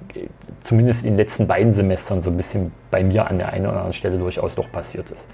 zumindest 0.59 1.03
in 1.03 1.13
den 1.13 1.17
letzten 1.17 1.47
beiden 1.47 1.73
Semestern 1.73 2.21
so 2.21 2.29
ein 2.29 2.37
bisschen 2.37 2.71
bei 2.91 3.03
mir 3.03 3.27
an 3.27 3.38
der 3.39 3.49
einen 3.49 3.65
oder 3.65 3.77
anderen 3.77 3.93
Stelle 3.93 4.17
durchaus 4.17 4.55
doch 4.55 4.71
passiert 4.71 5.09
ist. 5.09 5.27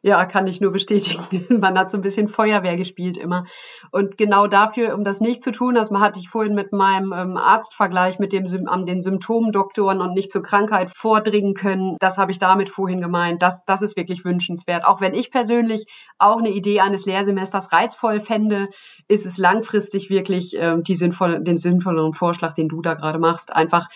Ja, 0.00 0.24
kann 0.26 0.46
ich 0.46 0.60
nur 0.60 0.70
bestätigen. 0.70 1.20
Man 1.60 1.76
hat 1.76 1.90
so 1.90 1.98
ein 1.98 2.02
bisschen 2.02 2.28
Feuerwehr 2.28 2.76
gespielt 2.76 3.16
immer. 3.16 3.46
Und 3.90 4.16
genau 4.16 4.46
dafür, 4.46 4.94
um 4.94 5.02
das 5.02 5.20
nicht 5.20 5.42
zu 5.42 5.50
tun, 5.50 5.74
das 5.74 5.90
hatte 5.90 6.20
ich 6.20 6.28
vorhin 6.28 6.54
mit 6.54 6.72
meinem 6.72 7.12
ähm, 7.12 7.36
Arztvergleich 7.36 8.18
mit 8.18 8.32
dem 8.32 8.46
an 8.68 8.86
den 8.86 9.00
Symptomdoktoren 9.00 10.00
und 10.00 10.14
nicht 10.14 10.30
zur 10.30 10.42
Krankheit 10.42 10.90
vordringen 10.90 11.54
können. 11.54 11.96
Das 11.98 12.16
habe 12.16 12.30
ich 12.30 12.38
damit 12.38 12.70
vorhin 12.70 13.00
gemeint. 13.00 13.42
Das, 13.42 13.64
das 13.64 13.82
ist 13.82 13.96
wirklich 13.96 14.24
wünschenswert. 14.24 14.84
Auch 14.84 15.00
wenn 15.00 15.14
ich 15.14 15.32
persönlich 15.32 15.86
auch 16.18 16.38
eine 16.38 16.50
Idee 16.50 16.80
eines 16.80 17.04
Lehrsemesters 17.04 17.72
reizvoll 17.72 18.20
fände, 18.20 18.68
ist 19.08 19.26
es 19.26 19.36
langfristig 19.36 20.10
wirklich 20.10 20.56
ähm, 20.56 20.84
die 20.84 20.94
sinnvoll, 20.94 21.42
den 21.42 21.58
sinnvolleren 21.58 22.12
Vorschlag, 22.12 22.52
den 22.52 22.68
du 22.68 22.82
da 22.82 22.94
gerade 22.94 23.18
machst. 23.18 23.52
Einfach 23.52 23.88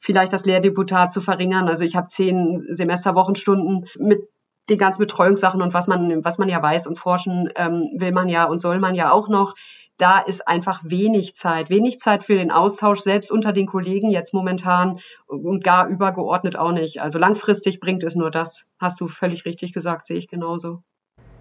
vielleicht 0.00 0.32
das 0.32 0.46
Lehrdeputat 0.46 1.12
zu 1.12 1.20
verringern. 1.20 1.68
Also 1.68 1.84
ich 1.84 1.94
habe 1.94 2.08
zehn 2.08 2.64
Semesterwochenstunden 2.68 3.86
mit 3.98 4.22
den 4.68 4.78
ganzen 4.78 5.00
Betreuungssachen 5.00 5.62
und 5.62 5.74
was 5.74 5.86
man, 5.86 6.24
was 6.24 6.38
man 6.38 6.48
ja 6.48 6.62
weiß 6.62 6.86
und 6.86 6.98
forschen 6.98 7.50
ähm, 7.56 7.90
will 7.96 8.12
man 8.12 8.28
ja 8.28 8.44
und 8.44 8.60
soll 8.60 8.80
man 8.80 8.94
ja 8.94 9.12
auch 9.12 9.28
noch. 9.28 9.54
Da 9.98 10.18
ist 10.18 10.48
einfach 10.48 10.80
wenig 10.82 11.34
Zeit, 11.34 11.68
wenig 11.68 11.98
Zeit 11.98 12.22
für 12.22 12.34
den 12.34 12.50
Austausch, 12.50 13.00
selbst 13.00 13.30
unter 13.30 13.52
den 13.52 13.66
Kollegen 13.66 14.08
jetzt 14.08 14.32
momentan 14.32 15.00
und 15.26 15.62
gar 15.62 15.88
übergeordnet 15.88 16.56
auch 16.56 16.72
nicht. 16.72 17.02
Also 17.02 17.18
langfristig 17.18 17.80
bringt 17.80 18.02
es 18.02 18.14
nur 18.14 18.30
das. 18.30 18.64
Hast 18.78 19.00
du 19.02 19.08
völlig 19.08 19.44
richtig 19.44 19.74
gesagt, 19.74 20.06
sehe 20.06 20.16
ich 20.16 20.28
genauso. 20.28 20.82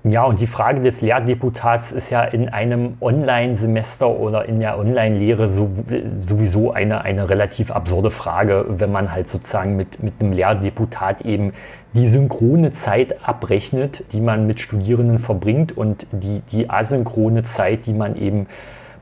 Ja, 0.05 0.23
und 0.23 0.39
die 0.39 0.47
Frage 0.47 0.79
des 0.79 1.01
Lehrdeputats 1.01 1.91
ist 1.91 2.09
ja 2.09 2.23
in 2.23 2.47
einem 2.47 2.95
Online-Semester 3.01 4.09
oder 4.09 4.45
in 4.45 4.59
der 4.59 4.79
Online-Lehre 4.79 5.49
sowieso 5.49 6.71
eine, 6.71 7.01
eine 7.01 7.29
relativ 7.29 7.69
absurde 7.69 8.09
Frage, 8.09 8.65
wenn 8.69 8.93
man 8.93 9.11
halt 9.11 9.27
sozusagen 9.27 9.75
mit, 9.75 10.01
mit 10.01 10.13
einem 10.21 10.31
Lehrdeputat 10.31 11.23
eben 11.23 11.51
die 11.93 12.07
synchrone 12.07 12.71
Zeit 12.71 13.27
abrechnet, 13.27 14.05
die 14.13 14.21
man 14.21 14.47
mit 14.47 14.61
Studierenden 14.61 15.19
verbringt 15.19 15.75
und 15.75 16.07
die, 16.13 16.43
die 16.49 16.69
asynchrone 16.69 17.43
Zeit, 17.43 17.85
die 17.85 17.93
man 17.93 18.15
eben 18.15 18.47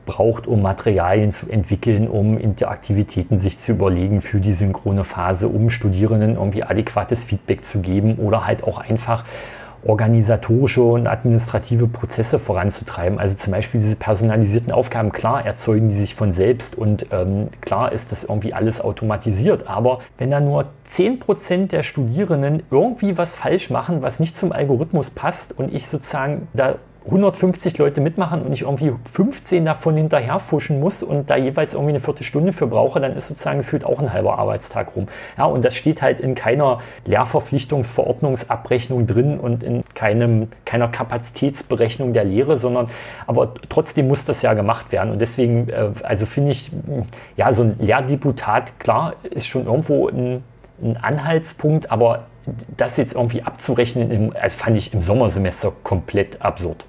braucht, 0.07 0.47
um 0.47 0.63
Materialien 0.63 1.31
zu 1.31 1.47
entwickeln, 1.47 2.07
um 2.07 2.39
Interaktivitäten 2.39 3.37
sich 3.37 3.59
zu 3.59 3.73
überlegen 3.73 4.21
für 4.21 4.39
die 4.39 4.53
synchrone 4.53 5.03
Phase, 5.03 5.47
um 5.47 5.69
Studierenden 5.69 6.37
irgendwie 6.37 6.63
adäquates 6.63 7.23
Feedback 7.23 7.63
zu 7.63 7.81
geben 7.81 8.15
oder 8.15 8.47
halt 8.47 8.63
auch 8.63 8.79
einfach 8.79 9.25
organisatorische 9.87 10.81
und 10.81 11.07
administrative 11.07 11.87
Prozesse 11.87 12.39
voranzutreiben. 12.39 13.19
Also 13.19 13.35
zum 13.35 13.51
Beispiel 13.51 13.79
diese 13.79 13.95
personalisierten 13.95 14.71
Aufgaben, 14.71 15.11
klar 15.11 15.45
erzeugen 15.45 15.89
die 15.89 15.95
sich 15.95 16.15
von 16.15 16.31
selbst 16.31 16.77
und 16.77 17.07
ähm, 17.11 17.47
klar 17.61 17.91
ist 17.91 18.11
das 18.11 18.23
irgendwie 18.23 18.53
alles 18.53 18.81
automatisiert. 18.81 19.67
Aber 19.67 19.99
wenn 20.17 20.29
da 20.31 20.39
nur 20.39 20.65
10% 20.87 21.67
der 21.67 21.83
Studierenden 21.83 22.63
irgendwie 22.69 23.17
was 23.17 23.35
falsch 23.35 23.69
machen, 23.69 24.01
was 24.01 24.19
nicht 24.19 24.35
zum 24.35 24.51
Algorithmus 24.51 25.09
passt 25.09 25.57
und 25.57 25.73
ich 25.73 25.87
sozusagen 25.87 26.47
da 26.53 26.75
150 27.07 27.77
Leute 27.77 28.01
mitmachen 28.01 28.41
und 28.41 28.51
ich 28.51 28.63
irgendwie 28.63 28.91
15 29.11 29.63
davon 29.65 29.95
hinterherfuschen 29.95 30.79
muss 30.79 31.03
und 31.03 31.29
da 31.29 31.37
jeweils 31.37 31.73
irgendwie 31.73 31.91
eine 31.91 32.01
Viertelstunde 32.01 32.51
für 32.51 32.67
brauche, 32.67 32.99
dann 32.99 33.15
ist 33.15 33.27
sozusagen 33.27 33.59
gefühlt 33.59 33.85
auch 33.85 34.01
ein 34.01 34.11
halber 34.11 34.37
Arbeitstag 34.37 34.93
rum. 34.95 35.07
Ja, 35.37 35.45
und 35.45 35.63
das 35.63 35.75
steht 35.75 36.01
halt 36.01 36.19
in 36.19 36.35
keiner 36.35 36.79
Lehrverpflichtungsverordnungsabrechnung 37.05 39.07
drin 39.07 39.39
und 39.39 39.63
in 39.63 39.85
keinem, 39.95 40.49
keiner 40.65 40.89
Kapazitätsberechnung 40.89 42.11
der 42.11 42.25
Lehre, 42.25 42.57
sondern 42.57 42.89
aber 43.25 43.53
trotzdem 43.69 44.09
muss 44.09 44.25
das 44.25 44.41
ja 44.41 44.53
gemacht 44.53 44.91
werden. 44.91 45.11
Und 45.11 45.19
deswegen, 45.19 45.69
äh, 45.69 45.91
also 46.03 46.25
finde 46.25 46.51
ich, 46.51 46.71
ja, 47.37 47.53
so 47.53 47.63
ein 47.63 47.77
Lehrdeputat, 47.79 48.79
klar, 48.79 49.13
ist 49.23 49.47
schon 49.47 49.65
irgendwo 49.65 50.09
ein, 50.09 50.43
ein 50.83 50.97
Anhaltspunkt, 50.97 51.89
aber 51.89 52.25
das 52.75 52.97
jetzt 52.97 53.13
irgendwie 53.13 53.43
abzurechnen, 53.43 54.35
also 54.35 54.57
fand 54.57 54.77
ich 54.77 54.93
im 54.93 55.01
Sommersemester 55.01 55.71
komplett 55.83 56.41
absurd 56.41 56.83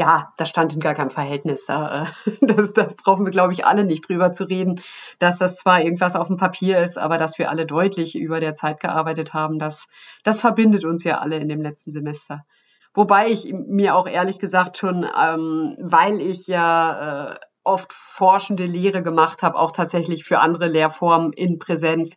ja, 0.00 0.32
das 0.38 0.48
stand 0.48 0.72
in 0.72 0.80
gar 0.80 0.94
keinem 0.94 1.10
Verhältnis. 1.10 1.66
Da, 1.66 2.04
äh, 2.04 2.30
das, 2.40 2.72
da 2.72 2.88
brauchen 3.04 3.26
wir, 3.26 3.30
glaube 3.30 3.52
ich, 3.52 3.66
alle 3.66 3.84
nicht 3.84 4.08
drüber 4.08 4.32
zu 4.32 4.44
reden, 4.44 4.80
dass 5.18 5.36
das 5.36 5.56
zwar 5.56 5.82
irgendwas 5.82 6.16
auf 6.16 6.28
dem 6.28 6.38
Papier 6.38 6.78
ist, 6.78 6.96
aber 6.96 7.18
dass 7.18 7.38
wir 7.38 7.50
alle 7.50 7.66
deutlich 7.66 8.16
über 8.16 8.40
der 8.40 8.54
Zeit 8.54 8.80
gearbeitet 8.80 9.34
haben, 9.34 9.58
das, 9.58 9.88
das 10.24 10.40
verbindet 10.40 10.86
uns 10.86 11.04
ja 11.04 11.18
alle 11.18 11.36
in 11.36 11.48
dem 11.50 11.60
letzten 11.60 11.90
Semester. 11.90 12.38
Wobei 12.94 13.28
ich 13.28 13.52
mir 13.52 13.94
auch 13.94 14.06
ehrlich 14.06 14.38
gesagt 14.38 14.78
schon, 14.78 15.04
ähm, 15.04 15.76
weil 15.78 16.18
ich 16.18 16.46
ja 16.46 17.32
äh, 17.32 17.38
oft 17.62 17.92
forschende 17.92 18.64
Lehre 18.64 19.02
gemacht 19.02 19.42
habe, 19.42 19.58
auch 19.58 19.72
tatsächlich 19.72 20.24
für 20.24 20.38
andere 20.38 20.66
Lehrformen 20.66 21.34
in 21.34 21.58
Präsenz, 21.58 22.16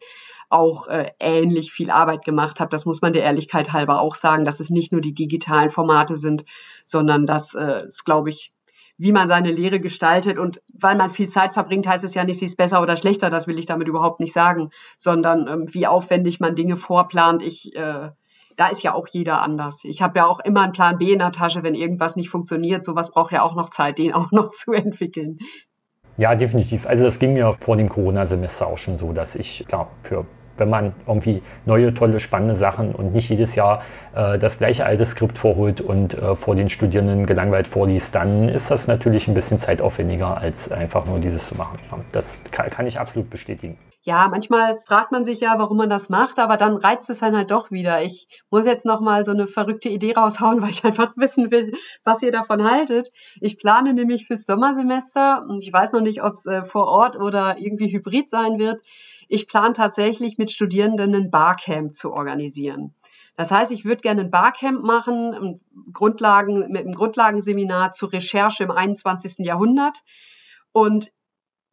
auch 0.54 0.88
äh, 0.88 1.12
ähnlich 1.20 1.72
viel 1.72 1.90
Arbeit 1.90 2.24
gemacht 2.24 2.60
habe. 2.60 2.70
Das 2.70 2.86
muss 2.86 3.02
man 3.02 3.14
der 3.14 3.24
Ehrlichkeit 3.24 3.74
halber 3.74 4.00
auch 4.00 4.16
sagen, 4.16 4.46
dass 4.46 4.60
es 4.60 4.70
nicht 4.70 4.92
nur 4.92 5.02
die 5.02 5.14
digitalen 5.14 5.70
Formate 5.70 6.16
sind, 6.16 6.46
sondern 6.86 7.26
dass, 7.26 7.56
äh, 7.56 7.88
glaube 8.06 8.30
ich, 8.30 8.52
wie 8.98 9.12
man 9.12 9.28
seine 9.28 9.52
Lehre 9.52 9.80
gestaltet 9.80 10.38
und 10.38 10.62
weil 10.72 10.96
man 10.96 11.10
viel 11.10 11.28
Zeit 11.28 11.54
verbringt, 11.54 11.88
heißt 11.88 12.04
es 12.04 12.14
ja 12.14 12.24
nicht, 12.24 12.38
sie 12.38 12.46
ist 12.46 12.58
besser 12.58 12.82
oder 12.82 12.96
schlechter, 12.96 13.32
das 13.32 13.48
will 13.48 13.58
ich 13.58 13.66
damit 13.66 13.88
überhaupt 13.88 14.20
nicht 14.20 14.34
sagen, 14.34 14.70
sondern 14.98 15.48
ähm, 15.48 15.74
wie 15.74 15.88
aufwendig 15.88 16.40
man 16.40 16.56
Dinge 16.56 16.78
vorplant. 16.78 17.42
Ich, 17.42 17.76
äh, 17.76 18.12
da 18.56 18.68
ist 18.68 18.84
ja 18.84 18.94
auch 18.94 19.08
jeder 19.08 19.42
anders. 19.42 19.84
Ich 19.84 20.04
habe 20.04 20.20
ja 20.20 20.28
auch 20.28 20.40
immer 20.40 20.62
einen 20.62 20.74
Plan 20.74 21.00
B 21.00 21.12
in 21.12 21.20
der 21.20 21.32
Tasche, 21.32 21.64
wenn 21.64 21.74
irgendwas 21.74 22.16
nicht 22.16 22.30
funktioniert. 22.30 22.84
Sowas 22.84 23.10
braucht 23.10 23.32
ja 23.32 23.42
auch 23.42 23.56
noch 23.56 23.70
Zeit, 23.70 23.98
den 23.98 24.14
auch 24.14 24.32
noch 24.32 24.52
zu 24.52 24.72
entwickeln. 24.74 25.40
Ja, 26.18 26.36
definitiv. 26.36 26.86
Also 26.86 27.04
das 27.04 27.18
ging 27.18 27.34
mir 27.34 27.52
vor 27.54 27.76
dem 27.76 27.90
Corona-Semester 27.90 28.68
auch 28.68 28.78
schon 28.78 29.00
so, 29.00 29.14
dass 29.14 29.34
ich, 29.34 29.66
klar, 29.68 29.90
für 30.04 30.28
wenn 30.58 30.70
man 30.70 30.94
irgendwie 31.08 31.42
neue, 31.66 31.94
tolle, 31.94 32.20
spannende 32.20 32.56
Sachen 32.56 32.94
und 32.94 33.14
nicht 33.14 33.30
jedes 33.30 33.56
Jahr 33.56 33.84
äh, 34.16 34.38
das 34.38 34.58
gleiche 34.58 34.86
alte 34.86 35.06
Skript 35.06 35.38
vorholt 35.38 35.82
und 35.82 36.14
äh, 36.14 36.36
vor 36.36 36.56
den 36.56 36.70
Studierenden 36.70 37.26
gelangweilt 37.26 37.68
vorliest, 37.68 38.16
dann 38.16 38.50
ist 38.50 38.72
das 38.72 38.88
natürlich 38.88 39.28
ein 39.28 39.34
bisschen 39.34 39.58
zeitaufwendiger, 39.58 40.38
als 40.38 40.72
einfach 40.72 41.06
nur 41.06 41.20
dieses 41.20 41.48
zu 41.48 41.56
machen. 41.56 41.78
Das 42.12 42.44
kann, 42.52 42.70
kann 42.70 42.88
ich 42.88 43.00
absolut 43.00 43.30
bestätigen. 43.30 43.78
Ja, 44.06 44.28
manchmal 44.28 44.82
fragt 44.86 45.14
man 45.14 45.24
sich 45.24 45.40
ja, 45.40 45.56
warum 45.58 45.78
man 45.78 45.90
das 45.90 46.10
macht, 46.10 46.38
aber 46.38 46.58
dann 46.58 46.76
reizt 46.76 47.10
es 47.10 47.20
dann 47.20 47.38
halt 47.38 47.52
doch 47.52 47.72
wieder. 47.72 48.02
Ich 48.02 48.28
muss 48.50 48.66
jetzt 48.66 48.86
noch 48.86 49.00
mal 49.00 49.24
so 49.24 49.32
eine 49.32 49.48
verrückte 49.48 49.88
Idee 49.88 50.14
raushauen, 50.14 50.62
weil 50.62 50.72
ich 50.72 50.84
einfach 50.84 51.14
wissen 51.16 51.52
will, 51.52 51.72
was 52.04 52.22
ihr 52.22 52.32
davon 52.32 52.70
haltet. 52.70 53.12
Ich 53.40 53.58
plane 53.58 53.94
nämlich 53.94 54.28
fürs 54.28 54.46
Sommersemester 54.46 55.46
und 55.48 55.64
ich 55.64 55.72
weiß 55.72 55.94
noch 55.94 56.02
nicht, 56.02 56.22
ob 56.22 56.34
es 56.34 56.46
äh, 56.46 56.66
vor 56.66 56.88
Ort 56.88 57.16
oder 57.16 57.58
irgendwie 57.60 57.94
hybrid 57.94 58.30
sein 58.30 58.60
wird 58.60 58.82
ich 59.34 59.48
plane 59.48 59.74
tatsächlich 59.74 60.38
mit 60.38 60.52
Studierenden 60.52 61.16
ein 61.16 61.32
Barcamp 61.32 61.96
zu 61.96 62.14
organisieren. 62.14 62.94
Das 63.36 63.50
heißt, 63.50 63.72
ich 63.72 63.84
würde 63.84 64.02
gerne 64.02 64.22
ein 64.22 64.30
Barcamp 64.30 64.84
machen, 64.84 65.58
Grundlagen, 65.92 66.72
mit 66.72 66.82
einem 66.82 66.94
Grundlagenseminar 66.94 67.94
zur 67.94 68.14
Recherche 68.14 68.64
im 68.64 68.70
21. 68.70 69.40
Jahrhundert. 69.40 70.04
Und 70.72 71.12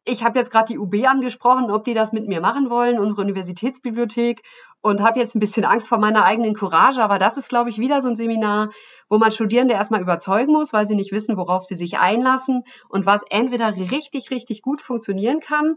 ich 0.05 0.23
habe 0.23 0.39
jetzt 0.39 0.49
gerade 0.49 0.73
die 0.73 0.79
UB 0.79 1.05
angesprochen, 1.05 1.69
ob 1.69 1.85
die 1.85 1.93
das 1.93 2.13
mit 2.13 2.27
mir 2.27 2.41
machen 2.41 2.71
wollen, 2.71 2.97
unsere 2.97 3.21
Universitätsbibliothek, 3.21 4.41
und 4.81 5.01
habe 5.01 5.19
jetzt 5.19 5.35
ein 5.35 5.39
bisschen 5.39 5.63
Angst 5.63 5.87
vor 5.87 5.99
meiner 5.99 6.25
eigenen 6.25 6.55
Courage. 6.55 7.03
Aber 7.03 7.19
das 7.19 7.37
ist, 7.37 7.49
glaube 7.49 7.69
ich, 7.69 7.77
wieder 7.77 8.01
so 8.01 8.07
ein 8.07 8.15
Seminar, 8.15 8.71
wo 9.07 9.19
man 9.19 9.29
Studierende 9.29 9.75
erstmal 9.75 10.01
überzeugen 10.01 10.53
muss, 10.53 10.73
weil 10.73 10.87
sie 10.87 10.95
nicht 10.95 11.11
wissen, 11.11 11.37
worauf 11.37 11.65
sie 11.65 11.75
sich 11.75 11.99
einlassen 11.99 12.63
und 12.89 13.05
was 13.05 13.21
entweder 13.29 13.75
richtig, 13.75 14.31
richtig 14.31 14.63
gut 14.63 14.81
funktionieren 14.81 15.41
kann 15.41 15.75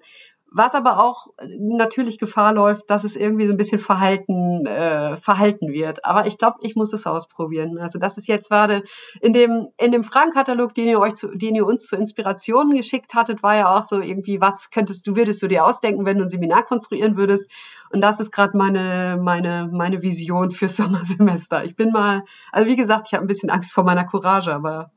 was 0.55 0.77
aber 0.77 1.03
auch 1.03 1.27
natürlich 1.41 2.19
Gefahr 2.19 2.53
läuft, 2.53 2.89
dass 2.89 3.03
es 3.03 3.17
irgendwie 3.17 3.49
so 3.49 3.53
ein 3.53 3.57
bisschen 3.57 3.81
verhalten, 3.81 4.65
äh, 4.67 5.17
verhalten 5.17 5.73
wird. 5.73 6.05
Aber 6.05 6.27
ich 6.29 6.39
glaube, 6.39 6.59
ich 6.61 6.77
muss 6.77 6.93
es 6.93 7.09
ausprobieren. 7.09 7.79
Also 7.79 7.99
das 7.99 8.19
ist 8.19 8.29
jetzt 8.29 8.51
gerade 8.51 8.83
in 9.21 9.33
dem, 9.33 9.67
in 9.79 9.91
dem 9.91 10.05
Fragenkatalog, 10.05 10.73
den 10.73 10.87
ihr 10.87 11.01
euch 11.01 11.17
zu, 11.17 11.37
den 11.37 11.57
ihr 11.57 11.67
uns 11.67 11.87
zur 11.87 11.99
Inspiration 11.99 12.71
geschickt 12.71 13.15
hattet, 13.15 13.43
war 13.43 13.57
ja 13.57 13.77
auch 13.77 13.83
so 13.83 14.01
irgendwie, 14.01 14.41
was 14.41 14.71
könntest 14.71 15.09
du, 15.09 15.17
würdest 15.17 15.43
du 15.43 15.49
dir 15.49 15.67
ausdenken, 15.67 16.07
wenn 16.07 16.19
du 16.19 16.23
ein 16.23 16.29
Seminar 16.29 16.63
konstruieren 16.63 17.17
würdest? 17.17 17.51
Und 17.91 18.01
das 18.01 18.21
ist 18.21 18.31
gerade 18.31 18.57
meine, 18.57 19.19
meine, 19.21 19.69
meine 19.73 20.03
Vision 20.03 20.53
fürs 20.53 20.77
Sommersemester. 20.77 21.65
Ich 21.65 21.75
bin 21.75 21.91
mal, 21.91 22.23
also 22.53 22.69
wie 22.69 22.77
gesagt, 22.77 23.09
ich 23.09 23.15
habe 23.15 23.25
ein 23.25 23.29
bisschen 23.29 23.51
Angst 23.51 23.73
vor 23.73 23.83
meiner 23.83 24.05
Courage, 24.05 24.55
aber 24.55 24.93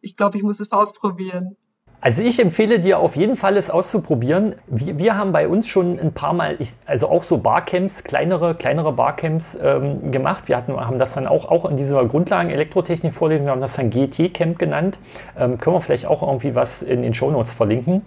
ich 0.00 0.16
glaube, 0.16 0.36
ich 0.36 0.44
muss 0.44 0.60
es 0.60 0.70
ausprobieren. 0.70 1.56
Also 2.04 2.22
ich 2.22 2.38
empfehle 2.38 2.80
dir 2.80 2.98
auf 2.98 3.16
jeden 3.16 3.34
Fall 3.34 3.56
es 3.56 3.70
auszuprobieren. 3.70 4.56
Wir, 4.66 4.98
wir 4.98 5.16
haben 5.16 5.32
bei 5.32 5.48
uns 5.48 5.66
schon 5.66 5.98
ein 5.98 6.12
paar 6.12 6.34
Mal, 6.34 6.56
ich, 6.58 6.74
also 6.84 7.08
auch 7.08 7.22
so 7.22 7.38
Barcamps, 7.38 8.04
kleinere, 8.04 8.54
kleinere 8.54 8.92
Barcamps 8.92 9.58
ähm, 9.58 10.10
gemacht. 10.12 10.46
Wir 10.46 10.58
hatten, 10.58 10.76
haben 10.76 10.98
das 10.98 11.12
dann 11.12 11.26
auch, 11.26 11.50
auch 11.50 11.64
in 11.64 11.78
dieser 11.78 12.04
Grundlagen-Elektrotechnik-Vorlesung, 12.04 13.46
wir 13.46 13.52
haben 13.52 13.62
das 13.62 13.76
dann 13.76 13.88
GT-Camp 13.88 14.58
genannt. 14.58 14.98
Ähm, 15.38 15.56
können 15.56 15.76
wir 15.76 15.80
vielleicht 15.80 16.04
auch 16.04 16.20
irgendwie 16.20 16.54
was 16.54 16.82
in 16.82 17.00
den 17.00 17.14
Shownotes 17.14 17.54
verlinken. 17.54 18.02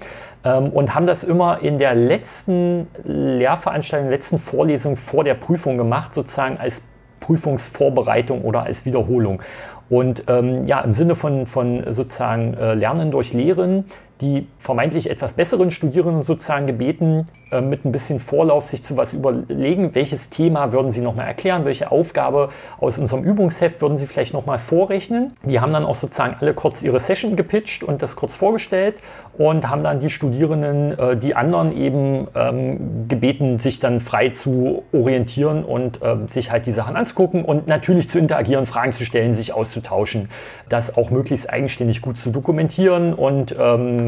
Ähm, 0.46 0.70
und 0.70 0.94
haben 0.94 1.08
das 1.08 1.24
immer 1.24 1.64
in 1.64 1.80
der 1.80 1.96
letzten 1.96 2.86
Lehrveranstaltung, 3.04 4.12
letzten 4.12 4.38
Vorlesung 4.38 4.96
vor 4.96 5.24
der 5.24 5.34
Prüfung 5.34 5.76
gemacht, 5.76 6.14
sozusagen 6.14 6.60
als 6.60 6.84
Prüfungsvorbereitung 7.20 8.44
oder 8.44 8.62
als 8.62 8.86
Wiederholung. 8.86 9.42
Und 9.90 10.24
ähm, 10.28 10.68
ja, 10.68 10.82
im 10.82 10.94
Sinne 10.94 11.16
von, 11.16 11.46
von 11.46 11.92
sozusagen 11.92 12.54
äh, 12.56 12.74
Lernen 12.74 13.12
durch 13.12 13.34
Lehren 13.34 13.86
die 14.22 14.48
vermeintlich 14.58 15.10
etwas 15.10 15.34
besseren 15.34 15.72
Studierenden 15.72 16.24
sozusagen 16.24 16.68
gebeten, 16.68 17.28
äh, 17.52 17.62
mit 17.62 17.86
ein 17.86 17.92
bisschen 17.92 18.20
Vorlauf 18.20 18.68
sich 18.68 18.84
zu 18.84 18.98
was 18.98 19.14
überlegen, 19.14 19.96
welches 19.96 20.30
Thema 20.30 20.72
würden 20.72 20.92
sie 20.92 21.02
nochmal 21.02 21.28
erklären, 21.28 21.66
welche 21.66 21.92
Aufgabe 21.92 22.50
aus 22.80 22.98
unserem 22.98 23.24
Übungsheft 23.24 23.82
würden 23.82 23.98
sie 23.98 24.08
vielleicht 24.08 24.34
nochmal 24.34 24.58
vorrechnen. 24.58 25.34
Die 25.44 25.60
haben 25.60 25.72
dann 25.72 25.86
auch 25.86 25.96
sozusagen 25.96 26.36
alle 26.40 26.54
kurz 26.54 26.82
ihre 26.82 27.00
Session 27.00 27.36
gepitcht 27.36 27.84
und 27.84 28.02
das 28.02 28.16
kurz 28.16 28.36
vorgestellt 28.36 28.96
und 29.38 29.70
haben 29.70 29.84
dann 29.84 30.00
die 30.00 30.10
Studierenden, 30.10 30.98
äh, 30.98 31.18
die 31.18 31.36
anderen 31.36 31.76
eben 31.78 32.28
ähm, 32.36 33.08
gebeten, 33.08 33.60
sich 33.60 33.80
dann 33.80 34.00
frei 34.00 34.30
zu 34.30 34.84
orientieren 34.92 35.64
und 35.64 36.02
äh, 36.02 36.16
sich 36.28 36.52
halt 36.52 36.66
die 36.66 36.72
Sachen 36.72 36.96
anzugucken 36.96 37.46
und 37.46 37.68
natürlich 37.68 38.10
zu 38.10 38.18
interagieren, 38.18 38.66
Fragen 38.66 38.94
zu 38.94 39.06
stellen, 39.06 39.34
sich 39.34 39.54
auszutauschen, 39.54 40.30
das 40.70 40.98
auch 40.98 41.12
möglichst 41.12 41.50
eigenständig 41.50 42.02
gut 42.02 42.18
zu 42.18 42.32
dokumentieren 42.32 43.14
und 43.14 43.56
ähm, 43.60 44.07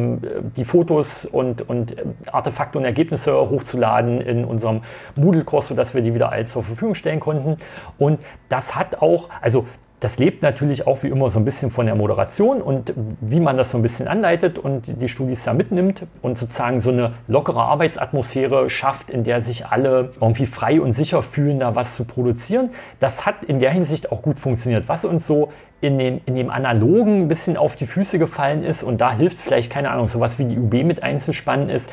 die 0.56 0.66
Fotos 0.66 1.26
und, 1.26 1.68
und 1.68 1.96
Artefakte 2.32 2.78
und 2.78 2.86
Ergebnisse 2.86 3.34
hochzuladen 3.34 4.22
in 4.22 4.46
unserem 4.46 4.82
Moodle-Kurs, 5.16 5.68
sodass 5.68 5.94
wir 5.94 6.02
die 6.02 6.14
wieder 6.14 6.32
alle 6.32 6.46
zur 6.46 6.64
Verfügung 6.64 6.96
stellen 6.96 7.20
konnten. 7.20 7.58
Und 7.98 8.20
das 8.50 8.76
hat 8.76 9.02
auch, 9.02 9.30
also 9.42 9.66
das 10.00 10.18
lebt 10.18 10.44
natürlich 10.44 10.88
auch 10.88 11.04
wie 11.04 11.08
immer 11.08 11.30
so 11.30 11.40
ein 11.40 11.46
bisschen 11.46 11.72
von 11.72 11.86
der 11.86 11.96
Moderation 11.96 12.62
und 12.62 12.94
wie 13.20 13.40
man 13.40 13.58
das 13.58 13.72
so 13.72 13.78
ein 13.78 13.82
bisschen 13.82 14.08
anleitet 14.08 14.58
und 14.58 14.84
die 14.88 15.10
Studis 15.10 15.44
da 15.44 15.54
mitnimmt 15.54 16.06
und 16.22 16.38
sozusagen 16.38 16.80
so 16.80 16.90
eine 16.90 17.14
lockere 17.28 17.62
Arbeitsatmosphäre 17.62 18.70
schafft, 18.70 19.12
in 19.12 19.24
der 19.24 19.42
sich 19.42 19.66
alle 19.66 20.14
irgendwie 20.22 20.46
frei 20.46 20.80
und 20.80 20.94
sicher 20.94 21.22
fühlen, 21.22 21.60
da 21.60 21.76
was 21.76 21.96
zu 21.96 22.06
produzieren. 22.06 22.70
Das 23.00 23.26
hat 23.26 23.44
in 23.46 23.60
der 23.60 23.72
Hinsicht 23.72 24.12
auch 24.12 24.22
gut 24.22 24.40
funktioniert. 24.40 24.88
Was 24.88 25.04
uns 25.04 25.28
so 25.28 25.52
in 25.82 25.98
dem, 25.98 26.22
in 26.26 26.36
dem 26.36 26.50
Analogen 26.50 27.24
ein 27.24 27.28
bisschen 27.28 27.58
auf 27.58 27.76
die 27.76 27.86
Füße 27.86 28.20
gefallen 28.20 28.64
ist 28.64 28.84
und 28.84 29.02
da 29.02 29.14
hilft 29.14 29.40
vielleicht, 29.40 29.72
keine 29.72 29.92
Ahnung, 29.92 30.08
sowas 30.08 30.40
wie 30.40 30.46
die 30.46 30.58
UB 30.58 30.86
mit 30.86 31.04
einzuspannen 31.04 31.70
ist, 31.70 31.90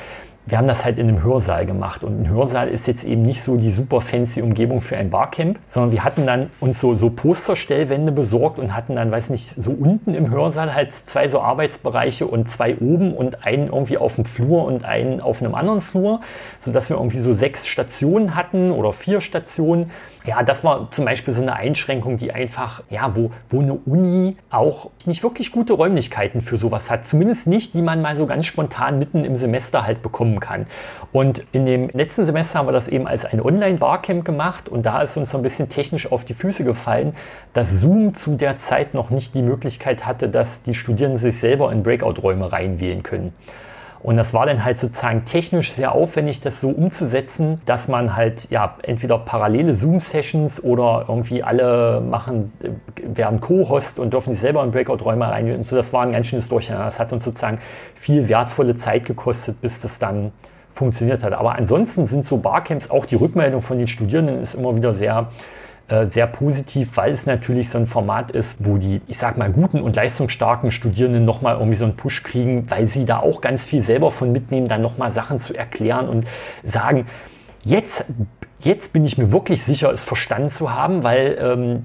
wir 0.46 0.58
haben 0.58 0.68
das 0.68 0.84
halt 0.84 0.98
in 0.98 1.08
einem 1.08 1.22
Hörsaal 1.24 1.66
gemacht. 1.66 2.04
Und 2.04 2.22
ein 2.22 2.28
Hörsaal 2.28 2.68
ist 2.68 2.86
jetzt 2.86 3.04
eben 3.04 3.22
nicht 3.22 3.42
so 3.42 3.56
die 3.56 3.70
super 3.70 4.00
fancy 4.00 4.42
Umgebung 4.42 4.80
für 4.80 4.96
ein 4.96 5.10
Barcamp, 5.10 5.58
sondern 5.66 5.90
wir 5.90 6.04
hatten 6.04 6.24
dann 6.24 6.50
uns 6.60 6.78
so, 6.78 6.94
so 6.94 7.10
Posterstellwände 7.10 8.12
besorgt 8.12 8.58
und 8.60 8.74
hatten 8.74 8.94
dann, 8.94 9.10
weiß 9.10 9.30
nicht, 9.30 9.60
so 9.60 9.72
unten 9.72 10.14
im 10.14 10.30
Hörsaal 10.30 10.72
halt 10.72 10.92
zwei 10.92 11.26
so 11.26 11.40
Arbeitsbereiche 11.40 12.26
und 12.26 12.48
zwei 12.48 12.76
oben 12.76 13.12
und 13.12 13.44
einen 13.44 13.66
irgendwie 13.66 13.98
auf 13.98 14.14
dem 14.14 14.24
Flur 14.24 14.64
und 14.64 14.84
einen 14.84 15.20
auf 15.20 15.42
einem 15.42 15.56
anderen 15.56 15.80
Flur, 15.80 16.20
sodass 16.60 16.88
wir 16.90 16.96
irgendwie 16.96 17.20
so 17.20 17.32
sechs 17.32 17.66
Stationen 17.66 18.36
hatten 18.36 18.70
oder 18.70 18.92
vier 18.92 19.20
Stationen 19.20 19.90
ja, 20.26 20.42
das 20.42 20.64
war 20.64 20.90
zum 20.90 21.04
Beispiel 21.04 21.32
so 21.32 21.40
eine 21.40 21.54
Einschränkung, 21.54 22.16
die 22.16 22.32
einfach, 22.32 22.82
ja, 22.90 23.14
wo, 23.14 23.30
wo 23.48 23.60
eine 23.60 23.74
Uni 23.74 24.36
auch 24.50 24.90
nicht 25.06 25.22
wirklich 25.22 25.52
gute 25.52 25.72
Räumlichkeiten 25.72 26.40
für 26.40 26.56
sowas 26.56 26.90
hat. 26.90 27.06
Zumindest 27.06 27.46
nicht, 27.46 27.74
die 27.74 27.82
man 27.82 28.02
mal 28.02 28.16
so 28.16 28.26
ganz 28.26 28.46
spontan 28.46 28.98
mitten 28.98 29.24
im 29.24 29.36
Semester 29.36 29.86
halt 29.86 30.02
bekommen 30.02 30.40
kann. 30.40 30.66
Und 31.12 31.44
in 31.52 31.64
dem 31.64 31.88
letzten 31.90 32.24
Semester 32.24 32.58
haben 32.58 32.66
wir 32.66 32.72
das 32.72 32.88
eben 32.88 33.06
als 33.06 33.24
ein 33.24 33.40
Online-Barcamp 33.40 34.24
gemacht 34.24 34.68
und 34.68 34.84
da 34.84 35.00
ist 35.00 35.16
uns 35.16 35.30
so 35.30 35.38
ein 35.38 35.42
bisschen 35.42 35.68
technisch 35.68 36.10
auf 36.10 36.24
die 36.24 36.34
Füße 36.34 36.64
gefallen, 36.64 37.14
dass 37.52 37.78
Zoom 37.78 38.12
zu 38.12 38.36
der 38.36 38.56
Zeit 38.56 38.94
noch 38.94 39.10
nicht 39.10 39.34
die 39.34 39.42
Möglichkeit 39.42 40.06
hatte, 40.06 40.28
dass 40.28 40.62
die 40.62 40.74
Studierenden 40.74 41.18
sich 41.18 41.38
selber 41.38 41.70
in 41.70 41.82
Breakout-Räume 41.82 42.52
reinwählen 42.52 43.02
können. 43.02 43.32
Und 44.06 44.16
das 44.16 44.32
war 44.32 44.46
dann 44.46 44.64
halt 44.64 44.78
sozusagen 44.78 45.24
technisch 45.24 45.72
sehr 45.72 45.90
aufwendig, 45.90 46.40
das 46.40 46.60
so 46.60 46.68
umzusetzen, 46.68 47.60
dass 47.66 47.88
man 47.88 48.14
halt 48.14 48.48
ja 48.50 48.76
entweder 48.84 49.18
parallele 49.18 49.74
Zoom-Sessions 49.74 50.62
oder 50.62 51.06
irgendwie 51.08 51.42
alle 51.42 52.00
machen, 52.00 52.48
werden 53.02 53.40
Co-Host 53.40 53.98
und 53.98 54.12
dürfen 54.12 54.32
sich 54.32 54.40
selber 54.40 54.62
in 54.62 54.70
Breakout-Räume 54.70 55.28
rein. 55.28 55.52
Und 55.52 55.66
so, 55.66 55.74
das 55.74 55.92
war 55.92 56.02
ein 56.02 56.12
ganz 56.12 56.28
schönes 56.28 56.48
Durcheinander. 56.48 56.84
Das 56.84 57.00
hat 57.00 57.12
uns 57.12 57.24
sozusagen 57.24 57.58
viel 57.96 58.28
wertvolle 58.28 58.76
Zeit 58.76 59.06
gekostet, 59.06 59.60
bis 59.60 59.80
das 59.80 59.98
dann 59.98 60.30
funktioniert 60.72 61.24
hat. 61.24 61.32
Aber 61.32 61.56
ansonsten 61.56 62.06
sind 62.06 62.24
so 62.24 62.36
Barcamps, 62.36 62.88
auch 62.90 63.06
die 63.06 63.16
Rückmeldung 63.16 63.60
von 63.60 63.76
den 63.76 63.88
Studierenden 63.88 64.38
ist 64.38 64.54
immer 64.54 64.76
wieder 64.76 64.92
sehr 64.92 65.30
äh, 65.88 66.06
sehr 66.06 66.26
positiv, 66.26 66.96
weil 66.96 67.12
es 67.12 67.26
natürlich 67.26 67.70
so 67.70 67.78
ein 67.78 67.86
Format 67.86 68.32
ist, 68.32 68.56
wo 68.64 68.76
die, 68.76 69.02
ich 69.06 69.18
sag 69.18 69.38
mal, 69.38 69.50
guten 69.52 69.80
und 69.80 69.94
leistungsstarken 69.94 70.72
Studierenden 70.72 71.24
nochmal 71.24 71.54
irgendwie 71.54 71.76
so 71.76 71.84
einen 71.84 71.94
Push 71.94 72.24
kriegen, 72.24 72.68
weil 72.68 72.86
sie 72.86 73.04
da 73.04 73.20
auch 73.20 73.40
ganz 73.40 73.66
viel 73.66 73.80
selber 73.80 74.10
von 74.10 74.32
mitnehmen, 74.32 74.66
dann 74.66 74.82
nochmal 74.82 75.12
Sachen 75.12 75.38
zu 75.38 75.54
erklären 75.54 76.08
und 76.08 76.26
sagen, 76.64 77.06
jetzt, 77.62 78.04
jetzt 78.58 78.92
bin 78.92 79.04
ich 79.04 79.16
mir 79.16 79.30
wirklich 79.30 79.62
sicher, 79.62 79.92
es 79.92 80.02
verstanden 80.02 80.50
zu 80.50 80.72
haben, 80.72 81.04
weil 81.04 81.38
ähm, 81.40 81.84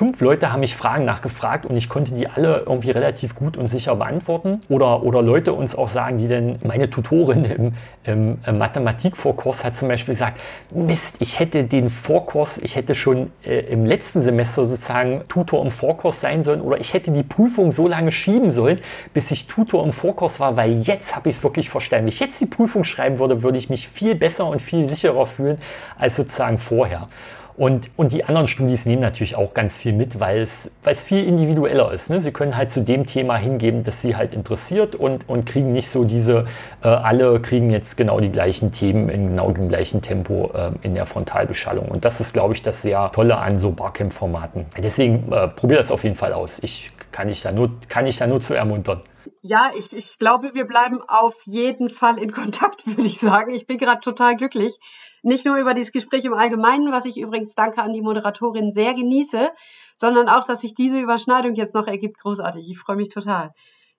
fünf 0.00 0.22
Leute 0.22 0.50
haben 0.50 0.60
mich 0.60 0.76
Fragen 0.76 1.04
nachgefragt 1.04 1.66
und 1.66 1.76
ich 1.76 1.90
konnte 1.90 2.14
die 2.14 2.26
alle 2.26 2.60
irgendwie 2.60 2.90
relativ 2.90 3.34
gut 3.34 3.58
und 3.58 3.66
sicher 3.66 3.96
beantworten. 3.96 4.62
Oder, 4.70 5.02
oder 5.02 5.20
Leute 5.20 5.52
uns 5.52 5.76
auch 5.76 5.88
sagen, 5.88 6.16
die 6.16 6.26
denn, 6.26 6.58
meine 6.64 6.88
Tutorin 6.88 7.44
im, 7.44 7.74
im, 8.04 8.38
im 8.46 8.58
Mathematikvorkurs 8.58 9.62
hat 9.62 9.76
zum 9.76 9.88
Beispiel 9.88 10.14
gesagt, 10.14 10.40
Mist, 10.70 11.16
ich 11.18 11.38
hätte 11.38 11.64
den 11.64 11.90
Vorkurs, 11.90 12.56
ich 12.56 12.76
hätte 12.76 12.94
schon 12.94 13.30
äh, 13.44 13.58
im 13.70 13.84
letzten 13.84 14.22
Semester 14.22 14.64
sozusagen 14.64 15.20
Tutor 15.28 15.62
im 15.62 15.70
Vorkurs 15.70 16.22
sein 16.22 16.44
sollen 16.44 16.62
oder 16.62 16.80
ich 16.80 16.94
hätte 16.94 17.10
die 17.10 17.22
Prüfung 17.22 17.70
so 17.70 17.86
lange 17.86 18.10
schieben 18.10 18.50
sollen, 18.50 18.80
bis 19.12 19.30
ich 19.30 19.48
Tutor 19.48 19.84
im 19.84 19.92
Vorkurs 19.92 20.40
war, 20.40 20.56
weil 20.56 20.80
jetzt 20.80 21.14
habe 21.14 21.28
ich 21.28 21.36
es 21.36 21.42
wirklich 21.42 21.68
verstanden. 21.68 22.06
Wenn 22.06 22.08
ich 22.08 22.20
jetzt 22.20 22.40
die 22.40 22.46
Prüfung 22.46 22.84
schreiben 22.84 23.18
würde, 23.18 23.42
würde 23.42 23.58
ich 23.58 23.68
mich 23.68 23.86
viel 23.86 24.14
besser 24.14 24.46
und 24.46 24.62
viel 24.62 24.86
sicherer 24.86 25.26
fühlen 25.26 25.58
als 25.98 26.16
sozusagen 26.16 26.56
vorher. 26.56 27.08
Und, 27.56 27.90
und 27.96 28.12
die 28.12 28.24
anderen 28.24 28.46
Studis 28.46 28.86
nehmen 28.86 29.02
natürlich 29.02 29.36
auch 29.36 29.54
ganz 29.54 29.76
viel 29.76 29.92
mit, 29.92 30.20
weil 30.20 30.40
es, 30.40 30.70
viel 31.04 31.24
individueller 31.24 31.92
ist. 31.92 32.10
Ne? 32.10 32.20
Sie 32.20 32.32
können 32.32 32.56
halt 32.56 32.70
zu 32.70 32.80
dem 32.80 33.06
Thema 33.06 33.36
hingeben, 33.36 33.84
das 33.84 34.00
sie 34.00 34.16
halt 34.16 34.34
interessiert 34.34 34.94
und, 34.94 35.28
und 35.28 35.46
kriegen 35.46 35.72
nicht 35.72 35.88
so 35.88 36.04
diese, 36.04 36.46
äh, 36.82 36.88
alle 36.88 37.40
kriegen 37.40 37.70
jetzt 37.70 37.96
genau 37.96 38.20
die 38.20 38.30
gleichen 38.30 38.72
Themen 38.72 39.08
in 39.08 39.28
genau 39.28 39.50
dem 39.50 39.68
gleichen 39.68 40.02
Tempo 40.02 40.50
äh, 40.54 40.70
in 40.82 40.94
der 40.94 41.06
Frontalbeschallung. 41.06 41.86
Und 41.88 42.04
das 42.04 42.20
ist, 42.20 42.32
glaube 42.32 42.54
ich, 42.54 42.62
das 42.62 42.82
sehr 42.82 43.10
Tolle 43.12 43.36
an 43.36 43.58
so 43.58 43.72
Barcamp-Formaten. 43.72 44.66
Deswegen 44.78 45.30
äh, 45.32 45.48
probier 45.48 45.78
das 45.78 45.90
auf 45.90 46.04
jeden 46.04 46.16
Fall 46.16 46.32
aus. 46.32 46.58
Ich 46.62 46.90
kann 47.12 47.28
ich 47.28 47.42
da 47.42 47.52
nur, 47.52 47.70
kann 47.88 48.06
ich 48.06 48.18
da 48.18 48.26
nur 48.26 48.40
zu 48.40 48.54
ermuntern. 48.54 49.00
Ja, 49.42 49.70
ich, 49.76 49.92
ich 49.92 50.18
glaube, 50.18 50.54
wir 50.54 50.64
bleiben 50.64 51.00
auf 51.02 51.42
jeden 51.44 51.90
Fall 51.90 52.18
in 52.18 52.32
Kontakt, 52.32 52.86
würde 52.96 53.06
ich 53.06 53.18
sagen. 53.18 53.54
Ich 53.54 53.66
bin 53.66 53.78
gerade 53.78 54.00
total 54.00 54.36
glücklich, 54.36 54.78
nicht 55.22 55.44
nur 55.44 55.56
über 55.56 55.74
dieses 55.74 55.92
Gespräch 55.92 56.24
im 56.24 56.34
Allgemeinen, 56.34 56.92
was 56.92 57.04
ich 57.04 57.18
übrigens 57.18 57.54
danke 57.54 57.82
an 57.82 57.92
die 57.92 58.02
Moderatorin 58.02 58.70
sehr 58.70 58.94
genieße, 58.94 59.50
sondern 59.96 60.28
auch, 60.28 60.46
dass 60.46 60.60
sich 60.60 60.74
diese 60.74 60.98
Überschneidung 60.98 61.54
jetzt 61.54 61.74
noch 61.74 61.86
ergibt. 61.86 62.18
Großartig. 62.20 62.70
Ich 62.70 62.78
freue 62.78 62.96
mich 62.96 63.10
total. 63.10 63.50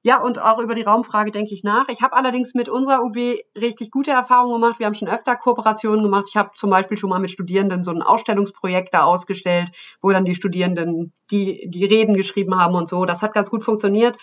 Ja, 0.03 0.19
und 0.19 0.41
auch 0.41 0.57
über 0.57 0.74
die 0.74 0.82
Raumfrage 0.82 1.30
denke 1.30 1.53
ich 1.53 1.63
nach. 1.63 1.88
Ich 1.88 2.01
habe 2.01 2.15
allerdings 2.15 2.55
mit 2.55 2.69
unserer 2.69 3.03
UB 3.03 3.15
richtig 3.55 3.91
gute 3.91 4.09
Erfahrungen 4.09 4.59
gemacht. 4.59 4.80
Wir 4.80 4.88
haben 4.88 4.95
schon 4.95 5.07
öfter 5.07 5.36
Kooperationen 5.36 6.01
gemacht. 6.01 6.26
Ich 6.28 6.38
habe 6.38 6.49
zum 6.55 6.72
Beispiel 6.72 6.97
schon 6.97 7.11
mal 7.11 7.19
mit 7.19 7.30
Studierenden 7.30 7.84
so 7.84 7.91
ein 7.91 8.01
Ausstellungsprojekt 8.01 8.95
da 8.95 9.03
ausgestellt, 9.03 9.69
wo 10.01 10.09
dann 10.09 10.26
die 10.26 10.34
Studierenden 10.34 11.13
die, 11.30 11.69
die 11.69 11.86
Reden 11.86 12.15
geschrieben 12.15 12.59
haben 12.59 12.74
und 12.74 12.89
so. 12.89 13.05
Das 13.05 13.22
hat 13.22 13.34
ganz 13.34 13.51
gut 13.51 13.63
funktioniert. 13.63 14.17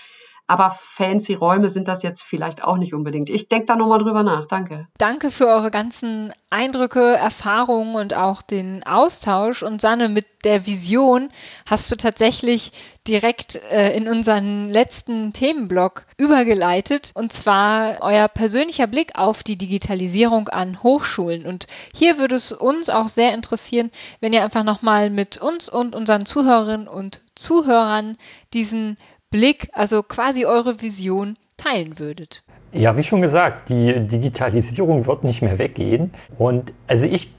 Aber 0.51 0.71
fancy 0.71 1.35
Räume 1.35 1.69
sind 1.69 1.89
das 1.89 2.03
jetzt 2.03 2.23
vielleicht 2.23 2.65
auch 2.65 2.79
nicht 2.79 2.95
unbedingt. 2.95 3.29
Ich 3.29 3.51
denke 3.51 3.67
da 3.67 3.77
nochmal 3.77 3.99
drüber 3.99 4.23
nach. 4.23 4.47
Danke. 4.47 4.87
Danke 4.97 5.31
für 5.31 5.47
eure 5.47 5.71
ganzen 5.71 6.33
Eindrücke, 6.49 7.15
Erfahrungen 7.17 7.97
und 7.97 8.15
auch 8.15 8.41
den 8.41 8.83
Austausch. 8.83 9.63
Und 9.63 9.83
Sanne, 9.83 10.09
mit 10.09 10.25
der 10.45 10.65
Vision 10.65 11.29
hast 11.69 11.93
du 11.93 11.97
tatsächlich 11.97 12.73
direkt 13.07 13.57
äh, 13.57 13.95
in 13.95 14.09
unseren 14.09 14.71
letzten 14.71 15.35
Themenblock 15.35 16.07
übergeleitet. 16.17 17.11
Und 17.13 17.35
zwar 17.35 17.99
euer 18.01 18.29
persönlicher 18.29 18.87
Blick 18.87 19.17
auf 19.17 19.43
die 19.43 19.57
Digitalisierung 19.57 20.49
an 20.49 20.83
Hochschulen. 20.83 21.45
Und 21.45 21.67
hier 21.95 22.17
würde 22.17 22.37
es 22.37 22.53
uns 22.53 22.89
auch 22.89 23.09
sehr 23.09 23.35
interessieren, 23.35 23.91
wenn 24.21 24.33
ihr 24.33 24.43
einfach 24.43 24.65
nochmal 24.65 25.11
mit 25.11 25.37
uns 25.37 25.69
und 25.69 25.95
unseren 25.95 26.25
Zuhörerinnen 26.25 26.89
und 26.89 27.21
Zuhörern 27.35 28.17
diesen 28.55 28.97
Blick, 29.31 29.69
also 29.73 30.03
quasi 30.03 30.45
eure 30.45 30.81
Vision 30.81 31.37
teilen 31.57 31.99
würdet. 31.99 32.43
Ja, 32.73 32.97
wie 32.97 33.03
schon 33.03 33.23
gesagt, 33.23 33.71
die 33.71 33.99
Digitalisierung 34.07 35.07
wird 35.07 35.25
nicht 35.25 35.41
mehr 35.41 35.59
weggehen. 35.59 36.13
Und 36.39 36.73
also 36.87 37.07
ich 37.07 37.31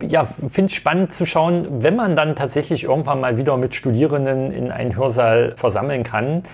ja, 0.00 0.24
finde 0.24 0.66
es 0.66 0.72
spannend 0.72 1.12
zu 1.12 1.26
schauen, 1.26 1.82
wenn 1.82 1.96
man 1.96 2.16
dann 2.16 2.36
tatsächlich 2.36 2.84
irgendwann 2.84 3.20
mal 3.20 3.36
wieder 3.36 3.56
mit 3.56 3.74
Studierenden 3.74 4.52
in 4.52 4.70
einen 4.70 4.96
Hörsaal 4.96 5.54
versammeln 5.56 6.04
kann, 6.04 6.44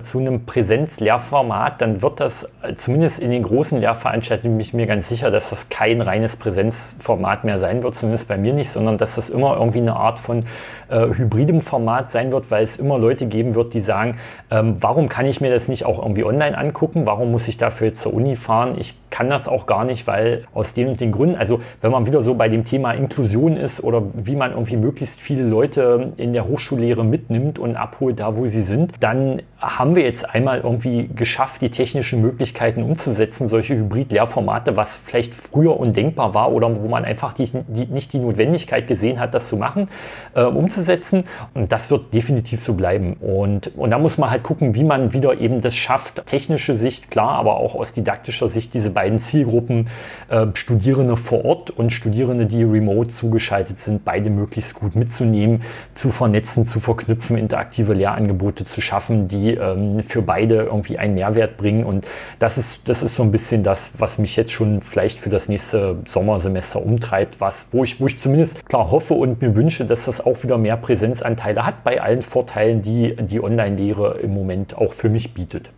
zu 0.00 0.18
einem 0.18 0.44
Präsenzlehrformat, 0.44 1.80
dann 1.80 2.02
wird 2.02 2.18
das 2.18 2.50
äh, 2.62 2.74
zumindest 2.74 3.20
in 3.20 3.30
den 3.30 3.44
großen 3.44 3.80
Lehrveranstaltungen 3.80 4.56
bin 4.56 4.60
ich 4.60 4.74
mir 4.74 4.86
ganz 4.86 5.08
sicher, 5.08 5.30
dass 5.30 5.50
das 5.50 5.68
kein 5.68 6.00
reines 6.00 6.36
Präsenzformat 6.36 7.44
mehr 7.44 7.58
sein 7.58 7.82
wird, 7.82 7.94
zumindest 7.94 8.26
bei 8.26 8.36
mir 8.36 8.52
nicht, 8.52 8.70
sondern 8.70 8.98
dass 8.98 9.14
das 9.14 9.28
immer 9.28 9.56
irgendwie 9.56 9.78
eine 9.78 9.94
Art 9.94 10.18
von 10.18 10.44
äh, 10.88 11.06
hybridem 11.14 11.60
Format 11.60 12.08
sein 12.08 12.32
wird, 12.32 12.50
weil 12.50 12.64
es 12.64 12.76
immer 12.76 12.98
Leute 12.98 13.26
geben 13.26 13.54
wird, 13.54 13.72
die 13.72 13.80
sagen, 13.80 14.16
ähm, 14.50 14.76
warum 14.80 15.08
kann 15.08 15.26
ich 15.26 15.40
mir 15.40 15.50
das 15.50 15.68
nicht 15.68 15.84
auch 15.84 16.02
irgendwie 16.02 16.24
online 16.24 16.58
angucken? 16.58 17.06
Warum 17.06 17.30
muss 17.30 17.46
ich 17.46 17.56
dafür 17.56 17.88
jetzt 17.88 18.00
zur 18.00 18.14
Uni 18.14 18.34
fahren? 18.34 18.76
Ich 18.78 18.94
kann 19.10 19.30
das 19.30 19.48
auch 19.48 19.66
gar 19.66 19.84
nicht, 19.84 20.06
weil 20.06 20.44
aus 20.54 20.74
den 20.74 20.88
und 20.88 21.00
den 21.00 21.12
Gründen, 21.12 21.36
also 21.36 21.60
wenn 21.80 21.90
man 21.90 22.06
wieder 22.06 22.22
so 22.22 22.34
bei 22.34 22.48
dem 22.48 22.64
Thema 22.64 22.92
Inklusion 22.92 23.56
ist 23.56 23.82
oder 23.82 24.02
wie 24.14 24.36
man 24.36 24.52
irgendwie 24.52 24.76
möglichst 24.76 25.20
viele 25.20 25.44
Leute 25.44 26.12
in 26.16 26.32
der 26.32 26.48
Hochschullehre 26.48 27.04
mitnimmt 27.04 27.58
und 27.58 27.76
abholt, 27.76 28.20
da 28.20 28.36
wo 28.36 28.46
sie 28.46 28.62
sind, 28.62 28.92
dann 29.00 29.42
haben 29.60 29.96
wir 29.96 30.04
jetzt 30.04 30.28
einmal 30.28 30.60
irgendwie 30.60 31.08
geschafft, 31.08 31.62
die 31.62 31.70
technischen 31.70 32.22
Möglichkeiten 32.22 32.84
umzusetzen, 32.84 33.48
solche 33.48 33.74
Hybrid-Lehrformate, 33.74 34.76
was 34.76 34.94
vielleicht 34.94 35.34
früher 35.34 35.78
undenkbar 35.80 36.32
war 36.32 36.52
oder 36.52 36.76
wo 36.76 36.86
man 36.86 37.04
einfach 37.04 37.32
die, 37.32 37.50
die, 37.66 37.86
nicht 37.86 38.12
die 38.12 38.20
Notwendigkeit 38.20 38.86
gesehen 38.86 39.18
hat, 39.18 39.34
das 39.34 39.48
zu 39.48 39.56
machen, 39.56 39.88
äh, 40.34 40.44
umzusetzen. 40.44 41.24
Und 41.54 41.72
das 41.72 41.90
wird 41.90 42.14
definitiv 42.14 42.60
so 42.60 42.74
bleiben. 42.74 43.14
Und, 43.14 43.76
und 43.76 43.90
da 43.90 43.98
muss 43.98 44.16
man 44.16 44.30
halt 44.30 44.44
gucken, 44.44 44.76
wie 44.76 44.84
man 44.84 45.12
wieder 45.12 45.36
eben 45.40 45.60
das 45.60 45.74
schafft, 45.74 46.24
technische 46.26 46.76
Sicht, 46.76 47.10
klar, 47.10 47.30
aber 47.30 47.56
auch 47.56 47.74
aus 47.74 47.92
didaktischer 47.92 48.48
Sicht 48.48 48.74
diese 48.74 48.90
beiden 48.90 49.18
Zielgruppen, 49.18 49.88
äh, 50.28 50.46
Studierende 50.54 51.16
vor 51.16 51.44
Ort 51.44 51.70
und 51.70 51.92
Studierende, 51.92 52.46
die 52.46 52.62
remote 52.62 53.08
zugeschaltet 53.08 53.78
sind, 53.78 54.04
beide 54.04 54.30
möglichst 54.30 54.74
gut 54.74 54.94
mitzunehmen, 54.94 55.62
zu 55.94 56.10
vernetzen, 56.10 56.64
zu 56.64 56.78
verknüpfen, 56.78 57.36
interaktive 57.36 57.92
Lehrangebote 57.92 58.64
zu 58.64 58.80
schaffen, 58.80 59.26
die 59.26 59.47
ähm, 59.54 60.02
für 60.02 60.22
beide 60.22 60.64
irgendwie 60.64 60.98
einen 60.98 61.14
Mehrwert 61.14 61.56
bringen. 61.56 61.84
Und 61.84 62.06
das 62.38 62.58
ist, 62.58 62.88
das 62.88 63.02
ist 63.02 63.14
so 63.14 63.22
ein 63.22 63.30
bisschen 63.30 63.62
das, 63.62 63.90
was 63.98 64.18
mich 64.18 64.36
jetzt 64.36 64.52
schon 64.52 64.80
vielleicht 64.80 65.20
für 65.20 65.30
das 65.30 65.48
nächste 65.48 65.98
Sommersemester 66.06 66.84
umtreibt, 66.84 67.40
was, 67.40 67.68
wo 67.72 67.84
ich, 67.84 68.00
wo 68.00 68.06
ich 68.06 68.18
zumindest 68.18 68.66
klar 68.68 68.90
hoffe 68.90 69.14
und 69.14 69.40
mir 69.40 69.54
wünsche, 69.54 69.84
dass 69.84 70.04
das 70.04 70.24
auch 70.24 70.42
wieder 70.42 70.58
mehr 70.58 70.76
Präsenzanteile 70.76 71.64
hat 71.64 71.84
bei 71.84 72.00
allen 72.00 72.22
Vorteilen, 72.22 72.82
die 72.82 73.16
die 73.16 73.42
Online-Lehre 73.42 74.18
im 74.18 74.34
Moment 74.34 74.76
auch 74.76 74.92
für 74.92 75.08
mich 75.08 75.34
bietet. 75.34 75.70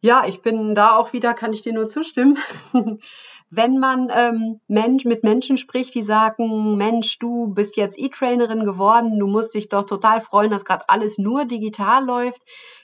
Ja, 0.00 0.24
ich 0.26 0.42
bin 0.42 0.74
da 0.74 0.96
auch 0.96 1.12
wieder, 1.12 1.32
kann 1.32 1.52
ich 1.52 1.62
dir 1.62 1.72
nur 1.72 1.86
zustimmen. 1.86 2.38
wenn 3.54 3.78
man 3.78 4.08
ähm, 4.10 4.60
Mensch, 4.66 5.04
mit 5.04 5.24
Menschen 5.24 5.58
spricht, 5.58 5.94
die 5.94 6.00
sagen, 6.00 6.78
Mensch, 6.78 7.18
du 7.18 7.52
bist 7.52 7.76
jetzt 7.76 7.98
E-Trainerin 7.98 8.64
geworden, 8.64 9.18
du 9.18 9.26
musst 9.26 9.54
dich 9.54 9.68
doch 9.68 9.84
total 9.84 10.20
freuen, 10.20 10.50
dass 10.50 10.64
gerade 10.64 10.88
alles 10.88 11.18
nur 11.18 11.44
digital 11.44 12.02
läuft, 12.02 12.42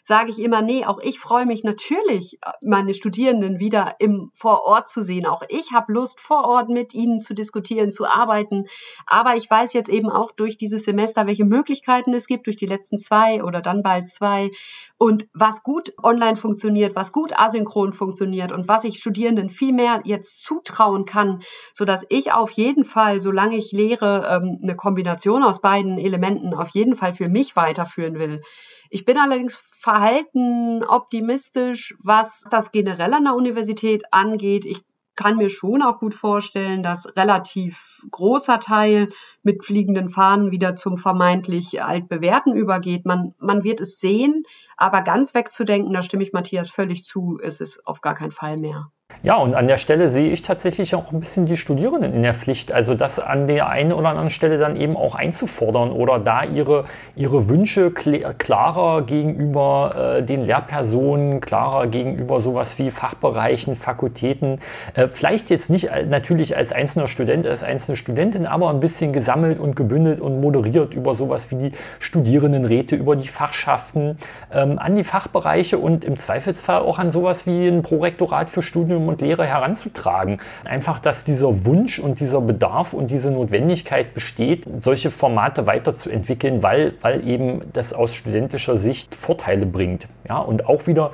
sage 0.08 0.30
ich 0.30 0.38
immer, 0.38 0.62
nee, 0.62 0.86
auch 0.86 1.00
ich 1.02 1.20
freue 1.20 1.44
mich 1.44 1.64
natürlich, 1.64 2.38
meine 2.62 2.94
Studierenden 2.94 3.58
wieder 3.58 3.96
im 3.98 4.30
vor 4.32 4.62
Ort 4.62 4.88
zu 4.88 5.02
sehen. 5.02 5.26
Auch 5.26 5.42
ich 5.50 5.72
habe 5.72 5.92
Lust, 5.92 6.18
vor 6.18 6.44
Ort 6.44 6.70
mit 6.70 6.94
ihnen 6.94 7.18
zu 7.18 7.34
diskutieren, 7.34 7.90
zu 7.90 8.06
arbeiten. 8.06 8.64
Aber 9.06 9.36
ich 9.36 9.50
weiß 9.50 9.74
jetzt 9.74 9.90
eben 9.90 10.08
auch 10.08 10.32
durch 10.32 10.56
dieses 10.56 10.84
Semester, 10.84 11.26
welche 11.26 11.44
Möglichkeiten 11.44 12.14
es 12.14 12.26
gibt, 12.26 12.46
durch 12.46 12.56
die 12.56 12.64
letzten 12.64 12.96
zwei 12.96 13.44
oder 13.44 13.60
dann 13.60 13.82
bald 13.82 14.08
zwei. 14.08 14.50
Und 14.96 15.28
was 15.34 15.62
gut 15.62 15.92
online 16.02 16.36
funktioniert, 16.36 16.96
was 16.96 17.12
gut 17.12 17.38
asynchron 17.38 17.92
funktioniert 17.92 18.50
und 18.50 18.66
was 18.66 18.84
ich 18.84 19.00
Studierenden 19.00 19.50
viel 19.50 19.74
mehr 19.74 20.00
jetzt 20.04 20.42
zutrauen 20.42 21.04
kann, 21.04 21.42
so 21.74 21.84
dass 21.84 22.06
ich 22.08 22.32
auf 22.32 22.50
jeden 22.52 22.84
Fall, 22.84 23.20
solange 23.20 23.56
ich 23.56 23.72
lehre, 23.72 24.26
ähm, 24.26 24.58
eine 24.62 24.74
Kombination 24.74 25.42
aus 25.42 25.60
beiden 25.60 25.98
Elementen 25.98 26.54
auf 26.54 26.70
jeden 26.70 26.96
Fall 26.96 27.12
für 27.12 27.28
mich 27.28 27.56
weiterführen 27.56 28.18
will. 28.18 28.40
Ich 28.90 29.04
bin 29.04 29.18
allerdings 29.18 29.56
verhalten 29.56 30.82
optimistisch, 30.84 31.96
was 32.02 32.44
das 32.50 32.72
generell 32.72 33.14
an 33.14 33.24
der 33.24 33.34
Universität 33.34 34.12
angeht. 34.12 34.64
Ich 34.64 34.82
kann 35.18 35.36
mir 35.36 35.50
schon 35.50 35.82
auch 35.82 35.98
gut 35.98 36.14
vorstellen, 36.14 36.84
dass 36.84 37.16
relativ 37.16 38.06
großer 38.10 38.60
Teil 38.60 39.08
mit 39.42 39.64
fliegenden 39.64 40.08
Fahnen 40.08 40.52
wieder 40.52 40.76
zum 40.76 40.96
vermeintlich 40.96 41.82
altbewährten 41.82 42.54
übergeht. 42.54 43.04
Man, 43.04 43.34
man 43.38 43.64
wird 43.64 43.80
es 43.80 43.98
sehen, 43.98 44.44
aber 44.76 45.02
ganz 45.02 45.34
wegzudenken, 45.34 45.92
da 45.92 46.02
stimme 46.02 46.22
ich 46.22 46.32
Matthias 46.32 46.70
völlig 46.70 47.02
zu, 47.02 47.38
ist 47.38 47.60
es 47.60 47.84
auf 47.84 48.00
gar 48.00 48.14
keinen 48.14 48.30
Fall 48.30 48.58
mehr. 48.58 48.92
Ja, 49.24 49.34
und 49.36 49.56
an 49.56 49.66
der 49.66 49.78
Stelle 49.78 50.08
sehe 50.08 50.30
ich 50.30 50.42
tatsächlich 50.42 50.94
auch 50.94 51.10
ein 51.10 51.18
bisschen 51.18 51.46
die 51.46 51.56
Studierenden 51.56 52.14
in 52.14 52.22
der 52.22 52.34
Pflicht, 52.34 52.70
also 52.70 52.94
das 52.94 53.18
an 53.18 53.48
der 53.48 53.68
einen 53.68 53.92
oder 53.92 54.10
anderen 54.10 54.30
Stelle 54.30 54.58
dann 54.58 54.76
eben 54.76 54.96
auch 54.96 55.16
einzufordern 55.16 55.90
oder 55.90 56.20
da 56.20 56.44
ihre, 56.44 56.84
ihre 57.16 57.48
Wünsche 57.48 57.90
klarer 57.90 59.02
gegenüber 59.02 60.18
äh, 60.18 60.22
den 60.22 60.44
Lehrpersonen, 60.44 61.40
klarer 61.40 61.88
gegenüber 61.88 62.38
sowas 62.38 62.78
wie 62.78 62.92
Fachbereichen, 62.92 63.74
Fakultäten, 63.74 64.60
äh, 64.94 65.08
vielleicht 65.08 65.50
jetzt 65.50 65.68
nicht 65.68 65.90
natürlich 66.08 66.56
als 66.56 66.70
einzelner 66.70 67.08
Student, 67.08 67.44
als 67.44 67.64
einzelne 67.64 67.96
Studentin, 67.96 68.46
aber 68.46 68.70
ein 68.70 68.78
bisschen 68.78 69.12
gesammelt 69.12 69.58
und 69.58 69.74
gebündelt 69.74 70.20
und 70.20 70.40
moderiert 70.40 70.94
über 70.94 71.14
sowas 71.14 71.50
wie 71.50 71.56
die 71.56 71.72
Studierendenräte, 71.98 72.94
über 72.94 73.16
die 73.16 73.26
Fachschaften, 73.26 74.16
ähm, 74.52 74.78
an 74.78 74.94
die 74.94 75.02
Fachbereiche 75.04 75.76
und 75.76 76.04
im 76.04 76.16
Zweifelsfall 76.16 76.82
auch 76.82 77.00
an 77.00 77.10
sowas 77.10 77.48
wie 77.48 77.66
ein 77.66 77.82
Prorektorat 77.82 78.48
für 78.48 78.62
Studium 78.62 79.07
und 79.08 79.20
Lehre 79.20 79.46
heranzutragen. 79.46 80.40
Einfach, 80.64 80.98
dass 80.98 81.24
dieser 81.24 81.64
Wunsch 81.64 81.98
und 81.98 82.20
dieser 82.20 82.40
Bedarf 82.40 82.92
und 82.92 83.10
diese 83.10 83.30
Notwendigkeit 83.30 84.14
besteht, 84.14 84.64
solche 84.74 85.10
Formate 85.10 85.66
weiterzuentwickeln, 85.66 86.62
weil, 86.62 86.94
weil 87.00 87.26
eben 87.26 87.62
das 87.72 87.92
aus 87.92 88.14
studentischer 88.14 88.78
Sicht 88.78 89.14
Vorteile 89.14 89.66
bringt. 89.66 90.08
Ja, 90.28 90.38
und 90.38 90.66
auch 90.66 90.86
wieder 90.86 91.12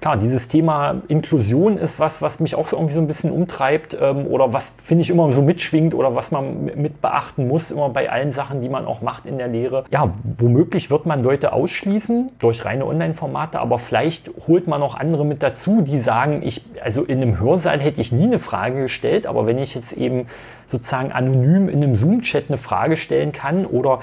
klar, 0.00 0.16
dieses 0.16 0.48
Thema 0.48 1.02
Inklusion 1.08 1.78
ist 1.78 1.98
was, 1.98 2.20
was 2.20 2.40
mich 2.40 2.54
auch 2.54 2.66
so 2.66 2.76
irgendwie 2.76 2.94
so 2.94 3.00
ein 3.00 3.06
bisschen 3.06 3.30
umtreibt 3.30 3.96
ähm, 4.00 4.26
oder 4.26 4.52
was, 4.52 4.72
finde 4.82 5.02
ich, 5.02 5.10
immer 5.10 5.30
so 5.32 5.42
mitschwingt 5.42 5.94
oder 5.94 6.14
was 6.14 6.30
man 6.30 6.64
mit 6.64 7.00
beachten 7.00 7.48
muss, 7.48 7.70
immer 7.70 7.88
bei 7.88 8.10
allen 8.10 8.30
Sachen, 8.30 8.60
die 8.60 8.68
man 8.68 8.84
auch 8.84 9.00
macht 9.00 9.26
in 9.26 9.38
der 9.38 9.48
Lehre. 9.48 9.84
Ja, 9.90 10.12
womöglich 10.22 10.90
wird 10.90 11.06
man 11.06 11.22
Leute 11.22 11.52
ausschließen 11.52 12.30
durch 12.38 12.64
reine 12.64 12.86
Online-Formate, 12.86 13.60
aber 13.60 13.78
vielleicht 13.78 14.30
holt 14.46 14.66
man 14.66 14.82
auch 14.82 14.94
andere 14.94 15.24
mit 15.24 15.42
dazu, 15.42 15.80
die 15.80 15.98
sagen, 15.98 16.42
ich, 16.44 16.62
also 16.82 17.02
in 17.02 17.22
einem 17.22 17.40
Hörsaal 17.40 17.80
hätte 17.80 18.00
ich 18.00 18.12
nie 18.12 18.24
eine 18.24 18.38
Frage 18.38 18.82
gestellt, 18.82 19.26
aber 19.26 19.46
wenn 19.46 19.58
ich 19.58 19.74
jetzt 19.74 19.92
eben 19.92 20.26
sozusagen 20.66 21.12
anonym 21.12 21.68
in 21.68 21.82
einem 21.82 21.94
Zoom-Chat 21.94 22.44
eine 22.48 22.58
Frage 22.58 22.96
stellen 22.96 23.32
kann 23.32 23.66
oder 23.66 24.00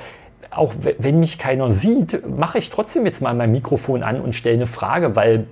auch 0.51 0.73
wenn 0.97 1.19
mich 1.19 1.37
keiner 1.37 1.71
sieht, 1.71 2.23
mache 2.27 2.57
ich 2.57 2.69
trotzdem 2.69 3.05
jetzt 3.05 3.21
mal 3.21 3.33
mein 3.33 3.51
Mikrofon 3.51 4.03
an 4.03 4.19
und 4.19 4.33
stelle 4.33 4.55
eine 4.55 4.67
Frage, 4.67 5.15
weil 5.15 5.45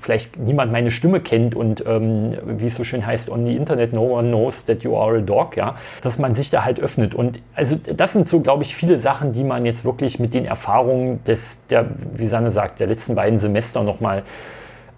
vielleicht 0.00 0.38
niemand 0.38 0.72
meine 0.72 0.90
Stimme 0.90 1.20
kennt 1.20 1.54
und 1.54 1.84
ähm, 1.86 2.36
wie 2.44 2.66
es 2.66 2.74
so 2.74 2.84
schön 2.84 3.04
heißt, 3.06 3.30
on 3.30 3.44
the 3.44 3.54
Internet, 3.54 3.92
no 3.92 4.18
one 4.18 4.28
knows 4.28 4.64
that 4.64 4.82
you 4.82 4.96
are 4.96 5.18
a 5.18 5.20
dog, 5.20 5.56
ja, 5.56 5.76
dass 6.02 6.18
man 6.18 6.34
sich 6.34 6.50
da 6.50 6.64
halt 6.64 6.80
öffnet. 6.80 7.14
Und 7.14 7.40
also 7.54 7.76
das 7.76 8.12
sind 8.12 8.26
so, 8.26 8.40
glaube 8.40 8.62
ich, 8.62 8.74
viele 8.74 8.98
Sachen, 8.98 9.32
die 9.32 9.44
man 9.44 9.66
jetzt 9.66 9.84
wirklich 9.84 10.18
mit 10.18 10.34
den 10.34 10.44
Erfahrungen 10.44 11.22
des, 11.24 11.66
der, 11.66 11.86
wie 12.14 12.26
Sanne 12.26 12.50
sagt, 12.50 12.80
der 12.80 12.86
letzten 12.86 13.14
beiden 13.14 13.38
Semester 13.38 13.82
nochmal 13.82 14.22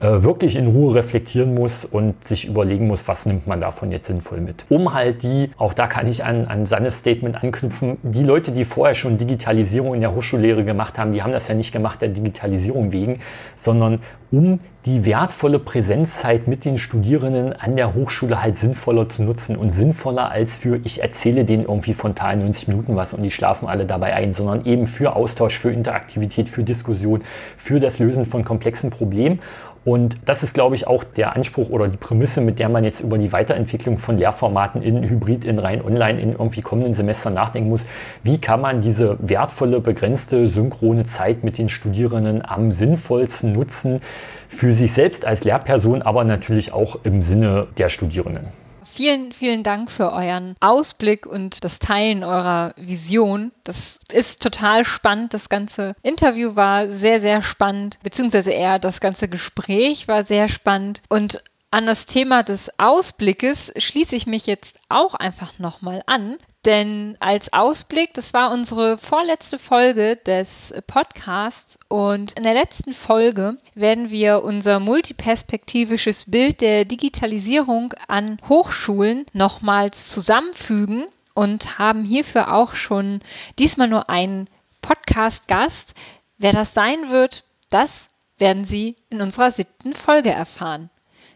äh, 0.00 0.22
wirklich 0.22 0.56
in 0.56 0.66
Ruhe 0.66 0.94
reflektieren 0.94 1.54
muss 1.54 1.84
und 1.84 2.24
sich 2.24 2.46
überlegen 2.46 2.86
muss, 2.86 3.06
was 3.06 3.26
nimmt 3.26 3.46
man 3.46 3.60
davon 3.60 3.92
jetzt 3.92 4.06
sinnvoll 4.06 4.40
mit. 4.40 4.64
Um 4.70 4.94
halt 4.94 5.22
die, 5.22 5.50
auch 5.58 5.74
da 5.74 5.86
kann 5.86 6.06
ich 6.06 6.24
an, 6.24 6.46
an 6.46 6.64
Sannes 6.64 6.98
Statement 6.98 7.42
anknüpfen, 7.42 7.98
die 8.02 8.22
Leute, 8.22 8.50
die 8.52 8.64
vorher 8.64 8.94
schon 8.94 9.18
Digitalisierung 9.18 9.94
in 9.94 10.00
der 10.00 10.14
Hochschullehre 10.14 10.64
gemacht 10.64 10.98
haben, 10.98 11.12
die 11.12 11.22
haben 11.22 11.32
das 11.32 11.48
ja 11.48 11.54
nicht 11.54 11.72
gemacht 11.72 12.00
der 12.00 12.08
Digitalisierung 12.08 12.92
wegen, 12.92 13.20
sondern 13.56 14.00
um 14.30 14.60
die 14.86 15.04
wertvolle 15.04 15.58
Präsenzzeit 15.58 16.48
mit 16.48 16.64
den 16.64 16.78
Studierenden 16.78 17.52
an 17.52 17.76
der 17.76 17.94
Hochschule 17.94 18.42
halt 18.42 18.56
sinnvoller 18.56 19.08
zu 19.08 19.22
nutzen 19.22 19.56
und 19.56 19.70
sinnvoller 19.70 20.30
als 20.30 20.56
für, 20.56 20.80
ich 20.84 21.02
erzähle 21.02 21.44
denen 21.44 21.64
irgendwie 21.64 21.92
von 21.92 22.14
90 22.14 22.68
Minuten 22.68 22.96
was 22.96 23.12
und 23.12 23.22
die 23.22 23.30
schlafen 23.30 23.68
alle 23.68 23.84
dabei 23.84 24.14
ein, 24.14 24.32
sondern 24.32 24.64
eben 24.64 24.86
für 24.86 25.16
Austausch, 25.16 25.58
für 25.58 25.70
Interaktivität, 25.70 26.48
für 26.48 26.62
Diskussion, 26.62 27.22
für 27.58 27.78
das 27.78 27.98
Lösen 27.98 28.24
von 28.24 28.44
komplexen 28.44 28.90
Problemen. 28.90 29.40
Und 29.84 30.18
das 30.26 30.42
ist, 30.42 30.52
glaube 30.52 30.74
ich, 30.74 30.86
auch 30.86 31.04
der 31.04 31.34
Anspruch 31.36 31.70
oder 31.70 31.88
die 31.88 31.96
Prämisse, 31.96 32.42
mit 32.42 32.58
der 32.58 32.68
man 32.68 32.84
jetzt 32.84 33.00
über 33.00 33.16
die 33.16 33.32
Weiterentwicklung 33.32 33.96
von 33.96 34.18
Lehrformaten 34.18 34.82
in 34.82 35.02
Hybrid, 35.08 35.46
in 35.46 35.58
rein 35.58 35.82
online, 35.82 36.20
in 36.20 36.32
irgendwie 36.32 36.60
kommenden 36.60 36.92
Semestern 36.92 37.32
nachdenken 37.32 37.70
muss. 37.70 37.86
Wie 38.22 38.38
kann 38.38 38.60
man 38.60 38.82
diese 38.82 39.16
wertvolle, 39.20 39.80
begrenzte, 39.80 40.48
synchrone 40.48 41.04
Zeit 41.04 41.44
mit 41.44 41.56
den 41.56 41.70
Studierenden 41.70 42.44
am 42.44 42.72
sinnvollsten 42.72 43.52
nutzen 43.52 44.02
für 44.48 44.72
sich 44.72 44.92
selbst 44.92 45.24
als 45.24 45.44
Lehrperson, 45.44 46.02
aber 46.02 46.24
natürlich 46.24 46.72
auch 46.72 46.98
im 47.04 47.22
Sinne 47.22 47.68
der 47.78 47.88
Studierenden? 47.88 48.59
Vielen, 49.00 49.32
vielen 49.32 49.62
Dank 49.62 49.90
für 49.90 50.12
euren 50.12 50.56
Ausblick 50.60 51.24
und 51.24 51.64
das 51.64 51.78
Teilen 51.78 52.22
eurer 52.22 52.74
Vision. 52.76 53.50
Das 53.64 53.98
ist 54.12 54.42
total 54.42 54.84
spannend. 54.84 55.32
Das 55.32 55.48
ganze 55.48 55.94
Interview 56.02 56.54
war 56.54 56.86
sehr, 56.90 57.18
sehr 57.18 57.40
spannend, 57.40 57.98
beziehungsweise 58.02 58.50
eher 58.50 58.78
das 58.78 59.00
ganze 59.00 59.26
Gespräch 59.26 60.06
war 60.06 60.24
sehr 60.24 60.50
spannend. 60.50 61.00
Und 61.08 61.42
an 61.70 61.86
das 61.86 62.04
Thema 62.04 62.42
des 62.42 62.68
Ausblickes 62.78 63.72
schließe 63.78 64.14
ich 64.16 64.26
mich 64.26 64.44
jetzt 64.44 64.78
auch 64.90 65.14
einfach 65.14 65.58
nochmal 65.58 66.02
an, 66.04 66.36
denn 66.64 67.16
als 67.20 67.52
Ausblick, 67.54 68.12
das 68.12 68.34
war 68.34 68.50
unsere 68.52 68.98
vorletzte 68.98 69.58
Folge 69.58 70.16
des 70.16 70.74
Podcasts 70.86 71.78
und 71.88 72.32
in 72.32 72.42
der 72.42 72.52
letzten 72.52 72.92
Folge 72.92 73.56
werden 73.74 74.10
wir 74.10 74.42
unser 74.42 74.78
multiperspektivisches 74.78 76.30
Bild 76.30 76.60
der 76.60 76.84
Digitalisierung 76.84 77.94
an 78.08 78.38
Hochschulen 78.46 79.24
nochmals 79.32 80.10
zusammenfügen 80.10 81.06
und 81.32 81.78
haben 81.78 82.04
hierfür 82.04 82.52
auch 82.52 82.74
schon 82.74 83.20
diesmal 83.58 83.88
nur 83.88 84.10
einen 84.10 84.48
Podcast-Gast. 84.82 85.94
Wer 86.36 86.52
das 86.52 86.74
sein 86.74 87.10
wird, 87.10 87.44
das 87.70 88.10
werden 88.36 88.66
Sie 88.66 88.96
in 89.08 89.22
unserer 89.22 89.50
siebten 89.50 89.94
Folge 89.94 90.30
erfahren. 90.30 90.90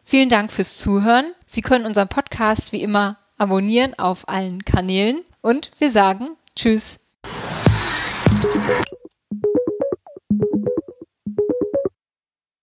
Vielen 0.05 0.29
Dank 0.29 0.53
fürs 0.53 0.77
Zuhören. 0.77 1.33
Sie 1.47 1.63
können 1.63 1.87
unseren 1.87 2.09
Podcast 2.09 2.73
wie 2.73 2.83
immer 2.83 3.17
abonnieren 3.45 3.93
auf 3.99 4.27
allen 4.27 4.65
Kanälen 4.65 5.21
und 5.43 5.71
wir 5.79 5.91
sagen 5.91 6.31
Tschüss. 6.57 6.99